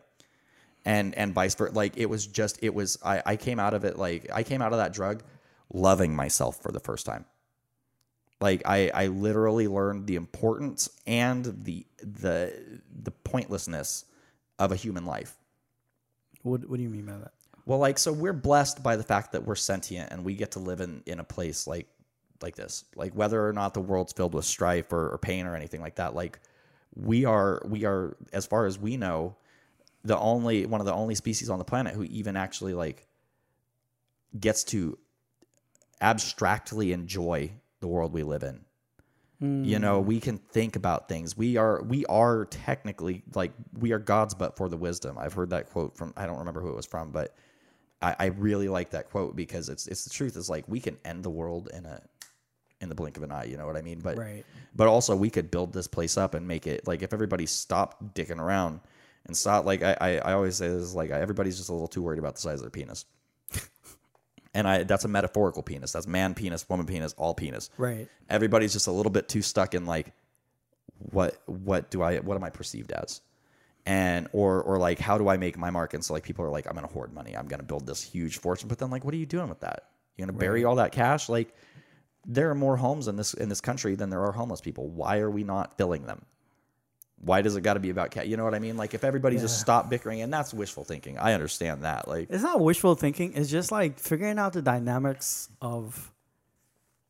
and 0.86 1.16
and 1.16 1.34
vice 1.34 1.56
versa 1.56 1.74
like 1.74 1.98
it 1.98 2.06
was 2.06 2.28
just 2.28 2.60
it 2.62 2.74
was 2.74 2.98
I, 3.04 3.24
I 3.26 3.36
came 3.36 3.60
out 3.60 3.74
of 3.74 3.86
it 3.86 3.98
like 3.98 4.30
i 4.34 4.44
came 4.44 4.62
out 4.62 4.74
of 4.74 4.78
that 4.78 4.94
drug 4.94 5.24
loving 5.72 6.16
myself 6.16 6.62
for 6.62 6.72
the 6.72 6.80
first 6.80 7.06
time 7.06 7.26
like 8.42 8.62
i 8.66 8.90
i 8.94 9.08
literally 9.08 9.68
learned 9.68 10.08
the 10.08 10.16
importance 10.16 10.90
and 11.08 11.46
the 11.66 11.86
the 12.02 12.54
the 13.04 13.12
pointlessness 13.12 14.06
of 14.60 14.72
a 14.72 14.76
human 14.76 15.06
life 15.06 15.36
What 16.44 16.70
What 16.70 16.78
do 16.78 16.84
you 16.84 16.90
mean 16.90 17.06
by 17.06 17.14
that? 17.18 17.32
well, 17.66 17.80
like 17.80 17.98
so 17.98 18.12
we're 18.12 18.34
blessed 18.34 18.84
by 18.84 18.96
the 18.98 19.04
fact 19.04 19.32
that 19.32 19.46
we're 19.46 19.56
sentient 19.56 20.12
and 20.12 20.26
we 20.26 20.36
get 20.36 20.52
to 20.52 20.60
live 20.60 20.82
in 20.82 21.02
in 21.06 21.20
a 21.20 21.24
place 21.24 21.66
like 21.68 21.88
like 22.42 22.56
this. 22.56 22.84
Like 22.96 23.14
whether 23.14 23.48
or 23.48 23.54
not 23.54 23.74
the 23.74 23.80
world's 23.82 24.12
filled 24.14 24.34
with 24.34 24.46
strife 24.46 24.92
or, 24.92 25.10
or 25.12 25.18
pain 25.18 25.46
or 25.46 25.56
anything 25.56 25.80
like 25.82 25.96
that, 25.96 26.14
like 26.14 26.40
we 26.96 27.24
are 27.26 27.62
we 27.66 27.86
are 27.86 28.18
as 28.34 28.46
far 28.46 28.66
as 28.66 28.78
we 28.78 28.98
know 28.98 29.38
the 30.04 30.18
only 30.18 30.66
one 30.66 30.82
of 30.82 30.86
the 30.86 30.94
only 30.94 31.16
species 31.16 31.50
on 31.50 31.58
the 31.58 31.66
planet 31.66 31.94
who 31.96 32.04
even 32.04 32.36
actually 32.36 32.74
like 32.74 33.08
gets 34.40 34.66
to 34.66 34.98
abstractly 36.02 36.92
enjoy 36.92 37.52
the 37.80 37.88
world 37.88 38.14
we 38.14 38.24
live 38.24 38.44
in. 38.44 38.62
You 39.44 39.78
know, 39.78 40.00
hmm. 40.00 40.08
we 40.08 40.22
can 40.22 40.38
think 40.38 40.78
about 40.78 41.10
things. 41.10 41.36
We 41.36 41.58
are 41.58 41.84
we 41.84 42.06
are 42.06 42.46
technically 42.46 43.24
like 43.36 43.52
we 43.78 43.92
are 43.92 44.00
gods, 44.00 44.34
but 44.34 44.56
for 44.56 44.70
the 44.70 44.78
wisdom. 44.78 45.18
I've 45.18 45.34
heard 45.34 45.50
that 45.50 45.70
quote 45.70 45.98
from 45.98 46.14
I 46.16 46.26
don't 46.26 46.38
remember 46.38 46.62
who 46.62 46.70
it 46.70 46.76
was 46.76 46.86
from, 46.86 47.12
but 47.12 47.36
I, 48.02 48.16
I 48.20 48.26
really 48.28 48.70
like 48.70 48.92
that 48.92 49.10
quote 49.10 49.36
because 49.36 49.68
it's 49.68 49.86
it's 49.88 50.06
the 50.06 50.12
truth. 50.12 50.38
It's 50.38 50.50
like 50.50 50.64
we 50.70 50.80
can 50.80 50.98
end 51.04 51.24
the 51.24 51.30
world 51.30 51.70
in 51.74 51.86
a 51.86 52.02
in 52.80 52.88
the 52.88 52.96
blink 52.96 53.18
of 53.18 53.24
an 53.24 53.34
eye. 53.34 53.44
You 53.44 53.58
know 53.58 53.66
what 53.66 53.76
I 53.76 53.82
mean? 53.82 54.00
But 54.00 54.18
Right. 54.18 54.46
but 54.76 54.88
also 54.88 55.14
we 55.14 55.30
could 55.30 55.52
build 55.52 55.74
this 55.74 55.88
place 55.88 56.18
up 56.18 56.36
and 56.36 56.48
make 56.48 56.66
it 56.66 56.88
like 56.88 57.02
if 57.02 57.12
everybody 57.12 57.46
stopped 57.46 58.14
dicking 58.14 58.40
around 58.40 58.80
and 59.26 59.36
stop 59.36 59.66
like 59.66 59.84
I 59.84 59.98
I, 60.00 60.10
I 60.20 60.34
always 60.34 60.56
say 60.56 60.70
this 60.70 60.94
like 60.94 61.10
everybody's 61.10 61.58
just 61.58 61.68
a 61.68 61.74
little 61.74 61.90
too 61.90 62.02
worried 62.02 62.20
about 62.20 62.36
the 62.36 62.42
size 62.42 62.60
of 62.60 62.62
their 62.62 62.70
penis. 62.70 63.04
And 64.54 64.68
I 64.68 64.84
that's 64.84 65.06
a 65.06 65.08
metaphorical 65.08 65.64
penis. 65.64 65.92
That's 65.92 66.08
man 66.08 66.34
penis, 66.34 66.68
woman 66.70 66.86
penis, 66.86 67.14
all 67.18 67.34
penis 67.34 67.70
Right. 67.78 68.08
everybody's 68.30 68.74
just 68.74 68.88
a 68.88 68.92
little 68.92 69.12
bit 69.12 69.28
too 69.30 69.42
stuck 69.42 69.74
in 69.74 69.86
like 69.86 70.14
what 70.98 71.42
what 71.46 71.92
do 71.92 72.02
I 72.02 72.18
what 72.20 72.36
am 72.38 72.44
I 72.44 72.50
perceived 72.50 72.92
as? 72.92 73.22
And 73.86 74.28
or 74.32 74.62
or 74.64 74.78
like 74.78 75.00
how 75.00 75.18
do 75.18 75.28
I 75.28 75.38
make 75.38 75.58
my 75.58 75.70
mark? 75.70 75.94
And 75.94 76.04
so 76.04 76.14
like 76.14 76.24
people 76.24 76.46
are 76.46 76.50
like, 76.50 76.68
I'm 76.68 76.76
gonna 76.76 76.88
hoard 76.88 77.14
money, 77.14 77.36
I'm 77.36 77.48
gonna 77.48 77.64
build 77.64 77.86
this 77.86 78.02
huge 78.02 78.38
fortune. 78.40 78.70
But 78.70 78.78
then 78.80 78.90
like 78.90 79.04
what 79.04 79.14
are 79.14 79.18
you 79.18 79.26
doing 79.26 79.50
with 79.50 79.60
that? 79.62 79.90
You're 80.16 80.28
gonna 80.28 80.38
bury 80.38 80.64
all 80.64 80.76
that 80.76 80.92
cash? 80.94 81.28
Like 81.28 81.54
there 82.26 82.50
are 82.50 82.56
more 82.56 82.78
homes 82.78 83.10
in 83.10 83.18
this 83.18 83.34
in 83.34 83.50
this 83.50 83.60
country 83.60 83.96
than 83.96 84.10
there 84.10 84.22
are 84.24 84.32
homeless 84.32 84.62
people. 84.62 84.88
Why 84.90 85.18
are 85.20 85.30
we 85.30 85.44
not 85.44 85.76
filling 85.78 86.06
them? 86.06 86.24
Why 87.26 87.42
does 87.42 87.56
it 87.56 87.62
got 87.62 87.76
to 87.76 87.80
be 87.80 87.90
about 87.90 88.12
cat? 88.12 88.28
You 88.28 88.36
know 88.38 88.44
what 88.44 88.54
I 88.54 88.60
mean? 88.60 88.76
Like 88.78 88.94
if 88.94 89.04
everybody 89.04 89.38
just 89.38 89.60
stopped 89.60 89.90
bickering, 89.90 90.22
and 90.22 90.34
that's 90.34 90.54
wishful 90.54 90.84
thinking. 90.84 91.18
I 91.18 91.34
understand 91.34 91.84
that. 91.84 92.08
Like 92.08 92.28
It's 92.30 92.44
not 92.44 92.60
wishful 92.60 92.96
thinking. 92.96 93.34
It's 93.34 93.50
just 93.50 93.72
like 93.72 94.00
figuring 94.00 94.38
out 94.40 94.54
the 94.54 94.62
dynamics 94.62 95.50
of. 95.62 96.12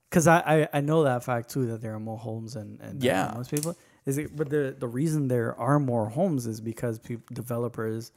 Because 0.10 0.28
I, 0.28 0.40
I 0.64 0.68
I 0.74 0.82
know 0.82 1.04
that 1.04 1.24
fact 1.24 1.50
too 1.50 1.66
that 1.68 1.82
there 1.82 1.94
are 1.96 2.00
more 2.00 2.18
homes 2.20 2.56
and 2.56 2.80
and 2.82 3.04
Yeah. 3.04 3.30
homeless 3.30 3.48
people. 3.50 3.76
Is 4.06 4.18
it? 4.20 4.36
But 4.36 4.50
the 4.50 4.76
the 4.78 4.88
reason 4.88 5.28
there 5.28 5.58
are 5.60 5.80
more 5.80 6.08
homes 6.10 6.46
is 6.46 6.62
because 6.62 7.00
people, 7.00 7.26
developers 7.34 8.12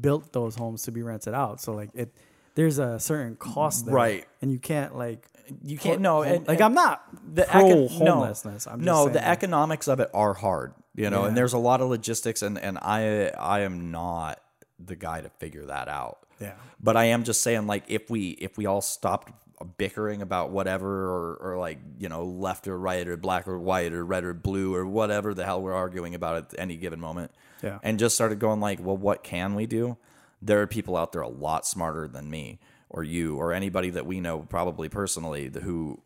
built 0.00 0.32
those 0.32 0.54
homes 0.56 0.82
to 0.82 0.92
be 0.92 1.02
rented 1.02 1.32
out. 1.34 1.60
So 1.60 1.72
like 1.72 1.90
it, 1.94 2.12
there's 2.56 2.78
a 2.78 3.00
certain 3.00 3.36
cost 3.36 3.86
there, 3.86 3.94
Right. 3.94 4.26
And 4.42 4.50
you 4.52 4.58
can't 4.58 4.96
like 4.98 5.26
you 5.64 5.78
can't 5.78 6.00
no, 6.02 6.22
and, 6.22 6.46
like 6.46 6.58
and- 6.58 6.64
I'm 6.66 6.74
not 6.74 7.02
the 7.34 7.44
pro 7.44 7.62
econ- 7.64 8.00
no. 8.04 8.12
homelessness. 8.12 8.66
I'm 8.66 8.80
just 8.80 8.86
no, 8.86 9.08
the 9.08 9.14
like, 9.18 9.24
economics 9.26 9.88
of 9.88 9.98
it 10.00 10.10
are 10.12 10.34
hard, 10.34 10.74
you 10.94 11.08
know, 11.10 11.24
and 11.24 11.36
there's 11.36 11.52
a 11.52 11.58
lot 11.58 11.80
of 11.80 11.88
logistics, 11.88 12.42
and 12.42 12.58
and 12.58 12.78
I 12.78 13.28
I 13.38 13.60
am 13.60 13.90
not 13.90 14.40
the 14.78 14.96
guy 14.96 15.20
to 15.20 15.28
figure 15.28 15.66
that 15.66 15.88
out. 15.88 16.18
Yeah. 16.40 16.54
But 16.82 16.96
I 16.96 17.04
am 17.06 17.24
just 17.24 17.42
saying, 17.42 17.66
like, 17.66 17.84
if 17.88 18.08
we 18.10 18.30
if 18.30 18.56
we 18.58 18.66
all 18.66 18.80
stopped 18.80 19.32
bickering 19.76 20.22
about 20.22 20.50
whatever, 20.50 20.88
or 21.10 21.34
or 21.36 21.58
like 21.58 21.78
you 21.98 22.08
know 22.08 22.24
left 22.24 22.66
or 22.66 22.78
right 22.78 23.06
or 23.06 23.16
black 23.16 23.46
or 23.46 23.58
white 23.58 23.92
or 23.92 24.04
red 24.04 24.24
or 24.24 24.32
blue 24.34 24.74
or 24.74 24.86
whatever 24.86 25.34
the 25.34 25.44
hell 25.44 25.60
we're 25.60 25.74
arguing 25.74 26.14
about 26.14 26.36
at 26.36 26.58
any 26.58 26.76
given 26.76 26.98
moment, 27.00 27.30
Yeah. 27.62 27.78
and 27.82 27.98
just 27.98 28.14
started 28.14 28.38
going 28.38 28.60
like, 28.60 28.78
well, 28.82 28.96
what 28.96 29.22
can 29.22 29.54
we 29.54 29.66
do? 29.66 29.96
There 30.42 30.62
are 30.62 30.66
people 30.66 30.96
out 30.96 31.12
there 31.12 31.20
a 31.20 31.28
lot 31.28 31.66
smarter 31.66 32.08
than 32.08 32.30
me 32.30 32.58
or 32.88 33.04
you 33.04 33.36
or 33.36 33.52
anybody 33.52 33.90
that 33.90 34.06
we 34.06 34.18
know 34.20 34.38
probably 34.40 34.88
personally 34.88 35.50
who 35.62 36.00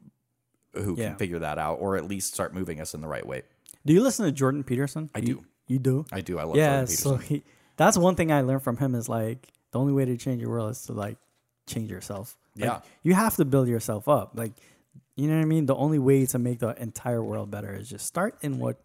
who 0.75 0.97
Yeah. 0.99 1.11
can 1.11 1.17
figure 1.19 1.39
that 1.39 1.57
out 1.57 1.77
or 1.81 1.97
at 1.97 2.05
least 2.09 2.35
start 2.35 2.53
moving 2.53 2.81
us 2.81 2.93
in 2.95 3.01
the 3.01 3.07
right 3.09 3.25
way. 3.25 3.43
Do 3.87 3.93
you 3.93 4.03
listen 4.03 4.25
to 4.27 4.33
Jordan 4.33 4.65
Peterson? 4.65 5.11
I 5.15 5.21
do. 5.21 5.45
You 5.67 5.79
do? 5.79 6.05
I 6.13 6.21
do. 6.21 6.39
I 6.39 6.45
love 6.45 6.57
yeah. 6.57 6.71
Jordan 6.81 6.87
So 6.89 7.11
Peterson. 7.17 7.35
he, 7.37 7.43
that's 7.77 7.97
one 7.97 8.15
thing 8.17 8.31
I 8.33 8.41
learned 8.43 8.63
from 8.63 8.77
him 8.77 8.95
is 8.95 9.09
like 9.09 9.49
the 9.73 9.79
only 9.79 9.93
way 9.93 10.05
to 10.05 10.17
change 10.17 10.41
your 10.41 10.51
world 10.51 10.71
is 10.71 10.83
to 10.87 10.93
like 10.93 11.19
change 11.67 11.91
yourself. 11.91 12.37
Like, 12.57 12.65
Yeah. 12.67 12.81
You 13.03 13.15
have 13.15 13.37
to 13.37 13.45
build 13.45 13.69
yourself 13.69 14.09
up. 14.09 14.33
Like, 14.35 14.53
you 15.17 15.29
know 15.29 15.37
what 15.37 15.43
I 15.43 15.47
mean? 15.47 15.67
The 15.67 15.75
only 15.77 15.99
way 15.99 16.27
to 16.27 16.39
make 16.39 16.59
the 16.61 16.81
entire 16.81 17.23
world 17.23 17.51
better 17.51 17.75
is 17.75 17.89
just 17.89 18.07
start 18.07 18.37
in 18.43 18.59
what 18.59 18.81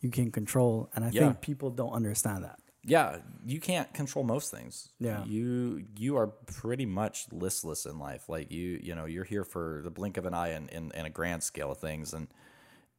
you 0.00 0.10
can 0.10 0.30
control. 0.30 0.90
And 0.94 1.04
I 1.04 1.10
Yeah. 1.10 1.20
think 1.20 1.40
people 1.40 1.70
don't 1.70 1.92
understand 1.92 2.44
that. 2.44 2.58
yeah, 2.82 3.18
you 3.44 3.60
can't 3.60 3.92
control 3.92 4.24
most 4.24 4.50
things. 4.50 4.88
Yeah. 4.98 5.22
You 5.26 5.84
you 5.98 6.16
are 6.16 6.28
pretty 6.28 6.86
much 6.86 7.26
listless 7.30 7.84
in 7.84 7.98
life. 7.98 8.28
Like 8.28 8.50
you 8.50 8.80
you 8.82 8.94
know, 8.94 9.04
you're 9.04 9.24
here 9.34 9.44
for 9.44 9.80
the 9.84 9.90
blink 9.90 10.16
of 10.16 10.24
an 10.24 10.32
eye 10.34 10.52
in, 10.54 10.68
in, 10.70 10.90
in 10.94 11.04
a 11.06 11.10
grand 11.10 11.42
scale 11.42 11.70
of 11.72 11.78
things 11.78 12.14
and 12.14 12.28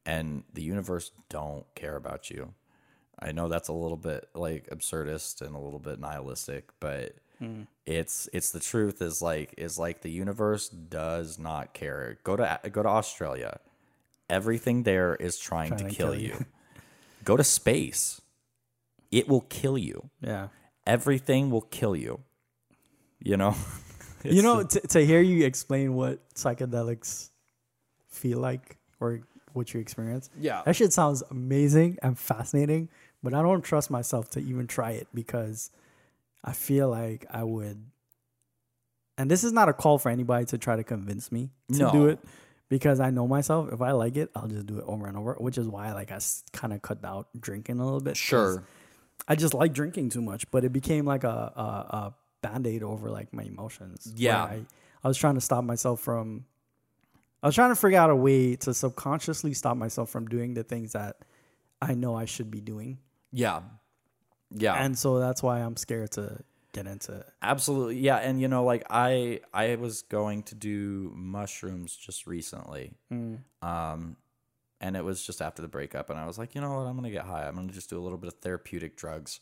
and 0.04 0.44
the 0.52 0.62
universe 0.62 1.12
don't 1.28 1.64
care 1.74 1.96
about 1.96 2.30
you. 2.30 2.54
I 3.18 3.32
know 3.32 3.48
that's 3.48 3.68
a 3.68 3.72
little 3.72 3.96
bit 3.96 4.28
like 4.34 4.68
absurdist 4.70 5.42
and 5.42 5.54
a 5.54 5.58
little 5.58 5.78
bit 5.78 6.00
nihilistic, 6.00 6.70
but 6.80 7.14
it's 7.86 8.28
it's 8.32 8.50
the 8.52 8.60
truth 8.60 9.02
is 9.02 9.20
like 9.20 9.54
is 9.58 9.78
like 9.78 10.02
the 10.02 10.10
universe 10.10 10.68
does 10.68 11.38
not 11.38 11.74
care. 11.74 12.18
Go 12.22 12.36
to 12.36 12.60
go 12.70 12.82
to 12.82 12.88
Australia. 12.88 13.58
Everything 14.30 14.84
there 14.84 15.14
is 15.16 15.38
trying, 15.38 15.76
to, 15.76 15.88
kill, 15.88 16.14
you. 16.14 16.46
go 17.24 17.36
to 17.36 17.44
space. 17.44 18.20
It 19.10 19.28
will 19.28 19.42
kill 19.42 19.76
you. 19.76 20.08
Yeah. 20.22 20.48
Everything 20.86 21.50
will 21.50 21.62
kill 21.62 21.94
you. 21.94 22.20
You 23.18 23.36
know? 23.36 23.54
you 24.24 24.40
know, 24.40 24.62
t- 24.62 24.80
to 24.80 25.04
hear 25.04 25.20
you 25.20 25.44
explain 25.44 25.94
what 25.94 26.34
psychedelics 26.34 27.28
feel 28.08 28.38
like 28.38 28.78
or 29.00 29.20
what 29.54 29.72
you 29.74 29.80
experience, 29.80 30.30
Yeah. 30.38 30.62
that 30.64 30.76
shit 30.76 30.92
sounds 30.92 31.22
amazing 31.30 31.98
and 32.02 32.18
fascinating. 32.18 32.88
But 33.22 33.34
I 33.34 33.42
don't 33.42 33.62
trust 33.62 33.90
myself 33.90 34.30
to 34.30 34.40
even 34.40 34.66
try 34.66 34.92
it 34.92 35.06
because 35.14 35.70
I 36.42 36.52
feel 36.52 36.88
like 36.88 37.24
I 37.30 37.44
would. 37.44 37.84
And 39.18 39.30
this 39.30 39.44
is 39.44 39.52
not 39.52 39.68
a 39.68 39.72
call 39.72 39.98
for 39.98 40.08
anybody 40.10 40.46
to 40.46 40.58
try 40.58 40.76
to 40.76 40.82
convince 40.84 41.30
me 41.30 41.50
to 41.72 41.78
No. 41.78 41.92
do 41.92 42.06
it 42.08 42.18
because 42.68 42.98
I 42.98 43.10
know 43.10 43.28
myself. 43.28 43.72
If 43.72 43.80
I 43.80 43.92
like 43.92 44.16
it, 44.16 44.30
I'll 44.34 44.48
just 44.48 44.66
do 44.66 44.78
it 44.78 44.84
over 44.86 45.06
and 45.06 45.16
over. 45.16 45.34
Which 45.34 45.58
is 45.58 45.68
why, 45.68 45.92
like, 45.92 46.10
I 46.10 46.18
kind 46.52 46.72
of 46.72 46.82
cut 46.82 47.04
out 47.04 47.28
drinking 47.38 47.78
a 47.78 47.84
little 47.84 48.00
bit. 48.00 48.16
Sure. 48.16 48.64
I 49.28 49.36
just 49.36 49.54
like 49.54 49.72
drinking 49.72 50.08
too 50.10 50.22
much, 50.22 50.50
but 50.50 50.64
it 50.64 50.72
became 50.72 51.04
like 51.04 51.22
a, 51.22 51.28
a, 51.28 51.60
a 51.96 52.14
band 52.42 52.66
aid 52.66 52.82
over 52.82 53.08
like 53.10 53.32
my 53.32 53.44
emotions. 53.44 54.12
Yeah. 54.16 54.42
I, 54.42 54.62
I 55.04 55.08
was 55.08 55.16
trying 55.16 55.34
to 55.34 55.40
stop 55.40 55.62
myself 55.62 56.00
from. 56.00 56.46
I 57.42 57.46
was 57.48 57.54
trying 57.54 57.70
to 57.70 57.76
figure 57.76 57.98
out 57.98 58.10
a 58.10 58.16
way 58.16 58.56
to 58.56 58.72
subconsciously 58.74 59.54
stop 59.54 59.76
myself 59.76 60.10
from 60.10 60.26
doing 60.28 60.54
the 60.54 60.62
things 60.62 60.92
that 60.92 61.16
I 61.80 61.94
know 61.94 62.14
I 62.14 62.24
should 62.26 62.50
be 62.50 62.60
doing, 62.60 62.98
Yeah. 63.32 63.62
Yeah. 64.50 64.74
and 64.74 64.96
so 64.98 65.18
that's 65.18 65.42
why 65.42 65.60
I'm 65.60 65.76
scared 65.76 66.12
to 66.12 66.38
get 66.72 66.86
into 66.86 67.12
it. 67.16 67.26
Absolutely. 67.42 67.98
Yeah, 67.98 68.16
and 68.16 68.40
you 68.40 68.48
know 68.48 68.64
like 68.64 68.84
I 68.90 69.40
I 69.52 69.74
was 69.76 70.02
going 70.02 70.42
to 70.44 70.54
do 70.54 71.10
mushrooms 71.14 71.96
just 71.96 72.26
recently. 72.26 72.92
Um 73.62 74.16
and 74.80 74.96
it 74.96 75.04
was 75.04 75.24
just 75.24 75.40
after 75.40 75.62
the 75.62 75.68
breakup 75.68 76.10
and 76.10 76.18
I 76.18 76.26
was 76.26 76.38
like, 76.38 76.54
"You 76.56 76.60
know 76.60 76.70
what? 76.74 76.86
I'm 76.86 76.94
going 76.94 77.04
to 77.04 77.10
get 77.10 77.24
high. 77.24 77.46
I'm 77.46 77.54
going 77.54 77.68
to 77.68 77.74
just 77.74 77.88
do 77.88 77.96
a 77.98 78.02
little 78.02 78.18
bit 78.18 78.26
of 78.32 78.34
therapeutic 78.40 78.96
drugs 78.96 79.40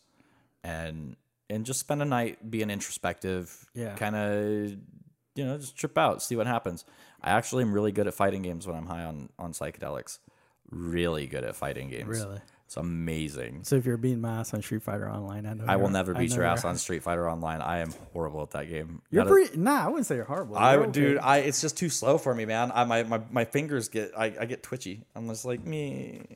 and 0.63 1.17
and 1.49 1.65
just 1.65 1.81
spend 1.81 2.03
a 2.03 2.05
night 2.05 2.51
being 2.51 2.69
introspective. 2.71 3.67
Yeah. 3.75 3.95
Kind 3.97 4.17
of 4.17 4.71
you 5.37 5.45
know, 5.47 5.57
just 5.59 5.77
trip 5.77 5.97
out, 5.97 6.23
see 6.23 6.37
what 6.37 6.47
happens. 6.47 6.85
I 7.23 7.31
actually 7.31 7.63
am 7.65 7.73
really 7.73 7.93
good 7.93 8.07
at 8.07 8.15
fighting 8.15 8.43
games 8.43 8.67
when 8.67 8.77
I'm 8.77 8.87
high 8.87 9.05
on 9.05 9.29
on 9.39 9.53
psychedelics. 9.53 10.19
Really 10.71 11.27
good 11.27 11.45
at 11.45 11.57
fighting 11.57 11.89
games. 11.91 12.09
Really. 12.09 12.41
It's 12.67 12.77
amazing. 12.77 13.65
So 13.65 13.75
if 13.75 13.85
you're 13.85 13.97
beating 13.97 14.21
my 14.21 14.39
ass 14.39 14.55
on 14.55 14.63
Street 14.63 14.85
Fighter 14.85 15.11
Online, 15.11 15.45
I 15.45 15.55
know 15.55 15.65
I 15.67 15.75
will 15.75 15.89
never 15.89 16.15
beat 16.15 16.33
your 16.33 16.45
ass 16.45 16.65
on 16.65 16.77
Street 16.85 17.03
Fighter 17.03 17.29
Online. 17.29 17.61
I 17.61 17.79
am 17.79 17.93
horrible 18.13 18.43
at 18.45 18.53
that 18.53 18.69
game. 18.69 19.03
You're 19.11 19.25
That 19.25 19.31
is- 19.31 19.49
pretty. 19.49 19.61
Nah, 19.61 19.85
I 19.87 19.89
wouldn't 19.89 20.07
say 20.07 20.15
you're 20.15 20.25
horrible. 20.25 20.57
I 20.57 20.77
would, 20.77 20.93
dude. 20.93 21.19
I 21.19 21.39
it's 21.39 21.61
just 21.61 21.77
too 21.77 21.89
slow 21.89 22.17
for 22.17 22.33
me, 22.33 22.45
man. 22.45 22.71
I 22.73 22.85
my 22.85 23.03
my, 23.03 23.21
my 23.33 23.45
fingers 23.45 23.89
get 23.89 24.13
I, 24.17 24.27
I 24.41 24.45
get 24.45 24.63
twitchy. 24.63 25.03
I'm 25.17 25.27
just 25.29 25.45
like 25.45 25.65
me 25.65 26.27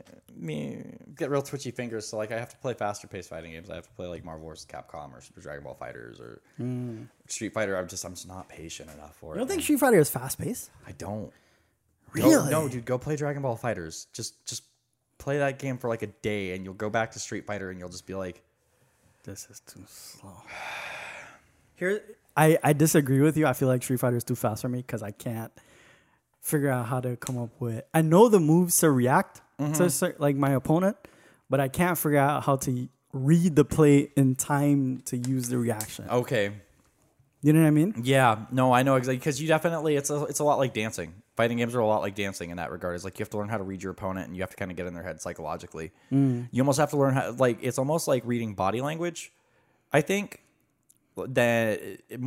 me 0.45 0.85
get 1.17 1.31
real 1.31 1.43
twitchy 1.43 1.71
fingers. 1.71 2.07
So 2.07 2.17
like 2.17 2.33
I 2.33 2.39
have 2.39 2.51
to 2.51 2.57
play 2.59 2.75
faster 2.75 3.07
paced 3.07 3.31
fighting 3.31 3.53
games. 3.53 3.71
I 3.71 3.75
have 3.77 3.87
to 3.87 3.95
play 3.95 4.07
like 4.07 4.25
Marvel 4.25 4.49
vs. 4.49 4.67
Capcom 4.67 5.17
or 5.17 5.21
Super 5.21 5.41
Dragon 5.41 5.65
Ball 5.65 5.75
Fighters 5.75 6.21
or 6.21 6.41
hmm. 6.57 7.03
Street 7.27 7.53
Fighter. 7.53 7.77
I'm 7.77 7.89
just 7.89 8.05
I'm 8.05 8.15
just 8.15 8.29
not 8.29 8.49
patient 8.49 8.91
enough 8.93 9.17
for 9.17 9.27
You 9.27 9.33
it. 9.33 9.35
You 9.35 9.39
don't 9.41 9.49
think. 9.49 9.63
Street 9.63 9.81
Fighter 9.81 9.99
is 9.99 10.11
fast 10.11 10.39
paced? 10.39 10.71
I 10.87 10.93
don't. 10.93 11.33
Really? 12.13 12.31
Go, 12.31 12.49
no, 12.49 12.69
dude. 12.69 12.85
Go 12.85 12.99
play 12.99 13.17
Dragon 13.17 13.43
Ball 13.43 13.57
Fighters. 13.57 14.07
Just 14.13 14.45
just 14.47 14.65
play 15.19 15.39
that 15.39 15.59
game 15.59 15.79
for 15.79 15.89
like 15.89 16.03
a 16.03 16.09
day, 16.09 16.55
and 16.55 16.65
you'll 16.65 16.75
go 16.75 16.91
back 16.91 17.13
to 17.13 17.19
Street 17.19 17.47
Fighter, 17.47 17.71
and 17.71 17.79
you'll 17.79 17.89
just 17.89 18.07
be 18.07 18.15
like, 18.15 18.43
This 19.25 19.49
is 19.51 19.61
too 19.61 19.83
slow. 19.87 20.37
Here, 21.77 22.03
I, 22.37 22.57
I 22.63 22.73
disagree 22.73 23.21
with 23.21 23.37
you. 23.37 23.47
I 23.47 23.53
feel 23.53 23.69
like 23.69 23.83
Street 23.83 23.99
Fighter 23.99 24.17
is 24.17 24.25
too 24.25 24.37
fast 24.37 24.63
for 24.63 24.69
me 24.69 24.79
because 24.79 25.03
I 25.03 25.11
can't 25.11 25.53
figure 26.41 26.69
out 26.69 26.87
how 26.87 27.01
to 27.01 27.17
come 27.17 27.39
up 27.39 27.51
with. 27.59 27.83
I 27.93 28.03
know 28.03 28.29
the 28.29 28.39
moves 28.39 28.79
to 28.79 28.91
react 28.91 29.41
Mm-hmm. 29.61 29.73
to 29.75 29.89
cer- 29.91 30.17
like 30.19 30.37
my 30.37 30.51
opponent, 30.51 30.97
but 31.49 31.61
I 31.61 31.69
can't 31.69 31.97
figure 31.97 32.19
out 32.19 32.43
how 32.45 32.57
to 32.57 32.89
read 33.13 33.55
the 33.55 33.65
play 33.65 34.11
in 34.17 34.35
time 34.35 35.01
to 35.07 35.17
use 35.17 35.49
the 35.49 35.59
reaction. 35.59 36.07
okay, 36.11 36.51
You 37.41 37.53
know 37.53 37.61
what 37.61 37.69
I 37.69 37.71
mean? 37.71 37.95
Yeah, 38.03 38.47
no, 38.51 38.73
I 38.73 38.83
know 38.83 38.97
exactly 38.97 39.19
because 39.19 39.41
you 39.41 39.47
definitely 39.47 39.95
it's 39.97 40.11
a 40.11 40.25
it's 40.25 40.41
a 40.41 40.45
lot 40.45 40.59
like 40.59 40.75
dancing. 40.75 41.15
Fighting 41.37 41.59
games 41.59 41.75
are 41.75 41.81
a 41.81 41.87
lot 41.87 42.01
like 42.01 42.15
dancing 42.17 42.51
in 42.51 42.57
that 42.57 42.71
regard. 42.73 42.95
It's 42.97 43.05
like 43.05 43.19
you 43.19 43.23
have 43.23 43.31
to 43.31 43.39
learn 43.39 43.49
how 43.49 43.59
to 43.59 43.65
read 43.65 43.83
your 43.83 43.93
opponent 43.93 44.27
and 44.29 44.37
you 44.37 44.43
have 44.43 44.51
to 44.51 44.57
kind 44.57 44.71
of 44.71 44.77
get 44.77 44.87
in 44.87 44.95
their 44.95 45.03
head 45.03 45.21
psychologically. 45.21 45.93
Mm. 46.13 46.49
You 46.51 46.63
almost 46.63 46.79
have 46.81 46.91
to 46.91 46.97
learn 46.97 47.15
how 47.15 47.33
like 47.33 47.59
it's 47.61 47.79
almost 47.79 48.09
like 48.09 48.23
reading 48.25 48.55
body 48.55 48.81
language. 48.81 49.33
I 49.93 50.01
think 50.01 50.41
that 51.17 51.81
it- 52.09 52.21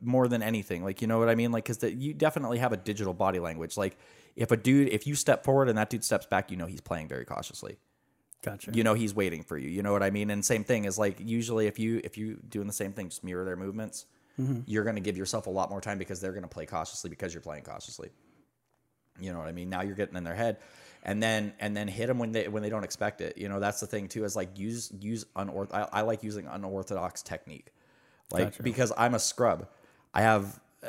more 0.00 0.28
than 0.28 0.42
anything, 0.42 0.84
like 0.84 1.00
you 1.00 1.08
know 1.08 1.18
what 1.18 1.30
I 1.30 1.34
mean, 1.34 1.50
like 1.50 1.64
because 1.66 1.82
you 1.82 2.12
definitely 2.12 2.58
have 2.58 2.72
a 2.72 2.76
digital 2.76 3.14
body 3.14 3.38
language. 3.40 3.76
Like 3.78 3.96
if 4.36 4.50
a 4.50 4.56
dude, 4.56 4.88
if 4.88 5.06
you 5.06 5.14
step 5.14 5.44
forward 5.44 5.68
and 5.68 5.78
that 5.78 5.90
dude 5.90 6.04
steps 6.04 6.26
back, 6.26 6.50
you 6.50 6.56
know 6.56 6.66
he's 6.66 6.80
playing 6.80 7.08
very 7.08 7.24
cautiously. 7.24 7.78
Gotcha. 8.42 8.72
you 8.74 8.84
know 8.84 8.92
he's 8.92 9.14
waiting 9.14 9.42
for 9.42 9.56
you. 9.56 9.70
You 9.70 9.82
know 9.82 9.92
what 9.92 10.02
i 10.02 10.10
mean? 10.10 10.28
And 10.30 10.44
same 10.44 10.64
thing 10.64 10.84
is 10.84 10.98
like 10.98 11.16
usually 11.18 11.66
if 11.66 11.78
you 11.78 12.00
if 12.04 12.18
you 12.18 12.38
doing 12.46 12.66
the 12.66 12.74
same 12.74 12.92
thing 12.92 13.08
just 13.08 13.24
mirror 13.24 13.44
their 13.44 13.56
movements 13.56 14.04
you're 14.66 14.82
going 14.84 14.96
to 14.96 15.00
give 15.00 15.16
yourself 15.16 15.46
a 15.46 15.50
lot 15.50 15.70
more 15.70 15.80
time 15.80 15.96
because 15.98 16.20
they're 16.20 16.32
going 16.32 16.42
to 16.42 16.48
play 16.48 16.66
cautiously 16.66 17.08
because 17.08 17.32
you're 17.32 17.40
playing 17.40 17.62
cautiously. 17.62 18.10
You 19.20 19.32
know 19.32 19.38
what 19.38 19.46
i 19.46 19.52
mean? 19.52 19.70
Now 19.70 19.82
you're 19.82 19.94
getting 19.94 20.16
in 20.16 20.24
their 20.24 20.34
head. 20.34 20.58
And 21.04 21.22
then 21.22 21.52
and 21.60 21.76
then 21.76 21.86
hit 21.86 22.06
them 22.08 22.18
when 22.18 22.32
they 22.32 22.48
when 22.48 22.62
they 22.62 22.70
don't 22.70 22.82
expect 22.82 23.20
it. 23.20 23.38
You 23.38 23.48
know 23.48 23.60
that's 23.60 23.78
the 23.78 23.86
thing 23.86 24.08
too 24.08 24.24
is 24.24 24.34
like 24.34 24.58
use 24.58 24.90
use 24.98 25.24
unorth 25.36 25.72
I, 25.72 25.86
I 25.92 26.00
like 26.00 26.22
using 26.22 26.46
unorthodox 26.46 27.22
technique. 27.22 27.72
Like 28.32 28.44
Gotcha. 28.44 28.62
because 28.62 28.92
i'm 28.96 29.14
a 29.14 29.18
scrub. 29.18 29.68
I 30.12 30.22
have 30.22 30.58
uh, 30.82 30.88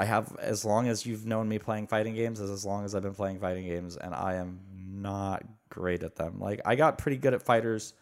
I 0.00 0.06
have 0.06 0.34
as 0.38 0.64
long 0.64 0.88
as 0.88 1.04
you've 1.04 1.26
known 1.26 1.46
me 1.48 1.58
playing 1.58 1.86
fighting 1.88 2.14
games 2.14 2.40
as 2.40 2.50
as 2.50 2.64
long 2.64 2.84
as 2.86 2.94
I've 2.94 3.02
been 3.02 3.14
playing 3.14 3.38
fighting 3.38 3.66
games, 3.66 3.96
and 3.96 4.14
I 4.14 4.34
am 4.36 4.60
not 4.92 5.44
great 5.68 6.02
at 6.02 6.16
them. 6.16 6.40
Like 6.40 6.60
I 6.64 6.74
got 6.74 6.96
pretty 6.98 7.18
good 7.18 7.34
at 7.34 7.42
fighters 7.42 7.92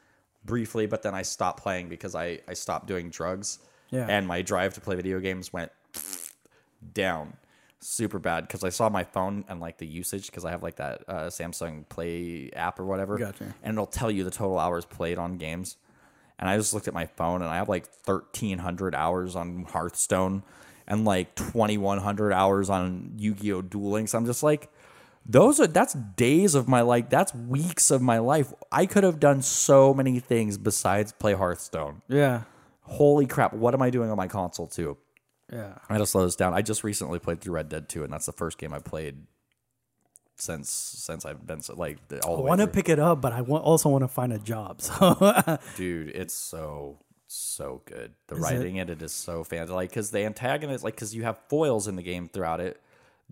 briefly, 0.44 0.86
but 0.86 1.03
then 1.03 1.14
I 1.14 1.22
stopped 1.22 1.61
playing 1.62 1.88
because 1.88 2.14
I 2.14 2.38
I 2.49 2.55
stopped 2.55 2.86
doing 2.86 3.11
drugs, 3.11 3.59
Yeah. 3.90 4.07
and 4.09 4.26
my 4.28 4.42
drive 4.42 4.74
to 4.74 4.80
play 4.80 4.94
video 4.96 5.18
games 5.18 5.53
went 5.53 5.72
down 6.94 7.34
super 7.80 8.18
bad 8.18 8.46
because 8.46 8.64
I 8.64 8.70
saw 8.70 8.88
my 8.88 9.05
phone 9.05 9.44
and 9.49 9.61
like 9.61 9.78
the 9.78 9.86
usage 9.86 10.26
because 10.26 10.44
I 10.44 10.51
have 10.51 10.62
like 10.62 10.76
that 10.76 11.03
uh, 11.09 11.14
Samsung 11.26 11.88
Play 11.88 12.51
app 12.55 12.78
or 12.80 12.84
whatever, 12.84 13.18
Gotcha. 13.18 13.55
and 13.62 13.74
it'll 13.74 13.86
tell 13.86 14.11
you 14.11 14.24
the 14.24 14.30
total 14.30 14.59
hours 14.59 14.84
played 14.84 15.18
on 15.18 15.36
games. 15.36 15.76
And 16.40 16.49
I 16.49 16.57
just 16.57 16.72
looked 16.72 16.86
at 16.86 16.94
my 16.94 17.07
phone 17.07 17.42
and 17.42 17.51
I 17.51 17.57
have 17.57 17.68
like 17.68 17.86
thirteen 17.86 18.59
hundred 18.59 18.94
hours 18.94 19.34
on 19.34 19.64
Hearthstone 19.64 20.44
and 20.89 21.05
like 21.05 21.36
twenty 21.36 21.78
one 21.78 21.99
hundred 21.99 22.32
hours 22.32 22.68
on 22.68 23.12
Yu 23.16 23.34
Gi 23.34 23.53
Oh 23.53 23.62
Duel 23.62 23.91
Links. 23.91 24.14
I'm 24.14 24.26
just 24.26 24.43
like, 24.43 24.68
those 25.24 25.61
are 25.61 25.68
that's 25.68 25.95
days 25.95 26.57
of 26.57 26.66
my 26.66 26.80
life. 26.80 27.09
That's 27.11 27.32
weeks 27.32 27.93
of 27.93 28.03
my 28.03 28.18
life. 28.18 28.53
I 28.72 28.86
could 28.86 29.05
have 29.05 29.20
done 29.20 29.43
so 29.43 29.95
many 29.95 30.18
things 30.18 30.59
besides 30.59 31.12
play 31.12 31.34
Hearthstone. 31.34 32.03
yeah. 32.09 32.43
Holy 32.82 33.26
crap! 33.26 33.53
What 33.53 33.74
am 33.74 33.82
I 33.82 33.91
doing 33.91 34.11
on 34.11 34.16
my 34.16 34.28
console 34.28 34.66
too? 34.66 34.97
Yeah. 35.53 35.74
I 35.91 35.93
had 35.93 35.99
to 35.99 36.07
slow 36.07 36.24
this 36.24 36.36
down. 36.36 36.55
I 36.55 36.62
just 36.62 36.82
recently 36.84 37.18
played 37.18 37.43
through 37.43 37.53
Red 37.55 37.68
Dead 37.68 37.86
2, 37.86 38.03
and 38.03 38.11
that's 38.11 38.24
the 38.24 38.32
first 38.32 38.57
game 38.57 38.72
I 38.72 38.78
played 38.78 39.16
since 40.36 40.70
since 40.70 41.26
I've 41.26 41.47
been 41.47 41.61
so, 41.61 41.74
like 41.74 41.99
all 42.24 42.39
I 42.39 42.49
want 42.49 42.61
to 42.62 42.66
pick 42.66 42.89
it 42.89 42.99
up, 42.99 43.20
but 43.20 43.32
I 43.32 43.43
want, 43.43 43.64
also 43.64 43.89
want 43.91 44.05
to 44.05 44.09
find 44.09 44.32
a 44.32 44.39
job. 44.39 44.80
So 44.89 45.59
Dude, 45.76 46.11
it's 46.11 46.32
so 46.32 46.99
so 47.29 47.83
good. 47.85 48.12
The 48.26 48.37
Is 48.37 48.43
writing 48.43 48.76
in 48.76 48.89
it 48.89 49.01
is 49.03 49.12
so 49.12 49.45
fantastic. 49.45 49.74
Like 49.74 49.91
because 49.91 50.11
the 50.11 50.20
antagonist, 50.24 50.83
like 50.83 50.95
because 50.95 51.14
you 51.14 51.22
have 51.24 51.39
foils 51.49 51.87
in 51.87 51.97
the 51.97 52.03
game 52.03 52.29
throughout 52.29 52.61
it 52.61 52.81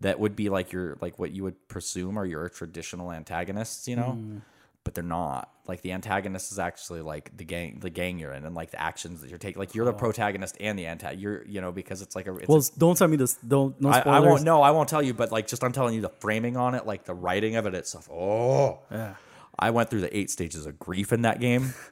that 0.00 0.20
would 0.20 0.36
be 0.36 0.48
like 0.50 0.72
your 0.72 0.96
like 1.00 1.18
what 1.18 1.32
you 1.32 1.42
would 1.42 1.68
presume 1.68 2.18
are 2.18 2.26
your 2.26 2.48
traditional 2.48 3.10
antagonists, 3.12 3.88
you 3.88 3.96
know. 3.96 4.12
Hmm. 4.12 4.38
But 4.84 4.94
they're 4.94 5.02
not. 5.02 5.50
Like 5.66 5.80
the 5.80 5.90
antagonist 5.90 6.52
is 6.52 6.60
actually 6.60 7.00
like 7.00 7.36
the 7.36 7.42
gang, 7.42 7.80
the 7.80 7.90
gang 7.90 8.20
you're 8.20 8.32
in, 8.32 8.44
and 8.44 8.54
like 8.54 8.70
the 8.70 8.80
actions 8.80 9.20
that 9.20 9.28
you're 9.30 9.38
taking. 9.38 9.58
Like 9.58 9.74
you're 9.74 9.84
the 9.84 9.92
protagonist 9.92 10.56
and 10.60 10.78
the 10.78 10.86
antagonist. 10.86 11.20
You're, 11.20 11.44
you 11.44 11.60
know, 11.60 11.72
because 11.72 12.02
it's 12.02 12.14
like 12.14 12.28
a. 12.28 12.36
It's 12.36 12.44
a 12.48 12.52
Oh. 12.52 12.54
well, 12.54 12.64
don't 12.78 12.96
tell 12.96 13.08
me 13.08 13.16
this. 13.16 13.34
Don't 13.34 13.80
no 13.80 13.88
I. 13.88 13.98
I 13.98 14.20
won't. 14.20 14.44
No, 14.44 14.62
I 14.62 14.70
won't 14.70 14.88
tell 14.88 15.02
you. 15.02 15.12
But 15.12 15.32
like, 15.32 15.48
just 15.48 15.64
I'm 15.64 15.72
telling 15.72 15.94
you 15.96 16.02
the 16.02 16.12
framing 16.20 16.56
on 16.56 16.76
it, 16.76 16.86
like 16.86 17.04
the 17.04 17.14
writing 17.14 17.56
of 17.56 17.66
it 17.66 17.74
itself. 17.74 18.08
Oh, 18.10 18.78
Yeah. 18.92 19.14
I 19.58 19.70
went 19.70 19.88
through 19.90 20.02
the 20.02 20.16
eight 20.16 20.30
stages 20.30 20.66
of 20.66 20.78
grief 20.78 21.12
in 21.12 21.22
that 21.22 21.40
game. 21.40 21.72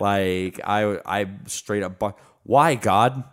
like 0.00 0.60
I, 0.64 0.98
I 1.04 1.26
straight 1.46 1.82
up. 1.82 1.98
bu- 1.98 2.12
Why 2.44 2.74
God? 2.74 3.24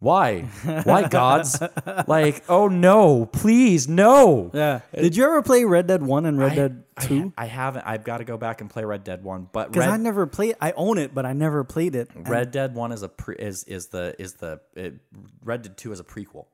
Why? 0.00 0.42
Why 0.84 1.08
gods? 1.08 1.62
like, 2.06 2.44
oh 2.50 2.68
no, 2.68 3.24
please 3.24 3.88
no. 3.88 4.50
Yeah. 4.52 4.80
Did 4.94 5.16
you 5.16 5.24
ever 5.24 5.40
play 5.40 5.64
Red 5.64 5.86
Dead 5.86 6.02
One 6.02 6.26
and 6.26 6.38
Red 6.38 6.52
I- 6.52 6.54
Dead 6.56 6.84
Two? 7.00 7.32
I 7.38 7.46
haven't. 7.46 7.84
I've 7.86 8.04
got 8.04 8.18
to 8.18 8.24
go 8.24 8.36
back 8.36 8.60
and 8.60 8.68
play 8.68 8.84
Red 8.84 9.02
Dead 9.02 9.24
One. 9.24 9.48
But 9.50 9.72
Because 9.72 9.88
I 9.88 9.96
never 9.96 10.26
played. 10.26 10.56
I 10.60 10.72
own 10.72 10.98
it, 10.98 11.14
but 11.14 11.24
I 11.24 11.32
never 11.32 11.64
played 11.64 11.94
it. 11.94 12.10
Red 12.14 12.50
Dead 12.50 12.74
One 12.74 12.92
is 12.92 13.02
a 13.02 13.08
pre, 13.08 13.34
is 13.36 13.64
is 13.64 13.86
the 13.86 14.14
is 14.18 14.34
the 14.34 14.60
it, 14.74 14.94
Red 15.42 15.62
Dead 15.62 15.76
Two 15.78 15.92
is 15.92 16.00
a 16.00 16.04
prequel. 16.04 16.46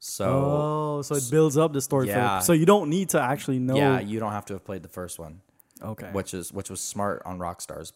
So 0.00 0.24
Oh, 0.26 1.02
so 1.02 1.14
it 1.14 1.30
builds 1.30 1.56
up 1.56 1.72
the 1.72 1.80
story. 1.80 2.08
Yeah. 2.08 2.40
For, 2.40 2.46
so 2.46 2.52
you 2.54 2.66
don't 2.66 2.90
need 2.90 3.10
to 3.10 3.20
actually 3.20 3.58
know. 3.60 3.76
yeah, 3.76 4.00
you 4.00 4.18
don't 4.18 4.32
have 4.32 4.46
to 4.46 4.54
have 4.54 4.64
played 4.64 4.82
the 4.82 4.88
first 4.88 5.18
one. 5.18 5.42
Okay. 5.82 6.08
which 6.12 6.34
is 6.34 6.52
which 6.52 6.68
was 6.70 6.80
smart 6.80 7.22
on 7.24 7.38
Rockstar's 7.38 7.92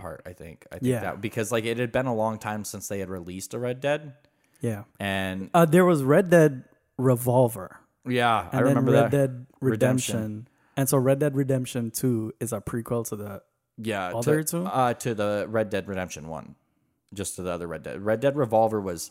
part. 0.00 0.22
I 0.26 0.32
think. 0.32 0.66
I 0.72 0.76
think 0.78 0.84
Yeah. 0.90 1.00
that 1.00 1.20
because 1.20 1.52
like 1.52 1.64
it 1.64 1.78
had 1.78 1.92
been 1.92 2.06
a 2.06 2.14
long 2.14 2.38
time 2.38 2.64
since 2.64 2.88
they 2.88 2.98
had 2.98 3.08
released 3.10 3.54
a 3.54 3.58
Red 3.58 3.80
Dead, 3.80 4.14
Yeah. 4.60 4.84
and 4.98 5.50
Uh, 5.54 5.64
there 5.66 5.84
was 5.84 6.02
Red 6.02 6.30
Dead 6.30 6.64
Revolver. 6.98 7.78
yeah, 8.06 8.48
I 8.52 8.58
And 8.58 8.66
remember 8.66 8.92
then 8.92 9.00
that. 9.02 9.02
Red 9.04 9.10
Dead 9.10 9.46
Redemption. 9.60 10.16
Redemption. 10.16 10.48
And 10.76 10.88
so 10.88 10.98
Red 10.98 11.18
Dead 11.18 11.36
Redemption 11.36 11.90
2 11.90 12.32
is 12.40 12.52
a 12.52 12.60
prequel 12.60 13.06
to 13.08 13.16
the. 13.16 13.42
yeah, 13.76 14.08
Other 14.14 14.42
to, 14.42 14.50
two? 14.50 14.66
uh, 14.66 14.94
to 14.94 15.14
the 15.14 15.46
Red 15.48 15.70
Dead 15.70 15.86
Redemption 15.88 16.28
one, 16.28 16.54
just 17.12 17.36
to 17.36 17.42
the 17.42 17.50
other 17.50 17.66
Red 17.66 17.82
Dead. 17.82 18.00
Red 18.02 18.20
Dead 18.20 18.36
Revolver 18.36 18.80
was, 18.80 19.10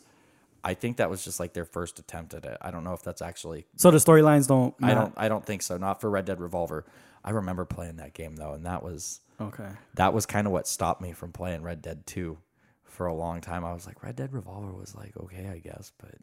I 0.64 0.74
think 0.74 0.96
that 0.98 1.10
was 1.10 1.24
just 1.24 1.38
like 1.40 1.52
their 1.54 1.64
first 1.64 1.98
attempt 1.98 2.34
at 2.34 2.44
it. 2.44 2.56
I 2.60 2.70
don't 2.70 2.84
know 2.84 2.92
if 2.94 3.02
that's 3.02 3.22
actually. 3.22 3.66
So 3.76 3.90
the 3.90 3.98
storylines 3.98 4.46
don't. 4.48 4.74
I 4.82 4.94
don't. 4.94 5.12
I 5.16 5.28
don't 5.28 5.44
think 5.44 5.62
so. 5.62 5.76
Not 5.76 6.00
for 6.00 6.08
Red 6.10 6.24
Dead 6.24 6.40
Revolver. 6.40 6.84
I 7.24 7.30
remember 7.30 7.64
playing 7.64 7.96
that 7.96 8.14
game 8.14 8.36
though, 8.36 8.52
and 8.54 8.64
that 8.66 8.82
was 8.82 9.20
Okay. 9.40 9.68
that 9.94 10.12
was 10.12 10.26
kind 10.26 10.46
of 10.46 10.52
what 10.52 10.66
stopped 10.68 11.00
me 11.00 11.12
from 11.12 11.32
playing 11.32 11.62
Red 11.62 11.80
Dead 11.82 12.06
2 12.06 12.36
for 12.84 13.06
a 13.06 13.14
long 13.14 13.40
time. 13.40 13.64
I 13.64 13.72
was 13.72 13.86
like, 13.86 14.02
Red 14.02 14.16
Dead 14.16 14.32
Revolver 14.32 14.72
was 14.72 14.94
like 14.94 15.16
okay, 15.16 15.48
I 15.48 15.58
guess, 15.58 15.92
but 15.98 16.14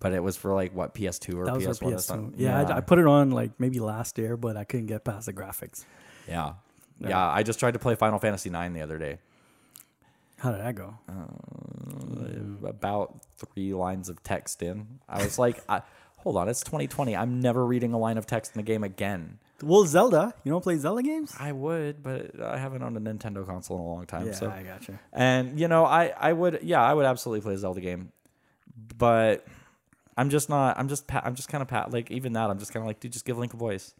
but 0.00 0.12
it 0.12 0.22
was 0.22 0.36
for 0.36 0.54
like 0.54 0.74
what 0.74 0.94
PS2 0.94 1.34
or 1.34 1.44
Mm. 1.44 1.46
That 1.46 1.68
was 1.68 1.78
PS1 1.78 1.78
for 1.78 1.84
or 1.84 1.90
PS2. 1.92 2.00
something. 2.00 2.34
Yeah, 2.40 2.60
I, 2.60 2.76
I 2.78 2.80
put 2.80 2.98
it 2.98 3.06
on 3.06 3.30
like 3.30 3.52
maybe 3.58 3.78
last 3.80 4.16
year, 4.18 4.36
but 4.36 4.56
I 4.56 4.64
couldn't 4.64 4.86
get 4.86 5.04
past 5.04 5.26
the 5.26 5.32
graphics. 5.32 5.84
yeah, 6.28 6.54
yeah. 6.98 7.28
I 7.28 7.42
just 7.42 7.58
tried 7.60 7.72
to 7.74 7.78
play 7.78 7.94
Final 7.94 8.18
Fantasy 8.18 8.50
9 8.50 8.72
the 8.72 8.80
other 8.82 8.98
day. 8.98 9.18
How 10.38 10.52
did 10.52 10.60
that 10.60 10.74
go? 10.74 10.94
about 12.64 13.20
three 13.36 13.74
lines 13.74 14.08
of 14.08 14.22
text 14.22 14.62
in. 14.62 14.86
I 15.08 15.22
was 15.22 15.38
like, 15.38 15.60
I, 15.68 15.82
hold 16.18 16.36
on, 16.36 16.48
it's 16.48 16.60
2020. 16.62 17.16
I'm 17.16 17.40
never 17.40 17.64
reading 17.64 17.92
a 17.92 17.98
line 17.98 18.18
of 18.18 18.26
text 18.26 18.54
in 18.54 18.60
a 18.60 18.62
game 18.62 18.84
again. 18.84 19.38
Well, 19.62 19.84
Zelda. 19.84 20.34
You 20.44 20.52
don't 20.52 20.62
play 20.62 20.76
Zelda 20.76 21.02
games? 21.02 21.34
I 21.38 21.52
would, 21.52 22.02
but 22.02 22.40
I 22.40 22.58
haven't 22.58 22.82
owned 22.82 22.96
a 22.96 23.00
Nintendo 23.00 23.46
console 23.46 23.76
in 23.78 23.82
a 23.82 23.86
long 23.86 24.06
time. 24.06 24.26
Yeah, 24.26 24.32
so 24.32 24.50
I 24.50 24.62
got 24.62 24.88
you. 24.88 24.98
And 25.12 25.58
you 25.58 25.68
know, 25.68 25.84
I 25.84 26.12
I 26.18 26.32
would 26.32 26.60
yeah, 26.62 26.82
I 26.82 26.94
would 26.94 27.06
absolutely 27.06 27.42
play 27.42 27.54
a 27.54 27.58
Zelda 27.58 27.80
game, 27.80 28.12
but 28.96 29.46
I'm 30.16 30.30
just 30.30 30.48
not. 30.48 30.78
I'm 30.78 30.88
just 30.88 31.06
pa- 31.06 31.22
I'm 31.24 31.34
just 31.34 31.48
kind 31.48 31.62
of 31.62 31.68
pat 31.68 31.90
like 31.92 32.10
even 32.10 32.32
that. 32.34 32.50
I'm 32.50 32.58
just 32.58 32.72
kind 32.72 32.82
of 32.82 32.86
like, 32.86 33.00
dude, 33.00 33.12
just 33.12 33.24
give 33.24 33.38
Link 33.38 33.54
a 33.54 33.56
voice. 33.56 33.94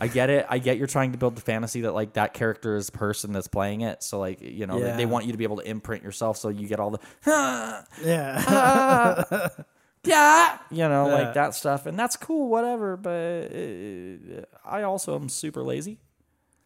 I 0.00 0.08
get 0.08 0.30
it. 0.30 0.46
I 0.48 0.58
get 0.58 0.78
you're 0.78 0.86
trying 0.86 1.12
to 1.12 1.18
build 1.18 1.36
the 1.36 1.42
fantasy 1.42 1.82
that 1.82 1.92
like 1.92 2.14
that 2.14 2.32
character 2.34 2.76
is 2.76 2.90
person 2.90 3.32
that's 3.32 3.46
playing 3.46 3.82
it. 3.82 4.02
So 4.02 4.18
like 4.18 4.40
you 4.40 4.66
know 4.66 4.80
they, 4.80 4.96
they 4.98 5.06
want 5.06 5.26
you 5.26 5.32
to 5.32 5.38
be 5.38 5.44
able 5.44 5.58
to 5.58 5.68
imprint 5.68 6.02
yourself. 6.02 6.36
So 6.38 6.48
you 6.48 6.66
get 6.66 6.80
all 6.80 6.90
the 6.90 6.98
Yeah. 8.04 8.44
Ah. 8.46 9.48
yeah, 10.04 10.58
you 10.70 10.88
know 10.88 11.06
Yeah. 11.08 11.14
like 11.14 11.34
that 11.34 11.54
stuff, 11.54 11.86
and 11.86 11.98
that's 11.98 12.16
cool, 12.16 12.48
whatever. 12.48 12.96
But 12.96 13.52
uh, 13.52 14.44
I 14.64 14.82
also 14.82 15.14
am 15.16 15.28
super 15.28 15.62
lazy. 15.62 15.98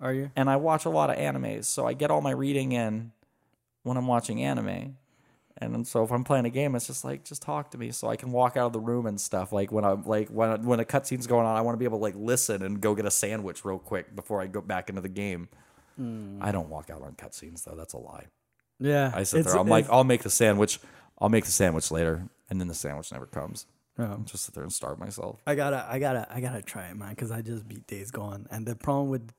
Are 0.00 0.12
you? 0.12 0.30
and 0.36 0.50
I 0.50 0.56
watch 0.56 0.84
a 0.84 0.90
lot 0.90 1.08
of 1.08 1.16
animes, 1.16 1.64
so 1.64 1.86
I 1.86 1.94
get 1.94 2.10
all 2.10 2.20
my 2.20 2.30
reading 2.32 2.72
in 2.72 3.12
when 3.82 3.96
I'm 3.96 4.06
watching 4.06 4.42
anime. 4.42 4.96
And 5.58 5.86
so 5.86 6.04
if 6.04 6.10
I'm 6.12 6.22
playing 6.22 6.44
a 6.44 6.50
game, 6.50 6.74
it's 6.74 6.86
just 6.86 7.02
like 7.02 7.24
just 7.24 7.40
talk 7.40 7.70
to 7.70 7.78
me, 7.78 7.90
so 7.92 8.08
I 8.08 8.16
can 8.16 8.30
walk 8.30 8.58
out 8.58 8.66
of 8.66 8.72
the 8.74 8.80
room 8.80 9.06
and 9.06 9.18
stuff. 9.18 9.52
Like 9.52 9.72
when 9.72 9.86
I'm 9.86 10.04
like 10.04 10.28
when 10.28 10.64
when 10.66 10.80
a 10.80 10.84
cutscene's 10.84 11.26
going 11.26 11.46
on, 11.46 11.56
I 11.56 11.62
want 11.62 11.74
to 11.76 11.78
be 11.78 11.86
able 11.86 11.96
to 11.98 12.02
like 12.02 12.14
listen 12.14 12.62
and 12.62 12.78
go 12.78 12.94
get 12.94 13.06
a 13.06 13.10
sandwich 13.10 13.64
real 13.64 13.78
quick 13.78 14.14
before 14.14 14.42
I 14.42 14.48
go 14.48 14.60
back 14.60 14.90
into 14.90 15.00
the 15.00 15.08
game. 15.08 15.48
I 15.98 16.52
don't 16.52 16.68
walk 16.68 16.90
out 16.90 17.00
on 17.00 17.12
cutscenes 17.14 17.64
though. 17.64 17.74
That's 17.74 17.94
a 17.94 17.98
lie. 17.98 18.26
Yeah. 18.78 19.12
I 19.14 19.22
sit 19.22 19.46
there. 19.46 19.56
I'm 19.56 19.66
like, 19.66 19.88
I'll 19.88 20.04
make 20.04 20.22
the 20.24 20.28
sandwich. 20.28 20.78
I'll 21.18 21.30
make 21.30 21.46
the 21.46 21.50
sandwich 21.50 21.90
later, 21.90 22.28
and 22.48 22.60
then 22.60 22.68
the 22.68 22.74
sandwich 22.74 23.12
never 23.12 23.26
comes. 23.26 23.66
Oh. 23.98 24.18
Just 24.24 24.44
sit 24.44 24.54
there 24.54 24.62
and 24.62 24.72
starve 24.72 24.98
myself. 24.98 25.40
I 25.46 25.54
gotta, 25.54 25.86
I 25.88 25.98
gotta, 25.98 26.26
I 26.30 26.40
gotta 26.40 26.62
try 26.62 26.88
it, 26.88 26.96
man, 26.96 27.10
because 27.10 27.30
I 27.30 27.40
just 27.40 27.66
beat 27.66 27.86
Days 27.86 28.10
Gone, 28.10 28.46
and 28.50 28.66
the 28.66 28.76
problem 28.76 29.08
with 29.08 29.32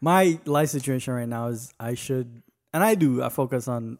my 0.00 0.38
life 0.44 0.68
situation 0.68 1.14
right 1.14 1.28
now 1.28 1.48
is 1.48 1.72
I 1.80 1.94
should, 1.94 2.42
and 2.72 2.84
I 2.84 2.94
do, 2.94 3.22
I 3.22 3.30
focus 3.30 3.66
on 3.66 3.98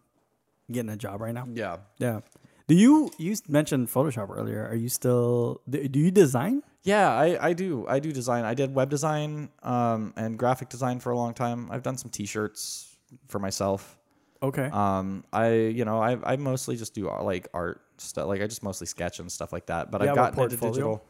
getting 0.71 0.91
a 0.91 0.97
job 0.97 1.21
right 1.21 1.33
now. 1.35 1.49
Yeah. 1.53 1.79
Yeah. 1.99 2.21
Do 2.67 2.75
you 2.75 3.11
you 3.17 3.35
mentioned 3.49 3.89
Photoshop 3.89 4.29
earlier? 4.29 4.69
Are 4.69 4.75
you 4.75 4.91
still? 4.91 5.63
Do, 5.69 5.89
do 5.89 5.99
you 5.99 6.11
design? 6.11 6.63
Yeah, 6.83 7.11
I, 7.11 7.49
I 7.49 7.53
do. 7.55 7.87
I 7.89 7.99
do 7.99 8.13
design. 8.13 8.45
I 8.45 8.53
did 8.53 8.75
web 8.75 8.91
design 8.91 9.49
um, 9.63 10.13
and 10.17 10.39
graphic 10.39 10.69
design 10.69 11.01
for 11.01 11.11
a 11.11 11.17
long 11.17 11.33
time. 11.33 11.71
I've 11.71 11.83
done 11.83 11.97
some 11.97 12.11
T-shirts 12.11 12.95
for 13.29 13.39
myself. 13.39 13.97
Okay. 14.43 14.69
Um, 14.71 15.25
I 15.33 15.55
you 15.55 15.87
know 15.87 15.99
I 16.03 16.19
I 16.23 16.37
mostly 16.37 16.77
just 16.77 16.95
do 16.95 17.09
uh, 17.09 17.23
like 17.23 17.49
art 17.55 17.81
stuff. 18.01 18.27
Like 18.27 18.43
I 18.43 18.47
just 18.47 18.63
mostly 18.63 18.87
sketch 18.87 19.19
and 19.21 19.31
stuff 19.31 19.53
like 19.53 19.67
that. 19.67 19.91
But 19.91 20.03
I've 20.03 20.15
gotten 20.15 20.41
into 20.41 20.57
portfolio? 20.57 20.73
digital. 20.73 21.05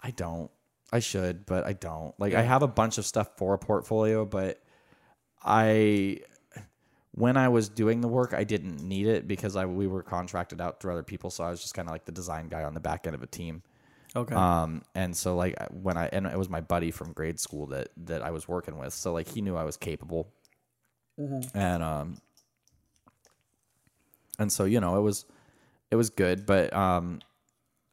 I 0.00 0.10
don't. 0.10 0.50
I 0.90 1.00
should, 1.00 1.44
but 1.44 1.66
I 1.66 1.74
don't. 1.74 2.18
Like 2.18 2.34
I 2.34 2.42
have 2.42 2.62
a 2.62 2.68
bunch 2.68 2.98
of 2.98 3.04
stuff 3.04 3.36
for 3.36 3.54
a 3.54 3.58
portfolio, 3.58 4.24
but 4.24 4.62
I 5.44 6.20
when 7.12 7.36
I 7.36 7.48
was 7.48 7.68
doing 7.68 8.00
the 8.00 8.08
work, 8.08 8.32
I 8.32 8.44
didn't 8.44 8.80
need 8.80 9.06
it 9.06 9.26
because 9.26 9.56
I 9.56 9.66
we 9.66 9.86
were 9.86 10.02
contracted 10.02 10.60
out 10.60 10.80
through 10.80 10.92
other 10.92 11.02
people, 11.02 11.30
so 11.30 11.44
I 11.44 11.50
was 11.50 11.60
just 11.60 11.74
kind 11.74 11.88
of 11.88 11.92
like 11.92 12.04
the 12.04 12.12
design 12.12 12.48
guy 12.48 12.62
on 12.62 12.74
the 12.74 12.80
back 12.80 13.06
end 13.06 13.14
of 13.14 13.22
a 13.22 13.26
team. 13.26 13.62
okay. 14.14 14.34
Um, 14.34 14.82
and 14.94 15.16
so 15.16 15.36
like 15.36 15.56
when 15.70 15.96
I 15.96 16.06
and 16.12 16.26
it 16.26 16.38
was 16.38 16.48
my 16.48 16.60
buddy 16.60 16.90
from 16.90 17.12
grade 17.12 17.40
school 17.40 17.66
that 17.68 17.88
that 18.04 18.22
I 18.22 18.30
was 18.30 18.46
working 18.46 18.78
with, 18.78 18.92
so 18.94 19.12
like 19.12 19.28
he 19.28 19.40
knew 19.42 19.56
I 19.56 19.64
was 19.64 19.76
capable, 19.76 20.32
and 21.54 21.82
um, 21.82 22.18
and 24.38 24.52
so 24.52 24.64
you 24.64 24.80
know 24.80 24.96
it 24.96 25.02
was 25.02 25.26
it 25.90 25.96
was 25.96 26.10
good, 26.10 26.46
but 26.46 26.72
um, 26.72 27.20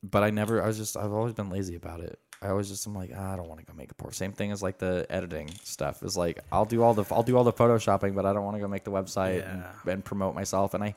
but 0.03 0.23
I 0.23 0.29
never 0.29 0.61
I 0.61 0.67
was 0.67 0.77
just 0.77 0.97
I've 0.97 1.11
always 1.13 1.33
been 1.33 1.49
lazy 1.49 1.75
about 1.75 1.99
it. 2.01 2.19
I 2.41 2.49
always 2.49 2.67
just 2.67 2.85
I'm 2.85 2.93
like 2.93 3.11
ah, 3.15 3.33
I 3.33 3.35
don't 3.37 3.47
want 3.47 3.59
to 3.61 3.65
go 3.65 3.73
make 3.73 3.91
a 3.91 3.95
port. 3.95 4.13
Same 4.13 4.33
thing 4.33 4.51
as 4.51 4.61
like 4.61 4.77
the 4.77 5.05
editing 5.09 5.49
stuff 5.63 6.03
is 6.03 6.15
like 6.17 6.39
I'll 6.51 6.65
do 6.65 6.83
all 6.83 6.93
the 6.93 7.05
I'll 7.13 7.23
do 7.23 7.37
all 7.37 7.43
the 7.43 7.53
photoshopping, 7.53 8.13
but 8.15 8.25
I 8.25 8.33
don't 8.33 8.43
want 8.43 8.55
to 8.57 8.61
go 8.61 8.67
make 8.67 8.83
the 8.83 8.91
website 8.91 9.39
Yeah. 9.39 9.63
and, 9.83 9.91
and 9.93 10.05
promote 10.05 10.35
myself. 10.35 10.73
And 10.73 10.83
I 10.83 10.95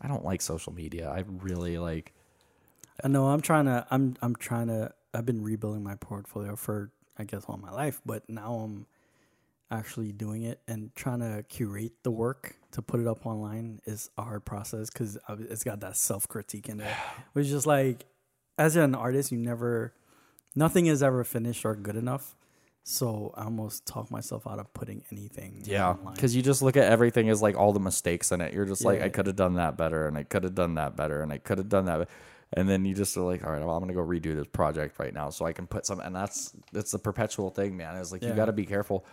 I 0.00 0.08
don't 0.08 0.24
like 0.24 0.40
social 0.40 0.72
media. 0.72 1.10
I 1.10 1.24
really 1.42 1.78
like 1.78 2.12
I 3.02 3.08
know 3.08 3.26
I'm 3.26 3.40
trying 3.42 3.66
to 3.66 3.86
I'm 3.90 4.16
I'm 4.22 4.36
trying 4.36 4.68
to 4.68 4.92
I've 5.12 5.26
been 5.26 5.42
rebuilding 5.42 5.82
my 5.82 5.96
portfolio 5.96 6.56
for 6.56 6.92
I 7.18 7.24
guess 7.24 7.44
all 7.48 7.56
my 7.58 7.70
life, 7.72 8.00
but 8.06 8.28
now 8.28 8.54
I'm 8.56 8.86
actually 9.70 10.12
doing 10.12 10.42
it 10.44 10.60
and 10.68 10.94
trying 10.94 11.18
to 11.20 11.42
curate 11.48 11.92
the 12.04 12.10
work 12.10 12.56
to 12.76 12.82
put 12.82 13.00
it 13.00 13.06
up 13.06 13.24
online 13.24 13.80
is 13.86 14.10
a 14.18 14.22
hard 14.22 14.44
process 14.44 14.90
because 14.90 15.16
it's 15.48 15.64
got 15.64 15.80
that 15.80 15.96
self 15.96 16.28
critique 16.28 16.68
in 16.68 16.80
it. 16.80 16.94
which 17.32 17.46
is 17.46 17.50
just 17.50 17.66
like 17.66 18.04
as 18.58 18.76
an 18.76 18.94
artist, 18.94 19.32
you 19.32 19.38
never 19.38 19.94
nothing 20.54 20.84
is 20.84 21.02
ever 21.02 21.24
finished 21.24 21.64
or 21.64 21.74
good 21.74 21.96
enough. 21.96 22.36
So 22.84 23.32
I 23.34 23.44
almost 23.44 23.86
talk 23.86 24.10
myself 24.10 24.46
out 24.46 24.58
of 24.58 24.72
putting 24.74 25.02
anything 25.10 25.62
Yeah, 25.64 25.96
because 26.14 26.36
you 26.36 26.42
just 26.42 26.60
look 26.60 26.76
at 26.76 26.84
everything 26.84 27.30
as 27.30 27.40
like 27.40 27.56
all 27.56 27.72
the 27.72 27.80
mistakes 27.80 28.30
in 28.30 28.42
it. 28.42 28.52
You're 28.52 28.66
just 28.66 28.84
like, 28.84 28.98
Yeah. 28.98 29.06
I 29.06 29.08
could 29.08 29.26
have 29.26 29.36
done 29.36 29.54
that 29.54 29.78
better, 29.78 30.06
and 30.06 30.18
I 30.18 30.22
could 30.22 30.44
have 30.44 30.54
done 30.54 30.74
that 30.74 30.96
better, 30.96 31.22
and 31.22 31.32
I 31.32 31.38
could 31.38 31.56
have 31.56 31.70
done 31.70 31.86
that, 31.86 32.08
and 32.52 32.68
then 32.68 32.84
you 32.84 32.94
just 32.94 33.16
are 33.16 33.22
like, 33.22 33.42
all 33.42 33.52
right, 33.52 33.64
well, 33.64 33.74
I'm 33.74 33.80
gonna 33.80 33.94
go 33.94 34.04
redo 34.04 34.36
this 34.36 34.46
project 34.46 34.98
right 34.98 35.14
now 35.14 35.30
so 35.30 35.46
I 35.46 35.52
can 35.52 35.66
put 35.66 35.86
some. 35.86 35.98
And 35.98 36.14
that's 36.14 36.54
that's 36.72 36.92
the 36.92 36.98
perpetual 36.98 37.48
thing, 37.48 37.76
man. 37.76 37.96
Is 37.96 38.12
like 38.12 38.22
you 38.22 38.34
got 38.34 38.46
to 38.46 38.52
be 38.52 38.66
careful. 38.66 39.06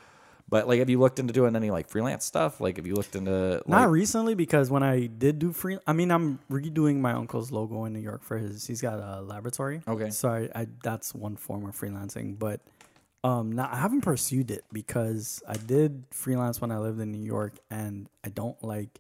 But 0.50 0.68
like, 0.68 0.80
have 0.80 0.90
you 0.90 1.00
looked 1.00 1.20
into 1.20 1.34
doing 1.34 1.56
any 1.56 1.72
like 1.72 1.90
freelance 1.90 2.26
stuff? 2.26 2.60
Like, 2.60 2.78
have 2.78 2.86
you 2.86 2.96
looked 2.96 3.16
into 3.16 3.54
like, 3.54 3.68
Not 3.68 3.90
recently 3.90 4.36
because 4.36 4.70
when 4.70 4.84
I 4.84 5.08
did 5.08 5.40
do 5.40 5.52
free, 5.52 5.80
I 5.88 5.94
mean, 5.94 6.12
I'm 6.12 6.40
redoing 6.52 7.00
my 7.00 7.14
uncle's 7.14 7.52
logo 7.52 7.86
in 7.86 7.94
New 7.94 8.00
York 8.00 8.24
for 8.24 8.38
his. 8.38 8.68
He's 8.68 8.82
got 8.82 9.00
a 9.00 9.22
laboratory. 9.22 9.82
Okay. 9.88 10.10
So 10.10 10.30
I, 10.30 10.50
I 10.54 10.68
that's 10.84 11.16
one 11.16 11.38
form 11.38 11.66
of 11.66 11.76
freelancing, 11.76 12.38
but 12.38 12.62
um, 13.24 13.54
now 13.54 13.70
I 13.72 13.78
haven't 13.78 14.02
pursued 14.02 14.52
it 14.52 14.66
because 14.72 15.42
I 15.48 15.56
did 15.56 16.04
freelance 16.12 16.60
when 16.60 16.72
I 16.72 16.78
lived 16.78 17.00
in 17.00 17.12
New 17.12 17.24
York, 17.24 17.54
and 17.72 18.10
I 18.24 18.30
don't 18.30 18.62
like 18.64 19.00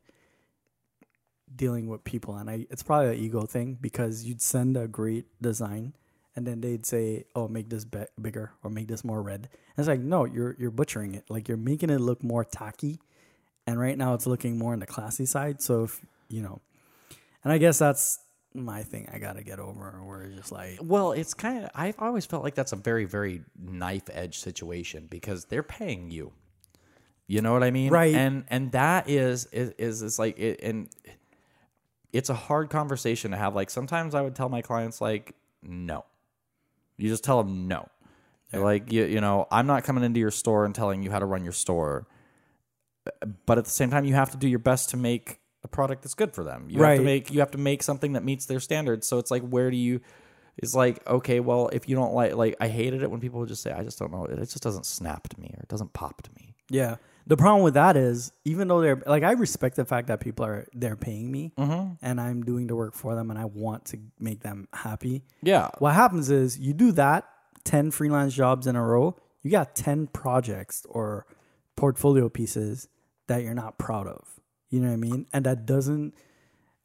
dealing 1.53 1.87
with 1.87 2.03
people, 2.03 2.35
and 2.37 2.49
I 2.49 2.65
it's 2.69 2.83
probably 2.83 3.17
an 3.17 3.23
ego 3.23 3.45
thing 3.45 3.77
because 3.79 4.23
you'd 4.23 4.41
send 4.41 4.77
a 4.77 4.87
great 4.87 5.25
design. 5.41 5.93
And 6.35 6.47
then 6.47 6.61
they'd 6.61 6.85
say, 6.85 7.25
"Oh, 7.35 7.47
make 7.47 7.69
this 7.69 7.85
be- 7.85 8.05
bigger 8.19 8.51
or 8.63 8.69
make 8.71 8.87
this 8.87 9.03
more 9.03 9.21
red." 9.21 9.49
And 9.51 9.77
it's 9.77 9.87
like, 9.87 9.99
no, 9.99 10.25
you're 10.25 10.55
you're 10.57 10.71
butchering 10.71 11.13
it. 11.13 11.25
Like 11.29 11.47
you're 11.47 11.57
making 11.57 11.89
it 11.89 12.01
look 12.01 12.23
more 12.23 12.43
tacky 12.43 12.99
and 13.65 13.79
right 13.79 13.97
now 13.97 14.13
it's 14.13 14.27
looking 14.27 14.57
more 14.57 14.73
on 14.73 14.79
the 14.79 14.85
classy 14.85 15.25
side. 15.25 15.61
So 15.61 15.83
if 15.85 16.01
you 16.29 16.41
know, 16.41 16.61
and 17.43 17.53
I 17.53 17.57
guess 17.57 17.79
that's 17.79 18.19
my 18.53 18.83
thing. 18.83 19.09
I 19.11 19.19
gotta 19.19 19.43
get 19.43 19.59
over 19.59 20.01
where 20.03 20.23
it's 20.23 20.35
just 20.35 20.51
like, 20.51 20.79
Well, 20.81 21.11
it's 21.11 21.33
kind 21.33 21.63
of. 21.63 21.69
I've 21.73 21.99
always 21.99 22.25
felt 22.25 22.43
like 22.43 22.55
that's 22.55 22.71
a 22.71 22.77
very, 22.77 23.05
very 23.05 23.43
knife 23.57 24.09
edge 24.11 24.39
situation 24.39 25.07
because 25.09 25.45
they're 25.45 25.63
paying 25.63 26.11
you. 26.11 26.31
You 27.27 27.41
know 27.41 27.53
what 27.53 27.63
I 27.63 27.71
mean? 27.71 27.91
Right. 27.91 28.13
And 28.13 28.43
and 28.49 28.71
that 28.73 29.09
is 29.09 29.45
is 29.47 29.71
is, 29.77 30.01
is 30.01 30.19
like 30.19 30.37
it, 30.37 30.59
and 30.61 30.89
it's 32.11 32.29
a 32.29 32.35
hard 32.35 32.69
conversation 32.69 33.31
to 33.31 33.37
have. 33.37 33.55
Like 33.55 33.69
sometimes 33.69 34.13
I 34.13 34.21
would 34.21 34.35
tell 34.35 34.49
my 34.49 34.61
clients 34.61 34.99
like, 35.01 35.35
no. 35.61 36.05
You 36.97 37.09
just 37.09 37.23
tell 37.23 37.41
them 37.43 37.67
no. 37.67 37.87
Like 38.53 38.91
you 38.91 39.05
you 39.05 39.19
know, 39.19 39.47
I'm 39.51 39.65
not 39.65 39.83
coming 39.83 40.03
into 40.03 40.19
your 40.19 40.29
store 40.31 40.63
and 40.65 40.75
telling 40.75 41.01
you 41.01 41.09
how 41.11 41.19
to 41.19 41.25
run 41.25 41.43
your 41.43 41.53
store. 41.53 42.05
But 43.45 43.57
at 43.57 43.65
the 43.65 43.71
same 43.71 43.89
time, 43.89 44.05
you 44.05 44.13
have 44.13 44.31
to 44.31 44.37
do 44.37 44.47
your 44.47 44.59
best 44.59 44.89
to 44.91 44.97
make 44.97 45.39
a 45.63 45.67
product 45.67 46.03
that's 46.03 46.13
good 46.13 46.33
for 46.33 46.43
them. 46.43 46.67
You 46.69 46.75
have 46.77 46.81
Right. 46.83 46.97
to 46.97 47.03
make 47.03 47.31
you 47.33 47.39
have 47.39 47.51
to 47.51 47.57
make 47.57 47.81
something 47.83 48.13
that 48.13 48.23
meets 48.23 48.45
their 48.45 48.59
standards. 48.59 49.07
So 49.07 49.17
it's 49.17 49.31
like, 49.31 49.41
where 49.41 49.71
do 49.71 49.77
you? 49.77 50.01
It's 50.57 50.75
like, 50.75 51.05
okay, 51.07 51.39
well, 51.39 51.69
if 51.73 51.89
you 51.89 51.95
don't 51.95 52.13
like, 52.13 52.35
like, 52.35 52.55
I 52.59 52.67
hated 52.67 53.01
it 53.01 53.09
when 53.09 53.19
people 53.19 53.39
would 53.39 53.49
just 53.49 53.63
say, 53.63 53.71
I 53.71 53.83
just 53.83 53.97
don't 53.97 54.11
know, 54.11 54.25
it 54.25 54.35
just 54.37 54.61
doesn't 54.61 54.85
snap 54.85 55.27
to 55.29 55.39
me 55.41 55.47
or 55.57 55.61
it 55.63 55.67
doesn't 55.67 55.93
pop 55.93 56.21
to 56.21 56.29
me. 56.35 56.53
yeah. 56.69 56.97
The 57.25 57.37
problem 57.37 57.63
with 57.63 57.75
that 57.75 57.95
is, 57.95 58.31
even 58.43 58.67
though 58.67 58.81
they're 58.81 59.01
like, 59.05 59.23
I 59.23 59.31
respect 59.31 59.75
the 59.75 59.85
fact 59.85 60.07
that 60.07 60.19
people 60.19 60.45
are 60.45 60.67
they're 60.73 60.97
paying 60.97 61.31
me 61.31 61.53
mm-hmm. 61.57 61.93
and 62.01 62.19
I'm 62.19 62.43
doing 62.43 62.67
the 62.67 62.75
work 62.75 62.93
for 62.93 63.15
them, 63.15 63.29
and 63.29 63.39
I 63.39 63.45
want 63.45 63.85
to 63.85 63.99
make 64.19 64.41
them 64.41 64.67
happy. 64.73 65.23
Yeah, 65.41 65.69
What 65.79 65.93
happens 65.93 66.29
is 66.29 66.59
you 66.59 66.73
do 66.73 66.91
that 66.93 67.27
ten 67.63 67.91
freelance 67.91 68.33
jobs 68.33 68.67
in 68.67 68.75
a 68.75 68.83
row, 68.83 69.15
you 69.41 69.51
got 69.51 69.75
ten 69.75 70.07
projects 70.07 70.85
or 70.89 71.25
portfolio 71.75 72.29
pieces 72.29 72.87
that 73.27 73.41
you're 73.43 73.53
not 73.53 73.77
proud 73.77 74.07
of. 74.07 74.27
You 74.69 74.79
know 74.81 74.87
what 74.87 74.93
I 74.93 74.97
mean? 74.97 75.27
And 75.31 75.45
that 75.45 75.65
doesn't 75.65 76.13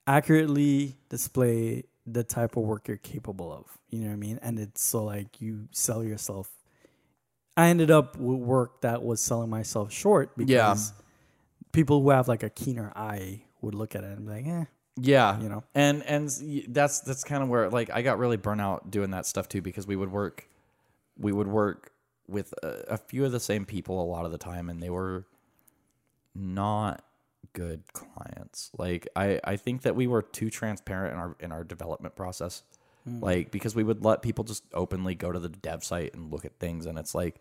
accurately 0.07 0.97
display 1.09 1.84
the 2.07 2.24
type 2.24 2.57
of 2.57 2.62
work 2.62 2.89
you're 2.89 2.97
capable 2.97 3.53
of. 3.53 3.78
You 3.91 4.01
know 4.01 4.09
what 4.09 4.14
I 4.14 4.16
mean? 4.16 4.39
And 4.43 4.59
it's 4.59 4.82
so 4.82 5.05
like 5.05 5.41
you 5.41 5.68
sell 5.72 6.03
yourself. 6.03 6.51
I 7.59 7.71
ended 7.71 7.91
up 7.91 8.17
with 8.17 8.39
work 8.39 8.83
that 8.83 9.03
was 9.03 9.21
selling 9.21 9.51
myself 9.51 9.93
short 9.93 10.37
because 10.37 10.93
people 11.73 12.01
who 12.01 12.11
have 12.11 12.29
like 12.29 12.45
a 12.45 12.51
keener 12.51 12.93
eye 12.95 13.43
would 13.61 13.75
look 13.75 13.97
at 13.97 14.05
it 14.05 14.17
and 14.17 14.27
be 14.27 14.33
like, 14.33 14.47
eh, 14.47 14.65
yeah, 14.97 15.41
you 15.41 15.49
know. 15.49 15.65
and 15.75 16.05
and 16.05 16.31
that's 16.69 17.01
that's 17.01 17.25
kind 17.25 17.43
of 17.43 17.49
where 17.49 17.69
like 17.69 17.91
I 17.91 18.03
got 18.03 18.21
really 18.21 18.37
burnt 18.37 18.61
out 18.61 18.93
doing 18.93 19.11
that 19.11 19.27
stuff 19.27 19.49
too 19.49 19.61
because 19.61 19.89
we 19.89 19.97
would 19.97 20.13
work, 20.13 20.49
we 21.19 21.33
would 21.33 21.49
work 21.49 21.91
with 22.29 22.55
a, 22.63 22.85
a 22.91 22.97
few 22.97 23.25
of 23.25 23.33
the 23.33 23.41
same 23.41 23.65
people 23.65 24.01
a 24.01 24.07
lot 24.07 24.25
of 24.25 24.31
the 24.31 24.39
time, 24.39 24.71
and 24.71 24.81
they 24.81 24.91
were 24.91 25.27
not 26.37 27.05
good 27.55 27.83
clients. 27.93 28.71
Like 28.79 29.09
I, 29.17 29.41
I 29.43 29.57
think 29.57 29.83
that 29.83 29.97
we 29.97 30.07
were 30.07 30.23
too 30.23 30.49
transparent 30.49 31.13
in 31.15 31.19
our 31.19 31.37
in 31.41 31.51
our 31.51 31.65
development 31.65 32.15
process. 32.15 32.63
Mm. 33.09 33.23
Like 33.23 33.51
because 33.51 33.75
we 33.75 33.85
would 33.85 34.05
let 34.05 34.23
people 34.23 34.45
just 34.45 34.65
openly 34.73 35.15
go 35.15 35.33
to 35.33 35.39
the 35.39 35.49
dev 35.49 35.83
site 35.85 36.15
and 36.15 36.31
look 36.33 36.45
at 36.45 36.59
things 36.59 36.87
and 36.87 36.99
it's 36.99 37.15
like 37.15 37.41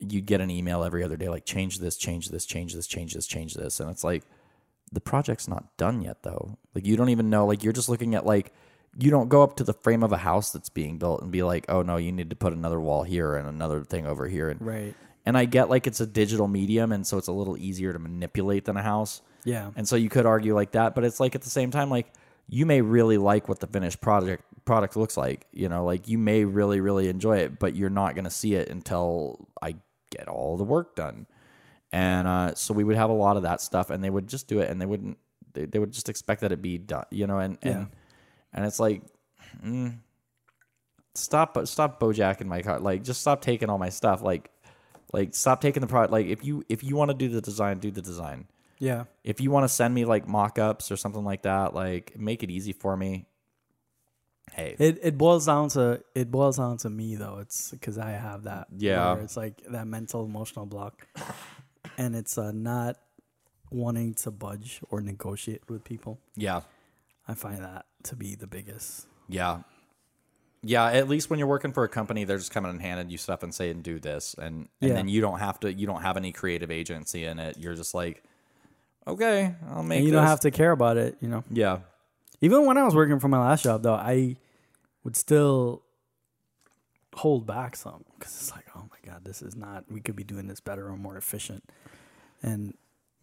you'd 0.00 0.26
get 0.26 0.40
an 0.40 0.50
email 0.50 0.82
every 0.82 1.02
other 1.02 1.16
day 1.16 1.28
like 1.28 1.44
change 1.44 1.78
this, 1.78 1.96
change 1.96 2.28
this, 2.30 2.46
change 2.46 2.74
this, 2.74 2.86
change 2.86 3.14
this, 3.14 3.26
change 3.26 3.54
this. 3.54 3.80
And 3.80 3.90
it's 3.90 4.04
like 4.04 4.24
the 4.92 5.00
project's 5.00 5.48
not 5.48 5.76
done 5.76 6.02
yet 6.02 6.22
though. 6.22 6.58
Like 6.74 6.86
you 6.86 6.96
don't 6.96 7.08
even 7.10 7.30
know 7.30 7.46
like 7.46 7.62
you're 7.62 7.72
just 7.72 7.88
looking 7.88 8.14
at 8.14 8.26
like 8.26 8.52
you 8.96 9.10
don't 9.10 9.28
go 9.28 9.42
up 9.42 9.56
to 9.56 9.64
the 9.64 9.72
frame 9.72 10.02
of 10.02 10.12
a 10.12 10.16
house 10.18 10.52
that's 10.52 10.68
being 10.68 10.98
built 10.98 11.20
and 11.20 11.32
be 11.32 11.42
like, 11.42 11.64
"Oh 11.68 11.82
no, 11.82 11.96
you 11.96 12.12
need 12.12 12.30
to 12.30 12.36
put 12.36 12.52
another 12.52 12.80
wall 12.80 13.02
here 13.02 13.34
and 13.34 13.48
another 13.48 13.82
thing 13.82 14.06
over 14.06 14.28
here." 14.28 14.50
And 14.50 14.60
Right. 14.62 14.94
and 15.26 15.36
I 15.36 15.46
get 15.46 15.68
like 15.68 15.86
it's 15.88 16.00
a 16.00 16.06
digital 16.06 16.46
medium 16.46 16.92
and 16.92 17.04
so 17.04 17.18
it's 17.18 17.26
a 17.26 17.32
little 17.32 17.56
easier 17.56 17.92
to 17.92 17.98
manipulate 17.98 18.66
than 18.66 18.76
a 18.76 18.82
house. 18.82 19.20
Yeah. 19.44 19.70
And 19.74 19.88
so 19.88 19.96
you 19.96 20.08
could 20.08 20.26
argue 20.26 20.54
like 20.54 20.72
that, 20.72 20.94
but 20.94 21.02
it's 21.04 21.18
like 21.18 21.34
at 21.34 21.42
the 21.42 21.50
same 21.50 21.70
time 21.70 21.90
like 21.90 22.12
you 22.48 22.66
may 22.66 22.80
really 22.80 23.18
like 23.18 23.48
what 23.48 23.60
the 23.60 23.66
finished 23.66 24.00
product 24.00 24.44
product 24.64 24.96
looks 24.96 25.16
like, 25.16 25.46
you 25.52 25.68
know, 25.68 25.84
like 25.84 26.08
you 26.08 26.18
may 26.18 26.44
really 26.44 26.80
really 26.80 27.08
enjoy 27.08 27.38
it, 27.38 27.58
but 27.58 27.74
you're 27.74 27.90
not 27.90 28.14
going 28.14 28.24
to 28.24 28.30
see 28.30 28.54
it 28.54 28.68
until 28.68 29.48
I 29.62 29.76
get 30.10 30.28
all 30.28 30.56
the 30.56 30.64
work 30.64 30.94
done. 30.96 31.26
And 31.92 32.26
uh, 32.26 32.54
so 32.54 32.74
we 32.74 32.82
would 32.84 32.96
have 32.96 33.10
a 33.10 33.14
lot 33.14 33.36
of 33.36 33.44
that 33.44 33.60
stuff 33.60 33.90
and 33.90 34.02
they 34.02 34.10
would 34.10 34.26
just 34.26 34.48
do 34.48 34.60
it 34.60 34.68
and 34.70 34.80
they 34.80 34.86
wouldn't 34.86 35.18
they, 35.52 35.66
they 35.66 35.78
would 35.78 35.92
just 35.92 36.08
expect 36.08 36.40
that 36.40 36.50
it 36.52 36.60
be 36.60 36.78
done, 36.78 37.04
you 37.10 37.26
know, 37.26 37.38
and 37.38 37.58
Yeah. 37.62 37.70
and 37.70 37.86
and 38.52 38.64
it's 38.66 38.80
like 38.80 39.02
mm, 39.64 39.98
stop 41.14 41.56
stop 41.66 42.00
bojacking 42.00 42.46
my 42.46 42.62
car 42.62 42.80
like 42.80 43.04
just 43.04 43.20
stop 43.20 43.40
taking 43.40 43.70
all 43.70 43.78
my 43.78 43.88
stuff 43.88 44.22
like 44.22 44.50
like 45.12 45.34
stop 45.34 45.60
taking 45.60 45.80
the 45.80 45.86
product 45.86 46.12
like 46.12 46.26
if 46.26 46.44
you 46.44 46.64
if 46.68 46.82
you 46.82 46.96
want 46.96 47.10
to 47.10 47.16
do 47.16 47.28
the 47.28 47.40
design 47.40 47.78
do 47.78 47.90
the 47.92 48.02
design 48.02 48.46
Yeah. 48.84 49.04
if 49.22 49.40
you 49.40 49.50
want 49.50 49.64
to 49.64 49.68
send 49.80 49.94
me 49.94 50.04
like 50.04 50.24
mock-ups 50.28 50.90
or 50.92 50.96
something 50.96 51.24
like 51.24 51.42
that 51.42 51.74
like 51.74 52.16
make 52.18 52.42
it 52.42 52.50
easy 52.50 52.72
for 52.72 52.96
me 52.96 53.26
hey 54.52 54.76
It 54.78 54.98
it 55.02 55.14
boils 55.18 55.46
down 55.46 55.68
to 55.70 56.02
it 56.14 56.30
boils 56.30 56.56
down 56.58 56.76
to 56.84 56.90
me 56.90 57.16
though. 57.16 57.38
It's 57.40 57.70
because 57.70 57.96
I 57.98 58.10
have 58.10 58.44
that. 58.44 58.66
Yeah. 58.76 59.14
where 59.14 59.22
It's 59.22 59.36
like 59.36 59.62
that 59.70 59.86
mental 59.86 60.24
emotional 60.24 60.66
block, 60.66 61.06
and 61.98 62.14
it's 62.14 62.36
uh, 62.38 62.52
not 62.52 62.96
wanting 63.70 64.14
to 64.14 64.30
budge 64.30 64.80
or 64.90 65.00
negotiate 65.00 65.62
with 65.68 65.82
people. 65.82 66.18
yeah 66.36 66.60
I 67.26 67.34
find 67.34 67.58
that 67.64 67.86
to 68.04 68.14
be 68.16 68.34
the 68.36 68.46
biggest. 68.46 69.06
yeah 69.28 69.62
yeah 70.62 70.86
at 71.00 71.08
least 71.08 71.28
when 71.30 71.38
you're 71.38 71.48
working 71.56 71.72
for 71.72 71.84
a 71.84 71.88
company 71.88 72.24
they're 72.24 72.38
just 72.44 72.52
coming 72.52 72.70
and 72.70 72.80
handing 72.80 73.10
you 73.10 73.18
stuff 73.18 73.42
and 73.42 73.52
saying 73.54 73.82
do 73.82 73.98
this 73.98 74.34
and 74.38 74.68
and 74.80 74.90
Yeah. 74.90 74.94
then 74.94 75.08
you 75.08 75.20
don't 75.20 75.38
have 75.40 75.58
to 75.60 75.72
you 75.72 75.86
don't 75.86 76.02
have 76.02 76.16
any 76.16 76.32
creative 76.32 76.70
agency 76.70 77.24
in 77.24 77.38
it 77.38 77.56
you're 77.58 77.74
just 77.74 77.94
like 77.94 78.22
okay 79.06 79.54
i'll 79.70 79.82
make 79.82 79.98
And 79.98 80.06
you 80.06 80.12
this. 80.12 80.18
don't 80.18 80.26
have 80.26 80.40
to 80.40 80.50
care 80.50 80.72
about 80.72 80.96
it, 80.96 81.16
you 81.20 81.28
know. 81.28 81.44
yeah 81.50 81.78
Even 82.40 82.66
when 82.66 82.76
I 82.78 82.82
was 82.84 82.94
working 82.94 83.18
for 83.20 83.28
my 83.28 83.38
last 83.38 83.62
job, 83.64 83.82
though, 83.82 83.94
I 83.94 84.36
would 85.02 85.16
still 85.16 85.82
hold 87.14 87.46
back 87.46 87.76
some 87.76 88.04
because 88.18 88.34
it's 88.34 88.50
like, 88.50 88.66
oh 88.76 88.82
my 88.90 89.10
god, 89.10 89.24
this 89.24 89.40
is 89.40 89.54
not. 89.56 89.84
We 89.90 90.00
could 90.00 90.16
be 90.16 90.24
doing 90.24 90.46
this 90.48 90.60
better 90.60 90.86
or 90.88 90.96
more 90.96 91.16
efficient. 91.16 91.62
And 92.42 92.74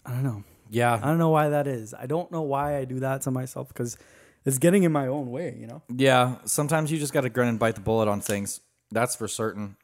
I 0.05 0.11
don't 0.11 0.23
know. 0.23 0.43
Yeah. 0.69 0.95
I 1.01 1.05
don't 1.07 1.17
know 1.19 1.29
why 1.29 1.49
that 1.49 1.67
is. 1.67 1.93
I 1.93 2.05
don't 2.07 2.31
know 2.31 2.41
why 2.41 2.77
I 2.77 2.85
do 2.85 2.99
that 3.01 3.21
to 3.23 3.31
myself 3.31 3.67
because 3.67 3.97
it's 4.45 4.57
getting 4.57 4.83
in 4.83 4.91
my 4.91 5.07
own 5.07 5.29
way. 5.29 5.55
You 5.59 5.67
know. 5.67 5.81
yeah 5.89 6.35
sometimes 6.45 6.91
you 6.91 6.97
just 6.97 7.13
got 7.13 7.21
to 7.21 7.29
grin 7.29 7.47
and 7.49 7.59
bite 7.59 7.75
the 7.75 7.81
bullet 7.81 8.07
on 8.07 8.21
things 8.21 8.61
that's 8.91 9.15
for 9.15 9.27
certain 9.27 9.75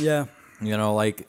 Yeah. 0.00 0.26
you 0.60 0.76
know 0.76 0.94
like 0.94 1.28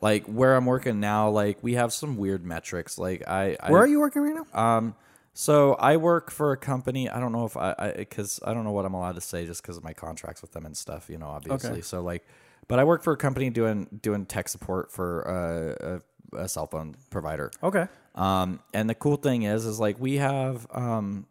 like 0.00 0.24
where 0.26 0.56
i'm 0.56 0.66
working 0.66 1.00
now 1.00 1.28
like 1.28 1.58
we 1.62 1.74
have 1.74 1.92
some 1.92 2.16
weird 2.16 2.44
metrics 2.44 2.98
like 2.98 3.26
i, 3.28 3.56
I 3.60 3.70
Where 3.70 3.82
are 3.82 3.86
you 3.86 4.00
working 4.00 4.22
right 4.22 4.34
now? 4.34 4.76
Um, 4.76 4.94
so 5.32 5.74
I 5.74 5.96
work 5.96 6.30
for 6.30 6.52
a 6.52 6.56
company. 6.56 7.08
I 7.08 7.20
don't 7.20 7.32
know 7.32 7.44
if 7.44 7.56
I, 7.56 7.74
I, 7.78 7.92
because 7.92 8.40
I 8.44 8.52
don't 8.52 8.64
know 8.64 8.72
what 8.72 8.84
I'm 8.84 8.94
allowed 8.94 9.14
to 9.14 9.20
say 9.20 9.46
just 9.46 9.62
because 9.62 9.76
of 9.76 9.84
my 9.84 9.92
contracts 9.92 10.42
with 10.42 10.52
them 10.52 10.66
and 10.66 10.76
stuff. 10.76 11.08
You 11.08 11.18
know, 11.18 11.28
obviously. 11.28 11.70
Okay. 11.70 11.80
So 11.80 12.02
like, 12.02 12.26
but 12.68 12.78
I 12.78 12.84
work 12.84 13.02
for 13.02 13.12
a 13.12 13.16
company 13.16 13.48
doing 13.48 13.86
doing 14.02 14.26
tech 14.26 14.48
support 14.48 14.90
for 14.90 15.26
uh, 15.28 16.00
a, 16.36 16.42
a 16.42 16.48
cell 16.48 16.66
phone 16.66 16.96
provider. 17.10 17.50
Okay. 17.62 17.86
Um, 18.16 18.60
and 18.74 18.90
the 18.90 18.94
cool 18.94 19.16
thing 19.16 19.44
is, 19.44 19.64
is 19.64 19.78
like 19.78 20.00
we 20.00 20.16
have 20.16 20.66
um, 20.72 21.26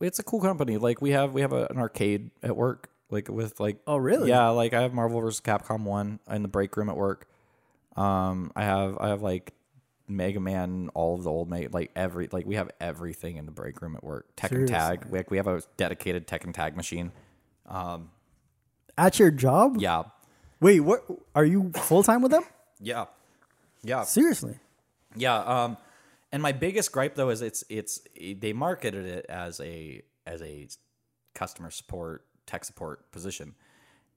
it's 0.00 0.18
a 0.18 0.22
cool 0.22 0.40
company. 0.40 0.76
Like 0.76 1.00
we 1.00 1.10
have 1.12 1.32
we 1.32 1.40
have 1.40 1.52
a, 1.52 1.66
an 1.70 1.78
arcade 1.78 2.30
at 2.42 2.56
work, 2.56 2.90
like 3.10 3.28
with 3.28 3.58
like 3.60 3.78
Oh, 3.86 3.96
really? 3.96 4.28
yeah, 4.28 4.48
like 4.48 4.72
I 4.74 4.82
have 4.82 4.92
Marvel 4.94 5.20
vs. 5.20 5.40
Capcom 5.40 5.84
one 5.84 6.20
in 6.30 6.42
the 6.42 6.48
break 6.48 6.76
room 6.76 6.88
at 6.88 6.96
work. 6.96 7.28
Um, 7.96 8.52
I 8.54 8.64
have 8.64 8.96
I 8.98 9.08
have 9.08 9.22
like 9.22 9.52
Mega 10.06 10.40
Man, 10.40 10.88
all 10.94 11.16
of 11.16 11.24
the 11.24 11.30
old 11.30 11.48
Mega, 11.50 11.68
like 11.72 11.90
every 11.96 12.28
like 12.30 12.46
we 12.46 12.54
have 12.56 12.70
everything 12.80 13.36
in 13.36 13.46
the 13.46 13.52
break 13.52 13.80
room 13.82 13.96
at 13.96 14.04
work. 14.04 14.26
Tekken 14.36 14.66
Tag, 14.66 15.06
like 15.10 15.30
we 15.30 15.36
have 15.38 15.46
a 15.46 15.62
dedicated 15.76 16.26
Tekken 16.26 16.52
Tag 16.54 16.76
machine. 16.76 17.12
Um 17.66 18.10
at 18.96 19.18
your 19.18 19.30
job? 19.30 19.76
Yeah, 19.78 20.04
Wait, 20.60 20.80
what? 20.80 21.04
Are 21.36 21.44
you 21.44 21.70
full 21.76 22.02
time 22.02 22.20
with 22.20 22.32
them? 22.32 22.42
yeah, 22.80 23.04
yeah, 23.84 24.02
Seriously? 24.02 24.58
yeah. 25.14 25.38
Um, 25.38 25.76
and 26.32 26.42
my 26.42 26.50
biggest 26.52 26.90
gripe 26.92 27.14
though 27.14 27.30
is 27.30 27.40
it's 27.42 27.62
it's 27.68 28.00
they 28.20 28.52
marketed 28.52 29.06
it 29.06 29.26
as 29.28 29.60
a 29.60 30.02
as 30.26 30.42
a 30.42 30.68
customer 31.34 31.70
support 31.70 32.24
tech 32.48 32.64
support 32.64 33.10
position, 33.12 33.54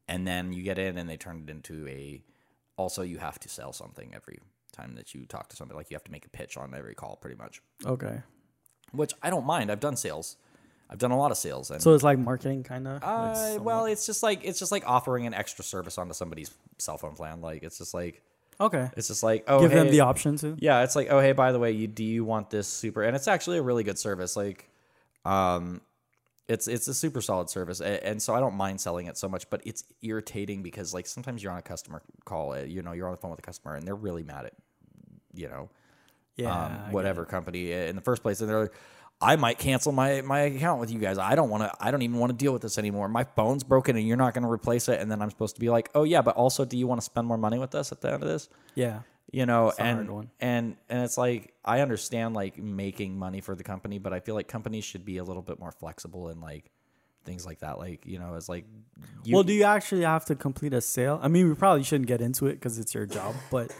and 0.08 0.26
then 0.28 0.54
you 0.54 0.64
get 0.64 0.80
in 0.80 0.98
and 0.98 1.08
they 1.08 1.18
turn 1.18 1.44
it 1.46 1.52
into 1.52 1.88
a 1.88 2.24
also 2.78 3.04
you 3.04 3.20
have 3.20 3.40
to 3.42 3.50
sell 3.50 3.72
something 3.74 4.12
every 4.16 4.40
time 4.72 4.96
that 4.96 5.14
you 5.14 5.26
talk 5.26 5.50
to 5.50 5.56
somebody 5.56 5.78
like 5.78 5.92
you 5.92 5.96
have 5.96 6.04
to 6.06 6.12
make 6.12 6.26
a 6.26 6.30
pitch 6.30 6.56
on 6.58 6.74
every 6.74 6.96
call 6.96 7.18
pretty 7.18 7.36
much 7.36 7.62
Okay. 7.86 8.22
which 8.94 9.14
i 9.22 9.30
don't 9.30 9.46
mind 9.46 9.70
i've 9.70 9.82
done 9.82 9.98
sales 9.98 10.38
i've 10.90 10.98
done 10.98 11.12
a 11.12 11.18
lot 11.18 11.30
of 11.30 11.38
sales 11.38 11.70
and 11.72 11.82
So 11.82 11.94
it's 11.94 12.04
like 12.06 12.18
marketing, 12.18 12.64
kind 12.64 12.88
of. 12.88 13.04
uh, 13.04 13.60
well 13.62 13.86
it's 13.86 14.06
just 14.06 14.24
like 14.24 14.40
it's 14.46 14.58
just 14.58 14.72
like 14.72 14.88
offering 14.88 15.28
an 15.28 15.34
extra 15.34 15.64
service 15.66 15.98
onto 15.98 16.14
somebody's 16.14 16.52
cell 16.80 16.98
phone 16.98 17.16
plan 17.16 17.42
like 17.42 17.64
it's 17.64 17.78
just 17.80 17.94
like 17.94 18.22
okay. 18.62 18.90
it's 18.96 19.10
just 19.10 19.22
like 19.24 19.44
oh 19.50 19.60
Give 19.60 19.72
them 19.72 19.90
the 19.92 20.00
option 20.00 20.38
to. 20.38 20.56
yeah 20.60 20.84
it's 20.84 20.96
like 20.96 21.08
oh 21.12 21.20
hey 21.20 21.34
by 21.34 21.52
the 21.52 21.60
way 21.60 21.72
you 21.74 21.88
do 21.88 22.06
you 22.06 22.24
want 22.24 22.50
this 22.50 22.68
super 22.70 23.04
and 23.04 23.14
it's 23.16 23.28
actually 23.28 23.58
a 23.58 23.62
really 23.62 23.84
good 23.84 24.00
service 24.00 24.38
like 24.38 24.70
um 25.26 25.82
it's 26.52 26.68
it's 26.68 26.88
a 26.88 26.94
super 26.94 27.22
solid 27.22 27.50
service 27.50 27.80
and, 27.80 28.04
and 28.04 28.22
so 28.22 28.36
i 28.36 28.40
don't 28.40 28.56
mind 28.56 28.80
selling 28.80 29.08
it 29.08 29.18
so 29.18 29.28
much 29.28 29.50
but 29.50 29.62
it's 29.66 29.84
irritating 30.02 30.62
because 30.62 30.94
like 30.94 31.08
sometimes 31.08 31.42
you're 31.42 31.52
on 31.52 31.58
a 31.58 31.62
customer 31.62 32.02
call 32.26 32.54
uh, 32.54 32.60
you 32.60 32.82
know 32.82 32.92
you're 32.92 33.08
on 33.08 33.14
the 33.14 33.18
phone 33.18 33.32
with 33.32 33.40
a 33.40 33.44
customer 33.44 33.76
and 33.76 33.88
they're 33.88 33.96
really 33.96 34.24
mad 34.24 34.46
at 34.46 34.54
you 35.34 35.48
know 35.48 35.70
Yeah. 36.36 36.66
Um, 36.66 36.92
whatever 36.92 37.26
company 37.26 37.72
in 37.72 37.96
the 37.96 38.02
first 38.02 38.22
place 38.22 38.42
and 38.42 38.50
they're 38.50 38.62
like 38.62 38.74
I 39.24 39.36
might 39.36 39.60
cancel 39.60 39.92
my, 39.92 40.22
my 40.22 40.40
account 40.40 40.80
with 40.80 40.90
you 40.92 40.98
guys. 40.98 41.20
I 41.20 41.36
don't 41.36 41.52
want 41.52 41.62
to. 41.62 41.72
I 41.80 41.92
don't 41.92 42.02
even 42.02 42.18
want 42.18 42.32
to 42.32 42.36
deal 42.36 42.54
with 42.54 42.64
this 42.64 42.80
anymore. 42.80 43.08
My 43.08 43.24
phone's 43.24 43.64
broken, 43.64 43.96
and 43.96 44.08
you're 44.08 44.18
not 44.18 44.34
going 44.34 44.44
to 44.44 44.50
replace 44.50 44.90
it. 44.90 45.00
And 45.00 45.12
then 45.12 45.22
I'm 45.22 45.30
supposed 45.30 45.54
to 45.58 45.62
be 45.62 45.70
like, 45.70 45.92
oh 45.94 46.04
yeah, 46.04 46.24
but 46.24 46.36
also, 46.36 46.66
do 46.66 46.76
you 46.76 46.88
want 46.88 47.02
to 47.02 47.06
spend 47.06 47.28
more 47.28 47.38
money 47.38 47.60
with 47.60 47.76
us 47.76 47.92
at 47.92 48.02
the 48.02 48.12
end 48.12 48.24
of 48.24 48.28
this? 48.28 48.50
Yeah. 48.74 49.02
You 49.32 49.46
know 49.46 49.72
and 49.80 50.28
and 50.40 50.76
and 50.90 51.04
it's 51.04 51.18
like 51.18 51.54
i 51.64 51.80
understand 51.80 52.36
like 52.36 52.58
making 52.58 53.18
money 53.18 53.40
for 53.40 53.56
the 53.56 53.64
company 53.64 53.98
but 53.98 54.14
i 54.14 54.20
feel 54.20 54.36
like 54.36 54.48
companies 54.48 54.84
should 54.84 55.06
be 55.06 55.18
a 55.18 55.24
little 55.24 55.42
bit 55.42 55.60
more 55.60 55.72
flexible 55.72 56.28
and 56.28 56.42
like 56.42 56.72
things 57.24 57.46
like 57.46 57.60
that. 57.60 57.78
Like 57.78 58.06
you 58.06 58.20
know 58.20 58.36
it's 58.36 58.50
like 58.50 58.66
you, 59.24 59.36
well, 59.36 59.44
do 59.44 59.54
you 59.54 59.64
actually 59.64 60.04
have 60.04 60.26
to 60.26 60.36
complete 60.36 60.74
a 60.74 60.82
sale? 60.82 61.20
I 61.22 61.28
mean, 61.28 61.48
we 61.48 61.56
probably 61.56 61.84
shouldn't 61.84 62.08
get 62.08 62.22
into 62.22 62.48
it 62.48 62.54
because 62.54 62.80
it's 62.80 62.94
your 62.94 63.06
job, 63.06 63.36
but 63.52 63.72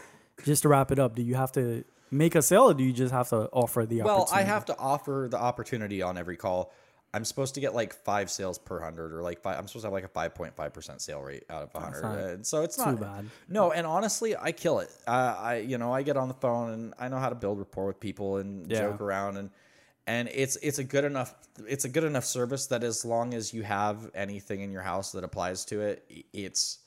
just 0.44 0.62
to 0.62 0.68
wrap 0.68 0.90
it 0.92 0.98
up, 0.98 1.14
do 1.14 1.22
you 1.22 1.34
have 1.34 1.52
to 1.52 1.84
make 2.10 2.34
a 2.34 2.42
sale 2.42 2.70
or 2.70 2.74
do 2.74 2.84
you 2.84 2.92
just 2.92 3.12
have 3.12 3.30
to 3.30 3.48
offer 3.54 3.86
the 3.86 4.02
well 4.02 4.28
i 4.34 4.42
have 4.42 4.66
to 4.66 4.78
offer 4.78 5.28
the 5.30 5.38
opportunity 5.38 6.02
on 6.02 6.18
every 6.18 6.36
call 6.36 6.70
i'm 7.14 7.24
supposed 7.24 7.54
to 7.54 7.60
get 7.60 7.74
like 7.74 7.92
five 7.94 8.30
sales 8.30 8.58
per 8.58 8.80
hundred 8.80 9.12
or 9.12 9.22
like 9.22 9.40
five 9.40 9.58
i'm 9.58 9.66
supposed 9.68 9.82
to 9.84 9.86
have 9.88 9.92
like 9.92 10.04
a 10.04 10.08
5.5% 10.08 11.00
sale 11.00 11.20
rate 11.20 11.44
out 11.50 11.62
of 11.62 11.70
a 11.74 11.78
100 11.80 12.34
and 12.34 12.46
so 12.46 12.62
it's 12.62 12.78
not 12.78 12.98
bad. 13.00 13.26
no 13.48 13.70
and 13.72 13.86
honestly 13.86 14.34
i 14.36 14.50
kill 14.52 14.78
it 14.80 14.90
uh, 15.06 15.36
i 15.38 15.56
you 15.58 15.78
know 15.78 15.92
i 15.92 16.02
get 16.02 16.16
on 16.16 16.28
the 16.28 16.34
phone 16.34 16.70
and 16.72 16.94
i 16.98 17.08
know 17.08 17.18
how 17.18 17.28
to 17.28 17.34
build 17.34 17.58
rapport 17.58 17.86
with 17.86 18.00
people 18.00 18.36
and 18.38 18.70
Yeah. 18.70 18.80
joke 18.80 19.00
around 19.00 19.36
and 19.36 19.50
and 20.06 20.28
it's 20.32 20.56
it's 20.56 20.78
a 20.78 20.84
good 20.84 21.04
enough 21.04 21.34
it's 21.66 21.84
a 21.84 21.88
good 21.88 22.04
enough 22.04 22.24
service 22.24 22.66
that 22.68 22.82
as 22.82 23.04
long 23.04 23.34
as 23.34 23.52
you 23.54 23.62
have 23.62 24.10
anything 24.14 24.60
in 24.60 24.72
your 24.72 24.82
house 24.82 25.12
that 25.12 25.22
applies 25.22 25.64
to 25.66 25.80
it 25.80 26.04
it's 26.32 26.78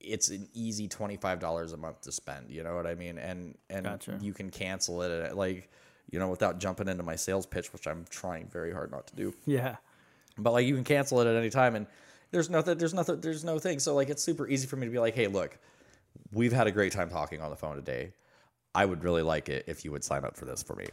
it's 0.00 0.30
an 0.30 0.48
easy 0.52 0.88
$25 0.88 1.72
a 1.72 1.76
month 1.76 2.00
to 2.00 2.10
spend 2.12 2.50
you 2.50 2.64
know 2.64 2.74
what 2.74 2.86
i 2.88 2.94
mean 2.94 3.18
and 3.18 3.56
and 3.70 3.84
Gotcha. 3.84 4.18
you 4.20 4.32
can 4.32 4.50
cancel 4.50 5.02
it 5.02 5.36
like 5.36 5.70
you 6.12 6.20
know 6.20 6.28
without 6.28 6.58
jumping 6.60 6.86
into 6.86 7.02
my 7.02 7.16
sales 7.16 7.46
pitch 7.46 7.72
which 7.72 7.88
i'm 7.88 8.04
trying 8.10 8.46
very 8.48 8.72
hard 8.72 8.92
not 8.92 9.08
to 9.08 9.16
do. 9.16 9.34
Yeah. 9.46 9.76
but 10.38 10.52
like 10.52 10.66
you 10.66 10.74
can 10.76 10.84
cancel 10.84 11.20
it 11.20 11.26
at 11.26 11.34
any 11.34 11.50
time 11.50 11.74
and 11.74 11.86
there's 12.30 12.48
nothing 12.48 12.78
there's 12.78 12.94
nothing 12.94 13.20
there's 13.20 13.44
no 13.44 13.58
thing. 13.58 13.78
So 13.78 13.94
like 13.94 14.08
it's 14.08 14.22
super 14.22 14.48
easy 14.48 14.66
for 14.66 14.76
me 14.76 14.86
to 14.86 14.92
be 14.92 14.98
like 14.98 15.14
hey 15.14 15.26
look 15.26 15.58
we've 16.32 16.52
had 16.52 16.66
a 16.66 16.70
great 16.70 16.92
time 16.92 17.10
talking 17.10 17.40
on 17.40 17.50
the 17.50 17.56
phone 17.56 17.76
today. 17.76 18.12
I 18.74 18.86
would 18.86 19.04
really 19.04 19.22
like 19.22 19.48
it 19.50 19.64
if 19.66 19.84
you 19.84 19.92
would 19.92 20.02
sign 20.04 20.24
up 20.24 20.36
for 20.36 20.44
this 20.46 20.62
for 20.62 20.74
me. 20.76 20.86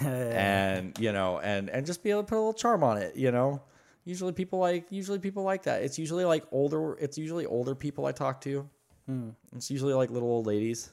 And 0.06 0.98
you 0.98 1.12
know 1.12 1.40
and 1.40 1.70
and 1.70 1.86
just 1.86 2.02
be 2.02 2.10
able 2.10 2.22
to 2.22 2.28
put 2.28 2.36
a 2.36 2.38
little 2.38 2.54
charm 2.54 2.82
on 2.82 2.98
it 2.98 3.16
you 3.16 3.30
know? 3.30 3.62
Usually 4.04 4.32
people 4.32 4.58
like 4.58 4.86
usually 4.90 5.18
people 5.18 5.42
like 5.42 5.62
that. 5.62 5.82
It's 5.82 5.98
usually 5.98 6.24
like 6.24 6.44
older 6.52 6.94
it's 6.94 7.16
usually 7.16 7.46
older 7.46 7.74
people 7.74 8.06
i 8.06 8.12
talk 8.12 8.40
to. 8.42 8.68
Hmm. 9.06 9.30
It's 9.56 9.70
usually 9.70 9.94
like 9.94 10.10
little 10.10 10.28
old 10.28 10.46
ladies. 10.46 10.90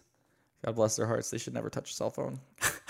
God 0.66 0.76
bless 0.76 0.96
their 0.96 1.08
hearts. 1.08 1.30
They 1.30 1.38
should 1.38 1.54
never 1.54 1.70
touch 1.70 1.92
a 1.92 1.94
cell 1.94 2.10
phone. 2.12 2.40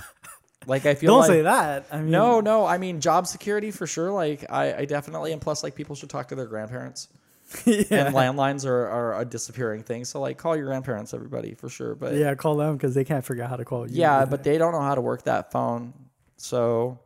like 0.68 0.86
I 0.86 0.96
feel 0.96 1.18
like 1.18 1.28
Don't 1.28 1.36
like 1.36 1.40
say 1.40 1.42
that. 1.44 1.86
I 1.92 2.02
mean, 2.02 2.12
no, 2.12 2.40
no. 2.42 2.66
I 2.66 2.78
mean 2.78 3.02
job 3.02 3.28
security 3.28 3.72
for 3.72 3.88
sure. 3.88 4.12
Like 4.12 4.46
I, 4.50 4.74
I 4.74 4.86
definitely 4.86 5.32
and 5.34 5.42
plus 5.42 5.64
like 5.64 5.76
people 5.76 5.96
should 5.96 6.10
talk 6.10 6.28
to 6.30 6.36
their 6.36 6.46
grandparents. 6.46 7.08
yeah. 7.66 7.84
And 7.92 8.16
landlines 8.16 8.66
are, 8.66 8.88
are 8.88 9.20
a 9.22 9.26
disappearing 9.26 9.84
thing. 9.84 10.06
So 10.06 10.22
like 10.22 10.38
call 10.38 10.56
your 10.56 10.68
grandparents, 10.68 11.14
everybody 11.14 11.54
for 11.54 11.68
sure. 11.68 11.96
But 11.96 12.16
yeah, 12.16 12.34
call 12.36 12.56
them 12.56 12.78
because 12.78 12.94
they 12.96 13.04
can't 13.04 13.26
figure 13.26 13.44
out 13.44 13.50
how 13.50 13.58
to 13.58 13.66
call 13.66 13.90
you. 13.90 13.98
yeah, 14.00 14.24
but 14.26 14.44
they 14.44 14.58
don't 14.58 14.72
know 14.72 14.82
how 14.82 14.96
to 14.96 15.02
work 15.02 15.24
that 15.24 15.52
phone. 15.52 15.94
So 16.38 17.00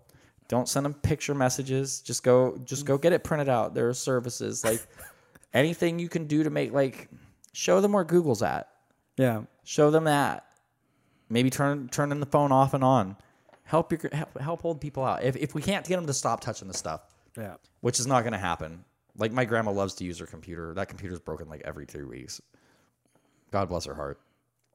don't 0.48 0.70
send 0.70 0.86
them 0.86 0.94
picture 0.94 1.34
messages. 1.34 2.02
Just 2.02 2.24
go 2.24 2.58
just 2.64 2.86
go 2.86 2.98
get 2.98 3.14
it 3.14 3.24
printed 3.24 3.50
out. 3.50 3.74
There 3.74 3.90
are 3.90 3.94
services 3.94 4.64
like 4.64 4.86
anything 5.54 5.98
you 5.98 6.10
can 6.10 6.28
do 6.28 6.44
to 6.44 6.50
make 6.50 6.72
like 6.74 7.10
show 7.54 7.82
them 7.82 7.94
where 7.94 8.04
Google's 8.04 8.44
at. 8.44 8.70
yeah, 9.18 9.44
Show 9.64 9.90
them 9.90 10.04
that. 10.04 10.46
Maybe 11.30 11.50
turn 11.50 11.90
turning 11.90 12.20
the 12.20 12.28
phone 12.28 12.52
off 12.52 12.76
and 12.76 12.84
on. 12.84 13.18
Help 13.66 13.92
your 13.92 14.02
help, 14.14 14.40
help 14.40 14.66
old 14.66 14.80
people 14.80 15.04
out. 15.04 15.24
If 15.24 15.36
if 15.36 15.54
we 15.54 15.62
can't 15.62 15.86
get 15.86 15.96
them 15.96 16.08
to 16.08 16.14
stop 16.14 16.40
touching 16.40 16.68
the 16.68 16.74
stuff, 16.74 17.02
yeah. 17.38 17.56
which 17.82 18.00
is 18.00 18.08
not 18.08 18.22
going 18.22 18.34
to 18.34 18.40
happen. 18.40 18.84
Like 19.18 19.32
my 19.32 19.46
grandma 19.46 19.72
loves 19.72 19.96
to 19.96 20.04
use 20.04 20.20
her 20.20 20.26
computer. 20.26 20.74
That 20.74 20.88
computer's 20.88 21.20
broken 21.20 21.50
like 21.50 21.62
every 21.66 21.86
three 21.86 22.04
weeks. 22.04 22.42
God 23.52 23.70
bless 23.70 23.86
her 23.86 23.96
heart. 23.96 24.20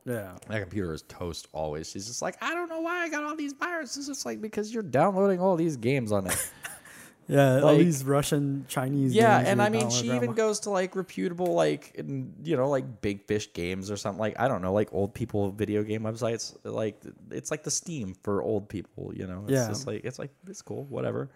Yeah. 0.04 0.32
That 0.48 0.60
computer 0.60 0.92
is 0.92 1.02
toast 1.02 1.48
always. 1.52 1.90
She's 1.90 2.06
just 2.06 2.22
like, 2.22 2.36
I 2.42 2.54
don't 2.54 2.68
know 2.68 2.80
why 2.80 3.02
I 3.02 3.08
got 3.08 3.22
all 3.22 3.36
these 3.36 3.52
viruses. 3.52 4.08
It's 4.08 4.18
just 4.18 4.26
like 4.26 4.40
because 4.40 4.72
you're 4.72 4.82
downloading 4.82 5.40
all 5.40 5.56
these 5.56 5.76
games 5.76 6.10
on 6.10 6.26
it. 6.26 6.50
Yeah, 7.30 7.56
all 7.60 7.66
Like- 7.74 7.78
these 7.78 8.02
Russian 8.04 8.64
Chinese. 8.68 9.14
yeah, 9.14 9.38
and 9.38 9.62
I 9.62 9.68
mean, 9.68 9.88
she 9.90 10.08
grandma. 10.08 10.24
even 10.24 10.34
goes 10.34 10.60
to 10.60 10.70
like 10.70 10.96
reputable, 10.96 11.54
like 11.54 11.92
in- 11.94 12.34
you 12.42 12.56
know, 12.56 12.68
like 12.68 13.00
Big 13.00 13.24
Fish 13.26 13.52
games 13.52 13.90
or 13.90 13.96
something. 13.96 14.18
Like 14.20 14.38
I 14.40 14.48
don't 14.48 14.62
know, 14.62 14.72
like 14.72 14.88
old 14.92 15.14
people 15.14 15.50
video 15.52 15.82
game 15.84 16.02
websites. 16.02 16.54
Like 16.64 17.00
it's 17.30 17.50
like 17.50 17.62
the 17.62 17.70
Steam 17.70 18.14
for 18.22 18.42
old 18.42 18.68
people. 18.68 19.12
You 19.14 19.26
know, 19.26 19.42
it's 19.44 19.52
Yeah. 19.52 19.68
just 19.68 19.86
like 19.86 20.04
it's 20.04 20.18
like 20.18 20.30
it's 20.48 20.62
cool, 20.62 20.84
whatever. 20.90 21.30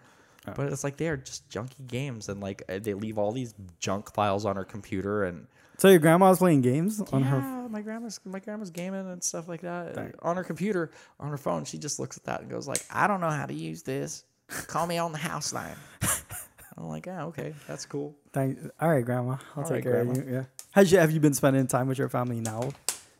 But 0.55 0.71
it's 0.71 0.83
like 0.83 0.97
they 0.97 1.07
are 1.07 1.17
just 1.17 1.49
junky 1.49 1.87
games, 1.87 2.29
and 2.29 2.39
like 2.39 2.61
they 2.67 2.93
leave 2.93 3.17
all 3.17 3.31
these 3.31 3.55
junk 3.79 4.13
files 4.13 4.45
on 4.45 4.57
her 4.57 4.63
computer, 4.65 5.23
and 5.23 5.47
So 5.79 5.89
your 5.89 5.97
grandma's 5.99 6.37
playing 6.37 6.61
games 6.61 7.01
on 7.11 7.23
her. 7.23 7.37
yeah, 7.39 7.67
my 7.67 7.81
grandma's 7.81 8.19
my 8.25 8.39
grandma's 8.39 8.69
gaming 8.69 9.09
and 9.09 9.23
stuff 9.23 9.47
like 9.47 9.61
that 9.61 10.13
on 10.21 10.35
her 10.37 10.43
computer, 10.43 10.91
on 11.19 11.29
her 11.31 11.37
phone. 11.37 11.65
She 11.65 11.79
just 11.79 11.99
looks 11.99 12.15
at 12.17 12.25
that 12.25 12.41
and 12.41 12.49
goes 12.51 12.67
like, 12.67 12.85
"I 12.91 13.07
don't 13.07 13.21
know 13.21 13.29
how 13.31 13.47
to 13.47 13.53
use 13.55 13.81
this. 13.81 14.23
Call 14.47 14.87
me 14.87 14.97
on 14.97 15.11
the 15.11 15.17
house 15.17 15.53
line." 15.53 15.75
I'm 16.77 16.87
like, 16.87 17.05
"Yeah, 17.05 17.25
okay, 17.25 17.53
that's 17.67 17.85
cool." 17.85 18.15
Thank, 18.33 18.59
all 18.79 18.89
right, 18.89 19.03
grandma. 19.05 19.37
I'll 19.55 19.63
All 19.63 19.63
take 19.63 19.71
right, 19.71 19.83
care 19.83 20.03
grandma. 20.03 20.11
of 20.19 20.27
you. 20.27 20.33
Yeah. 20.33 20.43
Has 20.71 20.91
you 20.91 20.97
have 20.99 21.11
you 21.11 21.19
been 21.19 21.33
spending 21.33 21.67
time 21.67 21.87
with 21.87 21.97
your 21.97 22.09
family 22.09 22.39
now? 22.41 22.71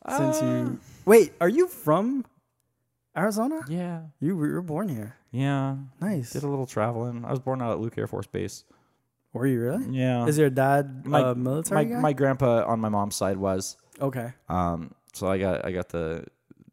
Since 0.09 0.41
Uh, 0.41 0.45
you 0.45 0.79
wait, 1.05 1.33
are 1.41 1.49
you 1.49 1.67
from 1.67 2.25
Arizona? 3.17 3.61
Yeah, 3.67 4.01
You 4.19 4.35
were, 4.35 4.47
you 4.47 4.53
were 4.53 4.61
born 4.61 4.89
here. 4.89 5.15
yeah. 5.31 5.77
Nice. 6.01 6.31
Did 6.33 6.43
a 6.43 6.47
little 6.47 6.65
traveling. 6.67 7.23
I 7.25 7.31
was 7.31 7.39
born 7.39 7.61
out 7.61 7.71
at 7.71 7.79
Luke 7.79 7.97
Air 7.97 8.07
Force 8.07 8.27
Base. 8.27 8.65
Were 9.33 9.47
you 9.47 9.59
really? 9.61 9.85
Yeah, 9.89 10.25
Is 10.27 10.37
your 10.37 10.49
dad 10.49 11.05
my 11.07 11.31
a 11.31 11.35
military 11.35 11.85
my, 11.85 11.91
guy? 11.93 11.99
my 11.99 12.13
grandpa 12.13 12.65
on 12.67 12.79
my 12.79 12.89
mom's 12.89 13.15
side 13.15 13.37
was. 13.37 13.77
okay, 13.99 14.33
Um, 14.49 14.93
so 15.13 15.27
I 15.27 15.37
got 15.37 15.65
I 15.65 15.71
got 15.71 15.89
the 15.89 16.25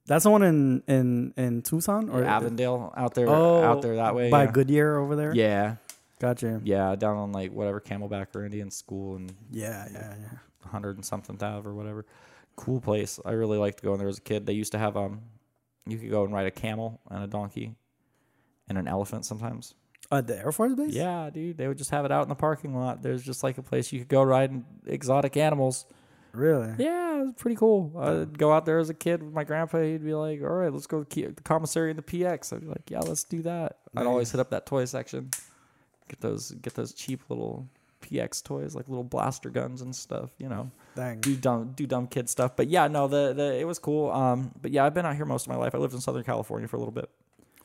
that's 0.07 0.25
the 0.25 0.31
one 0.31 0.43
in 0.43 0.83
in 0.89 1.35
in 1.37 1.63
Tucson 1.63 2.09
or 2.09 2.25
Avondale 2.25 2.93
out 2.97 3.15
there 3.15 3.29
Oh, 3.29 3.63
out 3.63 3.83
there 3.83 3.97
that 3.97 4.15
way. 4.15 4.31
by 4.31 4.45
yeah. 4.45 4.51
Goodyear 4.51 4.97
over 4.99 5.17
there. 5.17 5.35
Yeah, 5.35 5.77
gotcha. 6.19 6.61
yeah, 6.65 6.95
down 6.97 7.17
on 7.17 7.33
like 7.33 7.53
whatever 7.53 7.81
Camelback 7.81 8.35
or 8.35 8.45
Indian 8.45 8.71
School 8.71 9.17
and 9.17 9.33
Yeah, 9.51 9.87
yeah, 9.93 10.15
yeah. 10.21 10.39
hundred 10.71 10.97
and 10.97 11.05
something 11.05 11.37
Ave 11.43 11.69
or 11.69 11.75
whatever. 11.75 12.05
Cool 12.57 12.81
place. 12.81 13.19
I 13.25 13.31
really 13.33 13.59
liked 13.59 13.83
going 13.83 13.99
there 13.99 14.09
as 14.09 14.19
a 14.19 14.23
kid. 14.23 14.45
They 14.47 14.53
used 14.53 14.73
to 14.73 14.79
have 14.79 14.97
um, 14.97 15.23
you 15.87 15.97
could 15.99 16.11
go 16.11 16.25
and 16.25 16.33
ride 16.35 16.47
a 16.47 16.51
camel 16.51 17.01
and 17.11 17.25
a 17.25 17.27
donkey, 17.27 17.75
and 18.69 18.77
an 18.79 18.87
elephant 18.89 19.25
sometimes. 19.25 19.75
Uh, 20.11 20.21
the 20.21 20.37
Air 20.37 20.53
Force 20.53 20.75
base. 20.75 20.93
Yeah, 20.93 21.31
dude, 21.33 21.57
they 21.57 21.67
would 21.67 21.79
just 21.79 21.91
have 21.91 22.05
it 22.05 22.13
out 22.13 22.25
in 22.25 22.29
the 22.29 22.35
parking 22.35 22.75
lot. 22.75 23.01
There's 23.03 23.23
just 23.23 23.43
like 23.43 23.57
a 23.57 23.63
place 23.63 23.93
you 23.93 24.01
could 24.01 24.09
go 24.09 24.23
ride 24.23 24.63
exotic 24.87 25.37
animals. 25.39 25.87
Really? 26.33 26.73
Yeah, 26.79 27.21
it 27.21 27.25
was 27.25 27.35
pretty 27.35 27.57
cool. 27.57 27.93
I'd 27.99 28.39
go 28.39 28.53
out 28.53 28.65
there 28.65 28.79
as 28.79 28.91
a 28.91 28.95
kid 28.95 29.23
with 29.23 29.33
my 29.33 29.45
grandpa. 29.45 29.81
He'd 29.83 30.05
be 30.05 30.15
like, 30.15 30.41
"All 30.43 30.49
right, 30.49 30.73
let's 30.73 30.87
go 30.87 31.05
to 31.05 31.33
the 31.33 31.43
commissary 31.43 31.91
and 31.91 31.99
the 31.99 32.03
PX." 32.03 32.53
I'd 32.53 32.63
be 32.63 32.67
like, 32.67 32.91
"Yeah, 32.91 33.01
let's 33.01 33.25
do 33.25 33.43
that." 33.43 33.79
I'd 33.97 34.07
always 34.07 34.31
hit 34.33 34.41
up 34.41 34.51
that 34.51 34.67
toy 34.67 34.85
section, 34.87 35.31
get 36.09 36.21
those 36.21 36.53
get 36.53 36.75
those 36.75 36.95
cheap 36.95 37.21
little 37.29 37.69
PX 38.03 38.43
toys, 38.43 38.75
like 38.75 38.89
little 38.89 39.05
blaster 39.05 39.51
guns 39.51 39.83
and 39.83 39.95
stuff. 39.95 40.31
You 40.39 40.49
know, 40.49 40.71
Dang. 40.97 41.21
do 41.21 41.37
dumb 41.37 41.73
do 41.77 41.87
dumb 41.87 42.07
kid 42.07 42.29
stuff. 42.29 42.57
But 42.57 42.69
yeah, 42.69 42.89
no, 42.89 43.09
the 43.09 43.33
the 43.35 43.59
it 43.59 43.67
was 43.67 43.79
cool. 43.79 44.11
Um, 44.11 44.53
but 44.61 44.71
yeah, 44.71 44.85
I've 44.85 44.95
been 44.95 45.07
out 45.07 45.17
here 45.17 45.27
most 45.27 45.47
of 45.47 45.49
my 45.49 45.57
life. 45.57 45.75
I 45.75 45.79
lived 45.79 45.95
in 45.95 46.01
Southern 46.01 46.25
California 46.25 46.69
for 46.69 46.77
a 46.77 46.79
little 46.79 46.93
bit. 46.93 47.11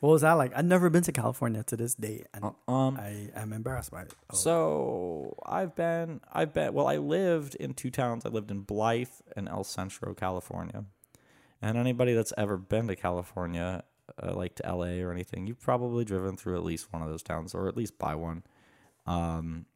What 0.00 0.10
was 0.10 0.22
that 0.22 0.34
like? 0.34 0.52
I've 0.54 0.64
never 0.64 0.90
been 0.90 1.02
to 1.04 1.12
California 1.12 1.64
to 1.64 1.76
this 1.76 1.94
day, 1.94 2.24
and 2.32 2.44
Um, 2.68 2.96
I 2.98 3.30
am 3.34 3.52
embarrassed 3.52 3.90
by 3.90 4.02
it. 4.02 4.14
Oh. 4.30 4.36
So 4.36 5.38
I've 5.44 5.74
been, 5.74 6.20
I've 6.32 6.52
been, 6.52 6.72
well, 6.72 6.86
I 6.86 6.98
lived 6.98 7.56
in 7.56 7.74
two 7.74 7.90
towns. 7.90 8.24
I 8.24 8.28
lived 8.28 8.50
in 8.50 8.60
Blythe 8.60 9.08
and 9.36 9.48
El 9.48 9.64
Centro, 9.64 10.14
California. 10.14 10.84
And 11.60 11.76
anybody 11.76 12.14
that's 12.14 12.32
ever 12.38 12.56
been 12.56 12.86
to 12.86 12.94
California, 12.94 13.82
uh, 14.22 14.34
like 14.34 14.54
to 14.56 14.62
LA 14.72 15.00
or 15.02 15.10
anything, 15.10 15.48
you've 15.48 15.60
probably 15.60 16.04
driven 16.04 16.36
through 16.36 16.56
at 16.56 16.64
least 16.64 16.92
one 16.92 17.02
of 17.02 17.08
those 17.08 17.22
towns 17.24 17.52
or 17.52 17.66
at 17.66 17.76
least 17.76 17.98
by 17.98 18.14
one. 18.14 18.44
Um, 19.06 19.66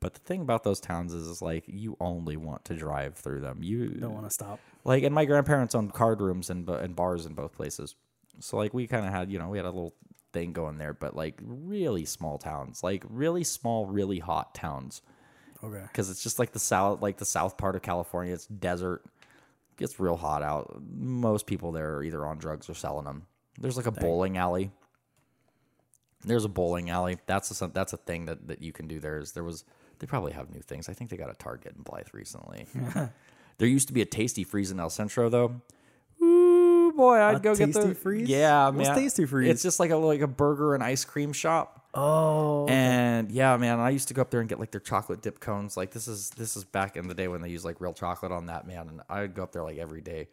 but 0.00 0.14
the 0.14 0.20
thing 0.20 0.40
about 0.40 0.64
those 0.64 0.80
towns 0.80 1.14
is, 1.14 1.28
is 1.28 1.40
like 1.40 1.64
you 1.68 1.96
only 2.00 2.36
want 2.36 2.64
to 2.64 2.74
drive 2.74 3.14
through 3.14 3.40
them. 3.40 3.62
You 3.62 3.88
don't 3.90 4.14
want 4.14 4.26
to 4.26 4.30
stop. 4.30 4.58
like, 4.82 5.04
and 5.04 5.14
my 5.14 5.24
grandparents 5.24 5.76
owned 5.76 5.92
card 5.92 6.20
rooms 6.20 6.50
and, 6.50 6.68
and 6.68 6.96
bars 6.96 7.26
in 7.26 7.34
both 7.34 7.52
places. 7.52 7.94
So 8.40 8.56
like 8.56 8.74
we 8.74 8.86
kind 8.86 9.06
of 9.06 9.12
had, 9.12 9.30
you 9.30 9.38
know, 9.38 9.48
we 9.48 9.58
had 9.58 9.64
a 9.64 9.70
little 9.70 9.94
thing 10.32 10.52
going 10.52 10.78
there, 10.78 10.92
but 10.92 11.14
like 11.16 11.40
really 11.42 12.04
small 12.04 12.38
towns, 12.38 12.82
like 12.82 13.04
really 13.08 13.44
small, 13.44 13.86
really 13.86 14.18
hot 14.18 14.54
towns, 14.54 15.02
Okay. 15.64 15.82
because 15.82 16.10
it's 16.10 16.22
just 16.22 16.38
like 16.38 16.52
the 16.52 16.58
south, 16.58 17.00
like 17.02 17.16
the 17.18 17.24
south 17.24 17.56
part 17.56 17.76
of 17.76 17.82
California. 17.82 18.34
It's 18.34 18.46
desert, 18.46 19.04
gets 19.76 19.98
real 20.00 20.16
hot 20.16 20.42
out. 20.42 20.80
Most 20.90 21.46
people 21.46 21.72
there 21.72 21.96
are 21.96 22.02
either 22.04 22.24
on 22.26 22.38
drugs 22.38 22.68
or 22.68 22.74
selling 22.74 23.04
them. 23.04 23.26
There's 23.58 23.76
like 23.76 23.86
a 23.86 23.90
bowling 23.92 24.36
alley. 24.36 24.70
There's 26.24 26.44
a 26.44 26.48
bowling 26.48 26.90
alley. 26.90 27.18
That's 27.26 27.60
a 27.62 27.68
that's 27.68 27.92
a 27.92 27.96
thing 27.96 28.26
that 28.26 28.48
that 28.48 28.60
you 28.62 28.72
can 28.72 28.88
do. 28.88 28.98
There 29.00 29.18
is 29.18 29.32
there 29.32 29.44
was 29.44 29.64
they 29.98 30.06
probably 30.06 30.32
have 30.32 30.50
new 30.50 30.60
things. 30.60 30.88
I 30.88 30.92
think 30.92 31.08
they 31.10 31.16
got 31.16 31.30
a 31.30 31.34
Target 31.34 31.74
in 31.76 31.82
Blythe 31.82 32.08
recently. 32.12 32.66
there 33.58 33.68
used 33.68 33.88
to 33.88 33.94
be 33.94 34.02
a 34.02 34.06
Tastee 34.06 34.46
Freez 34.46 34.70
in 34.72 34.80
El 34.80 34.90
Centro 34.90 35.28
though. 35.28 35.60
Boy, 36.96 37.20
I'd 37.20 37.36
A 37.36 37.40
go 37.40 37.54
get 37.54 37.66
Tasty 37.66 37.88
the 37.88 37.94
Freeze? 37.94 38.28
Yeah, 38.28 38.70
What's 38.70 38.88
man. 38.88 38.98
Tastee 38.98 39.28
Freez? 39.28 39.48
It's 39.48 39.62
just 39.62 39.78
like 39.78 39.90
a 39.90 39.96
like 39.96 40.20
a 40.20 40.26
burger 40.26 40.74
and 40.74 40.82
ice 40.82 41.04
cream 41.04 41.32
shop. 41.32 41.86
Oh. 41.94 42.66
And 42.68 43.30
yeah, 43.30 43.56
man, 43.56 43.80
I 43.80 43.90
used 43.90 44.08
to 44.08 44.14
go 44.14 44.22
up 44.22 44.30
there 44.30 44.40
and 44.40 44.48
get 44.48 44.58
like 44.60 44.70
their 44.70 44.80
chocolate 44.80 45.22
dip 45.22 45.40
cones. 45.40 45.76
Like 45.76 45.92
this 45.92 46.08
is 46.08 46.30
this 46.30 46.56
is 46.56 46.64
back 46.64 46.96
in 46.96 47.08
the 47.08 47.14
day 47.14 47.28
when 47.28 47.42
they 47.42 47.48
used 47.48 47.64
like 47.64 47.80
real 47.80 47.94
chocolate 47.94 48.32
on 48.32 48.46
that, 48.46 48.66
man. 48.66 48.88
And 48.88 49.00
I'd 49.08 49.34
go 49.34 49.42
up 49.42 49.52
there 49.52 49.62
like 49.62 49.78
every 49.78 50.00
day. 50.00 50.28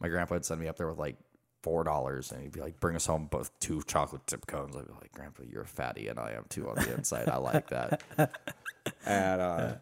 My 0.00 0.08
grandpa 0.08 0.34
would 0.34 0.44
send 0.44 0.60
me 0.60 0.68
up 0.68 0.76
there 0.76 0.88
with 0.88 0.98
like 0.98 1.16
four 1.62 1.84
dollars, 1.84 2.32
and 2.32 2.42
he'd 2.42 2.52
be 2.52 2.60
like, 2.60 2.80
"Bring 2.80 2.96
us 2.96 3.06
home 3.06 3.26
both 3.30 3.50
two 3.60 3.82
chocolate 3.86 4.26
dip 4.26 4.46
cones." 4.46 4.76
I'd 4.76 4.86
be 4.86 4.92
like, 5.00 5.12
"Grandpa, 5.12 5.44
you're 5.48 5.62
a 5.62 5.66
fatty, 5.66 6.08
and 6.08 6.18
I 6.18 6.32
am 6.32 6.44
too 6.48 6.68
on 6.68 6.76
the 6.76 6.92
inside. 6.94 7.28
I 7.28 7.36
like 7.36 7.68
that." 7.68 8.02
and 9.06 9.40
uh, 9.40 9.74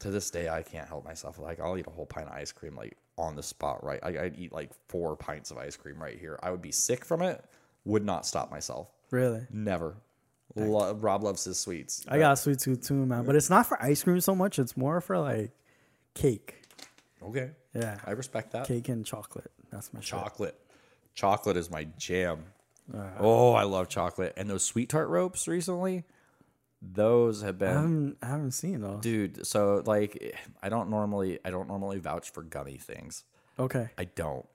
to 0.00 0.10
this 0.10 0.30
day, 0.30 0.48
I 0.48 0.62
can't 0.62 0.88
help 0.88 1.04
myself. 1.04 1.38
Like 1.38 1.60
I'll 1.60 1.76
eat 1.76 1.86
a 1.86 1.90
whole 1.90 2.06
pint 2.06 2.28
of 2.28 2.34
ice 2.34 2.52
cream 2.52 2.76
like 2.76 2.96
on 3.20 3.36
the 3.36 3.42
spot. 3.42 3.84
Right, 3.84 4.00
I, 4.02 4.08
I'd 4.24 4.38
eat 4.38 4.52
like 4.52 4.70
four 4.88 5.16
pints 5.16 5.50
of 5.50 5.58
ice 5.58 5.76
cream 5.76 6.02
right 6.02 6.18
here. 6.18 6.38
I 6.42 6.50
would 6.50 6.62
be 6.62 6.72
sick 6.72 7.04
from 7.04 7.22
it. 7.22 7.44
Would 7.84 8.04
not 8.04 8.26
stop 8.26 8.50
myself. 8.50 8.88
really? 9.10 9.46
Never. 9.50 9.96
Lo- 10.56 10.92
Rob 10.94 11.22
loves 11.22 11.44
his 11.44 11.58
sweets. 11.58 12.04
I 12.08 12.18
got 12.18 12.32
a 12.32 12.36
sweet 12.36 12.58
tooth 12.58 12.86
too, 12.86 13.06
man. 13.06 13.24
But 13.24 13.36
it's 13.36 13.48
not 13.50 13.66
for 13.66 13.80
ice 13.80 14.02
cream 14.02 14.20
so 14.20 14.34
much. 14.34 14.58
It's 14.58 14.76
more 14.76 15.00
for 15.00 15.16
like 15.18 15.52
cake. 16.14 16.56
Okay. 17.22 17.50
Yeah. 17.74 17.98
I 18.04 18.10
respect 18.12 18.50
that. 18.52 18.66
Cake 18.66 18.88
and 18.88 19.06
chocolate. 19.06 19.50
That's 19.70 19.94
my 19.94 20.00
shit. 20.00 20.08
Chocolate. 20.08 20.58
Chocolate 21.14 21.56
is 21.56 21.70
my 21.70 21.84
jam. 21.98 22.46
oh, 23.20 23.52
I 23.52 23.62
love 23.62 23.88
chocolate. 23.88 24.32
And 24.36 24.50
those 24.50 24.64
sweet 24.64 24.88
tart 24.88 25.08
ropes 25.08 25.46
recently, 25.46 26.04
those 26.82 27.42
have 27.42 27.56
I 27.56 27.58
been 27.58 27.74
haven't, 27.74 28.16
I 28.22 28.26
haven't 28.26 28.52
seen 28.52 28.80
those. 28.80 29.02
dude, 29.02 29.46
so 29.46 29.82
like 29.84 30.34
I 30.62 30.68
don't 30.68 30.88
normally 30.90 31.38
I 31.44 31.50
don't 31.50 31.68
normally 31.68 31.98
vouch 31.98 32.30
for 32.30 32.42
gummy 32.42 32.76
things. 32.76 33.24
Okay. 33.58 33.90
I 33.98 34.04
don't 34.04 34.46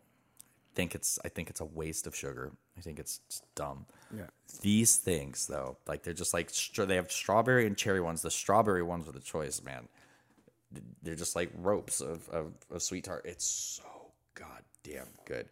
think 0.74 0.96
it's 0.96 1.20
I 1.24 1.30
think 1.30 1.50
it's 1.50 1.62
a 1.62 1.66
waste 1.66 2.08
of 2.08 2.16
sugar. 2.16 2.52
I 2.78 2.82
think 2.82 3.00
it's 3.00 3.20
dumb. 3.56 3.86
Yeah. 4.16 4.28
These 4.62 4.98
things 4.98 5.48
though, 5.48 5.78
like 5.88 6.04
they're 6.04 6.14
just 6.14 6.34
like 6.34 6.52
they 6.76 6.96
have 6.96 7.12
strawberry 7.12 7.66
and 7.68 7.78
cherry 7.78 8.02
ones. 8.02 8.22
The 8.22 8.32
strawberry 8.32 8.84
ones 8.84 9.08
are 9.08 9.12
the 9.14 9.20
choice, 9.20 9.62
man. 9.64 9.88
They're 11.04 11.16
just 11.16 11.36
like 11.36 11.52
ropes 11.58 12.02
of, 12.02 12.28
of, 12.30 12.54
of 12.70 12.82
sweet 12.82 13.06
tart. 13.06 13.26
It's 13.26 13.46
so 13.46 14.12
goddamn 14.34 15.08
good. 15.26 15.48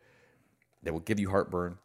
They 0.81 0.91
will 0.91 0.99
give 0.99 1.19
you 1.19 1.29
heartburn. 1.29 1.77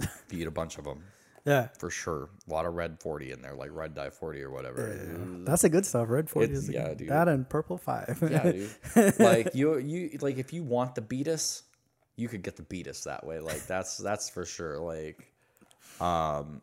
if 0.00 0.24
you 0.30 0.40
eat 0.40 0.46
a 0.48 0.50
bunch 0.50 0.78
of 0.78 0.84
them, 0.84 1.04
Yeah. 1.44 1.68
for 1.78 1.90
sure. 1.90 2.30
A 2.48 2.50
lot 2.52 2.64
of 2.66 2.74
red 2.74 3.00
forty 3.00 3.30
in 3.32 3.42
there, 3.42 3.54
like 3.54 3.70
red 3.72 3.94
dye 3.94 4.10
forty 4.10 4.42
or 4.42 4.50
whatever. 4.50 5.42
That's 5.44 5.62
the 5.62 5.68
good 5.68 5.84
stuff. 5.84 6.08
Red 6.08 6.30
40 6.30 6.44
It's- 6.46 6.62
is 6.64 6.70
yeah, 6.70 6.88
good- 6.88 6.98
dude. 6.98 7.08
That 7.10 7.28
and 7.28 7.46
purple 7.48 7.76
5. 7.76 8.18
Yeah, 8.30 8.52
dude. 8.52 9.18
like 9.18 9.54
you, 9.54 9.76
you 9.78 10.18
like 10.20 10.38
if 10.38 10.52
you 10.54 10.62
want 10.62 10.94
the 10.94 11.02
beatus, 11.02 11.64
you 12.16 12.28
could 12.28 12.42
get 12.42 12.56
the 12.56 12.62
beatus 12.62 13.04
that 13.04 13.26
way. 13.26 13.40
Like 13.40 13.66
that's 13.66 13.98
that's 13.98 14.30
for 14.30 14.46
sure. 14.46 14.78
Like, 14.78 15.30
um, 16.00 16.62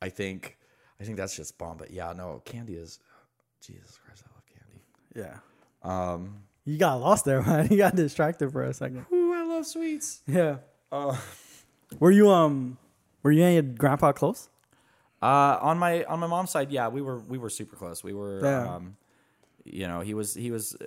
I 0.00 0.08
think 0.08 0.56
I 1.00 1.04
think 1.04 1.16
that's 1.18 1.36
just 1.36 1.58
bomb. 1.58 1.76
But 1.76 1.90
yeah, 1.90 2.12
no, 2.16 2.40
candy 2.44 2.74
is. 2.74 2.98
Jesus 3.60 3.98
Christ, 4.04 4.22
I 4.24 4.30
love 4.34 4.44
candy. 4.46 4.82
Yeah. 5.84 6.12
Um, 6.12 6.42
You 6.64 6.78
got 6.78 6.94
lost 7.00 7.24
there, 7.24 7.42
man. 7.46 7.68
You 7.70 7.76
got 7.76 7.94
distracted 7.96 8.50
for 8.52 8.62
a 8.62 8.72
second. 8.72 9.04
ooh, 9.12 9.34
I 9.34 9.42
love 9.44 9.66
sweets. 9.66 10.20
Yeah. 10.26 10.58
Uh, 10.92 11.16
Were 11.98 12.10
you 12.12 12.30
um 12.30 12.78
were 13.22 13.32
you 13.32 13.42
and 13.44 13.54
your 13.54 13.62
grandpa 13.62 14.12
close? 14.12 14.48
Uh, 15.20 15.58
on 15.60 15.78
my 15.78 16.04
on 16.04 16.20
my 16.20 16.26
mom's 16.26 16.50
side, 16.50 16.70
yeah, 16.70 16.88
we 16.88 17.02
were 17.02 17.18
we 17.18 17.38
were 17.38 17.50
super 17.50 17.74
close. 17.76 18.04
We 18.04 18.14
were, 18.14 18.40
Yeah. 18.44 18.76
um, 18.76 18.96
you 19.64 19.86
know, 19.88 20.00
he 20.00 20.14
was 20.14 20.34
he 20.34 20.50
was 20.50 20.74
uh, 20.80 20.86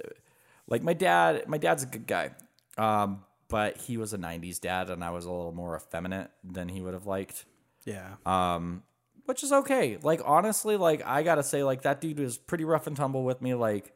like 0.68 0.84
my 0.84 0.94
dad. 0.94 1.48
My 1.48 1.58
dad's 1.58 1.84
a 1.84 1.86
good 1.86 2.08
guy, 2.08 2.32
um, 2.78 3.24
but 3.50 3.76
he 3.78 3.98
was 3.98 4.14
a 4.14 4.18
'90s 4.18 4.60
dad, 4.62 4.90
and 4.90 5.04
I 5.04 5.10
was 5.12 5.26
a 5.26 5.32
little 5.32 5.52
more 5.52 5.76
effeminate 5.76 6.32
than 6.44 6.70
he 6.70 6.82
would 6.82 6.94
have 6.94 7.06
liked, 7.06 7.44
Yeah. 7.86 8.14
um, 8.26 8.84
which 9.26 9.44
is 9.44 9.52
okay. 9.52 9.98
Like 10.02 10.22
honestly, 10.24 10.78
like 10.78 11.06
I 11.06 11.24
gotta 11.24 11.44
say, 11.44 11.64
like 11.64 11.82
that 11.82 12.00
dude 12.00 12.20
was 12.20 12.38
pretty 12.38 12.64
rough 12.64 12.88
and 12.88 12.96
tumble 12.96 13.26
with 13.26 13.42
me. 13.42 13.54
Like, 13.54 13.94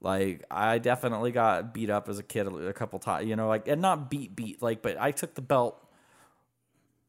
like 0.00 0.42
I 0.50 0.78
definitely 0.78 1.30
got 1.30 1.72
beat 1.72 1.88
up 1.88 2.08
as 2.08 2.18
a 2.18 2.24
kid 2.24 2.48
a, 2.48 2.50
a 2.68 2.72
couple 2.72 2.98
times, 2.98 3.28
you 3.28 3.36
know, 3.36 3.46
like 3.46 3.68
and 3.68 3.80
not 3.80 4.10
beat 4.10 4.34
beat 4.34 4.60
like, 4.60 4.82
but 4.82 5.00
I 5.00 5.12
took 5.12 5.36
the 5.36 5.42
belt 5.42 5.80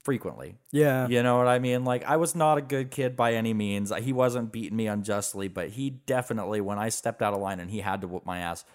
frequently. 0.10 0.56
yeah. 0.72 1.08
You 1.08 1.22
know 1.22 1.38
what 1.38 1.48
I 1.48 1.60
mean? 1.60 1.86
Like 1.86 2.04
I 2.04 2.18
was 2.18 2.34
not 2.34 2.58
a 2.58 2.62
good 2.62 2.90
kid 2.90 3.16
by 3.16 3.36
any 3.36 3.54
means. 3.54 3.94
He 4.02 4.12
wasn't 4.12 4.52
beating 4.52 4.76
me 4.76 4.88
unjustly, 4.88 5.48
but 5.48 5.70
he 5.70 5.92
definitely 5.92 6.62
when 6.62 6.80
I 6.80 6.90
stepped 6.90 7.22
out 7.22 7.36
of 7.36 7.40
line 7.42 7.60
and 7.60 7.70
he 7.70 7.80
had 7.80 8.02
to 8.02 8.08
whoop 8.08 8.26
my 8.26 8.40
ass, 8.40 8.66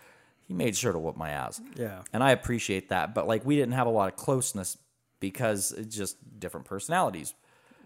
he 0.46 0.54
made 0.54 0.76
sure 0.76 0.92
to 0.92 0.98
whoop 0.98 1.16
my 1.16 1.30
ass. 1.30 1.60
Yeah. 1.76 2.02
And 2.12 2.22
I 2.22 2.30
appreciate 2.30 2.90
that, 2.90 3.14
but 3.14 3.26
like 3.26 3.44
we 3.44 3.56
didn't 3.56 3.74
have 3.74 3.88
a 3.88 3.90
lot 3.90 4.12
of 4.12 4.16
closeness 4.16 4.78
because 5.18 5.72
it's 5.72 5.96
just 5.96 6.16
different 6.38 6.66
personalities. 6.66 7.34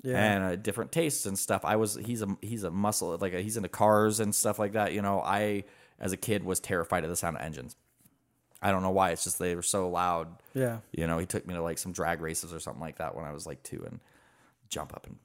Yeah. 0.02 0.22
And 0.22 0.44
uh, 0.44 0.56
different 0.56 0.92
tastes 0.92 1.24
and 1.24 1.38
stuff. 1.38 1.64
I 1.64 1.76
was 1.76 1.94
he's 1.94 2.20
a 2.20 2.36
he's 2.42 2.64
a 2.64 2.70
muscle 2.70 3.16
like 3.18 3.32
he's 3.32 3.56
into 3.56 3.70
cars 3.70 4.20
and 4.20 4.34
stuff 4.34 4.58
like 4.58 4.72
that. 4.72 4.92
You 4.92 5.00
know, 5.00 5.20
I 5.20 5.64
as 5.98 6.12
a 6.12 6.16
kid 6.16 6.44
was 6.44 6.60
terrified 6.60 7.02
of 7.02 7.10
the 7.10 7.16
sound 7.16 7.36
of 7.36 7.42
engines. 7.42 7.76
I 8.60 8.70
don't 8.70 8.82
know 8.82 8.90
why. 8.90 9.10
It's 9.10 9.24
just 9.24 9.38
they 9.38 9.54
were 9.54 9.62
so 9.62 9.88
loud. 9.88 10.28
Yeah. 10.54 10.78
You 10.92 11.06
know, 11.06 11.18
he 11.18 11.26
took 11.26 11.46
me 11.46 11.54
to 11.54 11.62
like 11.62 11.78
some 11.78 11.92
drag 11.92 12.20
races 12.20 12.52
or 12.52 12.60
something 12.60 12.80
like 12.80 12.98
that 12.98 13.14
when 13.14 13.24
I 13.24 13.32
was 13.32 13.46
like 13.46 13.62
two 13.62 13.84
and 13.84 14.00
jump 14.68 14.92
up 14.94 15.06
and 15.06 15.16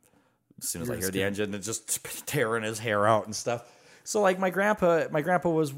as 0.62 0.70
soon 0.70 0.82
as 0.82 0.90
I 0.90 0.94
You're 0.94 1.02
hear 1.02 1.12
the 1.12 1.24
engine 1.24 1.54
and 1.54 1.64
just 1.64 2.04
tearing 2.28 2.64
his 2.64 2.80
hair 2.80 3.08
out 3.08 3.26
and 3.26 3.36
stuff. 3.36 3.64
So 4.04 4.22
like 4.22 4.38
my 4.38 4.50
grandpa, 4.50 5.06
my 5.12 5.22
grandpa 5.22 5.50
was 5.50 5.74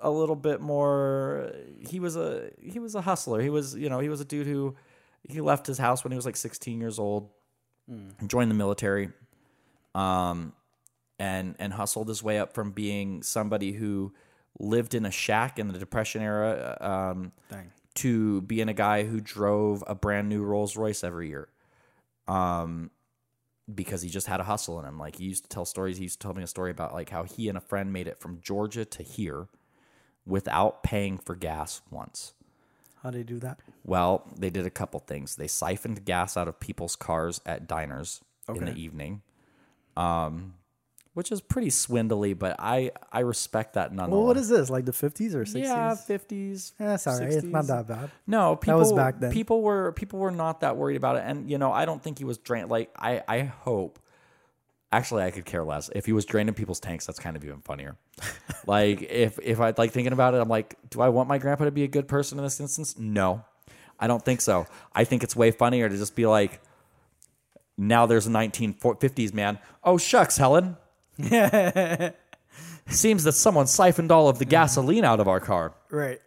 a 0.00 0.10
little 0.10 0.36
bit 0.36 0.60
more. 0.60 1.52
He 1.80 2.00
was 2.00 2.16
a 2.16 2.50
he 2.60 2.78
was 2.78 2.94
a 2.94 3.00
hustler. 3.00 3.40
He 3.40 3.50
was 3.50 3.74
you 3.74 3.88
know 3.88 3.98
he 3.98 4.08
was 4.08 4.20
a 4.20 4.24
dude 4.24 4.46
who 4.46 4.76
he 5.28 5.40
left 5.40 5.66
his 5.66 5.78
house 5.78 6.04
when 6.04 6.12
he 6.12 6.16
was 6.16 6.26
like 6.26 6.36
16 6.36 6.80
years 6.80 6.98
old, 6.98 7.30
joined 8.26 8.50
the 8.50 8.54
military, 8.54 9.10
um, 9.94 10.52
and 11.18 11.56
and 11.58 11.72
hustled 11.72 12.08
his 12.08 12.22
way 12.22 12.38
up 12.38 12.54
from 12.54 12.70
being 12.70 13.22
somebody 13.22 13.72
who 13.72 14.12
lived 14.58 14.94
in 14.94 15.04
a 15.04 15.10
shack 15.10 15.58
in 15.58 15.68
the 15.68 15.78
Depression 15.78 16.22
era. 16.22 16.76
Um, 16.80 17.32
Dang. 17.50 17.70
to 17.96 18.40
being 18.42 18.68
a 18.68 18.74
guy 18.74 19.04
who 19.04 19.20
drove 19.20 19.82
a 19.86 19.94
brand 19.94 20.28
new 20.28 20.42
Rolls 20.42 20.76
Royce 20.76 21.04
every 21.04 21.28
year. 21.28 21.48
Um 22.26 22.90
because 23.74 24.02
he 24.02 24.10
just 24.10 24.26
had 24.26 24.40
a 24.40 24.44
hustle 24.44 24.78
in 24.78 24.84
him. 24.84 24.98
Like 24.98 25.16
he 25.16 25.24
used 25.24 25.44
to 25.44 25.48
tell 25.48 25.64
stories. 25.64 25.96
He 25.96 26.02
used 26.02 26.20
to 26.20 26.26
tell 26.26 26.34
me 26.34 26.42
a 26.42 26.46
story 26.46 26.70
about 26.70 26.92
like 26.92 27.08
how 27.10 27.22
he 27.22 27.48
and 27.48 27.56
a 27.56 27.62
friend 27.62 27.92
made 27.92 28.06
it 28.06 28.18
from 28.20 28.40
Georgia 28.42 28.84
to 28.84 29.02
here 29.02 29.48
without 30.26 30.82
paying 30.82 31.16
for 31.16 31.34
gas 31.34 31.80
once. 31.90 32.34
How 33.02 33.10
do 33.10 33.18
you 33.18 33.24
do 33.24 33.38
that? 33.38 33.58
Well, 33.84 34.26
they 34.36 34.50
did 34.50 34.66
a 34.66 34.70
couple 34.70 35.00
things. 35.00 35.36
They 35.36 35.46
siphoned 35.46 36.04
gas 36.04 36.36
out 36.36 36.46
of 36.48 36.60
people's 36.60 36.94
cars 36.96 37.40
at 37.46 37.66
diners 37.66 38.20
in 38.48 38.64
the 38.66 38.74
evening. 38.76 39.22
Um 39.96 40.54
which 41.14 41.30
is 41.30 41.40
pretty 41.40 41.70
swindly, 41.70 42.34
but 42.34 42.56
I 42.58 42.90
I 43.10 43.20
respect 43.20 43.74
that 43.74 43.92
nonetheless. 43.92 44.18
Well, 44.18 44.26
what 44.26 44.36
is 44.36 44.48
this? 44.48 44.68
Like 44.68 44.84
the 44.84 44.92
fifties 44.92 45.34
or 45.34 45.44
sixties? 45.46 45.68
Yeah, 45.68 45.94
fifties. 45.94 46.72
That's 46.78 47.06
all 47.06 47.18
right. 47.18 47.32
It's 47.32 47.44
not 47.44 47.66
that 47.68 47.86
bad. 47.86 48.10
No, 48.26 48.56
people 48.56 48.78
was 48.80 48.92
back 48.92 49.20
then. 49.20 49.32
People 49.32 49.62
were 49.62 49.92
people 49.92 50.18
were 50.18 50.32
not 50.32 50.60
that 50.60 50.76
worried 50.76 50.96
about 50.96 51.16
it, 51.16 51.22
and 51.24 51.48
you 51.48 51.56
know, 51.56 51.72
I 51.72 51.84
don't 51.84 52.02
think 52.02 52.18
he 52.18 52.24
was 52.24 52.38
drained. 52.38 52.70
Like 52.70 52.90
I, 52.96 53.22
I 53.26 53.40
hope. 53.42 53.98
Actually, 54.92 55.24
I 55.24 55.32
could 55.32 55.44
care 55.44 55.64
less 55.64 55.90
if 55.92 56.06
he 56.06 56.12
was 56.12 56.24
draining 56.24 56.54
people's 56.54 56.78
tanks. 56.78 57.04
That's 57.06 57.18
kind 57.18 57.34
of 57.34 57.44
even 57.44 57.60
funnier. 57.62 57.96
like 58.66 59.02
if 59.02 59.38
if 59.42 59.60
I 59.60 59.72
like 59.76 59.92
thinking 59.92 60.12
about 60.12 60.34
it, 60.34 60.40
I'm 60.40 60.48
like, 60.48 60.76
do 60.90 61.00
I 61.00 61.08
want 61.08 61.28
my 61.28 61.38
grandpa 61.38 61.64
to 61.64 61.72
be 61.72 61.82
a 61.82 61.88
good 61.88 62.06
person 62.06 62.38
in 62.38 62.44
this 62.44 62.60
instance? 62.60 62.96
No, 62.96 63.44
I 63.98 64.06
don't 64.06 64.24
think 64.24 64.40
so. 64.40 64.66
I 64.92 65.04
think 65.04 65.24
it's 65.24 65.34
way 65.34 65.50
funnier 65.50 65.88
to 65.88 65.96
just 65.96 66.14
be 66.14 66.26
like, 66.26 66.60
now 67.76 68.06
there's 68.06 68.26
a 68.28 68.30
1950s 68.30 69.34
man. 69.34 69.58
Oh 69.82 69.98
shucks, 69.98 70.36
Helen. 70.36 70.76
Seems 72.88 73.24
that 73.24 73.32
someone 73.32 73.66
siphoned 73.66 74.12
all 74.12 74.28
of 74.28 74.38
the 74.38 74.44
gasoline 74.44 75.04
out 75.04 75.20
of 75.20 75.28
our 75.28 75.40
car. 75.40 75.74
Right. 75.90 76.20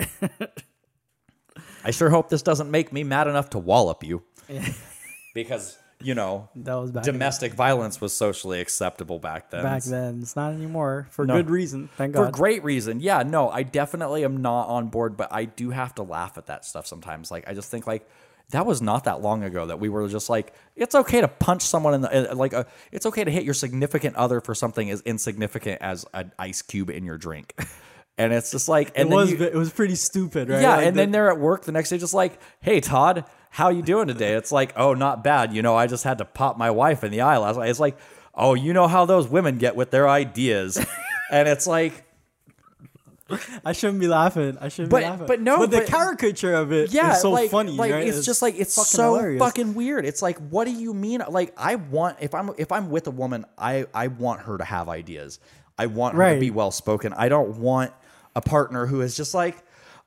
I 1.83 1.91
sure 1.91 2.09
hope 2.09 2.29
this 2.29 2.41
doesn't 2.41 2.71
make 2.71 2.91
me 2.91 3.03
mad 3.03 3.27
enough 3.27 3.51
to 3.51 3.59
wallop 3.59 4.03
you. 4.03 4.23
because, 5.33 5.77
you 6.01 6.15
know, 6.15 6.49
that 6.55 6.73
was 6.75 6.91
back 6.91 7.03
domestic 7.03 7.53
violence 7.53 8.01
was 8.01 8.11
socially 8.11 8.59
acceptable 8.59 9.19
back 9.19 9.51
then. 9.51 9.63
back 9.63 9.83
then. 9.83 10.19
It's 10.21 10.35
not 10.35 10.53
anymore 10.53 11.07
for 11.11 11.25
good 11.25 11.49
reason. 11.49 11.89
Thank 11.95 12.13
God. 12.13 12.19
For 12.19 12.25
God. 12.25 12.33
great 12.33 12.63
reason. 12.63 12.99
Yeah, 12.99 13.23
no, 13.23 13.49
I 13.49 13.63
definitely 13.63 14.25
am 14.25 14.41
not 14.41 14.67
on 14.67 14.87
board, 14.87 15.15
but 15.15 15.31
I 15.31 15.45
do 15.45 15.69
have 15.69 15.95
to 15.95 16.03
laugh 16.03 16.37
at 16.37 16.47
that 16.47 16.65
stuff 16.65 16.87
sometimes. 16.87 17.29
Like, 17.29 17.47
I 17.47 17.53
just 17.53 17.69
think, 17.69 17.87
like, 17.87 18.07
that 18.51 18.65
was 18.65 18.81
not 18.81 19.03
that 19.05 19.21
long 19.21 19.43
ago 19.43 19.65
that 19.65 19.79
we 19.79 19.89
were 19.89 20.07
just 20.07 20.29
like, 20.29 20.53
it's 20.75 20.95
okay 20.95 21.19
to 21.21 21.27
punch 21.27 21.63
someone 21.63 21.93
in 21.93 22.01
the, 22.01 22.31
uh, 22.31 22.35
like, 22.35 22.53
uh 22.53 22.63
it's 22.91 23.05
okay 23.05 23.23
to 23.23 23.31
hit 23.31 23.43
your 23.43 23.53
significant 23.53 24.15
other 24.15 24.39
for 24.41 24.55
something 24.55 24.89
as 24.89 25.01
insignificant 25.01 25.81
as 25.81 26.05
an 26.13 26.31
ice 26.39 26.61
cube 26.61 26.89
in 26.89 27.03
your 27.05 27.17
drink. 27.17 27.53
And 28.19 28.33
it's 28.33 28.49
just 28.49 28.67
like, 28.67 28.93
and 28.95 29.11
it 29.11 29.13
was 29.13 29.31
you- 29.31 29.43
it 29.43 29.53
was 29.53 29.69
pretty 29.71 29.93
stupid, 29.93 30.49
right? 30.49 30.59
Yeah, 30.59 30.77
Like 30.77 30.87
and 30.87 30.95
the- 30.95 31.01
then 31.01 31.11
they're 31.11 31.29
at 31.29 31.39
work 31.39 31.65
the 31.65 31.71
next 31.71 31.91
day, 31.91 31.99
just 31.99 32.15
like, 32.15 32.39
"Hey, 32.61 32.79
Todd, 32.79 33.25
how 33.51 33.69
you 33.69 33.83
doing 33.83 34.07
today?" 34.07 34.33
It's 34.33 34.51
like, 34.51 34.73
"Oh, 34.75 34.95
not 34.95 35.23
bad. 35.23 35.53
You 35.53 35.61
know, 35.61 35.75
I 35.75 35.85
just 35.85 36.03
had 36.03 36.17
to 36.17 36.25
pop 36.25 36.57
my 36.57 36.71
wife 36.71 37.03
in 37.03 37.11
the 37.11 37.21
eye 37.21 37.37
last 37.37 37.57
night." 37.59 37.69
It's 37.69 37.79
like, 37.79 37.95
"Oh, 38.33 38.55
you 38.55 38.73
know 38.73 38.87
how 38.87 39.05
those 39.05 39.27
women 39.27 39.59
get 39.59 39.75
with 39.75 39.91
their 39.91 40.09
ideas," 40.09 40.83
and 41.31 41.47
it's 41.47 41.67
like, 41.67 42.05
I 43.65 43.73
shouldn't 43.73 43.99
be 43.99 44.07
laughing. 44.07 44.57
I 44.59 44.69
shouldn't 44.69 44.91
But- 44.91 44.99
be 44.99 45.09
laughing. 45.09 45.27
but 45.27 45.41
no, 45.41 45.57
but 45.57 45.71
the 45.71 45.81
caricature 45.81 46.53
of 46.53 46.71
it 46.71 46.91
yeah, 46.91 47.13
so 47.13 47.31
like, 47.31 47.51
funny. 47.51 47.73
Like 47.73 47.91
right? 47.91 48.07
it's, 48.07 48.25
just 48.25 48.41
like 48.41 48.55
it's 48.57 48.75
fucking 48.75 48.87
so 48.87 49.15
hilarious. 49.15 49.39
fucking 49.39 49.73
weird. 49.75 50.05
It's 50.05 50.21
like, 50.21 50.37
what 50.49 50.65
do 50.65 50.71
you 50.71 50.93
mean? 50.93 51.21
Like, 51.29 51.53
I 51.57 51.75
want 51.75 52.17
if 52.21 52.33
I'm 52.33 52.51
if 52.57 52.71
I'm 52.71 52.89
with 52.89 53.07
a 53.07 53.11
woman, 53.11 53.45
I 53.57 53.85
I 53.93 54.07
want 54.07 54.41
her 54.41 54.57
to 54.57 54.63
have 54.63 54.89
ideas. 54.89 55.39
I 55.77 55.87
want 55.87 56.15
her 56.15 56.33
to 56.33 56.39
be 56.39 56.51
well 56.51 56.71
spoken. 56.71 57.13
I 57.13 57.29
don't 57.29 57.57
want 57.57 57.91
a 58.35 58.41
partner 58.41 58.85
who 58.85 59.01
is 59.01 59.15
just 59.15 59.33
like, 59.33 59.57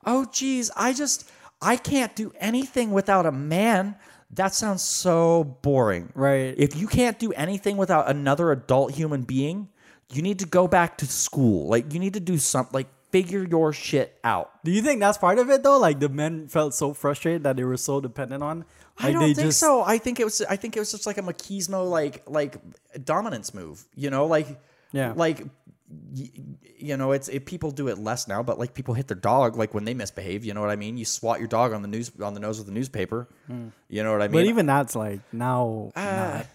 oh, 0.05 0.25
geez, 0.31 0.71
I 0.75 0.93
just 0.93 1.29
I 1.61 1.77
can't 1.77 2.15
do 2.15 2.33
anything 2.39 2.91
without 2.91 3.25
a 3.25 3.31
man. 3.31 3.95
That 4.31 4.55
sounds 4.55 4.81
so 4.81 5.57
boring. 5.61 6.11
Right. 6.15 6.55
If 6.57 6.75
you 6.75 6.87
can't 6.87 7.19
do 7.19 7.31
anything 7.33 7.77
without 7.77 8.09
another 8.09 8.51
adult 8.51 8.93
human 8.93 9.23
being, 9.23 9.69
you 10.11 10.21
need 10.21 10.39
to 10.39 10.45
go 10.45 10.67
back 10.67 10.97
to 10.99 11.05
school. 11.05 11.67
Like 11.67 11.93
you 11.93 11.99
need 11.99 12.13
to 12.13 12.19
do 12.19 12.37
something. 12.37 12.73
Like 12.73 12.87
figure 13.11 13.43
your 13.43 13.73
shit 13.73 14.17
out. 14.23 14.51
Do 14.63 14.71
you 14.71 14.81
think 14.81 14.99
that's 14.99 15.17
part 15.17 15.39
of 15.39 15.49
it 15.49 15.63
though? 15.63 15.77
Like 15.79 15.99
the 15.99 16.09
men 16.09 16.47
felt 16.47 16.73
so 16.73 16.93
frustrated 16.93 17.43
that 17.43 17.55
they 17.55 17.63
were 17.63 17.77
so 17.77 18.01
dependent 18.01 18.43
on. 18.43 18.59
Like 18.99 19.09
I 19.09 19.11
don't 19.11 19.21
think 19.35 19.37
just, 19.37 19.59
so. 19.59 19.83
I 19.83 19.97
think 19.97 20.19
it 20.19 20.23
was. 20.23 20.41
I 20.41 20.55
think 20.55 20.75
it 20.75 20.79
was 20.79 20.91
just 20.91 21.05
like 21.05 21.17
a 21.17 21.21
machismo, 21.21 21.89
like 21.89 22.23
like 22.27 22.57
dominance 23.03 23.53
move. 23.53 23.83
You 23.95 24.09
know, 24.09 24.25
like 24.25 24.47
Yeah. 24.91 25.13
like 25.15 25.45
you 26.77 26.95
know, 26.97 27.11
it's 27.11 27.27
it, 27.27 27.45
people 27.45 27.71
do 27.71 27.87
it 27.89 27.97
less 27.97 28.27
now, 28.27 28.41
but 28.41 28.57
like 28.57 28.73
people 28.73 28.93
hit 28.93 29.07
their 29.07 29.17
dog 29.17 29.57
like 29.57 29.73
when 29.73 29.83
they 29.85 29.93
misbehave. 29.93 30.45
You 30.45 30.53
know 30.53 30.61
what 30.61 30.69
I 30.69 30.75
mean? 30.75 30.97
You 30.97 31.05
swat 31.05 31.39
your 31.39 31.47
dog 31.47 31.73
on 31.73 31.81
the 31.81 31.87
news 31.87 32.11
on 32.21 32.33
the 32.33 32.39
nose 32.39 32.59
with 32.59 32.67
a 32.67 32.71
newspaper. 32.71 33.27
You 33.89 34.03
know 34.03 34.11
what 34.11 34.21
I 34.21 34.27
mean? 34.27 34.33
But 34.33 34.45
even 34.45 34.65
that's 34.65 34.95
like 34.95 35.19
now. 35.33 35.91
Ah, 35.95 36.33
not. 36.37 36.47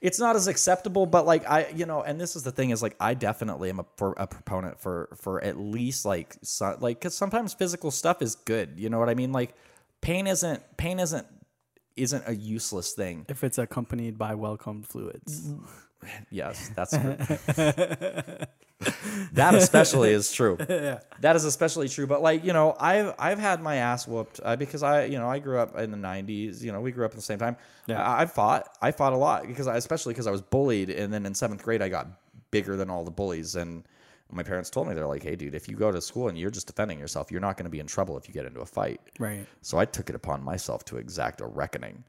It's 0.00 0.18
not 0.18 0.36
as 0.36 0.46
acceptable 0.46 1.06
but 1.06 1.26
like 1.26 1.48
i 1.48 1.68
you 1.74 1.86
know 1.86 2.02
and 2.02 2.20
this 2.20 2.36
is 2.36 2.42
the 2.42 2.52
thing 2.52 2.70
is 2.70 2.82
like 2.82 2.94
i 3.00 3.14
definitely 3.14 3.70
am 3.70 3.80
a, 3.80 3.86
for 3.96 4.12
a 4.18 4.26
proponent 4.26 4.78
for 4.78 5.08
for 5.16 5.42
at 5.42 5.58
least 5.58 6.04
like 6.04 6.36
so, 6.42 6.76
like 6.80 6.98
because 6.98 7.16
sometimes 7.16 7.54
physical 7.54 7.90
stuff 7.90 8.20
is 8.20 8.34
good 8.34 8.74
you 8.76 8.90
know 8.90 8.98
what 8.98 9.08
i 9.08 9.14
mean? 9.14 9.32
Like 9.32 9.54
pain 10.00 10.26
isn't 10.26 10.62
pain 10.76 11.00
isn't 11.00 11.26
isn't 11.96 12.24
a 12.26 12.34
useless 12.34 12.92
thing. 12.92 13.24
If 13.28 13.42
it's 13.42 13.58
accompanied 13.58 14.18
by 14.18 14.34
welcomed 14.34 14.86
fluids. 14.86 15.48
Mm. 15.48 15.66
Yes 16.30 16.70
that's 16.76 16.92
that 19.32 19.54
especially 19.54 20.10
is 20.10 20.32
true 20.32 20.56
that 20.58 21.34
is 21.36 21.44
especially 21.44 21.88
true 21.88 22.06
but 22.06 22.22
like 22.22 22.44
you 22.44 22.52
know 22.52 22.76
i've 22.78 23.14
i've 23.18 23.38
had 23.38 23.62
my 23.62 23.76
ass 23.76 24.06
whooped 24.06 24.40
uh, 24.44 24.56
because 24.56 24.82
i 24.82 25.04
you 25.04 25.18
know 25.18 25.28
i 25.28 25.38
grew 25.38 25.58
up 25.58 25.76
in 25.78 25.90
the 25.90 25.96
90s 25.96 26.62
you 26.62 26.70
know 26.72 26.80
we 26.80 26.92
grew 26.92 27.04
up 27.04 27.10
at 27.12 27.16
the 27.16 27.22
same 27.22 27.38
time 27.38 27.56
Yeah. 27.86 28.02
I, 28.02 28.22
I 28.22 28.26
fought 28.26 28.68
i 28.82 28.90
fought 28.90 29.12
a 29.12 29.16
lot 29.16 29.46
because 29.46 29.66
i 29.66 29.76
especially 29.76 30.12
because 30.14 30.26
i 30.26 30.30
was 30.30 30.42
bullied 30.42 30.90
and 30.90 31.12
then 31.12 31.24
in 31.26 31.34
seventh 31.34 31.62
grade 31.62 31.82
i 31.82 31.88
got 31.88 32.06
bigger 32.50 32.76
than 32.76 32.90
all 32.90 33.04
the 33.04 33.10
bullies 33.10 33.56
and 33.56 33.84
My 34.30 34.42
parents 34.42 34.70
told 34.70 34.88
me 34.88 34.94
they're 34.94 35.06
like, 35.06 35.22
"Hey, 35.22 35.36
dude, 35.36 35.54
if 35.54 35.68
you 35.68 35.76
go 35.76 35.92
to 35.92 36.00
school 36.00 36.26
and 36.28 36.36
you're 36.36 36.50
just 36.50 36.66
defending 36.66 36.98
yourself, 36.98 37.30
you're 37.30 37.40
not 37.48 37.56
going 37.56 37.66
to 37.70 37.70
be 37.70 37.78
in 37.78 37.86
trouble 37.86 38.16
if 38.18 38.26
you 38.26 38.34
get 38.34 38.44
into 38.44 38.58
a 38.60 38.66
fight." 38.66 39.00
Right. 39.20 39.46
So 39.62 39.78
I 39.78 39.84
took 39.84 40.10
it 40.10 40.16
upon 40.16 40.42
myself 40.42 40.84
to 40.86 40.96
exact 40.98 41.40
a 41.40 41.46
reckoning. 41.46 42.02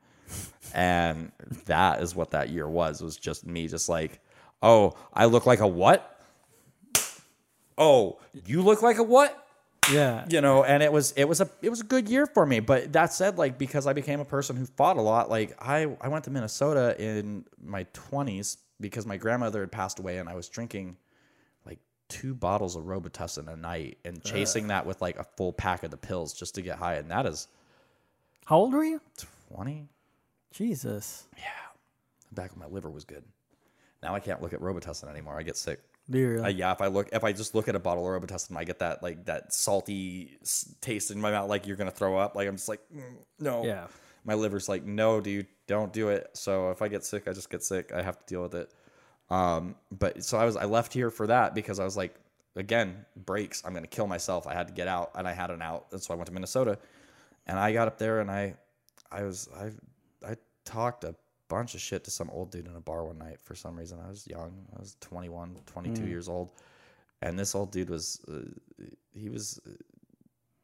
And 0.73 1.31
that 1.65 2.01
is 2.01 2.15
what 2.15 2.31
that 2.31 2.49
year 2.49 2.67
was. 2.67 3.01
It 3.01 3.05
was 3.05 3.17
just 3.17 3.45
me 3.45 3.67
just 3.67 3.89
like, 3.89 4.19
"Oh, 4.61 4.95
I 5.13 5.25
look 5.25 5.45
like 5.45 5.59
a 5.59 5.67
what? 5.67 6.19
Oh, 7.77 8.19
you 8.45 8.61
look 8.61 8.81
like 8.81 8.97
a 8.97 9.03
what?" 9.03 9.43
Yeah. 9.89 10.25
you 10.29 10.41
know 10.41 10.65
and 10.65 10.83
it 10.83 10.91
was 10.91 11.13
it 11.13 11.23
was 11.23 11.39
a 11.39 11.49
it 11.61 11.69
was 11.69 11.79
a 11.79 11.85
good 11.85 12.09
year 12.09 12.25
for 12.25 12.45
me 12.45 12.59
but 12.59 12.91
that 12.91 13.13
said 13.13 13.37
like 13.37 13.57
because 13.57 13.87
i 13.87 13.93
became 13.93 14.19
a 14.19 14.25
person 14.25 14.57
who 14.57 14.65
fought 14.65 14.97
a 14.97 15.01
lot 15.01 15.29
like 15.29 15.55
i 15.61 15.87
i 16.01 16.09
went 16.09 16.25
to 16.25 16.29
minnesota 16.29 16.93
in 17.01 17.45
my 17.63 17.85
20s 17.93 18.57
because 18.81 19.05
my 19.05 19.15
grandmother 19.15 19.61
had 19.61 19.71
passed 19.71 19.99
away 19.99 20.17
and 20.17 20.27
i 20.27 20.35
was 20.35 20.49
drinking 20.49 20.97
like 21.65 21.79
two 22.09 22.33
bottles 22.33 22.75
of 22.75 22.83
robitussin 22.83 23.47
a 23.47 23.55
night 23.55 23.97
and 24.03 24.21
chasing 24.25 24.67
that 24.67 24.85
with 24.85 25.01
like 25.01 25.17
a 25.19 25.23
full 25.23 25.53
pack 25.53 25.83
of 25.83 25.91
the 25.91 25.95
pills 25.95 26.33
just 26.33 26.55
to 26.55 26.61
get 26.61 26.77
high 26.77 26.95
and 26.95 27.09
that 27.09 27.25
is 27.25 27.47
How 28.43 28.57
old 28.57 28.73
were 28.73 28.83
you? 28.83 28.99
20 29.55 29.87
Jesus. 30.51 31.25
Yeah. 31.37 31.43
The 32.29 32.35
back 32.35 32.51
when 32.51 32.59
my 32.67 32.73
liver 32.73 32.89
was 32.89 33.05
good 33.05 33.23
now 34.03 34.13
i 34.13 34.19
can't 34.19 34.41
look 34.43 34.53
at 34.53 34.59
robitussin 34.59 35.09
anymore 35.09 35.39
i 35.39 35.43
get 35.43 35.57
sick 35.57 35.79
Do 36.09 36.17
you 36.19 36.29
really? 36.29 36.43
Uh, 36.43 36.47
yeah, 36.49 36.71
if 36.71 36.81
I 36.81 36.87
look, 36.87 37.09
if 37.11 37.23
I 37.23 37.31
just 37.33 37.53
look 37.55 37.67
at 37.67 37.75
a 37.75 37.79
bottle 37.79 38.05
of 38.07 38.21
Robitussin, 38.21 38.55
I 38.55 38.63
get 38.63 38.79
that 38.79 39.01
like 39.03 39.25
that 39.25 39.53
salty 39.53 40.37
s- 40.41 40.73
taste 40.79 41.11
in 41.11 41.19
my 41.19 41.31
mouth, 41.31 41.49
like 41.49 41.67
you're 41.67 41.75
gonna 41.75 41.91
throw 41.91 42.17
up. 42.17 42.33
Like 42.35 42.47
I'm 42.47 42.55
just 42.55 42.69
like, 42.69 42.79
mm, 42.95 43.01
no. 43.39 43.65
Yeah. 43.65 43.87
My 44.23 44.33
liver's 44.35 44.69
like, 44.69 44.85
no, 44.85 45.19
dude, 45.19 45.47
don't 45.67 45.91
do 45.91 46.07
it. 46.09 46.29
So 46.33 46.69
if 46.71 46.81
I 46.81 46.87
get 46.87 47.03
sick, 47.03 47.27
I 47.27 47.33
just 47.33 47.49
get 47.49 47.61
sick. 47.63 47.91
I 47.93 48.01
have 48.01 48.17
to 48.19 48.25
deal 48.25 48.41
with 48.41 48.55
it. 48.55 48.71
Um, 49.29 49.75
but 49.91 50.23
so 50.23 50.37
I 50.37 50.45
was, 50.45 50.55
I 50.55 50.63
left 50.63 50.93
here 50.93 51.09
for 51.09 51.27
that 51.27 51.53
because 51.53 51.77
I 51.77 51.83
was 51.83 51.97
like, 51.97 52.15
again, 52.55 53.05
breaks. 53.25 53.61
I'm 53.65 53.73
gonna 53.73 53.85
kill 53.87 54.07
myself. 54.07 54.47
I 54.47 54.53
had 54.53 54.67
to 54.67 54.73
get 54.73 54.87
out, 54.87 55.11
and 55.15 55.27
I 55.27 55.33
had 55.33 55.49
an 55.51 55.61
out, 55.61 55.87
and 55.91 56.01
so 56.01 56.13
I 56.13 56.15
went 56.17 56.27
to 56.27 56.33
Minnesota, 56.33 56.77
and 57.47 57.59
I 57.59 57.73
got 57.73 57.87
up 57.89 57.97
there, 57.97 58.21
and 58.21 58.31
I, 58.31 58.53
I 59.11 59.23
was, 59.23 59.49
I 59.59 59.71
talked 60.67 61.03
a 61.03 61.15
bunch 61.47 61.75
of 61.75 61.81
shit 61.81 62.03
to 62.03 62.11
some 62.11 62.29
old 62.31 62.51
dude 62.51 62.67
in 62.67 62.75
a 62.75 62.81
bar 62.81 63.05
one 63.05 63.17
night 63.17 63.39
for 63.41 63.55
some 63.55 63.77
reason. 63.77 63.99
I 64.05 64.09
was 64.09 64.27
young. 64.27 64.51
I 64.75 64.79
was 64.79 64.97
21, 65.01 65.55
22 65.65 66.05
years 66.05 66.27
old. 66.29 66.49
And 67.21 67.39
this 67.39 67.55
old 67.55 67.71
dude 67.71 67.89
was, 67.89 68.19
uh, 68.29 68.41
he 69.13 69.29
was, 69.29 69.59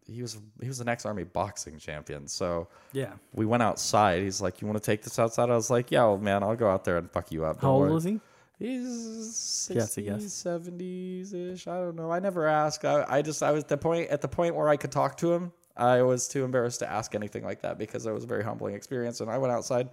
he 0.06 0.22
was, 0.22 0.38
he 0.62 0.68
was 0.68 0.82
an 0.82 0.90
ex 0.90 1.06
army 1.06 1.24
boxing 1.24 1.80
champion. 1.80 2.28
So 2.28 2.68
yeah. 2.92 3.14
we 3.34 3.46
went 3.46 3.64
outside. 3.64 4.22
He's 4.22 4.42
like, 4.42 4.62
you 4.62 4.68
want 4.68 4.82
to 4.82 4.86
take 4.86 5.02
this 5.02 5.18
outside? 5.18 5.50
I 5.50 5.56
was 5.56 5.70
like, 5.70 5.90
yeah, 5.90 6.04
old 6.04 6.22
man, 6.22 6.44
I'll 6.44 6.56
go 6.56 6.70
out 6.70 6.84
there 6.84 6.98
and 6.98 7.10
fuck 7.10 7.32
you 7.32 7.46
up. 7.46 7.58
How 7.58 7.68
Don't 7.68 7.72
old 7.72 7.82
worry." 7.84 7.92
was 7.94 8.04
he? 8.04 8.20
He's 8.60 9.68
Guess 9.74 9.98
a 9.98 10.02
60s, 10.02 10.06
guess. 10.06 10.44
70s 10.44 11.34
ish. 11.34 11.68
I 11.68 11.78
don't 11.80 11.96
know. 11.96 12.12
I 12.12 12.20
never 12.20 12.48
asked. 12.48 12.86
I, 12.86 13.04
I 13.08 13.22
just, 13.22 13.42
I 13.42 13.52
was 13.52 13.64
at 13.64 13.70
the 13.70 13.78
point, 13.78 14.10
at 14.10 14.22
the 14.22 14.28
point 14.28 14.56
where 14.56 14.70
I 14.70 14.78
could 14.78 14.92
talk 14.92 15.18
to 15.18 15.34
him. 15.34 15.52
I 15.76 16.02
was 16.04 16.28
too 16.28 16.44
embarrassed 16.44 16.80
to 16.80 16.92
ask 16.92 17.16
anything 17.16 17.44
like 17.44 17.62
that 17.62 17.78
because 17.78 18.06
it 18.06 18.12
was 18.12 18.24
a 18.24 18.28
very 18.28 18.44
humbling 18.44 18.76
experience. 18.76 19.22
And 19.22 19.30
I 19.30 19.38
went 19.38 19.54
outside, 19.54 19.90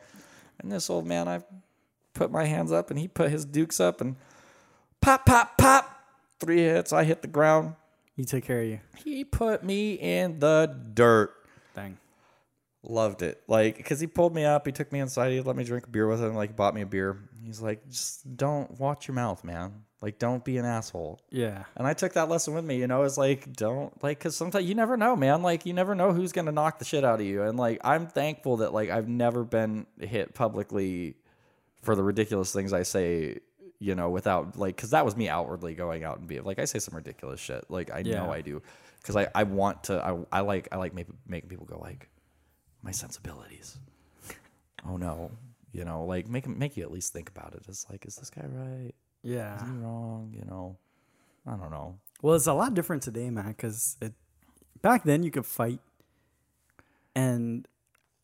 and 0.58 0.70
this 0.70 0.90
old 0.90 1.06
man, 1.06 1.28
I 1.28 1.42
put 2.14 2.30
my 2.30 2.44
hands 2.44 2.72
up, 2.72 2.90
and 2.90 2.98
he 2.98 3.08
put 3.08 3.30
his 3.30 3.44
dukes 3.44 3.80
up, 3.80 4.00
and 4.00 4.16
pop, 5.00 5.24
pop, 5.24 5.56
pop, 5.56 6.04
three 6.38 6.62
hits. 6.62 6.92
I 6.92 7.04
hit 7.04 7.22
the 7.22 7.28
ground. 7.28 7.76
He 8.16 8.24
took 8.24 8.44
care 8.44 8.60
of 8.60 8.66
you. 8.66 8.80
He 9.02 9.24
put 9.24 9.64
me 9.64 9.94
in 9.94 10.40
the 10.40 10.76
dirt. 10.92 11.32
Dang. 11.74 11.96
Loved 12.82 13.22
it. 13.22 13.42
Like, 13.46 13.76
because 13.76 14.00
he 14.00 14.06
pulled 14.06 14.34
me 14.34 14.44
up, 14.44 14.66
he 14.66 14.72
took 14.72 14.92
me 14.92 15.00
inside, 15.00 15.32
he 15.32 15.40
let 15.40 15.56
me 15.56 15.64
drink 15.64 15.86
a 15.86 15.90
beer 15.90 16.06
with 16.06 16.22
him, 16.22 16.34
like, 16.34 16.56
bought 16.56 16.74
me 16.74 16.82
a 16.82 16.86
beer. 16.86 17.18
He's 17.50 17.60
like, 17.60 17.88
just 17.88 18.36
don't 18.36 18.78
watch 18.78 19.08
your 19.08 19.14
mouth, 19.14 19.42
man. 19.44 19.84
Like, 20.00 20.18
don't 20.18 20.44
be 20.44 20.56
an 20.56 20.64
asshole. 20.64 21.20
Yeah. 21.30 21.64
And 21.76 21.86
I 21.86 21.92
took 21.94 22.14
that 22.14 22.28
lesson 22.28 22.54
with 22.54 22.64
me, 22.64 22.76
you 22.78 22.86
know, 22.86 23.02
it's 23.02 23.18
like, 23.18 23.52
don't, 23.52 23.92
like, 24.02 24.18
because 24.18 24.34
sometimes 24.36 24.64
you 24.66 24.74
never 24.74 24.96
know, 24.96 25.14
man. 25.16 25.42
Like, 25.42 25.66
you 25.66 25.74
never 25.74 25.94
know 25.94 26.12
who's 26.12 26.32
going 26.32 26.46
to 26.46 26.52
knock 26.52 26.78
the 26.78 26.84
shit 26.84 27.04
out 27.04 27.20
of 27.20 27.26
you. 27.26 27.42
And, 27.42 27.58
like, 27.58 27.80
I'm 27.84 28.06
thankful 28.06 28.58
that, 28.58 28.72
like, 28.72 28.88
I've 28.88 29.08
never 29.08 29.44
been 29.44 29.86
hit 29.98 30.32
publicly 30.32 31.16
for 31.82 31.94
the 31.94 32.02
ridiculous 32.02 32.52
things 32.52 32.72
I 32.72 32.82
say, 32.84 33.38
you 33.78 33.94
know, 33.94 34.08
without, 34.10 34.56
like, 34.56 34.76
because 34.76 34.90
that 34.90 35.04
was 35.04 35.16
me 35.16 35.28
outwardly 35.28 35.74
going 35.74 36.02
out 36.04 36.18
and 36.18 36.26
being, 36.28 36.44
like, 36.44 36.58
I 36.58 36.64
say 36.64 36.78
some 36.78 36.94
ridiculous 36.94 37.40
shit. 37.40 37.64
Like, 37.68 37.90
I 37.92 37.98
Yeah. 37.98 38.24
know 38.24 38.32
I 38.32 38.40
do. 38.40 38.62
Because 39.02 39.16
I, 39.16 39.28
I 39.34 39.42
want 39.44 39.84
to, 39.84 40.02
I, 40.02 40.38
I 40.38 40.40
like, 40.40 40.68
I 40.72 40.76
like 40.76 40.94
make, 40.94 41.06
making 41.26 41.48
people 41.50 41.66
go, 41.66 41.78
like, 41.78 42.08
my 42.82 42.90
sensibilities. 42.90 43.78
oh, 44.88 44.96
no. 44.96 45.30
You 45.72 45.84
know, 45.84 46.04
like, 46.04 46.28
make, 46.28 46.48
make 46.48 46.76
you 46.76 46.82
at 46.82 46.90
least 46.90 47.12
think 47.12 47.28
about 47.28 47.54
it. 47.54 47.62
It's 47.68 47.88
like, 47.88 48.04
is 48.04 48.16
this 48.16 48.30
guy 48.30 48.44
right? 48.46 48.94
Yeah. 49.22 49.56
Is 49.56 49.62
he 49.62 49.76
wrong? 49.76 50.34
You 50.36 50.44
know, 50.46 50.76
I 51.46 51.52
don't 51.52 51.70
know. 51.70 51.98
Well, 52.22 52.34
it's 52.34 52.46
a 52.46 52.54
lot 52.54 52.74
different 52.74 53.02
today, 53.02 53.30
man. 53.30 53.48
Because 53.48 53.96
it 54.00 54.12
back 54.82 55.04
then 55.04 55.22
you 55.22 55.30
could 55.30 55.46
fight, 55.46 55.80
and 57.14 57.66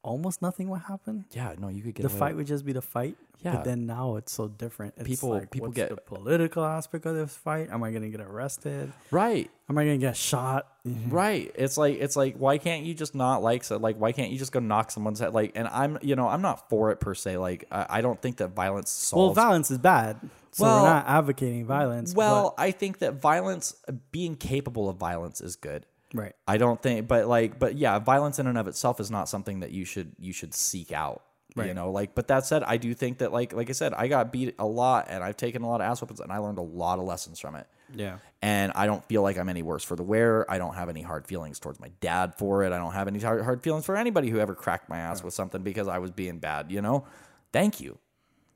almost 0.07 0.41
nothing 0.41 0.69
would 0.71 0.83
happen. 0.83 1.25
Yeah, 1.33 1.55
no, 1.59 1.69
you 1.69 1.83
could 1.83 1.95
get 1.95 2.03
The 2.03 2.09
away 2.09 2.19
fight 2.19 2.37
would 2.37 2.47
just 2.47 2.65
be 2.65 2.73
the 2.73 2.81
fight. 2.83 3.17
Yeah. 3.45 3.57
But 3.57 3.65
then 3.65 3.85
now 3.87 4.17
it's 4.17 4.33
so 4.33 4.49
different. 4.49 4.95
It's 4.97 5.07
People- 5.07 5.29
like, 5.31 5.51
people 5.51 5.69
get- 5.71 5.91
the 5.91 5.97
political 5.97 6.65
aspect 6.65 7.05
of 7.05 7.15
this 7.15 7.37
fight. 7.37 7.69
Am 7.71 7.83
I 7.83 7.91
gonna 7.93 8.09
get 8.09 8.21
arrested? 8.23 8.93
right, 9.11 9.51
Am 9.69 9.77
I 9.77 9.85
gonna 9.85 9.99
get 9.99 10.17
shot? 10.17 10.67
right. 11.09 11.51
It's 11.55 11.77
like 11.77 11.99
it's 12.01 12.17
like 12.17 12.37
why 12.37 12.57
can't 12.59 12.85
you 12.85 12.95
just 12.95 13.15
not 13.15 13.43
like 13.43 13.63
so 13.65 13.77
like 13.77 13.97
why 13.99 14.13
can't 14.13 14.31
you 14.31 14.39
just 14.39 14.53
go 14.53 14.61
knock 14.61 14.91
someone's 14.91 15.19
head 15.21 15.35
like? 15.35 15.53
And 15.55 15.69
I'm 15.69 15.99
you 16.03 16.17
know 16.17 16.29
I'm 16.29 16.41
not 16.41 16.69
for 16.71 16.91
it 16.93 17.01
per 17.01 17.15
se. 17.15 17.37
Like 17.37 17.67
I, 17.71 17.87
I 17.99 18.01
don't 18.01 18.21
think 18.23 18.39
that 18.39 18.49
violence 18.55 18.91
solves. 18.91 19.37
Well, 19.37 19.45
violence 19.45 19.71
is 19.71 19.79
bad. 19.79 20.19
So 20.53 20.65
Well- 20.65 20.83
we're 20.85 20.89
not 20.89 21.07
advocating 21.07 21.67
violence. 21.67 22.15
well, 22.15 22.55
I 22.57 22.71
think 22.71 23.01
that 23.01 23.15
violence, 23.21 23.75
being 24.13 24.35
capable 24.37 24.89
of 24.89 24.97
violence, 24.97 25.41
is 25.43 25.57
good. 25.57 25.85
Right. 26.15 26.35
I 26.47 26.59
don't 26.59 26.81
think, 26.83 27.09
but 27.09 27.27
like, 27.27 27.59
but 27.59 27.77
yeah, 27.77 27.99
violence 27.99 28.39
in 28.39 28.47
and 28.47 28.59
of 28.59 28.69
itself 28.69 29.01
is 29.01 29.11
not 29.11 29.29
something 29.29 29.61
that 29.61 29.71
you 29.71 29.85
should 29.85 30.13
you 30.19 30.33
should 30.33 30.55
seek 30.55 30.93
out. 30.93 31.23
You 31.69 31.73
know, 31.73 31.91
like, 31.91 32.15
but 32.15 32.29
that 32.29 32.45
said, 32.45 32.63
I 32.65 32.77
do 32.77 32.93
think 32.93 33.17
that, 33.19 33.33
like, 33.33 33.55
like 33.55 33.71
I 33.71 33.73
said, 33.73 33.95
I 33.95 34.09
got 34.09 34.31
beat 34.31 34.55
a 34.59 34.67
lot, 34.67 35.07
and 35.09 35.25
I've 35.25 35.39
taken 35.39 35.63
a 35.63 35.67
lot 35.67 35.81
of 35.81 35.87
ass 35.87 36.03
weapons 36.03 36.21
and 36.21 36.31
I 36.31 36.37
learned 36.37 36.59
a 36.59 36.63
lot 36.63 36.99
of 36.99 37.07
lessons 37.07 37.41
from 37.41 37.55
it. 37.55 37.67
Yeah. 37.95 38.19
and 38.43 38.73
I 38.75 38.87
don't 38.87 39.03
feel 39.05 39.23
like 39.23 39.39
I'm 39.39 39.49
any 39.49 39.63
worse 39.63 39.85
for 39.85 39.97
the 39.97 40.03
wear. 40.03 40.45
I 40.51 40.59
don't 40.59 40.75
have 40.75 40.89
any 40.89 41.03
hard 41.03 41.27
feelings 41.27 41.59
towards 41.59 41.81
my 41.81 41.91
dad 42.01 42.35
for 42.37 42.63
it. 42.65 42.73
I 42.73 42.79
don't 42.79 42.93
have 42.93 43.09
any 43.09 43.21
hard, 43.21 43.43
hard 43.43 43.63
feelings 43.63 43.87
for 43.87 43.97
anybody 43.97 44.29
who 44.29 44.39
ever 44.39 44.55
cracked 44.55 44.89
my 44.91 44.99
ass 44.99 45.23
with 45.23 45.33
something 45.35 45.63
because 45.63 45.89
I 45.89 45.99
was 45.99 46.11
being 46.11 46.39
bad, 46.39 46.71
you 46.71 46.83
know? 46.83 47.07
Thank 47.53 47.81
you. 47.81 47.99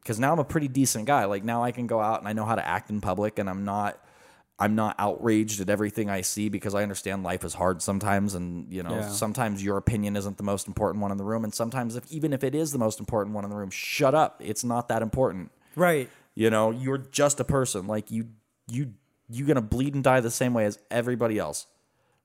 Cuz 0.05 0.19
now 0.19 0.33
I'm 0.33 0.39
a 0.39 0.45
pretty 0.45 0.69
decent 0.69 1.07
guy. 1.07 1.25
Like 1.27 1.45
now 1.45 1.63
I 1.63 1.71
can 1.71 1.87
go 1.87 2.01
out 2.01 2.19
and 2.19 2.29
I 2.29 2.33
know 2.33 2.45
how 2.45 2.57
to 2.57 2.67
act 2.67 2.91
in 2.91 3.01
public 3.01 3.39
and 3.39 3.49
I'm 3.49 3.65
not 3.65 3.99
I'm 4.61 4.75
not 4.75 4.95
outraged 4.99 5.61
at 5.61 5.71
everything 5.71 6.11
I 6.11 6.21
see 6.21 6.49
because 6.51 6.75
I 6.75 6.83
understand 6.83 7.23
life 7.23 7.45
is 7.45 7.55
hard 7.55 7.81
sometimes 7.83 8.35
and 8.35 8.71
you 8.73 8.83
know, 8.83 8.91
Yeah. 8.97 9.09
sometimes 9.09 9.65
your 9.65 9.77
opinion 9.79 10.17
isn't 10.17 10.37
the 10.37 10.43
most 10.43 10.69
important 10.69 11.01
one 11.03 11.11
in 11.11 11.17
the 11.19 11.25
room 11.25 11.45
and 11.45 11.55
sometimes 11.55 11.97
if 11.97 12.11
even 12.13 12.33
if 12.33 12.45
it 12.45 12.55
is 12.55 12.71
the 12.73 12.79
most 12.79 13.01
important 13.01 13.35
one 13.35 13.45
in 13.45 13.51
the 13.51 13.57
room, 13.57 13.71
shut 13.71 14.15
up. 14.15 14.41
It's 14.45 14.63
not 14.63 14.89
that 14.89 15.03
important. 15.03 15.51
Right. 15.77 16.09
You 16.35 16.51
know, 16.51 16.71
you're 16.71 16.99
just 16.99 17.41
a 17.41 17.45
person. 17.45 17.87
Like 17.87 18.11
you, 18.11 18.29
you, 18.69 18.93
you're 19.29 19.47
gonna 19.47 19.63
bleed 19.63 19.95
and 19.95 20.05
die 20.05 20.21
the 20.21 20.31
same 20.31 20.53
way 20.55 20.67
as 20.67 20.79
everybody 20.91 21.39
else. 21.39 21.67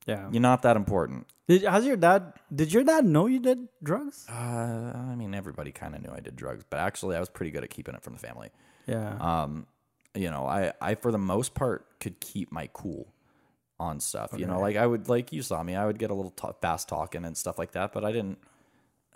Yeah. 0.06 0.30
You're 0.32 0.42
not 0.42 0.62
that 0.64 0.76
important. 0.76 1.26
Did 1.48 1.64
how's 1.64 1.86
your 1.86 1.98
dad? 1.98 2.34
Did 2.54 2.74
your 2.74 2.84
dad 2.84 3.06
know 3.06 3.28
you 3.28 3.40
did 3.40 3.68
drugs? 3.82 4.26
Uh, 4.30 4.34
I 4.34 5.16
mean, 5.16 5.34
everybody 5.34 5.72
kind 5.72 5.96
of 5.96 6.02
knew 6.02 6.12
I 6.12 6.20
did 6.20 6.36
drugs, 6.36 6.64
but 6.70 6.80
actually, 6.80 7.16
I 7.16 7.20
was 7.20 7.30
pretty 7.30 7.52
good 7.52 7.64
at 7.64 7.70
keeping 7.70 7.96
it 7.96 8.02
from 8.04 8.14
the 8.14 8.20
family. 8.20 8.50
Yeah. 8.88 9.16
Um, 9.20 9.68
you 10.16 10.32
know, 10.32 10.46
I, 10.46 10.74
I 10.82 10.96
for 10.96 11.12
the 11.12 11.18
most 11.18 11.54
part 11.54 12.00
could 12.00 12.20
keep 12.20 12.52
my 12.52 12.70
cool 12.74 13.08
on 13.80 14.00
stuff. 14.00 14.32
You 14.38 14.46
know, 14.46 14.60
like 14.60 14.78
I 14.78 14.88
would, 14.88 15.10
like 15.10 15.34
you 15.34 15.42
saw 15.42 15.62
me, 15.62 15.76
I 15.76 15.86
would 15.86 16.00
get 16.00 16.10
a 16.10 16.14
little 16.14 16.32
t- 16.32 16.48
fast 16.62 16.88
talking 16.88 17.26
and 17.26 17.36
stuff 17.36 17.60
like 17.60 17.72
that, 17.74 17.92
but 17.92 18.06
I 18.06 18.12
didn't, 18.12 18.38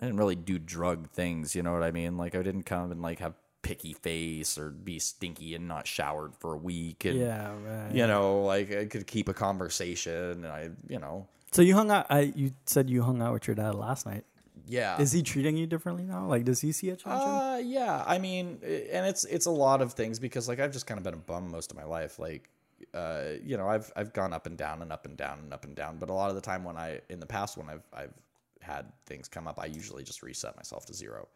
I 0.00 0.06
didn't 0.06 0.18
really 0.18 0.36
do 0.36 0.58
drug 0.58 1.10
things. 1.10 1.54
You 1.54 1.62
know 1.62 1.72
what 1.72 1.82
I 1.82 1.90
mean? 1.90 2.16
Like 2.16 2.34
I 2.34 2.42
didn't 2.42 2.64
come 2.64 2.92
and 2.92 3.00
like 3.00 3.20
have 3.20 3.34
picky 3.62 3.92
face 3.94 4.58
or 4.58 4.70
be 4.70 4.98
stinky 4.98 5.54
and 5.54 5.68
not 5.68 5.86
showered 5.86 6.34
for 6.36 6.54
a 6.54 6.58
week. 6.58 7.04
And, 7.04 7.18
yeah. 7.18 7.52
Right. 7.52 7.94
you 7.94 8.06
know, 8.06 8.42
like 8.42 8.72
I 8.74 8.84
could 8.86 9.06
keep 9.06 9.28
a 9.28 9.34
conversation. 9.34 10.12
And 10.12 10.46
I, 10.46 10.70
you 10.88 10.98
know, 10.98 11.26
So 11.52 11.62
you 11.62 11.74
hung 11.74 11.90
out. 11.90 12.06
I 12.10 12.32
you 12.34 12.52
said 12.66 12.88
you 12.88 13.02
hung 13.02 13.22
out 13.22 13.32
with 13.32 13.46
your 13.46 13.54
dad 13.54 13.74
last 13.74 14.06
night. 14.06 14.24
Yeah. 14.70 15.00
Is 15.00 15.12
he 15.12 15.22
treating 15.22 15.56
you 15.56 15.66
differently 15.66 16.04
now? 16.04 16.26
Like, 16.26 16.44
does 16.44 16.60
he 16.60 16.72
see 16.72 16.90
a 16.90 16.96
change? 16.96 17.20
Uh, 17.20 17.60
yeah. 17.62 18.04
I 18.06 18.18
mean, 18.18 18.58
and 18.62 19.06
it's 19.06 19.24
it's 19.24 19.46
a 19.46 19.50
lot 19.50 19.82
of 19.82 19.92
things 19.94 20.18
because 20.18 20.48
like 20.48 20.60
I've 20.60 20.72
just 20.72 20.86
kind 20.86 20.98
of 20.98 21.04
been 21.04 21.14
a 21.14 21.18
bum 21.18 21.50
most 21.50 21.70
of 21.70 21.76
my 21.76 21.84
life. 21.84 22.18
Like, 22.18 22.48
uh, 22.94 23.32
you 23.42 23.56
know, 23.56 23.68
I've 23.68 23.92
I've 23.96 24.12
gone 24.12 24.32
up 24.32 24.46
and 24.46 24.56
down 24.56 24.82
and 24.82 24.92
up 24.92 25.06
and 25.06 25.16
down 25.16 25.40
and 25.40 25.52
up 25.52 25.64
and 25.64 25.74
down. 25.74 25.98
But 25.98 26.08
a 26.08 26.12
lot 26.12 26.30
of 26.30 26.36
the 26.36 26.40
time 26.40 26.62
when 26.64 26.76
I 26.76 27.00
in 27.08 27.18
the 27.18 27.26
past 27.26 27.56
when 27.56 27.68
I've 27.68 27.86
I've 27.92 28.14
had 28.60 28.86
things 29.06 29.28
come 29.28 29.48
up, 29.48 29.58
I 29.58 29.66
usually 29.66 30.04
just 30.04 30.22
reset 30.22 30.56
myself 30.56 30.86
to 30.86 30.94
zero. 30.94 31.28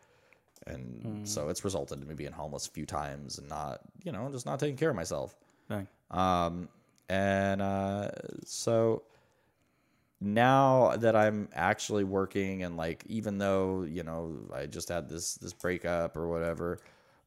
And 0.66 1.28
so 1.28 1.48
it's 1.48 1.64
resulted 1.64 2.00
in 2.00 2.08
me 2.08 2.14
being 2.14 2.32
homeless 2.32 2.66
a 2.66 2.70
few 2.70 2.86
times 2.86 3.38
and 3.38 3.48
not, 3.48 3.80
you 4.02 4.12
know, 4.12 4.30
just 4.30 4.46
not 4.46 4.58
taking 4.58 4.76
care 4.76 4.88
of 4.88 4.96
myself. 4.96 5.36
Dang. 5.68 5.86
Um, 6.10 6.68
and 7.08 7.60
uh, 7.60 8.10
so 8.46 9.02
now 10.20 10.96
that 10.96 11.16
I'm 11.16 11.48
actually 11.52 12.04
working 12.04 12.62
and 12.62 12.76
like 12.76 13.04
even 13.06 13.38
though 13.38 13.82
you 13.82 14.02
know 14.02 14.38
I 14.54 14.66
just 14.66 14.88
had 14.88 15.08
this 15.08 15.34
this 15.34 15.52
breakup 15.52 16.16
or 16.16 16.28
whatever, 16.28 16.78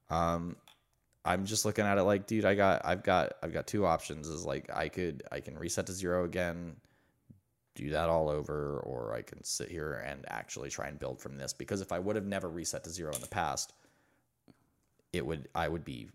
um, 0.09 0.55
I'm 1.27 1.45
just 1.45 1.65
looking 1.65 1.84
at 1.84 1.97
it 1.97 2.03
like, 2.03 2.26
dude, 2.26 2.45
I 2.45 2.55
got, 2.55 2.85
I've 2.85 3.03
got, 3.03 3.34
I've 3.43 3.51
got 3.51 3.68
two 3.68 3.85
options. 3.85 4.30
Is 4.30 4.45
like, 4.45 4.69
I 4.73 4.88
could, 4.88 5.23
I 5.30 5.41
can 5.41 5.57
reset 5.57 5.85
to 5.88 5.91
zero 5.91 6.23
again, 6.23 6.77
do 7.76 7.89
that 7.89 8.07
all 8.07 8.30
over, 8.30 8.80
or 8.80 9.14
I 9.14 9.23
can 9.23 9.43
sit 9.43 9.69
here 9.69 10.01
and 10.07 10.23
actually 10.30 10.69
try 10.69 10.88
and 10.88 10.97
build 10.97 11.19
from 11.19 11.38
this. 11.38 11.51
Because 11.51 11.81
if 11.81 11.91
I 11.91 11.99
would 11.99 12.15
have 12.15 12.26
never 12.26 12.49
reset 12.49 12.85
to 12.85 12.89
zero 12.89 13.11
in 13.14 13.19
the 13.19 13.27
past, 13.27 13.73
it 15.11 15.26
would, 15.26 15.49
I 15.53 15.68
would 15.68 15.84
be 15.84 16.07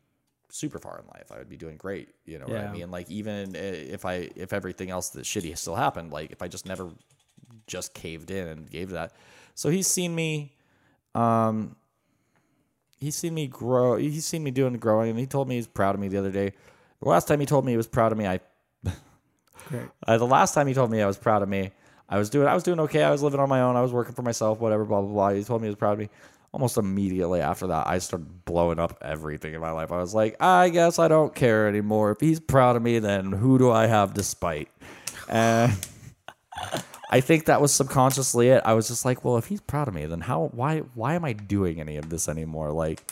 super 0.53 0.79
far 0.79 1.01
in 1.01 1.07
life. 1.07 1.33
I 1.33 1.39
would 1.39 1.49
be 1.49 1.57
doing 1.57 1.77
great. 1.77 2.11
You 2.27 2.39
know 2.39 2.47
what 2.47 2.61
I 2.61 2.71
mean? 2.71 2.91
Like 2.91 3.11
even 3.11 3.57
if 3.57 4.05
I, 4.05 4.29
if 4.37 4.53
everything 4.53 4.91
else 4.91 5.09
that 5.11 5.25
shitty 5.25 5.57
still 5.57 5.75
happened, 5.75 6.13
like 6.13 6.31
if 6.31 6.43
I 6.43 6.49
just 6.49 6.67
never 6.67 6.91
just 7.67 7.95
caved 7.95 8.31
in 8.31 8.47
and 8.47 8.71
gave 8.71 8.91
that. 8.91 9.13
So 9.55 9.71
he's 9.71 9.87
seen 9.87 10.15
me, 10.15 10.53
um, 11.15 11.77
he's 12.99 13.17
seen 13.17 13.35
me 13.35 13.47
grow. 13.47 13.97
He's 13.97 14.27
seen 14.27 14.45
me 14.45 14.51
doing 14.51 14.75
growing, 14.75 15.11
and 15.11 15.19
he 15.19 15.27
told 15.27 15.49
me 15.49 15.57
he's 15.57 15.67
proud 15.67 15.95
of 15.95 16.01
me 16.01 16.09
the 16.09 16.19
other 16.19 16.31
day. 16.31 16.53
The 17.01 17.09
last 17.09 17.29
time 17.29 17.41
he 17.41 17.47
told 17.47 17.65
me 17.65 17.73
he 17.73 17.77
was 17.77 17.89
proud 17.89 18.13
of 18.13 18.19
me, 18.19 18.27
I 18.27 18.41
Great. 19.67 19.89
uh, 20.07 20.19
the 20.19 20.27
last 20.27 20.55
time 20.55 20.67
he 20.67 20.75
told 20.75 20.91
me 20.91 21.01
I 21.01 21.07
was 21.07 21.17
proud 21.17 21.43
of 21.43 21.49
me, 21.49 21.73
I 22.09 22.19
was 22.19 22.29
doing 22.29 22.47
I 22.47 22.55
was 22.55 22.63
doing 22.63 22.79
okay. 22.81 23.03
I 23.03 23.11
was 23.11 23.23
living 23.23 23.41
on 23.41 23.49
my 23.49 23.63
own. 23.63 23.75
I 23.75 23.81
was 23.81 23.93
working 23.93 24.15
for 24.15 24.23
myself. 24.23 24.61
Whatever, 24.61 24.85
blah 24.85 25.01
blah 25.01 25.11
blah. 25.11 25.31
He 25.31 25.45
told 25.45 25.63
me 25.63 25.67
he 25.67 25.71
was 25.71 25.79
proud 25.79 25.95
of 25.95 25.99
me. 25.99 26.11
Almost 26.53 26.77
immediately 26.77 27.41
after 27.41 27.69
that, 27.69 27.87
I 27.87 27.99
started 27.99 28.45
blowing 28.45 28.79
up 28.79 28.99
everything 29.01 29.55
in 29.55 29.61
my 29.61 29.71
life. 29.71 29.91
I 29.91 29.97
was 29.99 30.15
like, 30.15 30.37
I 30.43 30.69
guess 30.69 30.99
I 30.99 31.09
don't 31.09 31.35
care 31.35 31.67
anymore. 31.67 32.11
If 32.13 32.21
he's 32.21 32.41
proud 32.41 32.77
of 32.77 32.83
me, 32.83 32.99
then 32.99 33.33
who 33.33 33.59
do 33.59 33.71
I 33.71 33.87
have 33.87 34.13
to 34.15 34.23
spite? 34.23 34.69
And 35.31 35.73
I 37.11 37.21
think 37.23 37.47
that 37.47 37.61
was 37.63 37.73
subconsciously 37.73 38.49
it. 38.51 38.63
I 38.67 38.75
was 38.75 38.89
just 38.89 39.05
like, 39.07 39.25
well, 39.25 39.39
if 39.39 39.47
he's 39.47 39.63
proud 39.63 39.89
of 39.89 39.95
me, 39.95 40.05
then 40.05 40.21
how? 40.21 40.51
Why? 40.53 40.81
Why 40.95 41.15
am 41.15 41.25
I 41.25 41.33
doing 41.33 41.81
any 41.81 41.97
of 41.97 42.11
this 42.11 42.29
anymore? 42.29 42.71
Like, 42.71 43.03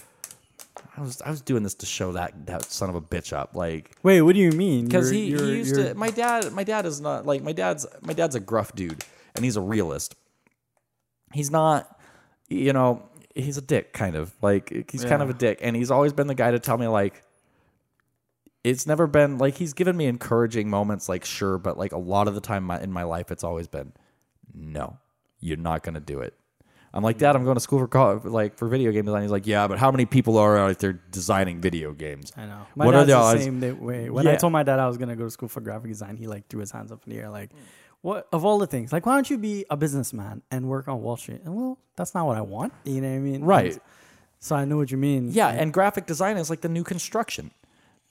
I 0.96 1.00
was 1.00 1.22
I 1.22 1.30
was 1.30 1.40
doing 1.40 1.62
this 1.62 1.74
to 1.76 1.86
show 1.86 2.12
that 2.12 2.46
that 2.46 2.64
son 2.64 2.90
of 2.90 2.94
a 2.94 3.00
bitch 3.00 3.32
up. 3.32 3.54
Like, 3.54 3.90
Wait, 4.02 4.20
what 4.20 4.34
do 4.34 4.40
you 4.40 4.52
mean? 4.52 4.84
because 4.84 5.08
he, 5.10 5.26
you're- 5.26 5.44
he 5.46 5.56
used 5.56 5.76
you're- 5.76 5.88
to 5.90 5.94
my 5.94 6.10
dad 6.10 6.52
my 6.52 6.64
dad 6.64 6.84
is 6.84 7.00
not 7.00 7.24
like 7.24 7.42
my 7.42 7.52
dad's 7.52 7.86
my 8.02 8.12
dad's 8.12 8.34
a 8.34 8.40
gruff 8.40 8.74
dude 8.74 9.02
and 9.34 9.44
he's 9.44 9.56
a 9.56 9.60
realist 9.62 10.14
he's 11.32 11.50
not 11.50 11.98
you 12.48 12.72
know 12.72 13.02
he's 13.40 13.56
a 13.56 13.62
dick 13.62 13.92
kind 13.92 14.16
of. 14.16 14.32
Like 14.42 14.90
he's 14.90 15.04
kind 15.04 15.22
of 15.22 15.30
a 15.30 15.34
dick. 15.34 15.58
And 15.62 15.74
he's 15.76 15.90
always 15.90 16.12
been 16.12 16.26
the 16.26 16.34
guy 16.34 16.50
to 16.50 16.58
tell 16.58 16.78
me 16.78 16.86
like 16.88 17.22
it's 18.62 18.86
never 18.86 19.06
been 19.06 19.38
like 19.38 19.56
he's 19.56 19.72
given 19.72 19.96
me 19.96 20.06
encouraging 20.06 20.68
moments 20.68 21.08
like 21.08 21.24
sure 21.24 21.56
but 21.58 21.78
like 21.78 21.92
a 21.92 21.98
lot 21.98 22.28
of 22.28 22.34
the 22.34 22.40
time 22.42 22.64
my, 22.64 22.78
in 22.80 22.92
my 22.92 23.04
life 23.04 23.30
it's 23.30 23.42
always 23.42 23.66
been 23.68 23.90
no 24.54 24.98
you're 25.40 25.56
not 25.56 25.82
gonna 25.82 26.00
do 26.00 26.20
it. 26.20 26.34
I'm 26.92 27.02
like 27.04 27.16
dad 27.18 27.36
i'm 27.36 27.44
going 27.44 27.54
to 27.54 27.60
school 27.60 27.78
for 27.78 27.86
college, 27.88 28.24
like 28.24 28.58
for 28.58 28.68
video 28.68 28.90
game 28.92 29.04
design. 29.06 29.22
He's 29.22 29.30
like 29.30 29.46
yeah 29.46 29.66
but 29.66 29.78
how 29.78 29.90
many 29.90 30.04
people 30.04 30.36
are 30.36 30.58
out 30.58 30.78
there 30.80 30.92
designing 30.92 31.60
video 31.62 31.92
games? 31.92 32.32
I 32.36 32.44
know. 32.46 32.66
My 32.74 32.84
What 32.84 32.94
are 32.94 33.00
the 33.04 33.12
the, 33.12 33.14
odds? 33.14 33.44
same 33.44 33.60
way. 33.80 34.10
When 34.10 34.26
I 34.26 34.36
told 34.36 34.52
my 34.52 34.62
dad 34.62 34.78
I 34.78 34.86
was 34.88 34.98
gonna 34.98 35.16
go 35.16 35.24
to 35.24 35.30
school 35.30 35.48
for 35.48 35.60
graphic 35.62 35.88
design, 35.88 36.16
he 36.16 36.26
like 36.26 36.48
threw 36.48 36.60
his 36.60 36.70
hands 36.72 36.92
up 36.92 37.00
in 37.06 37.14
the 37.14 37.18
air, 37.20 37.30
like, 37.30 37.50
"What 38.02 38.28
of 38.32 38.44
all 38.44 38.58
the 38.58 38.66
things? 38.66 38.92
Like, 38.92 39.06
why 39.06 39.14
don't 39.14 39.28
you 39.28 39.38
be 39.38 39.64
a 39.70 39.76
businessman 39.76 40.42
and 40.50 40.68
work 40.68 40.88
on 40.88 41.02
Wall 41.02 41.16
Street?" 41.16 41.42
And 41.44 41.54
well, 41.54 41.78
that's 41.96 42.14
not 42.14 42.26
what 42.26 42.36
I 42.36 42.42
want. 42.42 42.72
You 42.84 43.00
know 43.00 43.08
what 43.08 43.16
I 43.16 43.18
mean? 43.18 43.44
Right. 43.44 43.78
So 44.38 44.56
I 44.56 44.64
know 44.64 44.78
what 44.78 44.90
you 44.90 44.96
mean. 44.96 45.30
Yeah, 45.32 45.48
and 45.48 45.72
graphic 45.72 46.06
design 46.06 46.38
is 46.38 46.48
like 46.48 46.62
the 46.62 46.68
new 46.68 46.82
construction. 46.84 47.50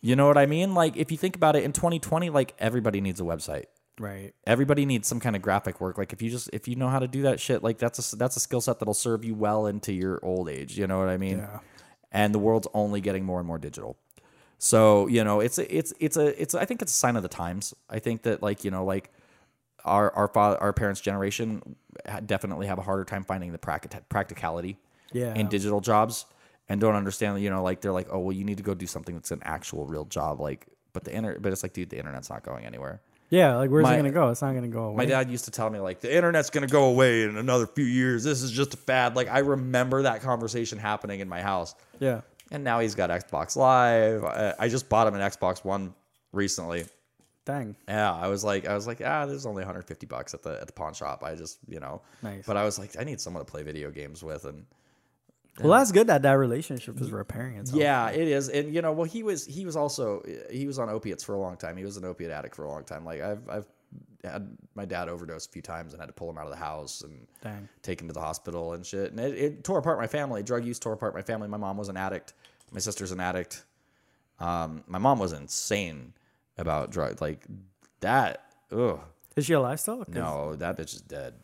You 0.02 0.16
know 0.16 0.28
what 0.28 0.38
I 0.38 0.46
mean? 0.46 0.74
Like 0.74 0.96
if 0.96 1.12
you 1.12 1.18
think 1.18 1.36
about 1.36 1.56
it 1.56 1.64
in 1.64 1.74
2020, 1.74 2.30
like 2.30 2.54
everybody 2.60 3.02
needs 3.02 3.20
a 3.20 3.24
website. 3.24 3.66
Right. 4.00 4.34
Everybody 4.48 4.86
needs 4.86 5.08
some 5.08 5.20
kind 5.20 5.36
of 5.36 5.42
graphic 5.42 5.82
work. 5.82 5.98
Like 5.98 6.14
if 6.14 6.22
you 6.22 6.30
just 6.30 6.50
if 6.54 6.68
you 6.68 6.76
know 6.76 6.88
how 6.88 7.00
to 7.00 7.08
do 7.08 7.24
that 7.24 7.40
shit, 7.40 7.64
like 7.64 7.78
that's 7.78 8.14
a 8.14 8.16
that's 8.16 8.38
a 8.38 8.40
skill 8.40 8.62
set 8.62 8.80
that'll 8.80 8.94
serve 8.94 9.26
you 9.26 9.36
well 9.36 9.66
into 9.66 9.92
your 9.92 10.20
old 10.24 10.50
age. 10.50 10.78
You 10.78 10.88
know 10.88 11.00
what 11.00 11.10
I 11.10 11.18
mean? 11.18 11.40
Yeah. 11.40 11.60
And 12.12 12.34
the 12.34 12.40
world's 12.40 12.68
only 12.74 13.02
getting 13.02 13.26
more 13.26 13.40
and 13.40 13.48
more 13.48 13.58
digital. 13.58 13.98
So 14.58 15.08
you 15.08 15.24
know, 15.24 15.42
it's 15.42 15.58
a, 15.58 15.76
it's 15.76 15.94
it's 16.00 16.16
a 16.16 16.42
it's 16.42 16.56
I 16.56 16.64
think 16.64 16.82
it's 16.82 16.94
a 16.94 16.98
sign 16.98 17.18
of 17.18 17.24
the 17.24 17.30
times. 17.30 17.74
I 17.90 18.00
think 18.00 18.22
that 18.24 18.42
like 18.42 18.64
you 18.64 18.72
know 18.72 18.86
like 18.86 19.12
our 19.86 20.12
our 20.14 20.28
father 20.28 20.58
our 20.62 20.74
parents' 20.74 21.02
generation 21.02 21.76
definitely 22.26 22.68
have 22.68 22.78
a 22.80 22.82
harder 22.82 23.04
time 23.04 23.24
finding 23.24 23.52
the 23.52 23.58
practi- 23.58 24.02
practicality 24.10 24.78
Yeah. 25.12 25.34
in 25.36 25.48
digital 25.48 25.82
jobs 25.82 26.26
and 26.70 26.80
don't 26.80 26.96
understand 26.96 27.42
you 27.42 27.50
know 27.50 27.64
like 27.64 27.82
they're 27.82 27.92
like 27.92 28.08
oh 28.12 28.20
well 28.20 28.32
you 28.36 28.44
need 28.44 28.58
to 28.58 28.64
go 28.64 28.74
do 28.74 28.86
something 28.88 29.16
that's 29.16 29.32
an 29.32 29.42
actual 29.44 29.86
real 29.86 30.06
job 30.06 30.40
like 30.40 30.68
but 30.94 31.04
the 31.04 31.14
internet 31.14 31.42
but 31.42 31.52
it's 31.52 31.64
like 31.64 31.74
dude 31.74 31.90
the 31.90 31.98
internet's 31.98 32.30
not 32.30 32.44
going 32.44 32.66
anywhere 32.66 33.02
Yeah. 33.32 33.58
Like, 33.58 33.70
where's 33.70 33.84
My- 33.84 33.94
it 33.94 33.98
gonna 33.98 34.12
go? 34.12 34.30
It's 34.30 34.42
not 34.42 34.54
gonna 34.56 34.68
go 34.70 34.86
away. 34.86 34.96
my 34.98 35.06
dad 35.06 35.30
used 35.30 35.46
to 35.46 35.52
tell 35.52 35.70
me 35.70 35.80
like 35.80 36.00
the 36.02 36.14
internet's 36.16 36.50
going 36.50 36.66
to 36.68 36.72
go 36.72 36.86
away 36.86 37.24
in 37.24 37.38
another 37.38 37.68
few 37.68 37.86
years 37.86 38.24
this 38.24 38.42
is 38.42 38.52
just 38.52 38.74
a 38.74 38.78
fad 38.78 39.16
like 39.16 39.28
i 39.30 39.40
remember 39.40 40.02
that 40.04 40.22
conversation 40.22 40.78
happening 40.80 41.20
in 41.20 41.30
my 41.30 41.42
house 41.42 41.76
Yeah. 42.00 42.22
and 42.52 42.64
now 42.64 42.80
he's 42.80 42.96
got 42.96 43.10
xbox 43.12 43.56
live 43.56 44.24
i, 44.24 44.54
I 44.58 44.68
just 44.68 44.90
bought 44.90 45.08
him 45.08 45.14
an 45.16 45.22
xbox 45.22 45.64
one 45.64 45.94
recently 46.32 46.86
Dang. 47.50 47.76
yeah, 47.88 48.14
I 48.14 48.28
was 48.28 48.44
like, 48.44 48.68
I 48.68 48.76
was 48.76 48.86
like, 48.86 49.02
ah, 49.04 49.26
there's 49.26 49.46
only 49.46 49.62
150 49.62 50.06
bucks 50.06 50.34
at 50.34 50.44
the 50.44 50.60
at 50.62 50.68
the 50.68 50.74
pawn 50.74 50.94
shop. 50.94 51.24
I 51.24 51.36
just, 51.36 51.58
you 51.68 51.80
know, 51.80 52.02
Nice. 52.22 52.46
But 52.46 52.58
I 52.58 52.64
was 52.64 52.78
like, 52.78 52.96
I 53.00 53.04
need 53.04 53.20
someone 53.20 53.44
to 53.44 53.52
play 53.52 53.64
video 53.64 53.90
games 53.92 54.22
with, 54.24 54.46
and 54.46 54.66
Well, 55.60 55.78
that's 55.78 55.92
good 55.92 56.08
that 56.08 56.22
that 56.22 56.34
relationship 56.34 57.02
is 57.02 57.12
repairing 57.12 57.58
itself. 57.58 57.82
yeah, 57.82 58.10
it 58.10 58.28
is. 58.28 58.50
And 58.50 58.74
you 58.74 58.82
know, 58.82 58.92
well, 58.92 59.06
he 59.06 59.24
was 59.24 59.46
he 59.46 59.66
was 59.66 59.76
also 59.76 60.22
he 60.52 60.68
was 60.68 60.78
on 60.80 60.90
opiates 60.90 61.24
for 61.24 61.34
a 61.34 61.40
long 61.40 61.58
time. 61.58 61.76
He 61.78 61.84
was 61.86 61.98
an 61.98 62.06
opiate 62.06 62.32
addict 62.32 62.56
for 62.56 62.66
a 62.66 62.70
long 62.70 62.84
time. 62.84 63.04
Like 63.06 63.22
I've 63.22 63.50
I've 63.50 63.66
had 64.24 64.50
my 64.76 64.86
dad 64.86 65.08
overdose 65.10 65.48
a 65.48 65.50
few 65.50 65.62
times 65.62 65.94
and 65.94 66.02
had 66.02 66.08
to 66.08 66.14
pull 66.14 66.30
him 66.30 66.38
out 66.38 66.44
of 66.44 66.52
the 66.52 66.58
house 66.58 67.02
and 67.02 67.26
Dang. 67.42 67.70
take 67.82 68.02
him 68.02 68.08
to 68.08 68.14
the 68.14 68.20
hospital 68.20 68.74
and 68.74 68.86
shit. 68.86 69.12
And 69.12 69.20
it, 69.20 69.34
it 69.38 69.64
tore 69.64 69.80
apart 69.80 69.98
my 69.98 70.08
family. 70.08 70.44
Drug 70.44 70.66
use 70.66 70.78
tore 70.78 70.94
apart 70.94 71.16
my 71.16 71.22
family. 71.22 71.48
My 71.48 71.58
mom 71.58 71.78
was 71.78 71.88
an 71.90 71.96
addict. 71.98 72.34
My 72.72 72.80
sister's 72.82 73.12
an 73.12 73.22
addict. 73.22 73.64
Um, 74.40 74.84
my 74.88 74.98
mom 75.00 75.20
was 75.20 75.32
insane 75.34 76.14
about 76.60 76.92
drug 76.92 77.22
like 77.22 77.46
that. 78.02 78.44
Ugh. 78.72 79.00
Is 79.36 79.46
she 79.46 79.54
alive 79.54 79.80
still? 79.80 80.04
'Cause 80.06 80.14
No, 80.14 80.56
that 80.56 80.78
bitch 80.78 80.94
is 80.94 81.02
dead. 81.02 81.36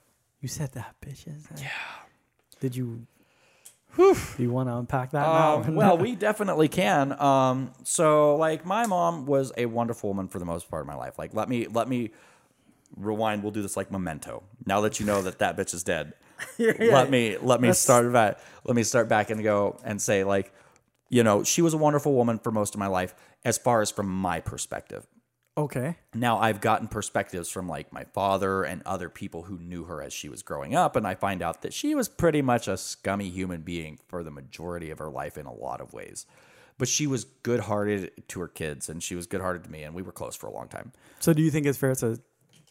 You 0.42 0.48
said 0.48 0.72
that, 0.74 0.96
bitch. 1.02 1.28
is 1.28 1.44
dead. 1.44 1.60
Yeah. 1.62 1.70
Did 2.60 2.76
you? 2.76 3.08
Do 3.98 4.14
you 4.40 4.52
want 4.52 4.68
to 4.68 4.76
unpack 4.76 5.12
that 5.12 5.22
now? 5.26 5.64
Um, 5.64 5.74
well, 5.76 5.98
we 5.98 6.16
definitely 6.16 6.68
can. 6.68 7.18
Um, 7.20 7.72
so 7.84 8.36
like 8.36 8.66
my 8.66 8.86
mom 8.86 9.26
was 9.26 9.54
a 9.58 9.68
wonderful 9.68 10.10
woman 10.10 10.28
for 10.28 10.38
the 10.38 10.44
most 10.46 10.70
part 10.70 10.82
of 10.82 10.88
my 10.88 10.96
life. 10.96 11.18
Like 11.18 11.34
let 11.34 11.48
me 11.48 11.68
let 11.68 11.88
me 11.88 12.12
rewind. 12.98 13.42
We'll 13.42 13.54
do 13.54 13.62
this 13.62 13.78
like 13.78 13.92
memento. 13.92 14.44
Now 14.66 14.82
that 14.82 15.00
you 15.00 15.06
know 15.06 15.22
that 15.22 15.40
that 15.40 15.56
bitch 15.56 15.74
is 15.74 15.84
dead, 15.84 16.14
let 16.60 17.10
me 17.10 17.38
let 17.38 17.62
me 17.62 17.72
start 17.72 18.12
back. 18.12 18.38
Let 18.66 18.76
me 18.76 18.84
start 18.84 19.08
back 19.08 19.30
and 19.30 19.42
go 19.42 19.78
and 19.86 20.02
say 20.02 20.26
like, 20.26 20.52
you 21.10 21.24
know, 21.24 21.44
she 21.44 21.62
was 21.62 21.74
a 21.74 21.78
wonderful 21.78 22.14
woman 22.14 22.40
for 22.40 22.52
most 22.52 22.74
of 22.74 22.80
my 22.80 22.88
life, 22.88 23.14
as 23.44 23.58
far 23.58 23.82
as 23.82 23.92
from 23.92 24.08
my 24.08 24.40
perspective. 24.40 25.08
okay. 25.58 25.96
Now 26.14 26.38
I've 26.40 26.60
gotten 26.62 26.88
perspectives 26.88 27.50
from 27.50 27.70
like 27.70 27.94
my 27.94 28.04
father 28.06 28.64
and 28.64 28.82
other 28.86 29.10
people 29.10 29.44
who 29.44 29.58
knew 29.58 29.86
her 29.86 30.02
as 30.02 30.12
she 30.14 30.30
was 30.30 30.42
growing 30.42 30.76
up, 30.76 30.96
and 30.96 31.08
I 31.08 31.16
find 31.16 31.42
out 31.42 31.62
that 31.62 31.74
she 31.74 31.96
was 31.96 32.10
pretty 32.10 32.42
much 32.42 32.68
a 32.68 32.76
scummy 32.78 33.30
human 33.30 33.62
being 33.62 34.00
for 34.08 34.24
the 34.24 34.32
majority 34.32 34.92
of 34.92 35.00
her 35.00 35.10
life 35.10 35.38
in 35.38 35.46
a 35.46 35.54
lot 35.54 35.80
of 35.82 35.94
ways. 35.94 36.26
But 36.78 36.90
she 36.90 37.08
was 37.08 37.24
good 37.24 37.62
hearted 37.62 38.28
to 38.28 38.42
her 38.42 38.50
kids, 38.50 38.90
and 38.90 39.02
she 39.02 39.16
was 39.16 39.28
good 39.28 39.40
hearted 39.40 39.64
to 39.64 39.72
me, 39.72 39.84
and 39.84 39.96
we 39.96 40.02
were 40.02 40.12
close 40.12 40.36
for 40.36 40.48
a 40.48 40.52
long 40.52 40.68
time. 40.68 40.92
So, 41.22 41.32
do 41.32 41.42
you 41.42 41.50
think 41.50 41.66
it's 41.68 41.78
fair 41.78 41.96
to? 41.96 42.20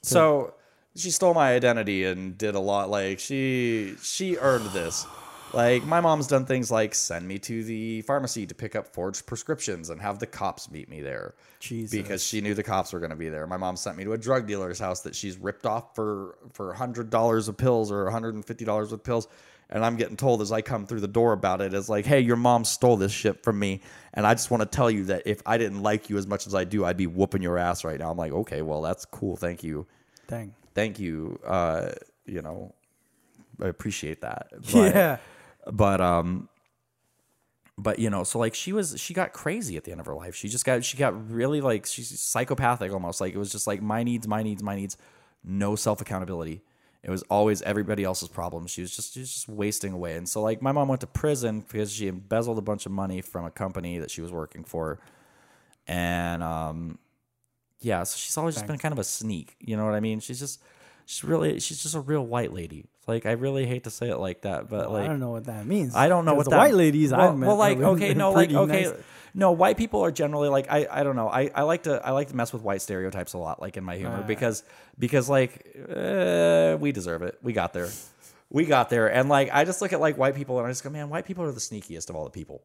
So 0.02 0.52
she 0.94 1.10
stole 1.10 1.32
my 1.32 1.54
identity 1.54 2.04
and 2.04 2.36
did 2.36 2.54
a 2.54 2.60
lot. 2.60 2.90
Like 2.90 3.18
she 3.18 3.94
she 4.02 4.36
earned 4.36 4.66
this. 4.72 5.06
Like 5.54 5.84
my 5.84 6.00
mom's 6.00 6.26
done 6.26 6.46
things 6.46 6.70
like 6.70 6.94
send 6.94 7.26
me 7.26 7.38
to 7.40 7.64
the 7.64 8.02
pharmacy 8.02 8.46
to 8.46 8.54
pick 8.54 8.74
up 8.74 8.86
forged 8.88 9.26
prescriptions 9.26 9.90
and 9.90 10.00
have 10.00 10.18
the 10.18 10.26
cops 10.26 10.70
meet 10.70 10.88
me 10.88 11.00
there. 11.00 11.34
Jesus. 11.60 11.90
Because 11.90 12.22
she 12.24 12.40
knew 12.40 12.54
the 12.54 12.62
cops 12.62 12.92
were 12.92 12.98
going 12.98 13.10
to 13.10 13.16
be 13.16 13.28
there. 13.28 13.46
My 13.46 13.56
mom 13.56 13.76
sent 13.76 13.96
me 13.96 14.04
to 14.04 14.12
a 14.12 14.18
drug 14.18 14.46
dealer's 14.46 14.78
house 14.78 15.00
that 15.02 15.14
she's 15.14 15.38
ripped 15.38 15.66
off 15.66 15.94
for 15.94 16.36
for 16.52 16.72
hundred 16.74 17.10
dollars 17.10 17.48
of 17.48 17.56
pills 17.56 17.90
or 17.90 18.10
hundred 18.10 18.34
and 18.34 18.44
fifty 18.44 18.64
dollars 18.64 18.92
of 18.92 19.02
pills. 19.02 19.28
And 19.70 19.84
I'm 19.84 19.96
getting 19.96 20.16
told 20.16 20.42
as 20.42 20.52
I 20.52 20.60
come 20.60 20.86
through 20.86 21.00
the 21.00 21.08
door 21.08 21.32
about 21.32 21.62
it, 21.62 21.72
it's 21.72 21.88
like, 21.88 22.04
hey, 22.04 22.20
your 22.20 22.36
mom 22.36 22.64
stole 22.64 22.96
this 22.96 23.12
shit 23.12 23.42
from 23.42 23.58
me. 23.58 23.80
And 24.12 24.26
I 24.26 24.34
just 24.34 24.50
want 24.50 24.60
to 24.60 24.66
tell 24.68 24.90
you 24.90 25.04
that 25.06 25.22
if 25.24 25.40
I 25.46 25.56
didn't 25.56 25.82
like 25.82 26.10
you 26.10 26.18
as 26.18 26.26
much 26.26 26.46
as 26.46 26.54
I 26.54 26.64
do, 26.64 26.84
I'd 26.84 26.98
be 26.98 27.06
whooping 27.06 27.42
your 27.42 27.56
ass 27.56 27.82
right 27.82 27.98
now. 27.98 28.10
I'm 28.10 28.18
like, 28.18 28.32
okay, 28.32 28.60
well, 28.60 28.82
that's 28.82 29.06
cool. 29.06 29.36
Thank 29.36 29.64
you 29.64 29.86
Dang. 30.28 30.54
thank 30.74 30.98
you. 30.98 31.40
Uh, 31.44 31.92
you 32.26 32.42
know, 32.42 32.74
I 33.60 33.68
appreciate 33.68 34.20
that. 34.20 34.48
But, 34.72 34.94
yeah. 34.94 35.16
But 35.70 36.00
um, 36.00 36.48
but 37.76 37.98
you 37.98 38.10
know, 38.10 38.24
so 38.24 38.38
like 38.38 38.54
she 38.54 38.72
was, 38.72 39.00
she 39.00 39.14
got 39.14 39.32
crazy 39.32 39.76
at 39.76 39.84
the 39.84 39.90
end 39.90 40.00
of 40.00 40.06
her 40.06 40.14
life. 40.14 40.34
She 40.34 40.48
just 40.48 40.64
got, 40.64 40.84
she 40.84 40.96
got 40.96 41.30
really 41.30 41.60
like 41.60 41.86
she's 41.86 42.20
psychopathic 42.20 42.92
almost. 42.92 43.20
Like 43.20 43.34
it 43.34 43.38
was 43.38 43.50
just 43.50 43.66
like 43.66 43.82
my 43.82 44.02
needs, 44.02 44.28
my 44.28 44.42
needs, 44.42 44.62
my 44.62 44.76
needs. 44.76 44.96
No 45.42 45.76
self 45.76 46.00
accountability. 46.00 46.62
It 47.02 47.10
was 47.10 47.22
always 47.24 47.60
everybody 47.62 48.02
else's 48.02 48.28
problem. 48.28 48.66
She 48.66 48.80
was 48.80 48.94
just, 48.96 49.12
she 49.12 49.20
was 49.20 49.30
just 49.30 49.48
wasting 49.48 49.92
away. 49.92 50.16
And 50.16 50.26
so 50.26 50.40
like 50.40 50.62
my 50.62 50.72
mom 50.72 50.88
went 50.88 51.02
to 51.02 51.06
prison 51.06 51.60
because 51.60 51.92
she 51.92 52.06
embezzled 52.06 52.56
a 52.56 52.62
bunch 52.62 52.86
of 52.86 52.92
money 52.92 53.20
from 53.20 53.44
a 53.44 53.50
company 53.50 53.98
that 53.98 54.10
she 54.10 54.22
was 54.22 54.32
working 54.32 54.64
for, 54.64 55.00
and 55.86 56.42
um, 56.42 56.98
yeah, 57.80 58.04
so 58.04 58.16
she's 58.16 58.38
always 58.38 58.54
just 58.54 58.66
been 58.66 58.78
kind 58.78 58.92
of 58.92 58.98
a 58.98 59.04
sneak. 59.04 59.56
You 59.60 59.76
know 59.76 59.84
what 59.84 59.94
I 59.94 60.00
mean? 60.00 60.20
She's 60.20 60.38
just 60.38 60.62
she's 61.04 61.24
really 61.24 61.60
she's 61.60 61.82
just 61.82 61.94
a 61.94 62.00
real 62.00 62.24
white 62.24 62.52
lady. 62.52 62.86
Like 63.06 63.26
I 63.26 63.32
really 63.32 63.66
hate 63.66 63.84
to 63.84 63.90
say 63.90 64.08
it 64.08 64.16
like 64.16 64.42
that, 64.42 64.68
but 64.68 64.90
Well, 64.90 65.00
I 65.02 65.06
don't 65.06 65.20
know 65.20 65.30
what 65.30 65.44
that 65.44 65.66
means. 65.66 65.94
I 65.94 66.08
don't 66.08 66.24
know 66.24 66.34
what 66.34 66.44
the 66.44 66.50
that, 66.50 66.58
white 66.58 66.74
ladies 66.74 67.12
Well, 67.12 67.20
I've 67.20 67.36
met. 67.36 67.46
well, 67.46 67.56
like 67.56 67.78
okay, 67.78 68.14
no, 68.14 68.32
like 68.32 68.50
okay, 68.50 68.84
nice. 68.84 68.94
no. 69.34 69.52
White 69.52 69.76
people 69.76 70.00
are 70.00 70.10
generally 70.10 70.48
like 70.48 70.70
I, 70.70 70.86
I 70.90 71.02
don't 71.04 71.14
know. 71.16 71.28
I, 71.28 71.50
I 71.54 71.62
like 71.62 71.82
to 71.82 72.00
I 72.04 72.12
like 72.12 72.28
to 72.28 72.36
mess 72.36 72.52
with 72.52 72.62
white 72.62 72.80
stereotypes 72.80 73.34
a 73.34 73.38
lot, 73.38 73.60
like 73.60 73.76
in 73.76 73.84
my 73.84 73.96
humor, 73.96 74.20
Ah. 74.22 74.26
because 74.26 74.62
because 74.98 75.28
like 75.28 75.66
uh, 75.94 76.76
we 76.80 76.92
deserve 76.92 77.22
it. 77.22 77.38
We 77.42 77.52
got 77.52 77.72
there, 77.74 77.88
we 78.48 78.64
got 78.64 78.88
there, 78.88 79.08
and 79.12 79.28
like 79.28 79.50
I 79.52 79.64
just 79.64 79.82
look 79.82 79.92
at 79.92 80.00
like 80.00 80.16
white 80.16 80.34
people 80.34 80.58
and 80.58 80.66
I 80.66 80.70
just 80.70 80.82
go, 80.82 80.88
man, 80.90 81.10
white 81.10 81.26
people 81.26 81.44
are 81.44 81.52
the 81.52 81.60
sneakiest 81.60 82.08
of 82.08 82.16
all 82.16 82.24
the 82.24 82.30
people. 82.30 82.62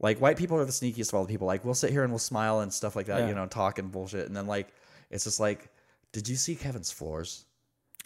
Like 0.00 0.20
white 0.20 0.36
people 0.36 0.56
are 0.58 0.64
the 0.64 0.72
sneakiest 0.72 1.08
of 1.08 1.14
all 1.14 1.24
the 1.24 1.32
people. 1.32 1.46
Like 1.48 1.64
we'll 1.64 1.74
sit 1.74 1.90
here 1.90 2.02
and 2.04 2.12
we'll 2.12 2.18
smile 2.20 2.60
and 2.60 2.72
stuff 2.72 2.94
like 2.94 3.06
that, 3.06 3.20
Yeah. 3.20 3.28
you 3.28 3.34
know, 3.34 3.46
talk 3.46 3.78
and 3.80 3.90
bullshit, 3.90 4.26
and 4.28 4.36
then 4.36 4.46
like 4.46 4.68
it's 5.10 5.24
just 5.24 5.40
like, 5.40 5.68
did 6.12 6.28
you 6.28 6.36
see 6.36 6.54
Kevin's 6.54 6.90
floors? 6.92 7.44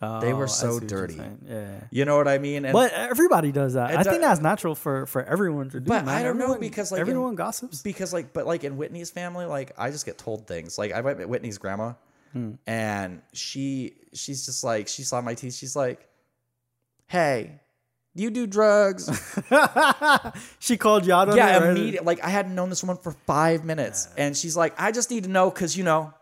Oh, 0.00 0.20
They 0.20 0.32
were 0.32 0.46
so 0.46 0.74
what 0.74 0.82
you're 0.82 0.88
dirty. 0.88 1.20
Yeah. 1.48 1.80
You 1.90 2.04
know 2.04 2.16
what 2.16 2.28
I 2.28 2.38
mean? 2.38 2.64
And 2.64 2.72
But 2.72 2.92
everybody 2.92 3.50
does 3.50 3.74
that. 3.74 3.96
I 3.96 4.04
think 4.04 4.20
that's 4.20 4.40
natural 4.40 4.74
for 4.76 5.06
for 5.06 5.24
everyone 5.24 5.70
to 5.70 5.80
do. 5.80 5.88
But 5.88 6.04
man. 6.04 6.14
I 6.14 6.22
don't 6.22 6.38
know, 6.38 6.56
because, 6.56 6.92
like, 6.92 7.00
in- 7.00 7.08
everyone 7.08 7.34
gossips. 7.34 7.82
because 7.82 8.12
like 8.12 8.32
but 8.32 8.46
like 8.46 8.62
in 8.62 8.76
Whitney's 8.76 9.10
family, 9.10 9.44
like 9.44 9.72
I 9.76 9.90
just 9.90 10.06
get 10.06 10.16
told 10.16 10.46
things. 10.46 10.78
Like 10.78 10.92
I 10.92 11.00
went 11.00 11.18
met 11.18 11.28
Whitney's 11.28 11.58
grandma 11.58 11.94
Hmm. 12.32 12.52
and 12.66 13.22
she 13.32 13.94
she's 14.12 14.44
just 14.46 14.62
like 14.62 14.86
she 14.86 15.02
saw 15.02 15.20
my 15.20 15.34
teeth, 15.34 15.54
she's 15.54 15.74
like, 15.74 16.06
Hey, 17.06 17.60
do 18.14 18.22
you 18.22 18.30
do 18.30 18.46
drugs. 18.46 19.08
she 20.60 20.76
called 20.76 21.06
you 21.06 21.12
out 21.12 21.28
on 21.28 21.34
it. 21.34 21.38
yeah, 21.38 21.70
immediately 21.70 22.04
like 22.06 22.22
I 22.22 22.28
hadn't 22.28 22.54
known 22.54 22.68
this 22.68 22.82
woman 22.84 22.98
for 23.02 23.12
five 23.26 23.64
minutes. 23.64 24.08
And 24.16 24.36
she's 24.36 24.56
like, 24.56 24.74
I 24.80 24.92
just 24.92 25.10
need 25.10 25.24
to 25.24 25.30
know 25.30 25.50
because 25.50 25.76
you 25.76 25.84
know. 25.84 26.12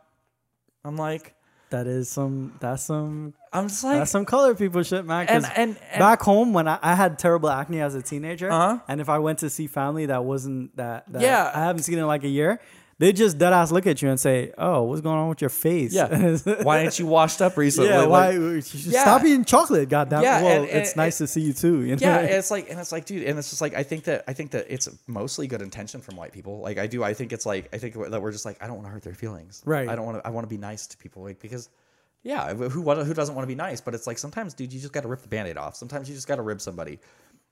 I'm 0.85 0.97
like 0.97 1.35
That 1.71 1.87
is 1.89 2.09
some. 2.09 2.55
That's 2.61 2.85
some. 2.85 3.35
I'm 3.53 3.69
just 3.69 3.83
like 3.83 3.99
That's 3.99 4.11
some 4.11 4.25
color 4.25 4.55
people 4.55 4.83
shit, 4.85 5.05
man. 5.05 5.27
And- 5.29 5.45
and- 5.57 5.77
and- 5.91 5.99
back 5.99 6.21
home, 6.23 6.53
when 6.53 6.69
I, 6.69 6.79
I 6.83 6.95
had 6.95 7.19
terrible 7.19 7.51
acne 7.51 7.81
as 7.81 7.95
a 7.95 8.03
teenager, 8.03 8.51
Uh-huh. 8.53 8.79
and 8.87 9.01
if 9.01 9.09
I 9.09 9.19
went 9.19 9.41
to 9.41 9.51
see 9.51 9.67
family 9.67 10.07
that 10.07 10.25
wasn't 10.25 10.77
that, 10.77 11.05
that 11.13 11.23
Yeah. 11.23 11.51
I 11.53 11.61
haven't 11.65 11.83
seen 11.83 11.99
in 11.99 12.07
like 12.07 12.23
a 12.23 12.29
year, 12.29 12.61
they 12.99 13.13
just 13.13 13.37
dead 13.37 13.53
ass 13.53 13.71
look 13.71 13.87
at 13.87 14.01
you 14.01 14.09
and 14.09 14.19
say, 14.19 14.53
"Oh, 14.57 14.85
what's 14.85 15.03
going 15.03 15.19
on 15.19 15.29
with 15.29 15.41
your 15.43 15.51
face?" 15.51 15.93
Yeah. 15.93 16.37
Why 16.63 16.79
ain't 16.81 16.99
you 16.99 17.07
washed 17.07 17.43
up 17.43 17.57
recently? 17.59 17.91
yeah, 17.91 18.01
Like- 18.01 18.37
why? 18.39 18.59
Yeah. 18.73 19.03
Stop 19.03 19.23
eating 19.25 19.45
chocolate, 19.45 19.89
goddamn. 19.89 20.23
Yeah, 20.23 20.43
well, 20.43 20.63
and- 20.63 20.71
and- 20.71 20.79
it's 20.81 20.97
nice 20.97 21.19
to 21.19 21.27
see 21.27 21.43
you 21.43 21.53
too. 21.53 21.83
You 21.83 21.97
know? 21.97 22.01
yeah 22.01 22.19
it's 22.39 22.51
like 22.51 22.71
and 22.71 22.81
it's 22.81 22.93
like 22.93 23.05
dude 23.05 23.23
and 23.25 23.39
it's 23.39 23.51
just 23.51 23.61
like 23.61 23.75
i 23.75 23.83
think 23.83 24.05
that 24.05 24.25
i 24.29 24.33
think 24.33 24.51
that 24.53 24.67
it's 24.73 24.89
mostly 25.07 25.47
good 25.47 25.61
intention 25.63 26.01
from 26.01 26.17
white 26.17 26.33
people 26.33 26.61
like 26.61 26.79
i 26.79 26.87
do 26.87 27.03
i 27.05 27.13
think 27.15 27.33
it's 27.33 27.45
like 27.47 27.69
i 27.75 27.79
think 27.79 27.95
that 28.11 28.21
we're 28.23 28.33
just 28.33 28.45
like 28.47 28.63
i 28.63 28.67
don't 28.67 28.77
want 28.77 28.87
to 28.87 28.93
hurt 28.93 29.03
their 29.03 29.15
feelings 29.15 29.63
Right. 29.67 29.89
i 29.89 29.95
don't 29.97 30.07
want 30.07 30.19
to 30.19 30.27
i 30.27 30.31
want 30.31 30.45
to 30.45 30.49
be 30.49 30.59
nice 30.59 30.87
to 30.89 30.97
people 30.97 31.23
like 31.25 31.41
because 31.41 31.69
yeah 32.23 32.55
who 32.55 32.69
who 32.69 33.15
doesn't 33.15 33.35
want 33.35 33.45
to 33.45 33.49
be 33.49 33.55
nice 33.55 33.81
but 33.81 33.95
it's 33.95 34.07
like 34.07 34.19
sometimes 34.19 34.55
dude 34.55 34.73
you 34.73 34.81
just 34.81 34.93
got 34.93 35.03
to 35.03 35.09
rip 35.09 35.23
the 35.23 35.29
band-aid 35.29 35.57
off 35.57 35.77
sometimes 35.77 36.09
you 36.09 36.15
just 36.15 36.27
got 36.29 36.37
to 36.37 36.43
rib 36.43 36.61
somebody 36.61 36.99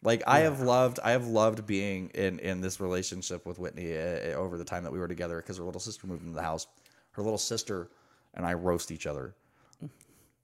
like 0.04 0.22
i 0.26 0.40
have 0.40 0.60
loved 0.60 1.00
i 1.02 1.10
have 1.10 1.26
loved 1.26 1.66
being 1.66 2.10
in 2.14 2.38
in 2.38 2.60
this 2.60 2.78
relationship 2.80 3.44
with 3.44 3.58
whitney 3.58 3.96
uh, 3.96 4.34
over 4.34 4.56
the 4.56 4.64
time 4.64 4.84
that 4.84 4.92
we 4.92 4.98
were 4.98 5.08
together 5.08 5.38
because 5.38 5.58
her 5.58 5.64
little 5.64 5.80
sister 5.80 6.06
moved 6.06 6.22
into 6.22 6.34
the 6.34 6.42
house 6.42 6.68
her 7.12 7.22
little 7.22 7.38
sister 7.38 7.88
and 8.34 8.46
i 8.46 8.54
roast 8.54 8.92
each 8.92 9.06
other 9.06 9.34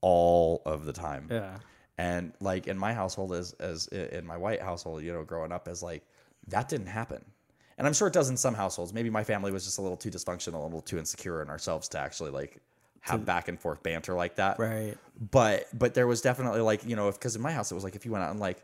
all 0.01 0.62
of 0.65 0.85
the 0.85 0.93
time 0.93 1.28
yeah. 1.31 1.57
and 1.99 2.32
like 2.41 2.66
in 2.66 2.78
my 2.78 2.95
household, 2.95 3.32
as 3.32 3.53
as 3.55 3.87
in 3.89 4.27
my 4.27 4.37
white 4.37 4.61
household, 4.61 5.03
you 5.03 5.12
know, 5.12 5.24
growing 5.24 5.53
up, 5.53 5.69
as 5.69 5.82
like 5.82 6.03
that 6.49 6.69
didn't 6.69 6.87
happen. 6.87 7.24
And 7.78 7.87
I'm 7.87 7.95
sure 7.95 8.09
it 8.09 8.15
does 8.15 8.28
in 8.28 8.37
some 8.37 8.55
households. 8.55 8.93
Maybe 8.93 9.09
my 9.09 9.24
family 9.24 9.53
was 9.53 9.65
just 9.65 9.78
a 9.78 9.82
little 9.82 9.97
too 9.97 10.11
dysfunctional, 10.11 10.61
a 10.61 10.65
little 10.65 10.82
too 10.82 10.99
insecure 10.99 11.41
in 11.41 11.49
ourselves 11.49 11.89
to 11.89 11.99
actually 11.99 12.31
like 12.31 12.59
have 13.01 13.24
back 13.24 13.49
and 13.49 13.59
forth 13.59 13.82
banter 13.82 14.15
like 14.15 14.37
that. 14.37 14.59
Right. 14.59 14.97
But 15.31 15.66
but 15.78 15.95
there 15.95 16.07
was 16.07 16.20
definitely 16.20 16.61
like 16.61 16.85
you 16.87 16.97
know 16.97 17.11
because 17.11 17.37
in 17.37 17.43
my 17.43 17.53
house 17.53 17.70
it 17.70 17.74
was 17.74 17.85
like 17.85 17.97
if 17.97 18.05
you 18.05 18.12
went 18.12 18.24
out 18.24 18.31
and 18.31 18.41
like, 18.41 18.62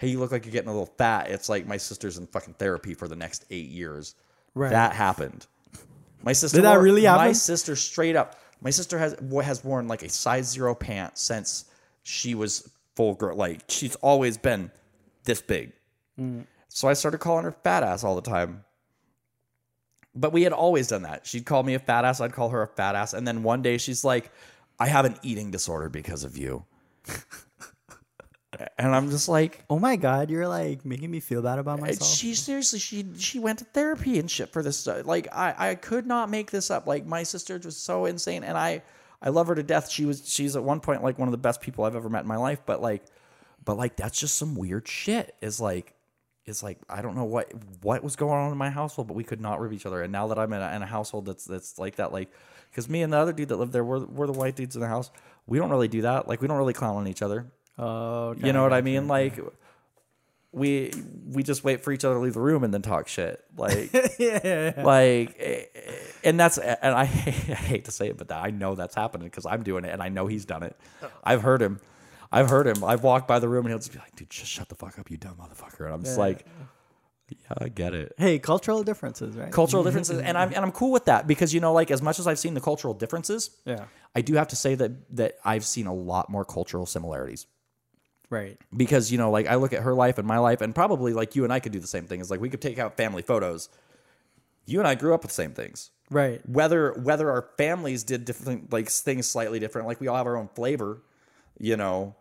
hey, 0.00 0.08
you 0.08 0.18
look 0.18 0.32
like 0.32 0.46
you're 0.46 0.52
getting 0.52 0.70
a 0.70 0.72
little 0.72 0.94
fat. 0.96 1.30
It's 1.30 1.50
like 1.50 1.66
my 1.66 1.76
sister's 1.76 2.16
in 2.16 2.26
fucking 2.26 2.54
therapy 2.54 2.94
for 2.94 3.06
the 3.06 3.16
next 3.16 3.44
eight 3.50 3.68
years. 3.68 4.14
Right. 4.54 4.70
That 4.70 4.94
happened. 4.94 5.46
My 6.22 6.32
sister 6.32 6.56
Did 6.56 6.64
that 6.64 6.76
wore- 6.76 6.82
really 6.82 7.04
My 7.04 7.32
sister 7.32 7.76
straight 7.76 8.16
up. 8.16 8.40
My 8.62 8.70
sister 8.70 8.98
has 8.98 9.14
has 9.42 9.62
worn 9.62 9.88
like 9.88 10.02
a 10.02 10.08
size 10.08 10.50
zero 10.50 10.74
pant 10.74 11.18
since 11.18 11.66
she 12.02 12.34
was 12.34 12.70
full 12.96 13.14
girl. 13.14 13.36
Like 13.36 13.60
she's 13.68 13.94
always 13.96 14.38
been 14.38 14.70
this 15.24 15.42
big. 15.42 15.72
Mm. 16.18 16.46
So 16.68 16.88
I 16.88 16.94
started 16.94 17.18
calling 17.18 17.44
her 17.44 17.52
fat 17.62 17.82
ass 17.82 18.02
all 18.02 18.14
the 18.14 18.22
time. 18.22 18.64
But 20.14 20.32
we 20.32 20.42
had 20.42 20.54
always 20.54 20.88
done 20.88 21.02
that. 21.02 21.26
She'd 21.26 21.44
call 21.44 21.62
me 21.62 21.74
a 21.74 21.78
fat 21.78 22.06
ass. 22.06 22.22
I'd 22.22 22.32
call 22.32 22.48
her 22.48 22.62
a 22.62 22.66
fat 22.66 22.94
ass. 22.94 23.12
And 23.12 23.28
then 23.28 23.42
one 23.42 23.60
day 23.60 23.76
she's 23.76 24.02
like, 24.02 24.32
"I 24.78 24.86
have 24.86 25.04
an 25.04 25.16
eating 25.22 25.50
disorder 25.50 25.90
because 25.90 26.24
of 26.24 26.38
you." 26.38 26.64
and 28.78 28.94
I'm 28.94 29.10
just 29.10 29.28
like, 29.28 29.64
Oh 29.70 29.78
my 29.78 29.96
god, 29.96 30.30
you're 30.30 30.48
like 30.48 30.84
making 30.84 31.10
me 31.10 31.20
feel 31.20 31.42
bad 31.42 31.58
about 31.58 31.78
uh, 31.78 31.82
myself. 31.82 32.10
she 32.10 32.34
seriously 32.34 32.78
she 32.78 33.06
she 33.18 33.38
went 33.38 33.60
to 33.60 33.64
therapy 33.66 34.18
and 34.18 34.30
shit 34.30 34.52
for 34.52 34.62
this 34.62 34.78
stuff. 34.78 35.06
Like 35.06 35.28
I 35.32 35.54
I 35.56 35.74
could 35.74 36.06
not 36.06 36.30
make 36.30 36.50
this 36.50 36.70
up. 36.70 36.86
Like 36.86 37.06
my 37.06 37.22
sister 37.22 37.58
was 37.62 37.76
so 37.76 38.06
insane 38.06 38.44
and 38.44 38.56
I 38.56 38.82
I 39.22 39.30
love 39.30 39.48
her 39.48 39.54
to 39.54 39.62
death. 39.62 39.90
She 39.90 40.04
was 40.04 40.22
she's 40.26 40.56
at 40.56 40.64
one 40.64 40.80
point 40.80 41.02
like 41.02 41.18
one 41.18 41.28
of 41.28 41.32
the 41.32 41.38
best 41.38 41.60
people 41.60 41.84
I've 41.84 41.96
ever 41.96 42.08
met 42.08 42.22
in 42.22 42.28
my 42.28 42.36
life, 42.36 42.60
but 42.66 42.80
like 42.80 43.04
but 43.64 43.76
like 43.76 43.96
that's 43.96 44.18
just 44.18 44.36
some 44.36 44.54
weird 44.54 44.88
shit. 44.88 45.34
Is 45.40 45.60
like 45.60 45.94
is 46.46 46.62
like 46.62 46.78
I 46.88 47.02
don't 47.02 47.16
know 47.16 47.24
what 47.24 47.52
what 47.82 48.02
was 48.02 48.16
going 48.16 48.38
on 48.38 48.52
in 48.52 48.58
my 48.58 48.70
household, 48.70 49.08
but 49.08 49.14
we 49.14 49.24
could 49.24 49.40
not 49.40 49.60
rib 49.60 49.72
each 49.72 49.86
other. 49.86 50.02
And 50.02 50.12
now 50.12 50.28
that 50.28 50.38
I'm 50.38 50.52
in 50.52 50.60
a, 50.60 50.76
in 50.76 50.82
a 50.82 50.86
household 50.86 51.26
that's 51.26 51.44
that's 51.44 51.78
like 51.78 51.96
that, 51.96 52.12
like 52.12 52.30
because 52.70 52.88
me 52.88 53.02
and 53.02 53.12
the 53.12 53.18
other 53.18 53.32
dude 53.32 53.48
that 53.48 53.56
lived 53.56 53.72
there, 53.72 53.84
we're 53.84 54.04
we're 54.04 54.26
the 54.26 54.32
white 54.32 54.56
dudes 54.56 54.74
in 54.74 54.80
the 54.80 54.88
house. 54.88 55.10
We 55.46 55.58
don't 55.58 55.70
really 55.70 55.88
do 55.88 56.02
that. 56.02 56.28
Like 56.28 56.40
we 56.40 56.48
don't 56.48 56.58
really 56.58 56.72
clown 56.72 56.96
on 56.96 57.08
each 57.08 57.22
other. 57.22 57.52
Oh, 57.80 58.34
You 58.36 58.52
know 58.52 58.62
what 58.62 58.72
I 58.72 58.82
mean? 58.82 59.08
Like 59.08 59.38
we 60.52 60.92
we 61.28 61.42
just 61.42 61.62
wait 61.62 61.82
for 61.82 61.92
each 61.92 62.04
other 62.04 62.16
to 62.16 62.20
leave 62.20 62.34
the 62.34 62.40
room 62.40 62.64
and 62.64 62.74
then 62.74 62.82
talk 62.82 63.08
shit. 63.08 63.42
Like 63.56 63.92
like 63.94 65.36
eh, 65.38 65.64
eh, 65.74 65.92
and 66.24 66.38
that's 66.38 66.58
and 66.58 66.94
I, 66.94 67.02
I 67.02 67.04
hate 67.06 67.84
to 67.86 67.90
say 67.90 68.08
it, 68.08 68.18
but 68.18 68.30
I 68.32 68.50
know 68.50 68.74
that's 68.74 68.94
happening 68.94 69.28
because 69.28 69.46
I'm 69.46 69.62
doing 69.62 69.84
it 69.84 69.90
and 69.90 70.02
I 70.02 70.08
know 70.08 70.26
he's 70.26 70.44
done 70.44 70.62
it. 70.62 70.76
I've 71.22 71.42
heard 71.42 71.62
him. 71.62 71.80
I've 72.32 72.48
heard 72.50 72.66
him. 72.66 72.84
I've 72.84 73.02
walked 73.02 73.28
by 73.28 73.38
the 73.38 73.48
room 73.48 73.64
and 73.66 73.72
he'll 73.72 73.78
just 73.78 73.92
be 73.92 73.98
like, 73.98 74.14
"Dude, 74.14 74.30
just 74.30 74.50
shut 74.50 74.68
the 74.68 74.74
fuck 74.74 74.98
up, 74.98 75.10
you 75.10 75.16
dumb 75.16 75.36
motherfucker." 75.36 75.84
And 75.86 75.94
I'm 75.94 76.02
just 76.04 76.18
like, 76.18 76.44
"Yeah, 77.28 77.36
I 77.58 77.68
get 77.68 77.94
it." 77.94 78.12
Hey, 78.18 78.38
cultural 78.38 78.82
differences, 78.82 79.36
right? 79.36 79.50
Cultural 79.52 79.82
differences, 79.88 80.20
and 80.20 80.36
I'm 80.36 80.48
and 80.48 80.58
I'm 80.58 80.72
cool 80.72 80.92
with 80.92 81.06
that 81.06 81.26
because 81.26 81.54
you 81.54 81.60
know, 81.60 81.72
like 81.72 81.90
as 81.90 82.02
much 82.02 82.18
as 82.18 82.26
I've 82.26 82.38
seen 82.38 82.54
the 82.54 82.60
cultural 82.60 82.94
differences, 82.94 83.50
yeah. 83.64 83.84
I 84.14 84.20
do 84.20 84.34
have 84.34 84.48
to 84.48 84.56
say 84.56 84.74
that 84.76 85.16
that 85.16 85.38
I've 85.44 85.64
seen 85.64 85.86
a 85.86 85.94
lot 85.94 86.28
more 86.28 86.44
cultural 86.44 86.86
similarities 86.86 87.46
Right. 88.30 88.56
because 88.76 89.10
you 89.12 89.18
know 89.18 89.30
like 89.30 89.46
i 89.48 89.56
look 89.56 89.72
at 89.72 89.82
her 89.82 89.92
life 89.92 90.16
and 90.18 90.26
my 90.26 90.38
life 90.38 90.60
and 90.60 90.74
probably 90.74 91.12
like 91.12 91.34
you 91.36 91.44
and 91.44 91.52
i 91.52 91.60
could 91.60 91.72
do 91.72 91.80
the 91.80 91.86
same 91.86 92.06
thing 92.06 92.20
is 92.20 92.30
like 92.30 92.40
we 92.40 92.48
could 92.48 92.62
take 92.62 92.78
out 92.78 92.96
family 92.96 93.22
photos 93.22 93.68
you 94.66 94.78
and 94.78 94.86
i 94.88 94.94
grew 94.94 95.12
up 95.14 95.22
with 95.22 95.30
the 95.30 95.34
same 95.34 95.52
things 95.52 95.90
Right. 96.12 96.40
whether 96.48 96.92
whether 96.94 97.30
our 97.30 97.48
families 97.56 98.02
did 98.04 98.24
different 98.24 98.72
like 98.72 98.88
things 98.88 99.28
slightly 99.28 99.58
different 99.60 99.86
like 99.88 100.00
we 100.00 100.08
all 100.08 100.16
have 100.16 100.26
our 100.26 100.36
own 100.36 100.48
flavor 100.54 101.02
you 101.58 101.76
know 101.76 102.14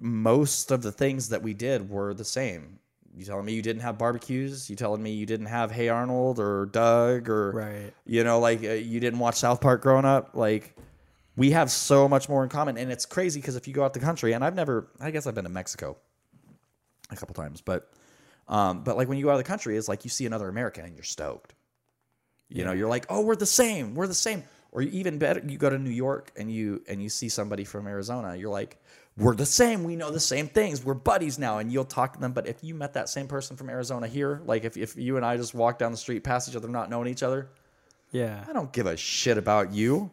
most 0.00 0.70
of 0.70 0.82
the 0.82 0.92
things 0.92 1.28
that 1.30 1.42
we 1.42 1.54
did 1.54 1.90
were 1.90 2.14
the 2.14 2.24
same 2.24 2.78
you 3.16 3.24
telling 3.24 3.44
me 3.44 3.52
you 3.54 3.62
didn't 3.62 3.82
have 3.82 3.98
barbecues 3.98 4.70
you 4.70 4.76
telling 4.76 5.02
me 5.02 5.10
you 5.12 5.26
didn't 5.26 5.46
have 5.46 5.70
hey 5.72 5.88
arnold 5.88 6.38
or 6.38 6.66
doug 6.66 7.28
or 7.28 7.52
Right. 7.52 7.92
you 8.06 8.22
know 8.22 8.38
like 8.38 8.62
uh, 8.62 8.68
you 8.74 9.00
didn't 9.00 9.18
watch 9.18 9.36
south 9.36 9.60
park 9.60 9.82
growing 9.82 10.04
up 10.04 10.30
like 10.34 10.76
we 11.38 11.52
have 11.52 11.70
so 11.70 12.08
much 12.08 12.28
more 12.28 12.42
in 12.42 12.48
common. 12.50 12.76
And 12.76 12.90
it's 12.90 13.06
crazy 13.06 13.40
because 13.40 13.54
if 13.54 13.68
you 13.68 13.72
go 13.72 13.84
out 13.84 13.94
the 13.94 14.00
country 14.00 14.32
and 14.32 14.44
i've 14.44 14.54
never 14.56 14.88
i 15.00 15.10
guess 15.10 15.26
i've 15.26 15.34
been 15.34 15.44
to 15.44 15.50
mexico 15.50 15.96
a 17.10 17.16
couple 17.16 17.34
times 17.34 17.62
but 17.62 17.90
um 18.48 18.82
but 18.82 18.96
like 18.96 19.08
when 19.08 19.16
you 19.16 19.24
go 19.24 19.30
out 19.30 19.34
of 19.34 19.38
the 19.38 19.44
country 19.44 19.76
it's 19.76 19.88
like 19.88 20.04
you 20.04 20.10
see 20.10 20.26
another 20.26 20.48
american 20.48 20.84
and 20.84 20.94
you're 20.94 21.04
stoked. 21.04 21.54
You 22.50 22.64
know 22.64 22.72
you're 22.72 22.88
like 22.88 23.06
oh 23.08 23.20
we're 23.22 23.36
the 23.36 23.46
same 23.46 23.94
we're 23.94 24.06
the 24.08 24.14
same. 24.14 24.42
Or 24.72 24.82
even 24.82 25.18
better 25.18 25.42
you 25.46 25.56
go 25.56 25.70
to 25.70 25.78
new 25.78 25.90
york 25.90 26.32
and 26.36 26.52
you 26.52 26.82
and 26.88 27.02
you 27.02 27.08
see 27.08 27.28
somebody 27.28 27.64
from 27.64 27.86
arizona 27.86 28.36
you're 28.36 28.50
like 28.50 28.78
we're 29.16 29.34
the 29.34 29.46
same 29.46 29.84
we 29.84 29.96
know 29.96 30.10
the 30.10 30.20
same 30.20 30.48
things 30.48 30.84
we're 30.84 30.94
buddies 30.94 31.38
now. 31.38 31.58
And 31.58 31.72
you'll 31.72 31.84
talk 31.84 32.14
to 32.14 32.20
them 32.20 32.32
but 32.32 32.46
if 32.46 32.62
you 32.62 32.74
met 32.74 32.94
that 32.94 33.08
same 33.08 33.28
person 33.28 33.56
from 33.56 33.70
arizona 33.70 34.08
here 34.08 34.42
like 34.44 34.64
if, 34.64 34.76
if 34.76 34.96
you 34.96 35.16
and 35.16 35.24
i 35.24 35.36
just 35.36 35.54
walk 35.54 35.78
down 35.78 35.92
the 35.92 35.98
street 35.98 36.24
past 36.24 36.48
each 36.48 36.56
other 36.56 36.68
not 36.68 36.90
knowing 36.90 37.08
each 37.08 37.22
other 37.22 37.48
Yeah. 38.12 38.44
I 38.48 38.52
don't 38.52 38.72
give 38.72 38.86
a 38.86 38.96
shit 38.96 39.36
about 39.38 39.72
you. 39.72 40.10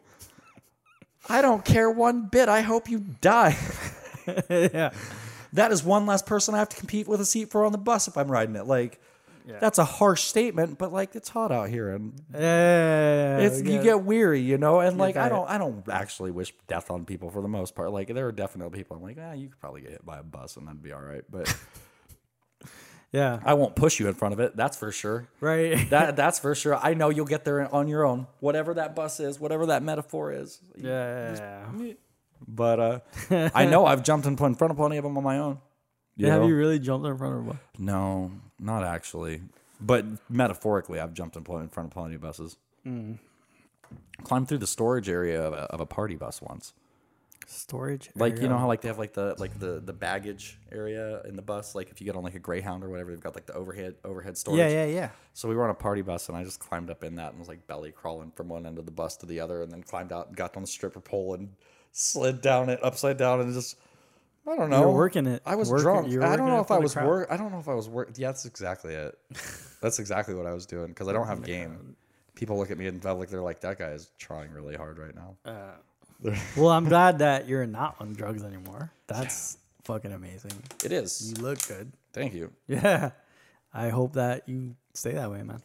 I 1.30 1.42
don't 1.42 1.64
care 1.66 1.90
one 1.90 2.28
bit. 2.28 2.50
I 2.50 2.62
hope 2.62 2.90
you 2.90 3.00
die. 3.22 3.58
yeah. 4.50 4.92
That 5.54 5.72
is 5.72 5.84
one 5.84 6.06
less 6.06 6.22
person 6.22 6.54
I 6.54 6.60
have 6.60 6.70
to 6.70 6.78
compete 6.78 7.08
with 7.08 7.22
a 7.22 7.26
seat 7.26 7.50
for 7.52 7.66
on 7.66 7.72
the 7.72 7.78
bus 7.78 8.08
if 8.08 8.18
I'm 8.18 8.30
riding 8.32 8.56
it. 8.56 8.66
Like, 8.68 9.00
that's 9.60 9.78
a 9.78 9.86
harsh 9.86 10.24
statement, 10.24 10.80
but 10.80 10.92
like 10.92 11.16
it's 11.16 11.30
hot 11.30 11.52
out 11.52 11.70
here 11.70 11.90
and 11.92 12.14
Yeah. 12.34 13.38
it's 13.38 13.62
you 13.62 13.82
get 13.84 14.04
weary, 14.04 14.42
you 14.42 14.58
know. 14.58 14.80
And 14.80 14.98
like 14.98 15.18
I 15.18 15.30
don't, 15.30 15.48
I 15.48 15.58
don't 15.60 15.88
actually 15.88 16.32
wish 16.32 16.52
death 16.68 16.90
on 16.90 17.06
people 17.06 17.30
for 17.30 17.42
the 17.44 17.48
most 17.48 17.76
part. 17.76 17.92
Like 17.92 18.08
there 18.14 18.28
are 18.28 18.32
definitely 18.32 18.76
people 18.78 18.98
I'm 18.98 19.04
like, 19.04 19.18
ah, 19.22 19.34
you 19.34 19.50
could 19.50 19.60
probably 19.60 19.82
get 19.82 19.92
hit 19.92 20.06
by 20.06 20.18
a 20.18 20.24
bus 20.24 20.58
and 20.58 20.68
that'd 20.68 20.82
be 20.82 20.92
all 20.92 21.02
right, 21.02 21.24
but 21.30 21.56
Yeah. 23.16 23.40
I 23.46 23.54
won't 23.54 23.76
push 23.78 24.00
you 24.00 24.10
in 24.10 24.14
front 24.14 24.34
of 24.34 24.42
it. 24.42 24.58
That's 24.58 24.76
for 24.76 24.92
sure. 24.92 25.28
Right. 25.40 25.90
That 25.90 26.16
that's 26.22 26.38
for 26.38 26.54
sure. 26.54 26.76
I 26.76 26.94
know 26.94 27.10
you'll 27.10 27.26
get 27.26 27.46
there 27.46 27.74
on 27.74 27.88
your 27.88 28.06
own. 28.06 28.28
Whatever 28.42 28.74
that 28.74 28.94
bus 28.96 29.20
is, 29.22 29.40
whatever 29.40 29.68
that 29.68 29.82
metaphor 29.84 30.34
is. 30.34 30.60
yeah. 30.76 31.64
But 32.48 32.80
uh, 32.80 33.00
I 33.56 33.66
know 33.66 33.86
I've 33.86 34.04
jumped 34.04 34.28
in 34.28 34.36
front 34.36 34.60
of 34.62 34.76
plenty 34.76 34.98
of 34.98 35.04
them 35.04 35.18
on 35.18 35.24
my 35.24 35.40
own. 35.40 35.60
You 36.18 36.28
Have 36.28 36.42
know? 36.42 36.48
you 36.48 36.56
really 36.56 36.80
jumped 36.80 37.08
in 37.08 37.18
front 37.18 37.36
of 37.36 37.40
a 37.48 37.50
bus? 37.52 37.58
No, 37.78 38.32
not 38.60 38.84
actually. 38.84 39.42
But 39.80 40.06
metaphorically, 40.30 41.00
I've 41.00 41.14
jumped 41.14 41.36
in 41.38 41.44
pl- 41.44 41.60
in 41.60 41.70
front 41.70 41.88
of 41.88 41.94
plenty 41.94 42.16
of 42.16 42.22
buses. 42.22 42.58
Mm. 42.86 43.20
Climbed 44.24 44.48
through 44.50 44.60
the 44.60 44.68
storage 44.68 45.10
area 45.10 45.42
of 45.42 45.54
a, 45.54 45.64
of 45.74 45.80
a 45.80 45.86
party 45.86 46.16
bus 46.16 46.42
once. 46.42 46.74
Storage. 47.48 48.10
Like 48.16 48.42
you 48.42 48.48
know 48.48 48.58
how 48.58 48.68
like 48.68 48.82
they 48.82 48.88
have 48.88 48.98
like 48.98 49.14
the 49.14 49.36
like 49.38 49.60
the 49.60 49.80
the 49.84 49.94
baggage 49.94 50.58
area 50.72 51.22
in 51.24 51.36
the 51.36 51.42
bus. 51.42 51.76
Like 51.76 51.90
if 51.92 52.02
you 52.02 52.06
get 52.06 52.16
on 52.16 52.24
like 52.24 52.36
a 52.36 52.40
Greyhound 52.40 52.84
or 52.84 52.90
whatever, 52.90 53.12
they've 53.12 53.20
got 53.20 53.36
like 53.36 53.46
the 53.46 53.54
overhead 53.54 53.96
overhead 54.04 54.38
storage. 54.38 54.60
Yeah, 54.60 54.70
yeah, 54.70 54.86
yeah. 54.86 55.10
So 55.34 55.48
we 55.48 55.56
were 55.56 55.64
on 55.64 55.70
a 55.70 55.76
party 55.76 56.02
bus, 56.02 56.28
and 56.30 56.38
I 56.38 56.44
just 56.44 56.60
climbed 56.60 56.90
up 56.90 57.04
in 57.04 57.16
that 57.16 57.32
and 57.32 57.40
was 57.40 57.48
like 57.48 57.66
belly 57.68 57.92
crawling 57.92 58.32
from 58.32 58.50
one 58.50 58.66
end 58.66 58.78
of 58.80 58.86
the 58.86 58.92
bus 58.92 59.16
to 59.18 59.26
the 59.26 59.40
other, 59.40 59.62
and 59.62 59.72
then 59.72 59.84
climbed 59.84 60.12
out 60.12 60.28
and 60.28 60.36
got 60.36 60.56
on 60.56 60.64
the 60.64 60.68
stripper 60.68 61.00
pole 61.00 61.34
and 61.36 61.50
slid 61.92 62.42
down 62.42 62.70
it 62.70 62.80
upside 62.84 63.18
down 63.18 63.40
and 63.42 63.54
just 63.54 63.78
I 64.48 64.56
don't 64.56 64.70
know. 64.70 64.82
You're 64.82 64.92
working 64.92 65.26
it. 65.26 65.42
I 65.46 65.56
was 65.56 65.70
Working- 65.70 65.84
drunk. 65.84 66.12
you're 66.12 66.24
I 66.24 66.36
don't 66.36 66.48
know 66.48 66.60
if 66.62 66.70
I 66.72 66.78
was 66.78 66.94
crowd. 66.94 67.08
work. 67.08 67.28
I 67.32 67.38
don't 67.38 67.52
know 67.52 67.60
if 67.60 67.68
I 67.68 67.74
was 67.74 67.90
work. 67.90 68.12
Yeah, 68.16 68.28
that's 68.28 68.46
exactly 68.46 68.94
it. 68.94 69.18
that's 69.82 70.00
exactly 70.00 70.36
what 70.36 70.46
I 70.46 70.54
was 70.54 70.66
doing 70.66 70.88
because 70.88 71.08
I 71.08 71.14
don't 71.14 71.28
have 71.28 71.44
game. 71.44 71.96
People 72.36 72.58
look 72.58 72.70
at 72.70 72.78
me 72.78 72.88
and 72.88 73.02
felt 73.02 73.18
like 73.18 73.30
they're 73.30 73.42
like 73.42 73.62
that 73.62 73.80
guy 73.80 73.92
is 73.92 74.12
trying 74.20 74.52
really 74.52 74.76
hard 74.76 75.00
right 75.00 75.16
now. 75.16 75.36
Uh, 75.46 75.72
Well, 76.58 76.70
I'm 76.70 76.86
glad 76.86 77.20
that 77.20 77.48
you're 77.48 77.66
not 77.68 77.96
on 78.00 78.14
drugs 78.14 78.44
anymore. 78.44 78.92
That's 79.08 79.58
fucking 79.84 80.12
amazing. 80.12 80.52
It 80.84 80.92
is. 80.92 81.32
You 81.36 81.42
look 81.44 81.66
good. 81.68 81.92
Thank 82.14 82.34
you. 82.34 82.52
Yeah. 82.68 83.12
I 83.74 83.90
hope 83.90 84.14
that 84.14 84.48
you 84.48 84.76
stay 84.94 85.12
that 85.14 85.30
way, 85.30 85.44
man. 85.44 85.62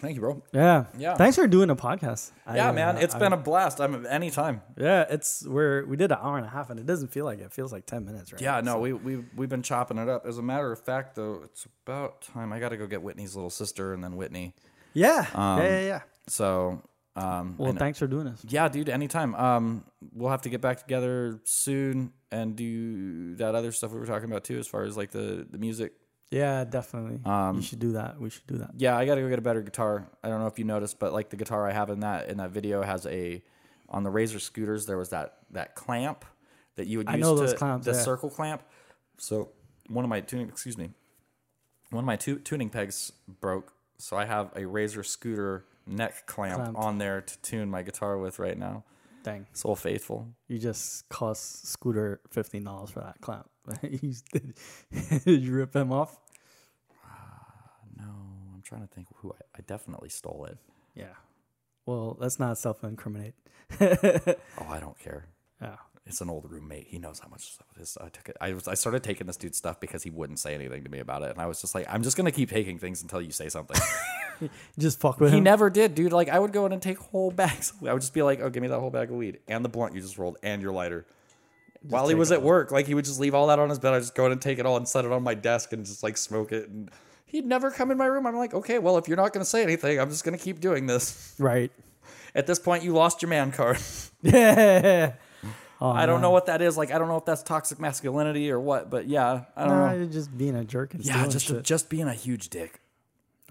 Thank 0.00 0.14
you, 0.14 0.20
bro. 0.20 0.42
Yeah. 0.52 0.84
Yeah. 0.96 1.16
Thanks 1.16 1.34
for 1.36 1.48
doing 1.48 1.70
a 1.70 1.74
podcast. 1.76 2.30
Yeah, 2.54 2.68
I, 2.68 2.72
man, 2.72 2.96
uh, 2.96 3.00
it's 3.00 3.16
I- 3.16 3.18
been 3.18 3.32
a 3.32 3.36
blast. 3.36 3.80
I'm 3.80 4.06
anytime. 4.06 4.62
yeah. 4.76 5.04
It's 5.10 5.44
we're 5.44 5.84
we 5.86 5.96
did 5.96 6.12
an 6.12 6.18
hour 6.22 6.36
and 6.36 6.46
a 6.46 6.48
half, 6.48 6.70
and 6.70 6.78
it 6.78 6.86
doesn't 6.86 7.08
feel 7.08 7.24
like 7.24 7.40
it. 7.40 7.46
It 7.46 7.52
feels 7.52 7.72
like 7.72 7.84
ten 7.84 8.04
minutes, 8.04 8.32
right? 8.32 8.40
Yeah, 8.40 8.60
no, 8.60 8.78
we 8.78 8.92
we 8.92 9.24
we've 9.34 9.48
been 9.48 9.64
chopping 9.64 9.98
it 9.98 10.08
up. 10.08 10.24
As 10.24 10.38
a 10.38 10.42
matter 10.42 10.70
of 10.70 10.78
fact, 10.80 11.16
though, 11.16 11.40
it's 11.44 11.66
about 11.84 12.20
time. 12.22 12.52
I 12.52 12.60
got 12.60 12.68
to 12.68 12.76
go 12.76 12.86
get 12.86 13.02
Whitney's 13.02 13.34
little 13.34 13.50
sister 13.50 13.92
and 13.92 14.04
then 14.04 14.14
Whitney. 14.16 14.54
Yeah. 14.94 15.26
yeah. 15.34 15.56
Yeah. 15.62 15.80
Yeah. 15.80 16.00
So, 16.28 16.80
um, 17.18 17.54
Well, 17.58 17.72
know- 17.72 17.78
thanks 17.78 17.98
for 17.98 18.06
doing 18.06 18.26
this. 18.26 18.44
yeah, 18.48 18.68
dude, 18.68 18.88
anytime. 18.88 19.34
Um, 19.34 19.84
we'll 20.12 20.30
have 20.30 20.42
to 20.42 20.48
get 20.48 20.60
back 20.60 20.78
together 20.78 21.40
soon 21.44 22.12
and 22.30 22.56
do 22.56 23.34
that 23.36 23.54
other 23.54 23.72
stuff 23.72 23.92
we 23.92 23.98
were 23.98 24.06
talking 24.06 24.28
about 24.30 24.44
too, 24.44 24.58
as 24.58 24.66
far 24.68 24.82
as 24.84 24.96
like 24.96 25.10
the 25.10 25.46
the 25.50 25.58
music. 25.58 25.92
Yeah, 26.30 26.64
definitely. 26.64 27.20
Um, 27.24 27.56
you 27.56 27.62
should 27.62 27.78
do 27.78 27.92
that. 27.92 28.20
We 28.20 28.28
should 28.28 28.46
do 28.46 28.58
that. 28.58 28.72
Yeah, 28.76 28.96
I 28.98 29.06
got 29.06 29.14
to 29.14 29.22
go 29.22 29.28
get 29.30 29.38
a 29.38 29.42
better 29.42 29.62
guitar. 29.62 30.06
I 30.22 30.28
don't 30.28 30.40
know 30.40 30.46
if 30.46 30.58
you 30.58 30.64
noticed, 30.66 30.98
but 30.98 31.12
like 31.14 31.30
the 31.30 31.36
guitar 31.36 31.66
I 31.66 31.72
have 31.72 31.88
in 31.88 32.00
that 32.00 32.28
in 32.28 32.36
that 32.36 32.50
video 32.50 32.82
has 32.82 33.06
a 33.06 33.42
on 33.88 34.02
the 34.02 34.10
Razor 34.10 34.38
scooters. 34.38 34.84
There 34.86 34.98
was 34.98 35.08
that 35.10 35.38
that 35.52 35.74
clamp 35.74 36.24
that 36.76 36.86
you 36.86 36.98
would 36.98 37.08
use 37.08 37.14
I 37.14 37.18
know 37.18 37.34
to 37.34 37.40
those 37.40 37.54
clamps, 37.54 37.86
the 37.86 37.92
yeah. 37.92 38.02
circle 38.02 38.28
clamp. 38.30 38.62
So 39.16 39.50
one 39.88 40.04
of 40.04 40.10
my 40.10 40.20
tuning, 40.20 40.48
excuse 40.48 40.76
me, 40.76 40.90
one 41.90 42.04
of 42.04 42.06
my 42.06 42.16
tu- 42.16 42.38
tuning 42.40 42.68
pegs 42.68 43.10
broke. 43.40 43.72
So 43.96 44.16
I 44.16 44.26
have 44.26 44.50
a 44.54 44.66
Razor 44.66 45.02
scooter 45.02 45.64
neck 45.88 46.26
clamp 46.26 46.56
Clamped. 46.56 46.78
on 46.78 46.98
there 46.98 47.20
to 47.20 47.38
tune 47.42 47.70
my 47.70 47.82
guitar 47.82 48.18
with 48.18 48.38
right 48.38 48.56
now. 48.58 48.84
Dang. 49.24 49.46
Soul 49.52 49.76
Faithful. 49.76 50.28
You 50.46 50.58
just 50.58 51.08
cost 51.08 51.66
Scooter 51.66 52.20
fifteen 52.30 52.64
dollars 52.64 52.90
for 52.90 53.00
that 53.00 53.20
clamp. 53.20 53.48
you 53.82 54.14
did, 54.32 54.54
did 55.24 55.42
you 55.42 55.52
rip 55.52 55.74
him 55.74 55.92
off? 55.92 56.18
Ah, 57.04 57.44
no, 57.96 58.04
I'm 58.54 58.62
trying 58.62 58.82
to 58.82 58.86
think 58.86 59.08
who 59.16 59.32
I, 59.32 59.58
I 59.58 59.60
definitely 59.66 60.08
stole 60.08 60.46
it. 60.48 60.58
Yeah. 60.94 61.14
Well, 61.84 62.16
let's 62.20 62.38
not 62.38 62.58
self-incriminate. 62.58 63.34
Oh, 63.80 64.66
I 64.68 64.78
don't 64.80 64.98
care. 64.98 65.26
Yeah. 65.60 65.76
It's 66.08 66.20
an 66.22 66.30
old 66.30 66.50
roommate. 66.50 66.86
He 66.88 66.98
knows 66.98 67.18
how 67.18 67.28
much 67.28 67.52
stuff 67.52 67.66
it 67.76 67.82
is. 67.82 67.96
I 68.00 68.08
took 68.08 68.30
it. 68.30 68.36
I 68.40 68.52
was. 68.54 68.66
I 68.66 68.74
started 68.74 69.02
taking 69.02 69.26
this 69.26 69.36
dude's 69.36 69.58
stuff 69.58 69.78
because 69.78 70.02
he 70.02 70.10
wouldn't 70.10 70.38
say 70.38 70.54
anything 70.54 70.82
to 70.84 70.90
me 70.90 70.98
about 71.00 71.22
it, 71.22 71.30
and 71.30 71.40
I 71.40 71.46
was 71.46 71.60
just 71.60 71.74
like, 71.74 71.86
I'm 71.88 72.02
just 72.02 72.16
gonna 72.16 72.32
keep 72.32 72.50
taking 72.50 72.78
things 72.78 73.02
until 73.02 73.20
you 73.20 73.30
say 73.30 73.48
something. 73.48 73.76
Just 74.78 75.00
fuck 75.00 75.18
with 75.20 75.30
he 75.30 75.38
him. 75.38 75.42
He 75.42 75.44
never 75.44 75.68
did, 75.70 75.94
dude. 75.94 76.12
Like 76.12 76.28
I 76.28 76.38
would 76.38 76.52
go 76.52 76.64
in 76.66 76.72
and 76.72 76.80
take 76.80 76.98
whole 76.98 77.30
bags. 77.30 77.72
I 77.86 77.92
would 77.92 78.02
just 78.02 78.14
be 78.14 78.22
like, 78.22 78.40
oh, 78.40 78.48
give 78.50 78.62
me 78.62 78.68
that 78.68 78.78
whole 78.78 78.90
bag 78.90 79.10
of 79.10 79.16
weed 79.16 79.40
and 79.48 79.64
the 79.64 79.68
blunt 79.68 79.94
you 79.94 80.00
just 80.00 80.16
rolled 80.18 80.36
and 80.42 80.62
your 80.62 80.72
lighter. 80.72 81.06
While 81.82 82.08
he 82.08 82.14
was 82.14 82.32
at 82.32 82.42
work, 82.42 82.70
like 82.70 82.86
he 82.86 82.94
would 82.94 83.04
just 83.04 83.20
leave 83.20 83.34
all 83.34 83.48
that 83.48 83.58
on 83.58 83.68
his 83.68 83.78
bed. 83.78 83.94
I 83.94 84.00
just 84.00 84.14
go 84.14 84.26
in 84.26 84.32
and 84.32 84.40
take 84.40 84.58
it 84.58 84.66
all 84.66 84.76
and 84.76 84.86
set 84.86 85.04
it 85.04 85.12
on 85.12 85.22
my 85.22 85.34
desk 85.34 85.72
and 85.72 85.84
just 85.84 86.02
like 86.02 86.16
smoke 86.16 86.52
it. 86.52 86.68
And 86.68 86.90
he'd 87.26 87.46
never 87.46 87.70
come 87.70 87.90
in 87.90 87.98
my 87.98 88.06
room. 88.06 88.26
I'm 88.26 88.36
like, 88.36 88.54
okay, 88.54 88.78
well, 88.78 88.96
if 88.98 89.08
you're 89.08 89.16
not 89.16 89.32
gonna 89.32 89.44
say 89.44 89.62
anything, 89.62 89.98
I'm 89.98 90.08
just 90.10 90.24
gonna 90.24 90.38
keep 90.38 90.60
doing 90.60 90.86
this. 90.86 91.34
right. 91.38 91.72
At 92.34 92.46
this 92.46 92.58
point, 92.58 92.84
you 92.84 92.92
lost 92.92 93.22
your 93.22 93.30
man 93.30 93.50
card. 93.52 93.78
Yeah. 94.22 95.14
Oh, 95.80 95.90
I 95.90 96.06
don't 96.06 96.20
know 96.20 96.30
what 96.30 96.46
that 96.46 96.60
is. 96.60 96.76
Like, 96.76 96.90
I 96.90 96.98
don't 96.98 97.06
know 97.08 97.16
if 97.18 97.24
that's 97.24 97.42
toxic 97.42 97.78
masculinity 97.78 98.50
or 98.50 98.58
what, 98.58 98.90
but 98.90 99.06
yeah, 99.06 99.44
I 99.56 99.64
don't 99.64 99.76
Nah, 99.78 99.90
know. 99.92 99.96
you're 99.98 100.06
just 100.06 100.36
being 100.36 100.56
a 100.56 100.64
jerk 100.64 100.94
and 100.94 101.04
Yeah, 101.04 101.26
just 101.28 101.46
shit. 101.46 101.62
just 101.62 101.88
being 101.88 102.08
a 102.08 102.14
huge 102.14 102.48
dick. 102.50 102.80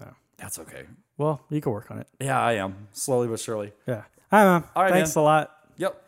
Oh. 0.02 0.06
That's 0.36 0.58
okay. 0.58 0.84
well, 1.16 1.40
you 1.50 1.60
can 1.60 1.72
work 1.72 1.90
on 1.90 1.98
it. 1.98 2.06
Yeah, 2.20 2.40
I 2.40 2.52
am 2.54 2.88
slowly 2.92 3.28
but 3.28 3.40
surely. 3.40 3.72
Yeah. 3.86 4.02
All 4.30 4.38
right, 4.38 4.44
man. 4.44 4.64
All 4.76 4.82
right, 4.82 4.92
Thanks 4.92 5.16
man. 5.16 5.22
a 5.22 5.24
lot. 5.24 5.56
Yep. 5.78 6.02